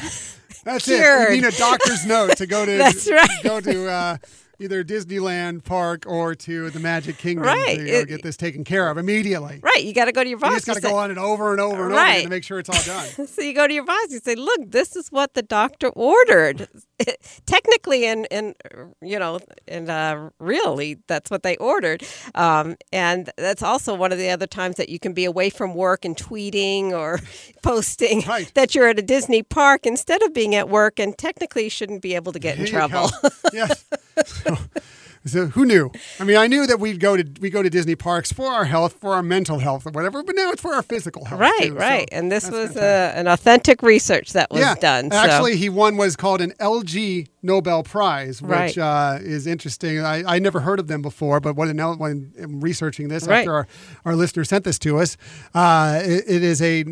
That's 0.64 0.86
cured. 0.86 1.32
it. 1.32 1.34
You 1.36 1.42
need 1.42 1.54
a 1.54 1.58
doctor's 1.58 2.06
note 2.06 2.36
to 2.38 2.46
go 2.46 2.64
to 2.64 2.76
That's 2.78 3.10
right. 3.10 3.28
go 3.44 3.60
to 3.60 3.88
uh, 3.90 4.16
either 4.60 4.84
Disneyland 4.84 5.64
Park 5.64 6.04
or 6.06 6.34
to 6.34 6.70
the 6.70 6.78
Magic 6.80 7.16
Kingdom 7.18 7.46
Right. 7.46 7.78
to 7.78 7.88
It- 7.88 8.08
get 8.08 8.22
this 8.22 8.36
taken 8.36 8.62
care 8.64 8.88
of 8.88 8.98
immediately. 8.98 9.58
right, 9.62 9.82
you 9.84 9.92
got 9.94 10.04
to 10.04 10.12
go 10.12 10.22
to 10.22 10.28
your 10.28 10.38
boss. 10.38 10.50
You 10.50 10.56
just 10.58 10.66
got 10.66 10.74
to 10.76 10.80
go 10.82 10.94
on 10.96 11.10
it 11.10 11.18
over 11.18 11.50
and 11.52 11.60
over 11.60 11.84
and 11.84 11.92
over 11.92 11.94
Right. 11.94 12.10
again 12.18 12.22
to 12.24 12.28
make 12.30 12.44
sure 12.44 12.58
it's 12.58 12.68
all 12.68 12.82
done. 12.84 13.26
So 13.28 13.42
you 13.42 13.54
go 13.54 13.66
to 13.66 13.72
your 13.74 13.84
boss, 13.84 14.06
you 14.10 14.20
say, 14.22 14.34
"Look, 14.34 14.70
this 14.70 14.96
is 14.96 15.08
what 15.08 15.34
the 15.34 15.42
doctor 15.42 15.88
ordered." 15.88 16.68
Technically, 17.46 18.04
and 18.06 18.26
and 18.30 18.54
you 19.02 19.18
know, 19.18 19.40
and 19.66 19.88
uh, 19.88 20.30
really, 20.38 20.98
that's 21.06 21.30
what 21.30 21.42
they 21.42 21.56
ordered. 21.56 22.04
Um, 22.34 22.76
and 22.92 23.30
that's 23.36 23.62
also 23.62 23.94
one 23.94 24.12
of 24.12 24.18
the 24.18 24.28
other 24.30 24.46
times 24.46 24.76
that 24.76 24.88
you 24.88 24.98
can 24.98 25.12
be 25.14 25.24
away 25.24 25.48
from 25.50 25.74
work 25.74 26.04
and 26.04 26.16
tweeting 26.16 26.90
or 26.92 27.18
posting 27.62 28.20
Right. 28.26 28.50
that 28.54 28.74
you're 28.74 28.88
at 28.88 28.98
a 28.98 29.02
Disney 29.02 29.42
park 29.42 29.86
instead 29.86 30.22
of 30.22 30.34
being 30.34 30.54
at 30.54 30.68
work, 30.68 30.98
and 30.98 31.16
technically 31.16 31.64
you 31.64 31.70
shouldn't 31.70 32.02
be 32.02 32.14
able 32.14 32.32
to 32.32 32.38
get 32.38 32.58
in 32.58 32.66
trouble. 32.66 33.10
yes. 33.52 33.84
So, 34.26 34.56
so 35.26 35.46
who 35.48 35.66
knew? 35.66 35.90
I 36.18 36.24
mean, 36.24 36.36
I 36.38 36.46
knew 36.46 36.66
that 36.66 36.80
we'd 36.80 36.98
go 37.00 37.16
to 37.16 37.24
we 37.40 37.50
go 37.50 37.62
to 37.62 37.68
Disney 37.70 37.94
parks 37.94 38.32
for 38.32 38.46
our 38.46 38.64
health, 38.64 38.94
for 39.00 39.14
our 39.14 39.22
mental 39.22 39.58
health, 39.58 39.86
or 39.86 39.90
whatever. 39.90 40.22
But 40.22 40.34
now 40.36 40.50
it's 40.50 40.62
for 40.62 40.72
our 40.74 40.82
physical 40.82 41.24
health. 41.26 41.40
right, 41.40 41.58
too, 41.60 41.68
so 41.68 41.74
right. 41.74 42.08
and 42.10 42.32
this 42.32 42.44
was 42.50 42.72
fantastic. 42.72 42.82
uh, 43.16 43.18
an 43.20 43.26
authentic 43.28 43.82
research 43.82 44.32
that 44.32 44.50
was 44.50 44.60
yeah, 44.60 44.74
done. 44.76 45.10
so- 45.10 45.16
Actually, 45.18 45.56
he 45.56 45.68
won 45.68 45.96
what 45.98 46.06
is 46.08 46.16
called 46.16 46.40
an 46.40 46.52
Ig 46.60 47.28
Nobel 47.42 47.82
Prize, 47.82 48.40
which 48.40 48.50
Right. 48.50 48.78
uh, 48.78 49.18
is 49.20 49.46
interesting. 49.46 50.00
I, 50.00 50.22
I 50.36 50.38
never 50.38 50.60
heard 50.60 50.78
of 50.78 50.86
them 50.88 51.02
before, 51.02 51.40
but 51.40 51.54
when, 51.56 51.76
when 51.98 52.32
I'm 52.40 52.60
researching 52.60 53.08
this 53.08 53.26
Right. 53.26 53.40
after 53.40 53.54
our, 53.54 53.66
our 54.04 54.16
listener 54.16 54.44
sent 54.44 54.64
this 54.64 54.78
to 54.80 54.98
us, 54.98 55.16
uh, 55.54 56.00
it, 56.02 56.24
it 56.26 56.42
is 56.42 56.60
a 56.62 56.84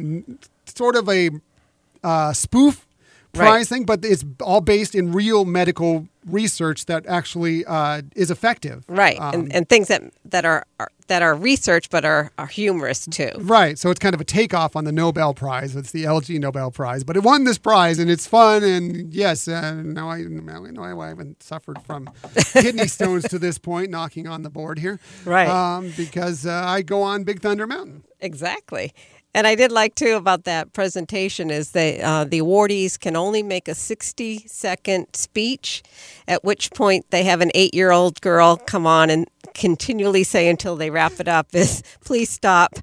sort 0.66 0.96
of 0.96 1.08
a 1.08 1.30
uh, 2.04 2.32
spoof 2.32 2.86
Right. 3.34 3.46
prize 3.46 3.68
thing, 3.68 3.84
but 3.84 4.04
it's 4.04 4.24
all 4.42 4.60
based 4.60 4.94
in 4.94 5.12
real 5.12 5.44
medical 5.44 6.08
research 6.26 6.86
that 6.86 7.06
actually 7.06 7.64
uh, 7.64 8.02
is 8.16 8.30
effective. 8.30 8.84
right, 8.88 9.18
Um, 9.20 9.34
and, 9.34 9.52
and 9.54 9.68
things 9.68 9.88
that 9.88 10.02
that 10.24 10.44
are, 10.44 10.64
are 10.80 10.90
that 11.06 11.22
are 11.22 11.34
research 11.34 11.88
but 11.90 12.04
are, 12.04 12.30
are 12.38 12.46
humorous 12.46 13.06
too. 13.06 13.30
Right, 13.38 13.78
so 13.78 13.90
it's 13.90 13.98
kind 14.00 14.14
of 14.14 14.20
a 14.20 14.24
takeoff 14.24 14.76
on 14.76 14.84
the 14.84 14.92
Nobel 14.92 15.34
Prize. 15.34 15.76
It's 15.76 15.90
the 15.90 16.04
Ig 16.04 16.40
Nobel 16.40 16.70
Prize, 16.70 17.04
but 17.04 17.16
it 17.16 17.22
won 17.22 17.44
this 17.44 17.58
prize, 17.58 17.98
and 17.98 18.10
it's 18.10 18.26
fun. 18.26 18.62
And 18.62 19.12
yes, 19.12 19.46
uh, 19.48 19.74
now 19.74 20.10
I 20.10 20.22
now 20.22 20.64
I 21.00 21.08
haven't 21.08 21.42
suffered 21.42 21.80
from 21.82 22.10
kidney 22.52 22.88
stones 22.88 23.28
to 23.28 23.38
this 23.38 23.58
point, 23.58 23.90
knocking 23.90 24.26
on 24.26 24.42
the 24.42 24.50
board 24.50 24.78
here, 24.78 24.98
Right. 25.24 25.48
Um, 25.48 25.92
because 25.96 26.46
uh, 26.46 26.62
I 26.66 26.82
go 26.82 27.02
on 27.02 27.24
Big 27.24 27.40
Thunder 27.40 27.66
Mountain. 27.66 28.04
Exactly. 28.20 28.92
And 29.34 29.46
I 29.46 29.54
did 29.54 29.70
like 29.70 29.94
too 29.94 30.16
about 30.16 30.44
that 30.44 30.72
presentation 30.72 31.50
is 31.50 31.72
that 31.72 32.00
uh, 32.00 32.24
the 32.24 32.40
awardees 32.40 32.98
can 32.98 33.14
only 33.14 33.42
make 33.42 33.68
a 33.68 33.74
60 33.74 34.38
second 34.46 35.06
speech, 35.14 35.82
at 36.26 36.42
which 36.44 36.70
point 36.72 37.10
they 37.10 37.24
have 37.24 37.40
an 37.40 37.50
eight 37.54 37.74
year 37.74 37.90
old 37.90 38.20
girl 38.20 38.56
come 38.56 38.86
on 38.86 39.10
and 39.10 39.28
continually 39.54 40.24
say 40.24 40.48
until 40.48 40.76
they 40.76 40.90
wrap 40.90 41.20
it 41.20 41.28
up 41.28 41.54
is, 41.54 41.82
please 42.04 42.30
stop. 42.30 42.74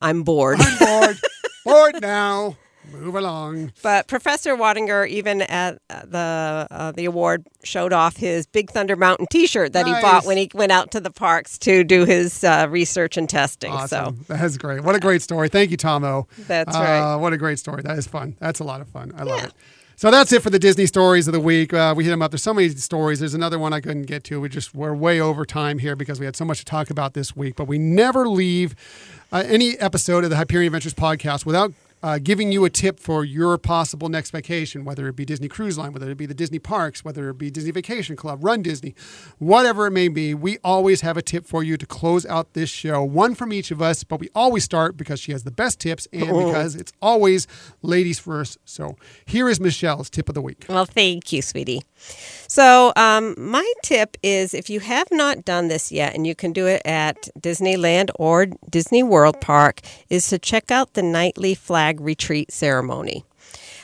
I'm 0.00 0.22
bored. 0.22 0.58
I'm 0.60 0.78
bored. 0.78 1.16
bored 1.64 2.02
now. 2.02 2.56
Move 2.90 3.14
along. 3.14 3.72
But 3.82 4.08
Professor 4.08 4.56
Wattinger, 4.56 5.08
even 5.08 5.42
at 5.42 5.78
the 5.88 6.66
uh, 6.70 6.92
the 6.92 7.04
award, 7.04 7.46
showed 7.62 7.92
off 7.92 8.16
his 8.16 8.46
Big 8.46 8.70
Thunder 8.70 8.96
Mountain 8.96 9.26
T-shirt 9.30 9.72
that 9.72 9.86
nice. 9.86 9.96
he 9.96 10.02
bought 10.02 10.26
when 10.26 10.36
he 10.36 10.50
went 10.54 10.72
out 10.72 10.90
to 10.92 11.00
the 11.00 11.10
parks 11.10 11.58
to 11.58 11.84
do 11.84 12.04
his 12.04 12.42
uh, 12.42 12.66
research 12.68 13.16
and 13.16 13.28
testing. 13.28 13.72
Awesome. 13.72 14.24
So 14.26 14.34
that's 14.34 14.56
great. 14.56 14.82
What 14.82 14.94
a 14.94 15.00
great 15.00 15.22
story. 15.22 15.48
Thank 15.48 15.70
you, 15.70 15.76
Tomo. 15.76 16.26
That's 16.38 16.74
uh, 16.74 16.80
right. 16.80 17.16
What 17.16 17.32
a 17.32 17.36
great 17.36 17.58
story. 17.58 17.82
That 17.82 17.96
is 17.98 18.06
fun. 18.06 18.36
That's 18.40 18.60
a 18.60 18.64
lot 18.64 18.80
of 18.80 18.88
fun. 18.88 19.12
I 19.16 19.22
love 19.22 19.44
it. 19.44 19.52
So 19.96 20.10
that's 20.10 20.32
it 20.32 20.42
for 20.42 20.50
the 20.50 20.58
Disney 20.58 20.86
stories 20.86 21.28
of 21.28 21.32
the 21.32 21.38
week. 21.38 21.72
Uh, 21.72 21.94
we 21.96 22.02
hit 22.02 22.10
them 22.10 22.22
up. 22.22 22.32
There's 22.32 22.42
so 22.42 22.52
many 22.52 22.70
stories. 22.70 23.20
There's 23.20 23.34
another 23.34 23.58
one 23.58 23.72
I 23.72 23.80
couldn't 23.80 24.06
get 24.06 24.24
to. 24.24 24.40
We 24.40 24.48
just 24.48 24.74
we're 24.74 24.94
way 24.94 25.20
over 25.20 25.46
time 25.46 25.78
here 25.78 25.94
because 25.94 26.18
we 26.18 26.26
had 26.26 26.34
so 26.34 26.44
much 26.44 26.58
to 26.58 26.64
talk 26.64 26.90
about 26.90 27.14
this 27.14 27.36
week. 27.36 27.54
But 27.54 27.66
we 27.66 27.78
never 27.78 28.28
leave 28.28 28.74
uh, 29.30 29.44
any 29.46 29.78
episode 29.78 30.24
of 30.24 30.30
the 30.30 30.36
Hyperion 30.36 30.66
Adventures 30.66 30.94
podcast 30.94 31.46
without 31.46 31.72
uh, 32.02 32.18
giving 32.18 32.50
you 32.50 32.64
a 32.64 32.70
tip 32.70 32.98
for 32.98 33.24
your 33.24 33.56
possible 33.58 34.08
next 34.08 34.30
vacation, 34.30 34.84
whether 34.84 35.06
it 35.08 35.16
be 35.16 35.24
Disney 35.24 35.48
Cruise 35.48 35.78
Line, 35.78 35.92
whether 35.92 36.10
it 36.10 36.16
be 36.16 36.26
the 36.26 36.34
Disney 36.34 36.58
Parks, 36.58 37.04
whether 37.04 37.28
it 37.30 37.38
be 37.38 37.50
Disney 37.50 37.70
Vacation 37.70 38.16
Club, 38.16 38.42
Run 38.42 38.62
Disney, 38.62 38.94
whatever 39.38 39.86
it 39.86 39.92
may 39.92 40.08
be. 40.08 40.34
We 40.34 40.58
always 40.64 41.02
have 41.02 41.16
a 41.16 41.22
tip 41.22 41.46
for 41.46 41.62
you 41.62 41.76
to 41.76 41.86
close 41.86 42.26
out 42.26 42.54
this 42.54 42.70
show. 42.70 43.02
One 43.04 43.34
from 43.34 43.52
each 43.52 43.70
of 43.70 43.80
us, 43.80 44.04
but 44.04 44.20
we 44.20 44.28
always 44.34 44.64
start 44.64 44.96
because 44.96 45.20
she 45.20 45.32
has 45.32 45.44
the 45.44 45.50
best 45.50 45.78
tips 45.78 46.08
and 46.12 46.30
oh. 46.30 46.46
because 46.46 46.74
it's 46.74 46.92
always 47.00 47.46
ladies 47.82 48.18
first. 48.18 48.58
So 48.64 48.96
here 49.24 49.48
is 49.48 49.60
Michelle's 49.60 50.10
tip 50.10 50.28
of 50.28 50.34
the 50.34 50.42
week. 50.42 50.66
Well, 50.68 50.86
thank 50.86 51.32
you, 51.32 51.42
sweetie. 51.42 51.82
So, 52.52 52.92
um, 52.96 53.34
my 53.38 53.66
tip 53.82 54.18
is 54.22 54.52
if 54.52 54.68
you 54.68 54.80
have 54.80 55.08
not 55.10 55.42
done 55.42 55.68
this 55.68 55.90
yet, 55.90 56.14
and 56.14 56.26
you 56.26 56.34
can 56.34 56.52
do 56.52 56.66
it 56.66 56.82
at 56.84 57.30
Disneyland 57.40 58.10
or 58.16 58.44
Disney 58.68 59.02
World 59.02 59.40
Park, 59.40 59.80
is 60.10 60.26
to 60.28 60.38
check 60.38 60.70
out 60.70 60.92
the 60.92 61.02
nightly 61.02 61.54
flag 61.54 61.98
retreat 61.98 62.52
ceremony. 62.52 63.24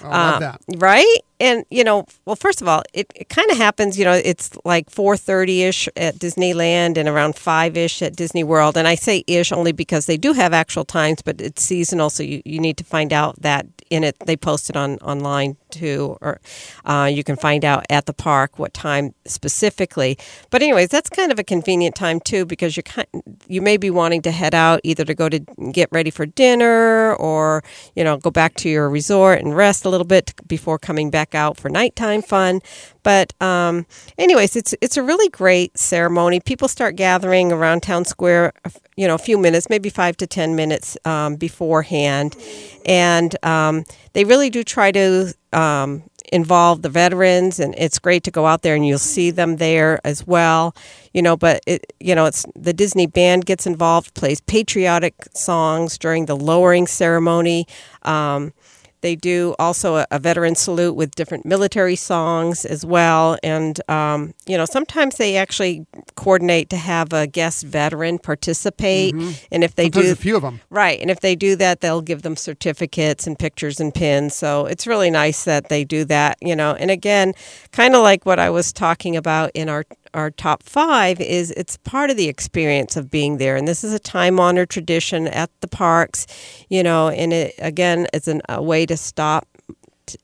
Oh, 0.04 0.10
I 0.10 0.10
love 0.10 0.34
um, 0.34 0.40
that. 0.42 0.60
Right? 0.76 1.20
And, 1.40 1.64
you 1.70 1.84
know, 1.84 2.06
well, 2.24 2.36
first 2.36 2.60
of 2.60 2.68
all, 2.68 2.82
it, 2.92 3.10
it 3.14 3.28
kind 3.28 3.50
of 3.50 3.56
happens, 3.56 3.98
you 3.98 4.04
know, 4.04 4.20
it's 4.24 4.56
like 4.64 4.90
4.30ish 4.90 5.88
at 5.96 6.16
Disneyland 6.16 6.96
and 6.96 7.08
around 7.08 7.34
5ish 7.34 8.02
at 8.02 8.16
Disney 8.16 8.44
World. 8.44 8.76
And 8.76 8.88
I 8.88 8.94
say 8.94 9.24
ish 9.26 9.52
only 9.52 9.72
because 9.72 10.06
they 10.06 10.16
do 10.16 10.32
have 10.32 10.52
actual 10.52 10.84
times, 10.84 11.22
but 11.22 11.40
it's 11.40 11.62
seasonal, 11.62 12.10
so 12.10 12.22
you, 12.22 12.42
you 12.44 12.60
need 12.60 12.76
to 12.78 12.84
find 12.84 13.12
out 13.12 13.40
that 13.42 13.66
in 13.90 14.04
it. 14.04 14.16
They 14.20 14.36
post 14.36 14.70
it 14.70 14.76
on 14.76 14.96
online 14.98 15.56
too, 15.70 16.16
or 16.20 16.40
uh, 16.84 17.10
you 17.12 17.24
can 17.24 17.36
find 17.36 17.64
out 17.64 17.84
at 17.90 18.06
the 18.06 18.12
park 18.12 18.58
what 18.58 18.74
time 18.74 19.14
specifically. 19.26 20.18
But 20.50 20.62
anyways, 20.62 20.88
that's 20.88 21.10
kind 21.10 21.32
of 21.32 21.38
a 21.38 21.44
convenient 21.44 21.94
time 21.94 22.20
too 22.20 22.44
because 22.44 22.76
you 22.76 22.82
kind 22.82 23.06
you 23.46 23.62
may 23.62 23.76
be 23.76 23.90
wanting 23.90 24.22
to 24.22 24.30
head 24.30 24.54
out 24.54 24.80
either 24.84 25.04
to 25.04 25.14
go 25.14 25.28
to 25.28 25.38
get 25.72 25.88
ready 25.92 26.10
for 26.10 26.26
dinner 26.26 27.14
or 27.16 27.62
you 27.94 28.04
know 28.04 28.16
go 28.16 28.30
back 28.30 28.54
to 28.56 28.68
your 28.68 28.88
resort 28.88 29.40
and 29.40 29.56
rest 29.56 29.84
a 29.84 29.88
little 29.88 30.06
bit 30.06 30.34
before 30.46 30.78
coming 30.78 31.10
back 31.10 31.27
out 31.34 31.56
for 31.56 31.68
nighttime 31.68 32.22
fun. 32.22 32.60
But 33.02 33.32
um, 33.42 33.86
anyways, 34.18 34.56
it's 34.56 34.74
it's 34.80 34.96
a 34.96 35.02
really 35.02 35.28
great 35.30 35.78
ceremony. 35.78 36.40
People 36.40 36.68
start 36.68 36.96
gathering 36.96 37.52
around 37.52 37.82
town 37.82 38.04
square, 38.04 38.52
you 38.96 39.06
know, 39.06 39.14
a 39.14 39.18
few 39.18 39.38
minutes, 39.38 39.70
maybe 39.70 39.88
five 39.88 40.16
to 40.18 40.26
ten 40.26 40.56
minutes 40.56 40.96
um, 41.04 41.36
beforehand, 41.36 42.36
and 42.84 43.42
um, 43.44 43.84
they 44.12 44.24
really 44.24 44.50
do 44.50 44.62
try 44.62 44.92
to 44.92 45.32
um, 45.52 46.02
involve 46.32 46.82
the 46.82 46.88
veterans, 46.88 47.58
and 47.58 47.74
it's 47.78 47.98
great 47.98 48.22
to 48.24 48.30
go 48.30 48.46
out 48.46 48.62
there 48.62 48.74
and 48.74 48.86
you'll 48.86 48.98
see 48.98 49.30
them 49.30 49.56
there 49.56 50.00
as 50.04 50.26
well. 50.26 50.74
You 51.14 51.22
know, 51.22 51.36
but 51.36 51.62
it, 51.66 51.92
you 52.00 52.14
know, 52.14 52.26
it's 52.26 52.44
the 52.54 52.72
Disney 52.72 53.06
band 53.06 53.46
gets 53.46 53.66
involved, 53.66 54.14
plays 54.14 54.40
patriotic 54.40 55.14
songs 55.34 55.98
during 55.98 56.26
the 56.26 56.36
lowering 56.36 56.86
ceremony. 56.86 57.66
Um, 58.02 58.52
they 59.00 59.16
do 59.16 59.54
also 59.58 59.96
a, 59.96 60.06
a, 60.10 60.18
veteran 60.18 60.54
salute 60.54 60.94
with 60.94 61.14
different 61.14 61.46
military 61.46 61.96
songs 61.96 62.64
as 62.64 62.84
well. 62.84 63.38
And, 63.42 63.80
um, 63.88 64.34
you 64.46 64.56
know, 64.56 64.64
sometimes 64.64 65.16
they 65.16 65.36
actually 65.36 65.86
coordinate 66.16 66.68
to 66.70 66.76
have 66.76 67.12
a 67.12 67.26
guest 67.26 67.64
veteran 67.64 68.18
participate. 68.18 69.14
Mm-hmm. 69.14 69.30
And 69.52 69.64
if 69.64 69.74
they 69.74 69.84
sometimes 69.84 70.06
do. 70.06 70.12
a 70.12 70.16
few 70.16 70.36
of 70.36 70.42
them. 70.42 70.60
Right. 70.70 71.00
And 71.00 71.10
if 71.10 71.20
they 71.20 71.36
do 71.36 71.56
that, 71.56 71.80
they'll 71.80 72.02
give 72.02 72.22
them 72.22 72.36
certificates 72.36 73.26
and 73.26 73.38
pictures 73.38 73.80
and 73.80 73.94
pins. 73.94 74.34
So 74.34 74.66
it's 74.66 74.86
really 74.86 75.10
nice 75.10 75.44
that 75.44 75.68
they 75.68 75.84
do 75.84 76.04
that, 76.06 76.38
you 76.40 76.56
know. 76.56 76.74
And 76.74 76.90
again, 76.90 77.34
kind 77.72 77.94
of 77.94 78.02
like 78.02 78.26
what 78.26 78.38
I 78.38 78.50
was 78.50 78.72
talking 78.72 79.16
about 79.16 79.50
in 79.54 79.68
our 79.68 79.84
our 80.14 80.30
top 80.30 80.62
five 80.62 81.20
is 81.20 81.50
it's 81.52 81.76
part 81.78 82.10
of 82.10 82.16
the 82.16 82.28
experience 82.28 82.96
of 82.96 83.10
being 83.10 83.38
there. 83.38 83.56
And 83.56 83.66
this 83.66 83.84
is 83.84 83.92
a 83.92 83.98
time 83.98 84.40
honored 84.40 84.70
tradition 84.70 85.28
at 85.28 85.50
the 85.60 85.68
parks, 85.68 86.26
you 86.68 86.82
know, 86.82 87.08
and 87.08 87.32
it, 87.32 87.54
again, 87.58 88.06
it's 88.12 88.28
an, 88.28 88.42
a 88.48 88.62
way 88.62 88.86
to 88.86 88.96
stop 88.96 89.46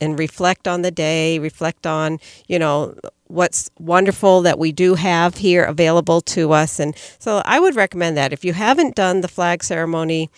and 0.00 0.18
reflect 0.18 0.66
on 0.66 0.82
the 0.82 0.90
day, 0.90 1.38
reflect 1.38 1.86
on, 1.86 2.18
you 2.48 2.58
know, 2.58 2.96
what's 3.26 3.70
wonderful 3.78 4.42
that 4.42 4.58
we 4.58 4.72
do 4.72 4.94
have 4.94 5.36
here 5.36 5.64
available 5.64 6.20
to 6.20 6.52
us. 6.52 6.78
And 6.78 6.96
so 7.18 7.42
I 7.44 7.60
would 7.60 7.74
recommend 7.74 8.16
that. 8.16 8.32
If 8.32 8.44
you 8.44 8.52
haven't 8.52 8.94
done 8.94 9.20
the 9.20 9.28
flag 9.28 9.64
ceremony, 9.64 10.30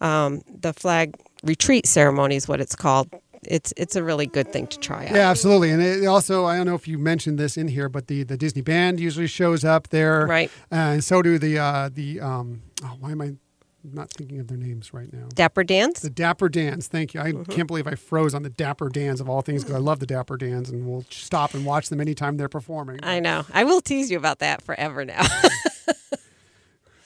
um, 0.00 0.42
the 0.48 0.72
flag 0.72 1.14
retreat 1.42 1.86
ceremony 1.86 2.36
is 2.36 2.46
what 2.46 2.60
it's 2.60 2.76
called 2.76 3.10
it's 3.46 3.72
it's 3.76 3.96
a 3.96 4.02
really 4.02 4.26
good 4.26 4.52
thing 4.52 4.66
to 4.68 4.78
try 4.78 5.06
out. 5.06 5.14
Yeah, 5.14 5.30
absolutely. 5.30 5.70
And 5.70 5.82
it 5.82 6.06
also, 6.06 6.44
I 6.44 6.56
don't 6.56 6.66
know 6.66 6.74
if 6.74 6.86
you 6.86 6.98
mentioned 6.98 7.38
this 7.38 7.56
in 7.56 7.68
here, 7.68 7.88
but 7.88 8.06
the, 8.06 8.22
the 8.22 8.36
Disney 8.36 8.62
band 8.62 9.00
usually 9.00 9.26
shows 9.26 9.64
up 9.64 9.88
there, 9.88 10.26
right? 10.26 10.50
and 10.70 11.02
so 11.02 11.22
do 11.22 11.38
the 11.38 11.58
uh, 11.58 11.90
the 11.92 12.20
um, 12.20 12.62
oh, 12.84 12.96
why 13.00 13.10
am 13.10 13.20
I 13.20 13.34
not 13.84 14.10
thinking 14.10 14.38
of 14.38 14.46
their 14.46 14.58
names 14.58 14.94
right 14.94 15.12
now? 15.12 15.26
Dapper 15.34 15.64
Dans. 15.64 16.00
The 16.00 16.10
Dapper 16.10 16.48
Dans. 16.48 16.86
Thank 16.86 17.14
you. 17.14 17.20
I 17.20 17.32
mm-hmm. 17.32 17.50
can't 17.50 17.66
believe 17.66 17.86
I 17.86 17.96
froze 17.96 18.32
on 18.32 18.42
the 18.42 18.50
Dapper 18.50 18.88
Dans 18.88 19.20
of 19.20 19.28
all 19.28 19.42
things 19.42 19.64
because 19.64 19.74
I 19.74 19.80
love 19.80 19.98
the 19.98 20.06
Dapper 20.06 20.36
Dans, 20.36 20.70
and 20.70 20.86
we'll 20.86 21.04
stop 21.10 21.54
and 21.54 21.66
watch 21.66 21.88
them 21.88 22.00
anytime 22.00 22.36
they're 22.36 22.48
performing. 22.48 23.00
I 23.02 23.20
know. 23.20 23.44
I 23.52 23.64
will 23.64 23.80
tease 23.80 24.10
you 24.10 24.18
about 24.18 24.38
that 24.38 24.62
forever 24.62 25.04
now. 25.04 25.22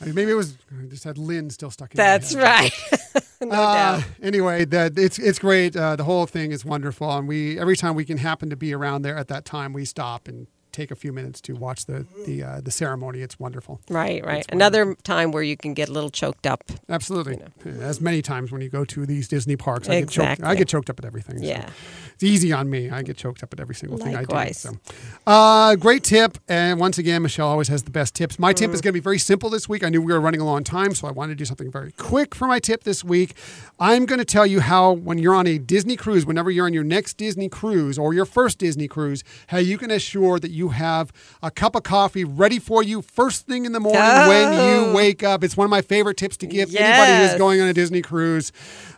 Maybe 0.04 0.30
it 0.30 0.34
was 0.34 0.56
I 0.70 0.84
just 0.86 1.04
had 1.04 1.18
Lynn 1.18 1.50
still 1.50 1.70
stuck 1.70 1.92
in. 1.92 1.96
That's 1.96 2.34
right. 2.34 2.72
no 3.40 3.50
uh, 3.50 3.96
doubt. 3.96 4.04
Anyway, 4.22 4.64
that 4.66 4.98
it's 4.98 5.18
it's 5.18 5.38
great. 5.38 5.76
Uh, 5.76 5.96
the 5.96 6.04
whole 6.04 6.26
thing 6.26 6.52
is 6.52 6.64
wonderful, 6.64 7.10
and 7.10 7.26
we 7.26 7.58
every 7.58 7.76
time 7.76 7.94
we 7.94 8.04
can 8.04 8.18
happen 8.18 8.50
to 8.50 8.56
be 8.56 8.74
around 8.74 9.02
there 9.02 9.16
at 9.16 9.28
that 9.28 9.44
time, 9.44 9.72
we 9.72 9.84
stop 9.84 10.28
and 10.28 10.46
take 10.76 10.90
a 10.90 10.96
few 10.96 11.12
minutes 11.12 11.40
to 11.42 11.54
watch 11.54 11.86
the 11.86 12.06
the 12.26 12.42
uh, 12.42 12.60
the 12.60 12.70
ceremony. 12.70 13.20
It's 13.20 13.40
wonderful. 13.40 13.80
Right, 13.88 14.24
right. 14.24 14.38
It's 14.38 14.48
Another 14.52 14.84
wonderful. 14.84 15.02
time 15.02 15.32
where 15.32 15.42
you 15.42 15.56
can 15.56 15.74
get 15.74 15.88
a 15.88 15.92
little 15.92 16.10
choked 16.10 16.46
up. 16.46 16.64
Absolutely. 16.88 17.38
You 17.64 17.72
know. 17.72 17.82
As 17.82 18.00
many 18.00 18.22
times 18.22 18.52
when 18.52 18.60
you 18.60 18.68
go 18.68 18.84
to 18.84 19.06
these 19.06 19.28
Disney 19.28 19.56
parks, 19.56 19.88
I 19.88 19.94
exactly. 19.94 20.24
get 20.24 20.36
choked. 20.36 20.48
I 20.48 20.54
get 20.54 20.68
choked 20.68 20.90
up 20.90 20.98
at 20.98 21.04
everything. 21.04 21.42
Yeah. 21.42 21.66
So 21.66 21.72
it's 22.14 22.22
easy 22.22 22.52
on 22.52 22.70
me. 22.70 22.90
I 22.90 23.02
get 23.02 23.16
choked 23.16 23.42
up 23.42 23.52
at 23.52 23.60
every 23.60 23.74
single 23.74 23.98
Likewise. 23.98 24.62
thing 24.62 24.70
I 24.70 24.74
do. 24.74 24.80
So, 24.86 24.94
uh, 25.26 25.76
great 25.76 26.02
tip. 26.02 26.38
And 26.48 26.80
once 26.80 26.96
again, 26.96 27.22
Michelle 27.22 27.48
always 27.48 27.68
has 27.68 27.82
the 27.82 27.90
best 27.90 28.14
tips. 28.14 28.38
My 28.38 28.54
mm. 28.54 28.56
tip 28.56 28.70
is 28.72 28.80
going 28.80 28.92
to 28.92 29.00
be 29.00 29.04
very 29.04 29.18
simple 29.18 29.50
this 29.50 29.68
week. 29.68 29.84
I 29.84 29.90
knew 29.90 30.00
we 30.00 30.12
were 30.14 30.20
running 30.20 30.40
a 30.40 30.46
long 30.46 30.64
time, 30.64 30.94
so 30.94 31.06
I 31.06 31.10
wanted 31.10 31.32
to 31.32 31.36
do 31.36 31.44
something 31.44 31.70
very 31.70 31.92
quick 31.92 32.34
for 32.34 32.46
my 32.46 32.58
tip 32.58 32.84
this 32.84 33.04
week. 33.04 33.34
I'm 33.78 34.06
going 34.06 34.18
to 34.18 34.24
tell 34.24 34.46
you 34.46 34.60
how, 34.60 34.92
when 34.92 35.18
you're 35.18 35.34
on 35.34 35.46
a 35.46 35.58
Disney 35.58 35.96
cruise, 35.96 36.24
whenever 36.24 36.50
you're 36.50 36.64
on 36.64 36.72
your 36.72 36.84
next 36.84 37.18
Disney 37.18 37.50
cruise 37.50 37.98
or 37.98 38.14
your 38.14 38.24
first 38.24 38.58
Disney 38.58 38.88
cruise, 38.88 39.22
how 39.48 39.58
you 39.58 39.76
can 39.76 39.90
assure 39.90 40.38
that 40.38 40.50
you 40.50 40.65
have 40.70 41.12
a 41.42 41.50
cup 41.50 41.74
of 41.74 41.82
coffee 41.82 42.24
ready 42.24 42.58
for 42.58 42.82
you 42.82 43.02
first 43.02 43.46
thing 43.46 43.64
in 43.64 43.72
the 43.72 43.80
morning 43.80 44.00
oh. 44.02 44.28
when 44.28 44.52
you 44.52 44.86
oh. 44.86 44.94
wake 44.94 45.22
up. 45.22 45.44
It's 45.44 45.56
one 45.56 45.64
of 45.64 45.70
my 45.70 45.82
favorite 45.82 46.16
tips 46.16 46.36
to 46.38 46.46
give 46.46 46.70
yes. 46.70 46.82
anybody 46.82 47.28
who's 47.28 47.38
going 47.38 47.60
on 47.60 47.68
a 47.68 47.74
Disney 47.74 48.02
cruise. 48.02 48.52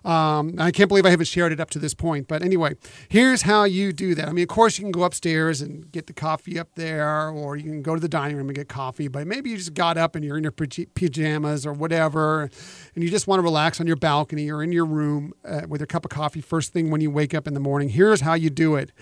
Um, 0.05 0.55
I 0.59 0.71
can't 0.71 0.89
believe 0.89 1.05
I 1.05 1.11
haven't 1.11 1.27
shared 1.27 1.53
it 1.53 1.61
up 1.61 1.71
to 1.71 1.79
this 1.79 1.95
point. 1.95 2.29
But 2.29 2.43
anyway, 2.43 2.77
here's 3.09 3.43
how 3.43 3.64
you 3.64 3.93
do 3.93 4.14
that. 4.14 4.29
I 4.29 4.33
mean, 4.33 4.43
of 4.43 4.49
course, 4.49 4.79
you 4.79 4.85
can 4.85 4.93
go 4.93 5.03
upstairs 5.03 5.61
and 5.61 5.91
get 5.93 6.07
the 6.07 6.12
coffee 6.12 6.59
up 6.59 6.69
there, 6.75 7.29
or 7.29 7.57
you 7.57 7.64
can 7.64 7.83
go 7.83 7.95
to 7.95 8.01
the 8.01 8.09
dining 8.09 8.37
room 8.37 8.49
and 8.49 8.57
get 8.57 8.69
coffee. 8.69 9.09
But 9.09 9.27
maybe 9.27 9.51
you 9.51 9.57
just 9.57 9.75
got 9.75 9.97
up 9.97 10.14
and 10.14 10.25
you're 10.25 10.39
in 10.39 10.45
your 10.45 10.53
pajamas 10.53 11.66
or 11.66 11.73
whatever, 11.73 12.49
and 12.95 13.05
you 13.05 13.11
just 13.11 13.27
want 13.27 13.39
to 13.39 13.43
relax 13.43 13.81
on 13.81 13.87
your 13.87 13.97
balcony 13.97 14.51
or 14.51 14.62
in 14.62 14.73
your 14.73 14.87
room 14.87 15.33
uh, 15.45 15.62
with 15.69 15.81
your 15.81 15.87
cup 15.87 16.05
of 16.05 16.11
coffee 16.11 16.41
first 16.41 16.73
thing 16.73 16.91
when 16.91 17.01
you 17.01 17.11
wake 17.11 17.35
up 17.35 17.47
in 17.47 17.55
the 17.55 17.61
morning. 17.61 17.91
Here's 17.91 18.23
how 18.23 18.35
you 18.35 18.51
do 18.51 18.77
it 18.77 18.93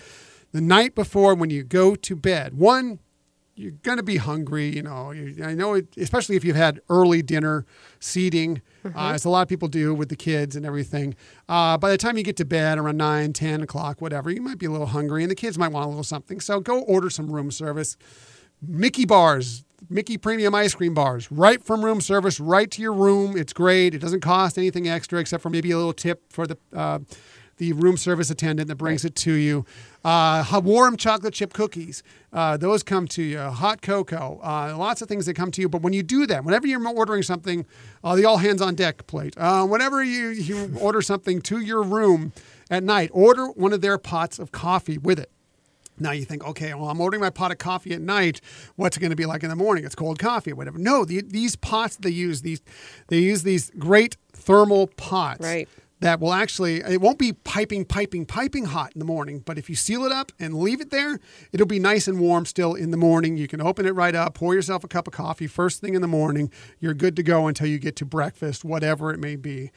the 0.51 0.61
night 0.61 0.95
before 0.95 1.35
when 1.35 1.49
you 1.49 1.63
go 1.63 1.95
to 1.95 2.15
bed. 2.15 2.57
One, 2.57 2.99
you're 3.57 3.71
going 3.71 3.97
to 3.97 4.03
be 4.03 4.17
hungry. 4.17 4.75
You 4.75 4.83
know, 4.83 5.11
I 5.43 5.55
know, 5.55 5.73
it, 5.73 5.87
especially 5.97 6.35
if 6.35 6.45
you've 6.45 6.55
had 6.55 6.79
early 6.89 7.21
dinner 7.21 7.65
seating, 7.99 8.61
uh, 8.85 8.89
mm-hmm. 8.89 8.99
uh, 8.99 9.13
as 9.13 9.25
a 9.25 9.29
lot 9.29 9.41
of 9.41 9.47
people 9.47 9.67
do 9.67 9.93
with 9.93 10.09
the 10.09 10.15
kids 10.15 10.55
and 10.55 10.65
everything. 10.65 11.15
Uh, 11.49 11.77
by 11.77 11.89
the 11.89 11.97
time 11.97 12.17
you 12.17 12.23
get 12.23 12.37
to 12.37 12.45
bed 12.45 12.77
around 12.77 12.97
9, 12.97 13.33
10 13.33 13.61
o'clock, 13.63 13.99
whatever, 13.99 14.29
you 14.29 14.41
might 14.41 14.59
be 14.59 14.67
a 14.67 14.71
little 14.71 14.87
hungry 14.87 15.23
and 15.23 15.31
the 15.31 15.35
kids 15.35 15.57
might 15.57 15.69
want 15.69 15.85
a 15.85 15.89
little 15.89 16.03
something. 16.03 16.39
So 16.39 16.59
go 16.59 16.81
order 16.81 17.09
some 17.09 17.31
room 17.31 17.49
service. 17.49 17.97
Mickey 18.61 19.05
bars, 19.05 19.65
Mickey 19.89 20.17
Premium 20.17 20.53
ice 20.55 20.73
cream 20.73 20.93
bars 20.93 21.31
right 21.31 21.63
from 21.63 21.83
room 21.83 22.01
service, 22.01 22.39
right 22.39 22.69
to 22.71 22.81
your 22.81 22.93
room. 22.93 23.37
It's 23.37 23.53
great. 23.53 23.93
It 23.93 23.99
doesn't 23.99 24.21
cost 24.21 24.57
anything 24.57 24.87
extra 24.87 25.19
except 25.19 25.43
for 25.43 25.49
maybe 25.49 25.71
a 25.71 25.77
little 25.77 25.93
tip 25.93 26.31
for 26.31 26.47
the 26.47 26.57
uh, 26.73 26.99
the 27.57 27.73
room 27.73 27.97
service 27.97 28.29
attendant 28.29 28.67
that 28.67 28.75
brings 28.75 29.03
right. 29.03 29.11
it 29.11 29.15
to 29.15 29.33
you. 29.33 29.65
Uh, 30.03 30.61
warm 30.63 30.95
chocolate 30.95 31.33
chip 31.33 31.53
cookies, 31.53 32.01
uh, 32.31 32.55
those 32.55 32.83
come 32.83 33.07
to 33.07 33.21
you. 33.21 33.39
Hot 33.39 33.81
cocoa, 33.81 34.39
uh, 34.43 34.75
lots 34.77 35.01
of 35.01 35.09
things 35.09 35.25
that 35.25 35.35
come 35.35 35.51
to 35.51 35.61
you. 35.61 35.67
But 35.69 35.81
when 35.81 35.93
you 35.93 36.03
do 36.03 36.25
that, 36.27 36.43
whenever 36.43 36.67
you're 36.67 36.85
ordering 36.87 37.23
something, 37.23 37.65
uh, 38.03 38.15
the 38.15 38.25
all 38.25 38.37
hands 38.37 38.61
on 38.61 38.75
deck 38.75 39.07
plate, 39.07 39.33
uh, 39.37 39.65
whenever 39.65 40.03
you, 40.03 40.29
you 40.29 40.71
order 40.79 41.01
something 41.01 41.41
to 41.43 41.59
your 41.59 41.83
room 41.83 42.31
at 42.69 42.83
night, 42.83 43.09
order 43.13 43.47
one 43.47 43.73
of 43.73 43.81
their 43.81 43.97
pots 43.97 44.39
of 44.39 44.51
coffee 44.51 44.97
with 44.97 45.19
it. 45.19 45.31
Now 45.99 46.11
you 46.11 46.25
think, 46.25 46.45
okay, 46.45 46.75
well, 46.75 46.89
I'm 46.89 47.01
ordering 47.01 47.21
my 47.21 47.31
pot 47.31 47.51
of 47.51 47.57
coffee 47.57 47.91
at 47.93 48.01
night. 48.01 48.39
What's 48.75 48.97
it 48.97 48.99
going 48.99 49.09
to 49.09 49.15
be 49.15 49.25
like 49.25 49.41
in 49.41 49.49
the 49.49 49.55
morning? 49.55 49.83
It's 49.83 49.95
cold 49.95 50.19
coffee 50.19 50.51
or 50.51 50.55
whatever. 50.55 50.77
No, 50.77 51.05
the, 51.05 51.23
these 51.23 51.55
pots 51.55 51.95
they 51.95 52.11
use 52.11 52.43
these 52.43 52.61
they 53.07 53.17
use 53.17 53.41
these 53.41 53.71
great 53.79 54.15
thermal 54.31 54.87
pots. 54.95 55.41
Right 55.41 55.67
that 55.99 56.19
will 56.19 56.33
actually 56.33 56.77
it 56.81 57.01
won't 57.01 57.17
be 57.17 57.33
piping 57.33 57.85
piping 57.85 58.25
piping 58.25 58.65
hot 58.65 58.91
in 58.93 58.99
the 58.99 59.05
morning 59.05 59.41
but 59.45 59.57
if 59.57 59.69
you 59.69 59.75
seal 59.75 60.03
it 60.03 60.11
up 60.11 60.31
and 60.39 60.53
leave 60.53 60.79
it 60.79 60.91
there 60.91 61.19
it'll 61.51 61.65
be 61.65 61.79
nice 61.79 62.07
and 62.07 62.19
warm 62.19 62.45
still 62.45 62.75
in 62.75 62.91
the 62.91 62.97
morning. 62.97 63.37
You 63.37 63.47
can 63.47 63.61
open 63.61 63.85
it 63.85 63.91
right 63.91 64.15
up 64.15 64.33
pour 64.35 64.53
yourself 64.53 64.83
a 64.83 64.87
cup 64.87 65.07
of 65.07 65.13
coffee 65.13 65.47
first 65.47 65.81
thing 65.81 65.95
in 65.95 66.01
the 66.01 66.07
morning. 66.07 66.51
You're 66.79 66.93
good 66.93 67.15
to 67.15 67.23
go 67.23 67.47
until 67.47 67.67
you 67.67 67.79
get 67.79 67.95
to 67.97 68.05
breakfast 68.05 68.63
whatever 68.63 69.11
it 69.13 69.19
may 69.19 69.35
be. 69.35 69.71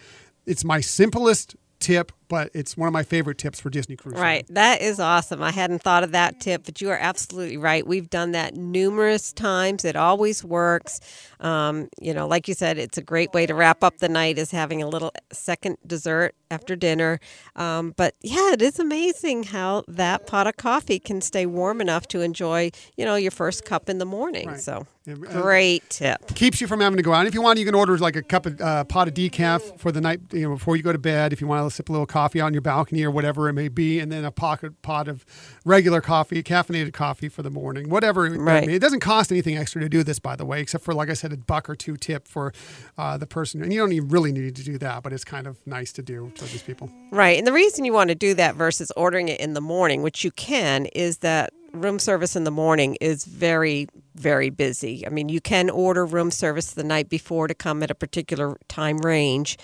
It's 0.47 0.65
my 0.65 0.81
simplest 0.81 1.57
tip, 1.79 2.13
but 2.31 2.49
it's 2.55 2.77
one 2.77 2.87
of 2.87 2.93
my 2.93 3.03
favorite 3.03 3.37
tips 3.37 3.61
for 3.61 3.69
Disney 3.69 3.97
Cruise. 3.97 4.19
Right. 4.19 4.47
That 4.49 4.81
is 4.81 5.01
awesome. 5.01 5.43
I 5.43 5.51
hadn't 5.51 5.83
thought 5.83 6.05
of 6.05 6.13
that 6.13 6.41
tip, 6.41 6.63
but 6.65 6.81
you 6.81 6.89
are 6.89 6.97
absolutely 6.97 7.57
right. 7.57 7.85
We've 7.85 8.09
done 8.09 8.31
that 8.33 8.55
numerous 8.55 9.33
times. 9.33 9.85
It 9.85 9.97
always 9.97 10.45
works. 10.45 11.01
Um, 11.41 11.89
you 12.01 12.15
know, 12.15 12.29
like 12.29 12.47
you 12.47 12.55
said, 12.55 12.79
it's 12.79 12.97
a 12.97 13.03
great 13.03 13.35
way 13.35 13.47
to 13.47 13.55
wrap 13.55 13.83
up 13.83 13.99
the 13.99 14.09
night 14.09 14.39
is 14.39 14.53
having 14.53 14.81
a 14.81 14.89
little 14.89 15.11
second 15.33 15.79
dessert 15.85 16.37
after 16.53 16.77
dinner. 16.77 17.19
Um, 17.57 17.95
but 17.97 18.15
yeah, 18.23 18.53
it 18.53 18.63
is 18.63 18.79
amazing 18.79 19.45
how 19.45 19.83
that 19.89 20.29
pot 20.29 20.47
of 20.47 20.57
coffee 20.57 21.01
can 21.01 21.21
stay 21.21 21.47
warm 21.47 21.81
enough 21.81 22.07
to 22.09 22.21
enjoy, 22.21 22.71
you 22.97 23.05
know, 23.05 23.17
your 23.17 23.31
first 23.33 23.65
cup 23.65 23.89
in 23.89 23.99
the 23.99 24.05
morning. 24.05 24.49
Right. 24.49 24.61
So 24.61 24.87
great 25.17 25.89
tip. 25.91 26.35
Keeps 26.35 26.61
you 26.61 26.67
from 26.67 26.81
having 26.81 26.97
to 26.97 27.03
go 27.03 27.13
out. 27.13 27.27
If 27.27 27.35
you 27.35 27.43
want, 27.43 27.59
you 27.59 27.65
can 27.65 27.75
order 27.75 27.99
like 27.99 28.17
a 28.17 28.23
cup 28.23 28.47
of 28.47 28.61
uh, 28.61 28.85
pot 28.85 29.09
of 29.09 29.15
decaf 29.15 29.79
for 29.79 29.91
the 29.91 30.01
night, 30.01 30.21
you 30.33 30.43
know, 30.43 30.55
before 30.55 30.77
you 30.77 30.83
go 30.83 30.93
to 30.93 30.99
bed. 30.99 31.33
If 31.33 31.41
you 31.41 31.47
want 31.47 31.69
to 31.69 31.75
sip 31.75 31.89
a 31.89 31.93
little 31.93 32.07
coffee 32.07 32.20
out 32.21 32.37
on 32.37 32.53
your 32.53 32.63
balcony 32.63 33.05
or 33.05 33.11
whatever 33.11 33.49
it 33.49 33.53
may 33.53 33.69
be, 33.69 33.99
and 33.99 34.11
then 34.11 34.25
a 34.25 34.31
pocket 34.31 34.81
pot 34.83 35.09
of 35.09 35.25
regular 35.65 36.01
coffee, 36.01 36.43
caffeinated 36.43 36.93
coffee 36.93 37.29
for 37.29 37.43
the 37.43 37.51
morning, 37.51 37.89
whatever. 37.89 38.31
Right. 38.31 38.69
It 38.69 38.79
doesn't 38.81 39.01
cost 39.01 39.31
anything 39.31 39.57
extra 39.57 39.81
to 39.81 39.89
do 39.89 40.03
this, 40.03 40.19
by 40.19 40.37
the 40.37 40.45
way, 40.45 40.61
except 40.61 40.85
for 40.85 40.95
like 40.95 41.11
I 41.11 41.15
said, 41.15 41.33
a 41.33 41.37
buck 41.37 41.69
or 41.69 41.77
two 41.77 41.97
tip 41.97 42.29
for 42.29 42.53
uh, 42.99 43.17
the 43.17 43.27
person. 43.27 43.63
And 43.63 43.73
you 43.73 43.81
don't 43.81 43.93
even 43.93 44.09
really 44.09 44.33
need 44.33 44.57
to 44.57 44.63
do 44.63 44.79
that, 44.79 45.03
but 45.03 45.13
it's 45.13 45.25
kind 45.25 45.47
of 45.47 45.65
nice 45.67 45.93
to 45.93 46.03
do 46.03 46.33
for 46.37 46.45
these 46.45 46.63
people. 46.63 46.91
Right. 47.11 47.39
And 47.39 47.47
the 47.47 47.53
reason 47.53 47.85
you 47.85 47.93
want 47.93 48.09
to 48.09 48.15
do 48.15 48.35
that 48.35 48.55
versus 48.55 48.93
ordering 48.97 49.29
it 49.29 49.41
in 49.41 49.55
the 49.55 49.61
morning, 49.61 50.03
which 50.03 50.25
you 50.25 50.31
can, 50.31 50.87
is 50.87 51.19
that 51.19 51.53
room 51.73 51.99
service 51.99 52.35
in 52.35 52.45
the 52.45 52.51
morning 52.51 52.97
is 53.01 53.25
very 53.25 53.89
very 54.17 54.51
busy. 54.51 55.07
I 55.07 55.11
mean, 55.11 55.29
you 55.29 55.41
can 55.41 55.71
order 55.71 56.05
room 56.05 56.31
service 56.31 56.73
the 56.73 56.85
night 56.85 57.09
before 57.09 57.49
to 57.49 57.55
come 57.55 57.83
at 57.83 57.91
a 57.91 57.95
particular 57.95 58.57
time 58.69 58.99
range. 58.99 59.57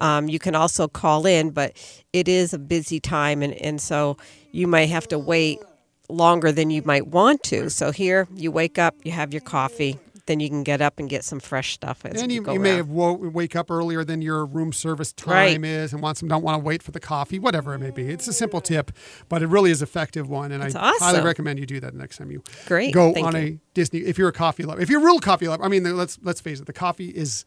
Um, 0.00 0.28
you 0.28 0.38
can 0.38 0.54
also 0.54 0.88
call 0.88 1.26
in, 1.26 1.50
but 1.50 1.76
it 2.12 2.28
is 2.28 2.52
a 2.52 2.58
busy 2.58 3.00
time, 3.00 3.42
and, 3.42 3.54
and 3.54 3.80
so 3.80 4.16
you 4.52 4.66
might 4.66 4.86
have 4.86 5.06
to 5.08 5.18
wait 5.18 5.60
longer 6.08 6.52
than 6.52 6.70
you 6.70 6.82
might 6.84 7.08
want 7.08 7.42
to. 7.44 7.70
So 7.70 7.92
here, 7.92 8.26
you 8.34 8.50
wake 8.50 8.78
up, 8.78 8.94
you 9.04 9.12
have 9.12 9.32
your 9.32 9.42
coffee, 9.42 9.98
then 10.26 10.38
you 10.40 10.48
can 10.48 10.62
get 10.62 10.80
up 10.80 10.98
and 10.98 11.08
get 11.08 11.24
some 11.24 11.40
fresh 11.40 11.72
stuff. 11.72 12.04
And 12.04 12.30
you, 12.30 12.42
you, 12.44 12.52
you 12.52 12.60
may 12.60 12.76
have 12.76 12.88
wo- 12.88 13.14
wake 13.14 13.56
up 13.56 13.70
earlier 13.70 14.04
than 14.04 14.22
your 14.22 14.46
room 14.46 14.72
service 14.72 15.12
time 15.12 15.32
right. 15.32 15.64
is, 15.64 15.92
and 15.92 16.00
want 16.02 16.18
some 16.18 16.28
don't 16.28 16.42
want 16.42 16.54
to 16.54 16.64
wait 16.64 16.82
for 16.82 16.92
the 16.92 17.00
coffee, 17.00 17.38
whatever 17.38 17.74
it 17.74 17.78
may 17.78 17.90
be. 17.90 18.08
It's 18.08 18.28
a 18.28 18.32
simple 18.32 18.60
tip, 18.60 18.92
but 19.28 19.42
it 19.42 19.48
really 19.48 19.70
is 19.70 19.82
effective 19.82 20.28
one, 20.28 20.52
and 20.52 20.62
That's 20.62 20.74
I 20.74 20.90
awesome. 20.90 21.06
highly 21.06 21.20
recommend 21.22 21.58
you 21.58 21.66
do 21.66 21.80
that 21.80 21.94
next 21.94 22.18
time 22.18 22.30
you 22.30 22.42
Great. 22.66 22.94
go 22.94 23.12
Thank 23.12 23.26
on 23.26 23.34
you. 23.34 23.40
a 23.40 23.58
Disney. 23.74 24.00
If 24.00 24.18
you're 24.18 24.28
a 24.28 24.32
coffee 24.32 24.62
lover, 24.62 24.80
if 24.80 24.88
you're 24.88 25.00
a 25.00 25.04
real 25.04 25.18
coffee 25.18 25.48
lover, 25.48 25.64
I 25.64 25.68
mean, 25.68 25.96
let's 25.96 26.18
let's 26.22 26.40
face 26.40 26.60
it, 26.60 26.66
the 26.66 26.72
coffee 26.72 27.08
is 27.10 27.44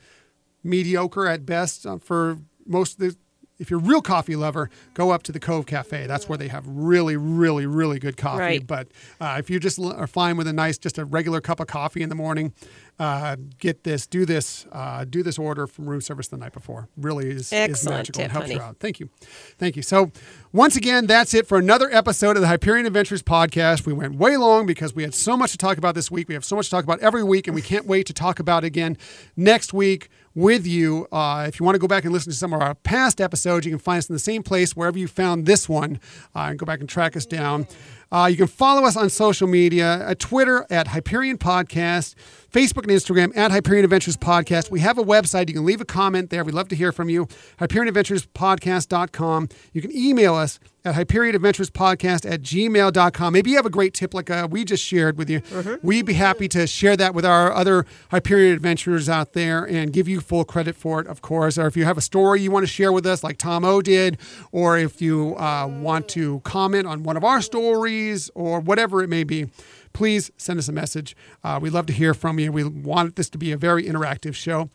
mediocre 0.64 1.28
at 1.28 1.46
best 1.46 1.86
uh, 1.86 1.98
for 1.98 2.38
most 2.66 2.94
of 2.94 3.00
the 3.00 3.18
if 3.60 3.70
you're 3.70 3.80
a 3.80 3.84
real 3.84 4.02
coffee 4.02 4.36
lover, 4.36 4.70
go 4.94 5.12
up 5.12 5.24
to 5.24 5.32
the 5.32 5.40
Cove 5.40 5.66
Cafe. 5.66 6.08
That's 6.08 6.28
where 6.28 6.38
they 6.38 6.48
have 6.48 6.66
really, 6.68 7.16
really, 7.16 7.66
really 7.66 8.00
good 8.00 8.18
coffee. 8.18 8.40
Right. 8.40 8.68
But 8.68 8.90
uh, 9.22 9.38
if 9.40 9.50
you 9.50 9.60
just 9.60 9.80
are 9.80 10.08
fine 10.08 10.38
with 10.38 10.48
a 10.48 10.54
nice, 10.54 10.78
just 10.78 10.98
a 10.98 11.06
regular 11.06 11.40
cup 11.40 11.60
of 11.60 11.68
coffee 11.68 12.02
in 12.02 12.10
the 12.10 12.16
morning, 12.16 12.54
uh, 13.00 13.38
get 13.60 13.84
this, 13.84 14.06
do 14.08 14.26
this, 14.26 14.66
uh, 14.72 15.06
do 15.06 15.24
this 15.24 15.40
order 15.40 15.68
from 15.68 15.88
room 15.88 16.02
service 16.02 16.28
the 16.28 16.38
night 16.38 16.54
before. 16.54 16.90
Really 16.98 17.30
is, 17.30 17.54
is 17.54 17.86
magical 17.88 18.18
tip, 18.20 18.24
and 18.24 18.32
helps 18.32 18.48
honey. 18.48 18.56
you 18.56 18.62
out. 18.62 18.78
Thank 18.80 19.00
you. 19.00 19.10
Thank 19.58 19.76
you. 19.76 19.82
So, 19.82 20.12
once 20.52 20.76
again, 20.76 21.08
that's 21.08 21.34
it 21.34 21.48
for 21.48 21.58
another 21.58 21.90
episode 21.92 22.36
of 22.36 22.42
the 22.42 22.48
Hyperion 22.48 22.86
Adventures 22.86 23.24
podcast. 23.24 23.86
We 23.86 23.94
went 23.94 24.16
way 24.16 24.38
long 24.38 24.66
because 24.66 24.94
we 24.94 25.04
had 25.04 25.14
so 25.14 25.38
much 25.38 25.52
to 25.52 25.58
talk 25.58 25.78
about 25.78 25.96
this 25.96 26.12
week. 26.12 26.28
We 26.28 26.34
have 26.34 26.46
so 26.46 26.56
much 26.56 26.66
to 26.66 26.72
talk 26.72 26.84
about 26.84 27.00
every 27.00 27.24
week, 27.24 27.48
and 27.48 27.56
we 27.56 27.62
can't 27.62 27.86
wait 27.86 28.08
to 28.08 28.14
talk 28.14 28.40
about 28.40 28.64
it 28.64 28.68
again 28.68 28.98
next 29.36 29.74
week 29.74 30.10
with 30.36 30.66
you. 30.66 31.08
Uh, 31.12 31.46
if 31.48 31.60
you 31.60 31.66
want 31.66 31.76
to 31.76 31.80
go 31.80 31.88
back 31.88 32.04
and 32.04 32.14
listen 32.14 32.32
to 32.32 32.38
some 32.38 32.54
of 32.54 32.62
our 32.62 32.76
past 32.76 33.22
episodes, 33.22 33.66
you 33.66 33.72
can 33.72 33.80
find 33.80 34.00
us 34.00 34.10
in 34.10 34.14
the 34.14 34.20
same 34.20 34.44
place 34.44 34.76
wherever 34.76 34.98
you 34.98 35.08
found 35.08 35.46
this 35.46 35.70
one 35.70 36.00
uh, 36.36 36.48
and 36.50 36.60
go 36.60 36.66
back 36.66 36.80
and 36.80 36.90
track 36.90 37.16
us 37.16 37.26
down. 37.26 37.68
Uh, 38.14 38.28
you 38.28 38.38
can 38.38 38.46
follow 38.46 38.86
us 38.86 38.96
on 38.96 39.10
social 39.10 39.48
media 39.48 40.08
at 40.08 40.20
Twitter 40.20 40.68
at 40.70 40.90
Hyperion 40.90 41.40
Podcast, 41.40 42.14
Facebook 42.52 42.84
and 42.84 42.92
Instagram 42.92 43.36
at 43.36 43.50
Hyperion 43.50 43.84
Adventures 43.84 44.16
Podcast. 44.16 44.70
We 44.70 44.82
have 44.82 45.00
a 45.00 45.04
website. 45.04 45.48
You 45.48 45.56
can 45.56 45.66
leave 45.66 45.82
a 45.82 45.86
comment 45.86 46.30
there. 46.30 46.44
We'd 46.44 46.54
love 46.54 46.68
to 46.68 46.76
hear 46.76 46.92
from 46.92 47.10
you. 47.10 47.26
HyperionAdventuresPodcast.com. 47.60 49.50
You 49.74 49.82
can 49.82 49.92
email 49.98 50.36
us 50.36 50.60
at 50.86 50.94
HyperionAdventuresPodcast 50.94 51.36
Adventures 51.36 51.70
Podcast 51.72 52.32
at 52.32 52.42
gmail.com. 52.42 53.34
Maybe 53.34 53.50
you 53.50 53.56
have 53.56 53.66
a 53.66 53.72
great 53.72 53.96
tip 53.96 54.14
like 54.14 54.30
uh, 54.30 54.48
we 54.52 54.64
just 54.64 54.84
shared 54.84 55.18
with 55.18 55.30
you. 55.30 55.42
Mm-hmm. 55.42 55.76
We'd 55.88 56.06
be 56.06 56.14
happy 56.14 56.48
to 56.50 56.68
share 56.68 56.96
that 56.98 57.16
with 57.16 57.26
our 57.26 57.52
other 57.52 57.88
Hyperion 58.12 58.54
adventurers 58.54 59.10
out 59.10 59.34
there 59.34 59.64
and 59.64 59.92
give 59.92 60.08
you 60.08 60.22
full 60.22 60.46
credit 60.46 60.76
for 60.76 61.00
it, 61.00 61.08
of 61.08 61.22
course. 61.22 61.58
Or 61.58 61.66
if 61.66 61.76
you 61.76 61.86
have 61.86 61.98
a 61.98 62.02
story 62.02 62.42
you 62.42 62.52
want 62.52 62.64
to 62.64 62.72
share 62.72 62.92
with 62.92 63.08
us, 63.08 63.24
like 63.24 63.38
Tom 63.38 63.66
O 63.66 63.82
did, 63.82 64.20
or 64.52 64.78
if 64.78 65.02
you 65.02 65.36
uh, 65.38 65.68
want 65.68 66.10
to 66.10 66.42
comment 66.42 66.86
on 66.86 67.02
one 67.02 67.18
of 67.18 67.24
our 67.24 67.42
stories 67.42 68.03
or 68.36 68.60
whatever 68.60 69.02
it 69.02 69.10
may 69.10 69.24
be, 69.24 69.48
please 69.94 70.32
send 70.38 70.60
us 70.60 70.68
a 70.68 70.72
message. 70.72 71.16
Uh, 71.44 71.60
we'd 71.62 71.74
love 71.74 71.86
to 71.88 71.94
hear 71.94 72.14
from 72.14 72.40
you. 72.40 72.52
We 72.52 72.64
want 72.64 73.16
this 73.16 73.30
to 73.32 73.38
be 73.38 73.52
a 73.52 73.58
very 73.58 73.84
interactive 73.84 74.36
show. 74.36 74.70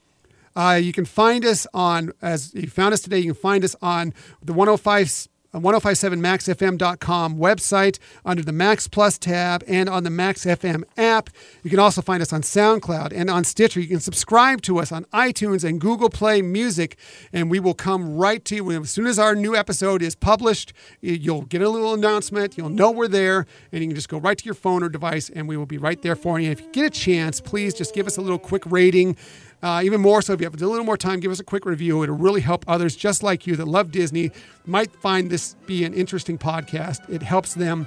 Uh, 0.57 0.79
you 0.83 0.93
can 0.93 1.05
find 1.05 1.45
us 1.45 1.67
on, 1.73 2.13
as 2.23 2.55
you 2.55 2.69
found 2.69 2.93
us 2.95 3.01
today, 3.01 3.19
you 3.19 3.33
can 3.33 3.41
find 3.41 3.65
us 3.65 3.77
on 3.81 4.13
the 4.43 4.53
105 4.53 5.29
Uh, 5.55 5.61
1057maxfm.com 5.61 7.39
website 7.39 7.99
under 8.23 8.43
the 8.43 8.53
Max 8.53 8.87
Plus 8.87 9.17
tab 9.17 9.65
and 9.67 9.89
on 9.89 10.05
the 10.05 10.11
Max 10.11 10.45
FM 10.45 10.83
app. 10.99 11.31
You 11.63 11.71
can 11.71 11.79
also 11.79 12.03
find 12.03 12.21
us 12.21 12.35
on 12.35 12.43
SoundCloud 12.43 13.15
and 13.15 13.31
on 13.31 13.45
Stitcher. 13.45 13.81
You 13.81 13.89
can 13.89 14.01
subscribe 14.01 14.61
to 14.63 14.79
us 14.79 14.93
on 14.93 15.05
iTunes 15.07 15.65
and 15.65 15.81
Google 15.81 16.11
Play 16.11 16.43
Music, 16.43 16.99
and 17.33 17.51
we 17.51 17.61
will 17.61 17.73
come 17.73 18.19
right 18.19 18.45
to 18.45 18.57
you. 18.57 18.71
As 18.73 18.91
soon 18.91 19.07
as 19.07 19.19
our 19.19 19.35
new 19.35 19.57
episode 19.57 20.03
is 20.03 20.15
published, 20.15 20.75
you'll 21.01 21.43
get 21.43 21.63
a 21.63 21.69
little 21.71 21.95
announcement. 21.95 22.59
You'll 22.59 22.69
know 22.69 22.91
we're 22.91 23.09
there, 23.09 23.47
and 23.73 23.81
you 23.83 23.89
can 23.89 23.97
just 23.97 24.11
go 24.11 24.19
right 24.19 24.37
to 24.37 24.45
your 24.45 24.55
phone 24.55 24.83
or 24.83 24.91
device, 24.91 25.31
and 25.31 25.49
we 25.49 25.57
will 25.57 25.65
be 25.65 25.79
right 25.79 26.03
there 26.03 26.17
for 26.17 26.39
you. 26.39 26.51
And 26.51 26.59
if 26.59 26.65
you 26.65 26.71
get 26.73 26.85
a 26.85 26.91
chance, 26.91 27.41
please 27.41 27.73
just 27.73 27.95
give 27.95 28.07
us 28.07 28.19
a 28.19 28.21
little 28.21 28.39
quick 28.39 28.65
rating. 28.67 29.17
Uh, 29.63 29.83
even 29.85 30.01
more 30.01 30.23
so, 30.23 30.33
if 30.33 30.41
you 30.41 30.47
have 30.47 30.61
a 30.61 30.67
little 30.67 30.85
more 30.85 30.97
time, 30.97 31.19
give 31.19 31.33
us 31.33 31.41
a 31.41 31.45
quick 31.45 31.67
review. 31.67 32.03
It'll 32.03 32.17
really 32.17 32.41
help 32.41 32.65
others 32.69 32.95
just 32.95 33.23
like 33.23 33.47
you 33.47 33.57
that 33.57 33.67
love 33.67 33.91
Disney, 33.91 34.31
might 34.67 34.93
find 34.93 35.31
this 35.31 35.55
be 35.67 35.85
an 35.85 35.95
interesting 35.95 36.39
podcast. 36.39 37.09
It 37.13 37.23
helps 37.23 37.55
them 37.55 37.87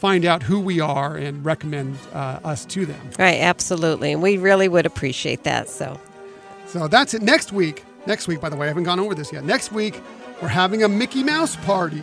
find 0.00 0.24
out 0.24 0.42
who 0.42 0.58
we 0.58 0.80
are 0.80 1.16
and 1.16 1.44
recommend 1.44 1.98
uh, 2.14 2.40
us 2.42 2.64
to 2.64 2.86
them. 2.86 3.10
Right, 3.18 3.40
absolutely. 3.40 4.12
And 4.12 4.22
we 4.22 4.38
really 4.38 4.66
would 4.66 4.86
appreciate 4.86 5.44
that. 5.44 5.68
So, 5.68 6.00
so 6.66 6.88
that's 6.88 7.12
it. 7.12 7.20
Next 7.20 7.52
week, 7.52 7.84
next 8.06 8.26
week, 8.26 8.40
by 8.40 8.48
the 8.48 8.56
way, 8.56 8.66
I 8.66 8.68
haven't 8.68 8.84
gone 8.84 8.98
over 8.98 9.14
this 9.14 9.30
yet. 9.30 9.44
Next 9.44 9.72
week, 9.72 10.00
we're 10.40 10.48
having 10.48 10.82
a 10.84 10.88
Mickey 10.88 11.22
Mouse 11.22 11.56
party. 11.56 12.02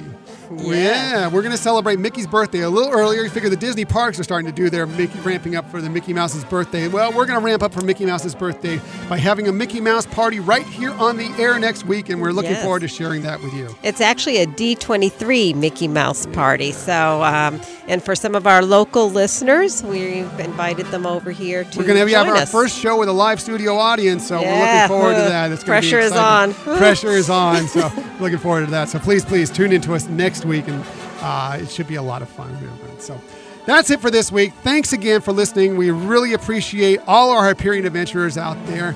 Yeah. 0.52 0.76
yeah. 0.76 1.28
we're 1.28 1.42
going 1.42 1.56
to 1.56 1.62
celebrate 1.62 2.00
Mickey's 2.00 2.28
birthday 2.28 2.62
a 2.62 2.70
little 2.70 2.92
earlier. 2.92 3.24
You 3.24 3.30
figure 3.30 3.50
the 3.50 3.56
Disney 3.56 3.86
parks 3.86 4.20
are 4.20 4.24
starting 4.24 4.46
to 4.48 4.52
do 4.52 4.70
their 4.70 4.86
Mickey 4.86 5.20
ramping 5.20 5.56
up 5.56 5.70
for 5.70 5.82
the 5.82 5.90
Mickey 5.90 6.14
Mouse's 6.14 6.46
birthday. 6.46 6.88
Well, 6.88 7.12
we're 7.12 7.26
going 7.26 7.40
to 7.40 7.46
ramp 7.46 7.64
up 7.64 7.74
for 7.74 7.82
Mickey 7.82 8.06
Mouse's 8.06 8.36
birthday 8.36 8.80
by 9.10 9.18
having 9.18 9.48
a 9.48 9.52
Mickey 9.52 9.82
Mouse 9.82 10.06
party 10.06 10.40
right 10.40 10.66
here 10.66 10.92
on 10.94 11.18
the 11.18 11.28
air 11.38 11.60
next 11.60 11.86
week, 11.86 12.10
and 12.10 12.22
we're 12.22 12.32
looking 12.32 12.52
yes. 12.52 12.64
forward 12.64 12.82
to 12.82 12.88
sharing 12.88 13.22
that 13.24 13.42
with 13.42 13.54
you. 13.54 13.76
It's 13.84 14.02
actually 14.02 14.38
a 14.38 14.48
D23 14.48 15.56
Mickey 15.56 15.88
Mouse 15.88 16.26
party. 16.28 16.72
So, 16.72 17.24
um, 17.24 17.62
and 17.88 18.04
for 18.04 18.16
some 18.16 18.36
of 18.36 18.48
our 18.48 18.64
local 18.64 19.10
listeners, 19.10 19.84
we've 19.84 20.40
invited 20.40 20.88
them 20.88 21.06
over 21.06 21.32
here 21.32 21.64
to. 21.64 21.80
We're 21.80 21.86
going 21.86 22.06
to 22.06 22.14
have 22.14 22.28
our 22.28 22.36
us. 22.36 22.52
first 22.52 22.78
show 22.78 23.00
with 23.00 23.10
a 23.10 23.14
live 23.14 23.40
studio 23.40 23.76
audience, 23.76 24.28
so 24.28 24.42
yeah. 24.42 24.48
we're 24.48 24.66
looking 24.66 24.98
forward 24.98 25.24
to 25.24 25.30
that. 25.30 25.52
It's 25.52 25.64
Pressure 25.64 26.00
is 26.00 26.12
on. 26.12 26.54
Pressure 26.54 27.12
is 27.12 27.30
on. 27.30 27.68
So, 27.68 27.92
looking 28.20 28.40
forward 28.40 28.66
to 28.66 28.72
that. 28.72 28.90
So, 28.90 29.00
please, 29.00 29.26
please 29.26 29.50
tune 29.50 29.72
in 29.72 29.82
to 29.82 29.94
us 29.94 30.08
next 30.38 30.46
week 30.46 30.68
and 30.68 30.84
uh, 31.22 31.58
it 31.60 31.70
should 31.70 31.88
be 31.88 31.96
a 31.96 32.02
lot 32.02 32.22
of 32.22 32.30
fun. 32.30 32.56
So, 33.00 33.20
That's 33.66 33.90
it 33.90 34.00
for 34.00 34.12
this 34.12 34.32
week. 34.32 34.54
Thanks 34.62 34.94
again 34.94 35.22
for 35.22 35.32
listening. 35.32 35.78
We 35.78 35.92
really 35.92 36.34
appreciate 36.34 37.00
all 37.08 37.32
our 37.32 37.44
Hyperion 37.44 37.86
adventurers 37.86 38.38
out 38.38 38.58
there. 38.68 38.96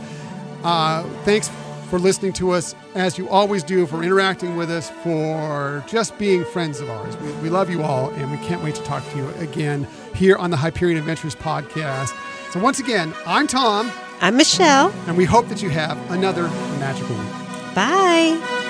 Uh, 0.63 1.03
thanks 1.23 1.49
for 1.89 1.97
listening 1.97 2.33
to 2.33 2.51
us 2.51 2.75
as 2.93 3.17
you 3.17 3.27
always 3.29 3.63
do, 3.63 3.87
for 3.87 4.03
interacting 4.03 4.55
with 4.55 4.69
us, 4.69 4.89
for 5.03 5.83
just 5.87 6.17
being 6.17 6.45
friends 6.45 6.79
of 6.79 6.89
ours. 6.89 7.17
We, 7.17 7.31
we 7.43 7.49
love 7.49 7.69
you 7.69 7.81
all, 7.83 8.09
and 8.11 8.29
we 8.31 8.37
can't 8.45 8.63
wait 8.63 8.75
to 8.75 8.83
talk 8.83 9.03
to 9.11 9.17
you 9.17 9.29
again 9.39 9.87
here 10.13 10.35
on 10.35 10.51
the 10.51 10.57
Hyperion 10.57 10.97
Adventures 10.97 11.35
podcast. 11.35 12.15
So, 12.51 12.59
once 12.59 12.79
again, 12.79 13.13
I'm 13.25 13.47
Tom. 13.47 13.91
I'm 14.21 14.37
Michelle. 14.37 14.93
And 15.07 15.17
we 15.17 15.25
hope 15.25 15.47
that 15.47 15.61
you 15.63 15.69
have 15.69 15.97
another 16.11 16.43
magical 16.79 17.15
week. 17.15 17.73
Bye. 17.73 18.69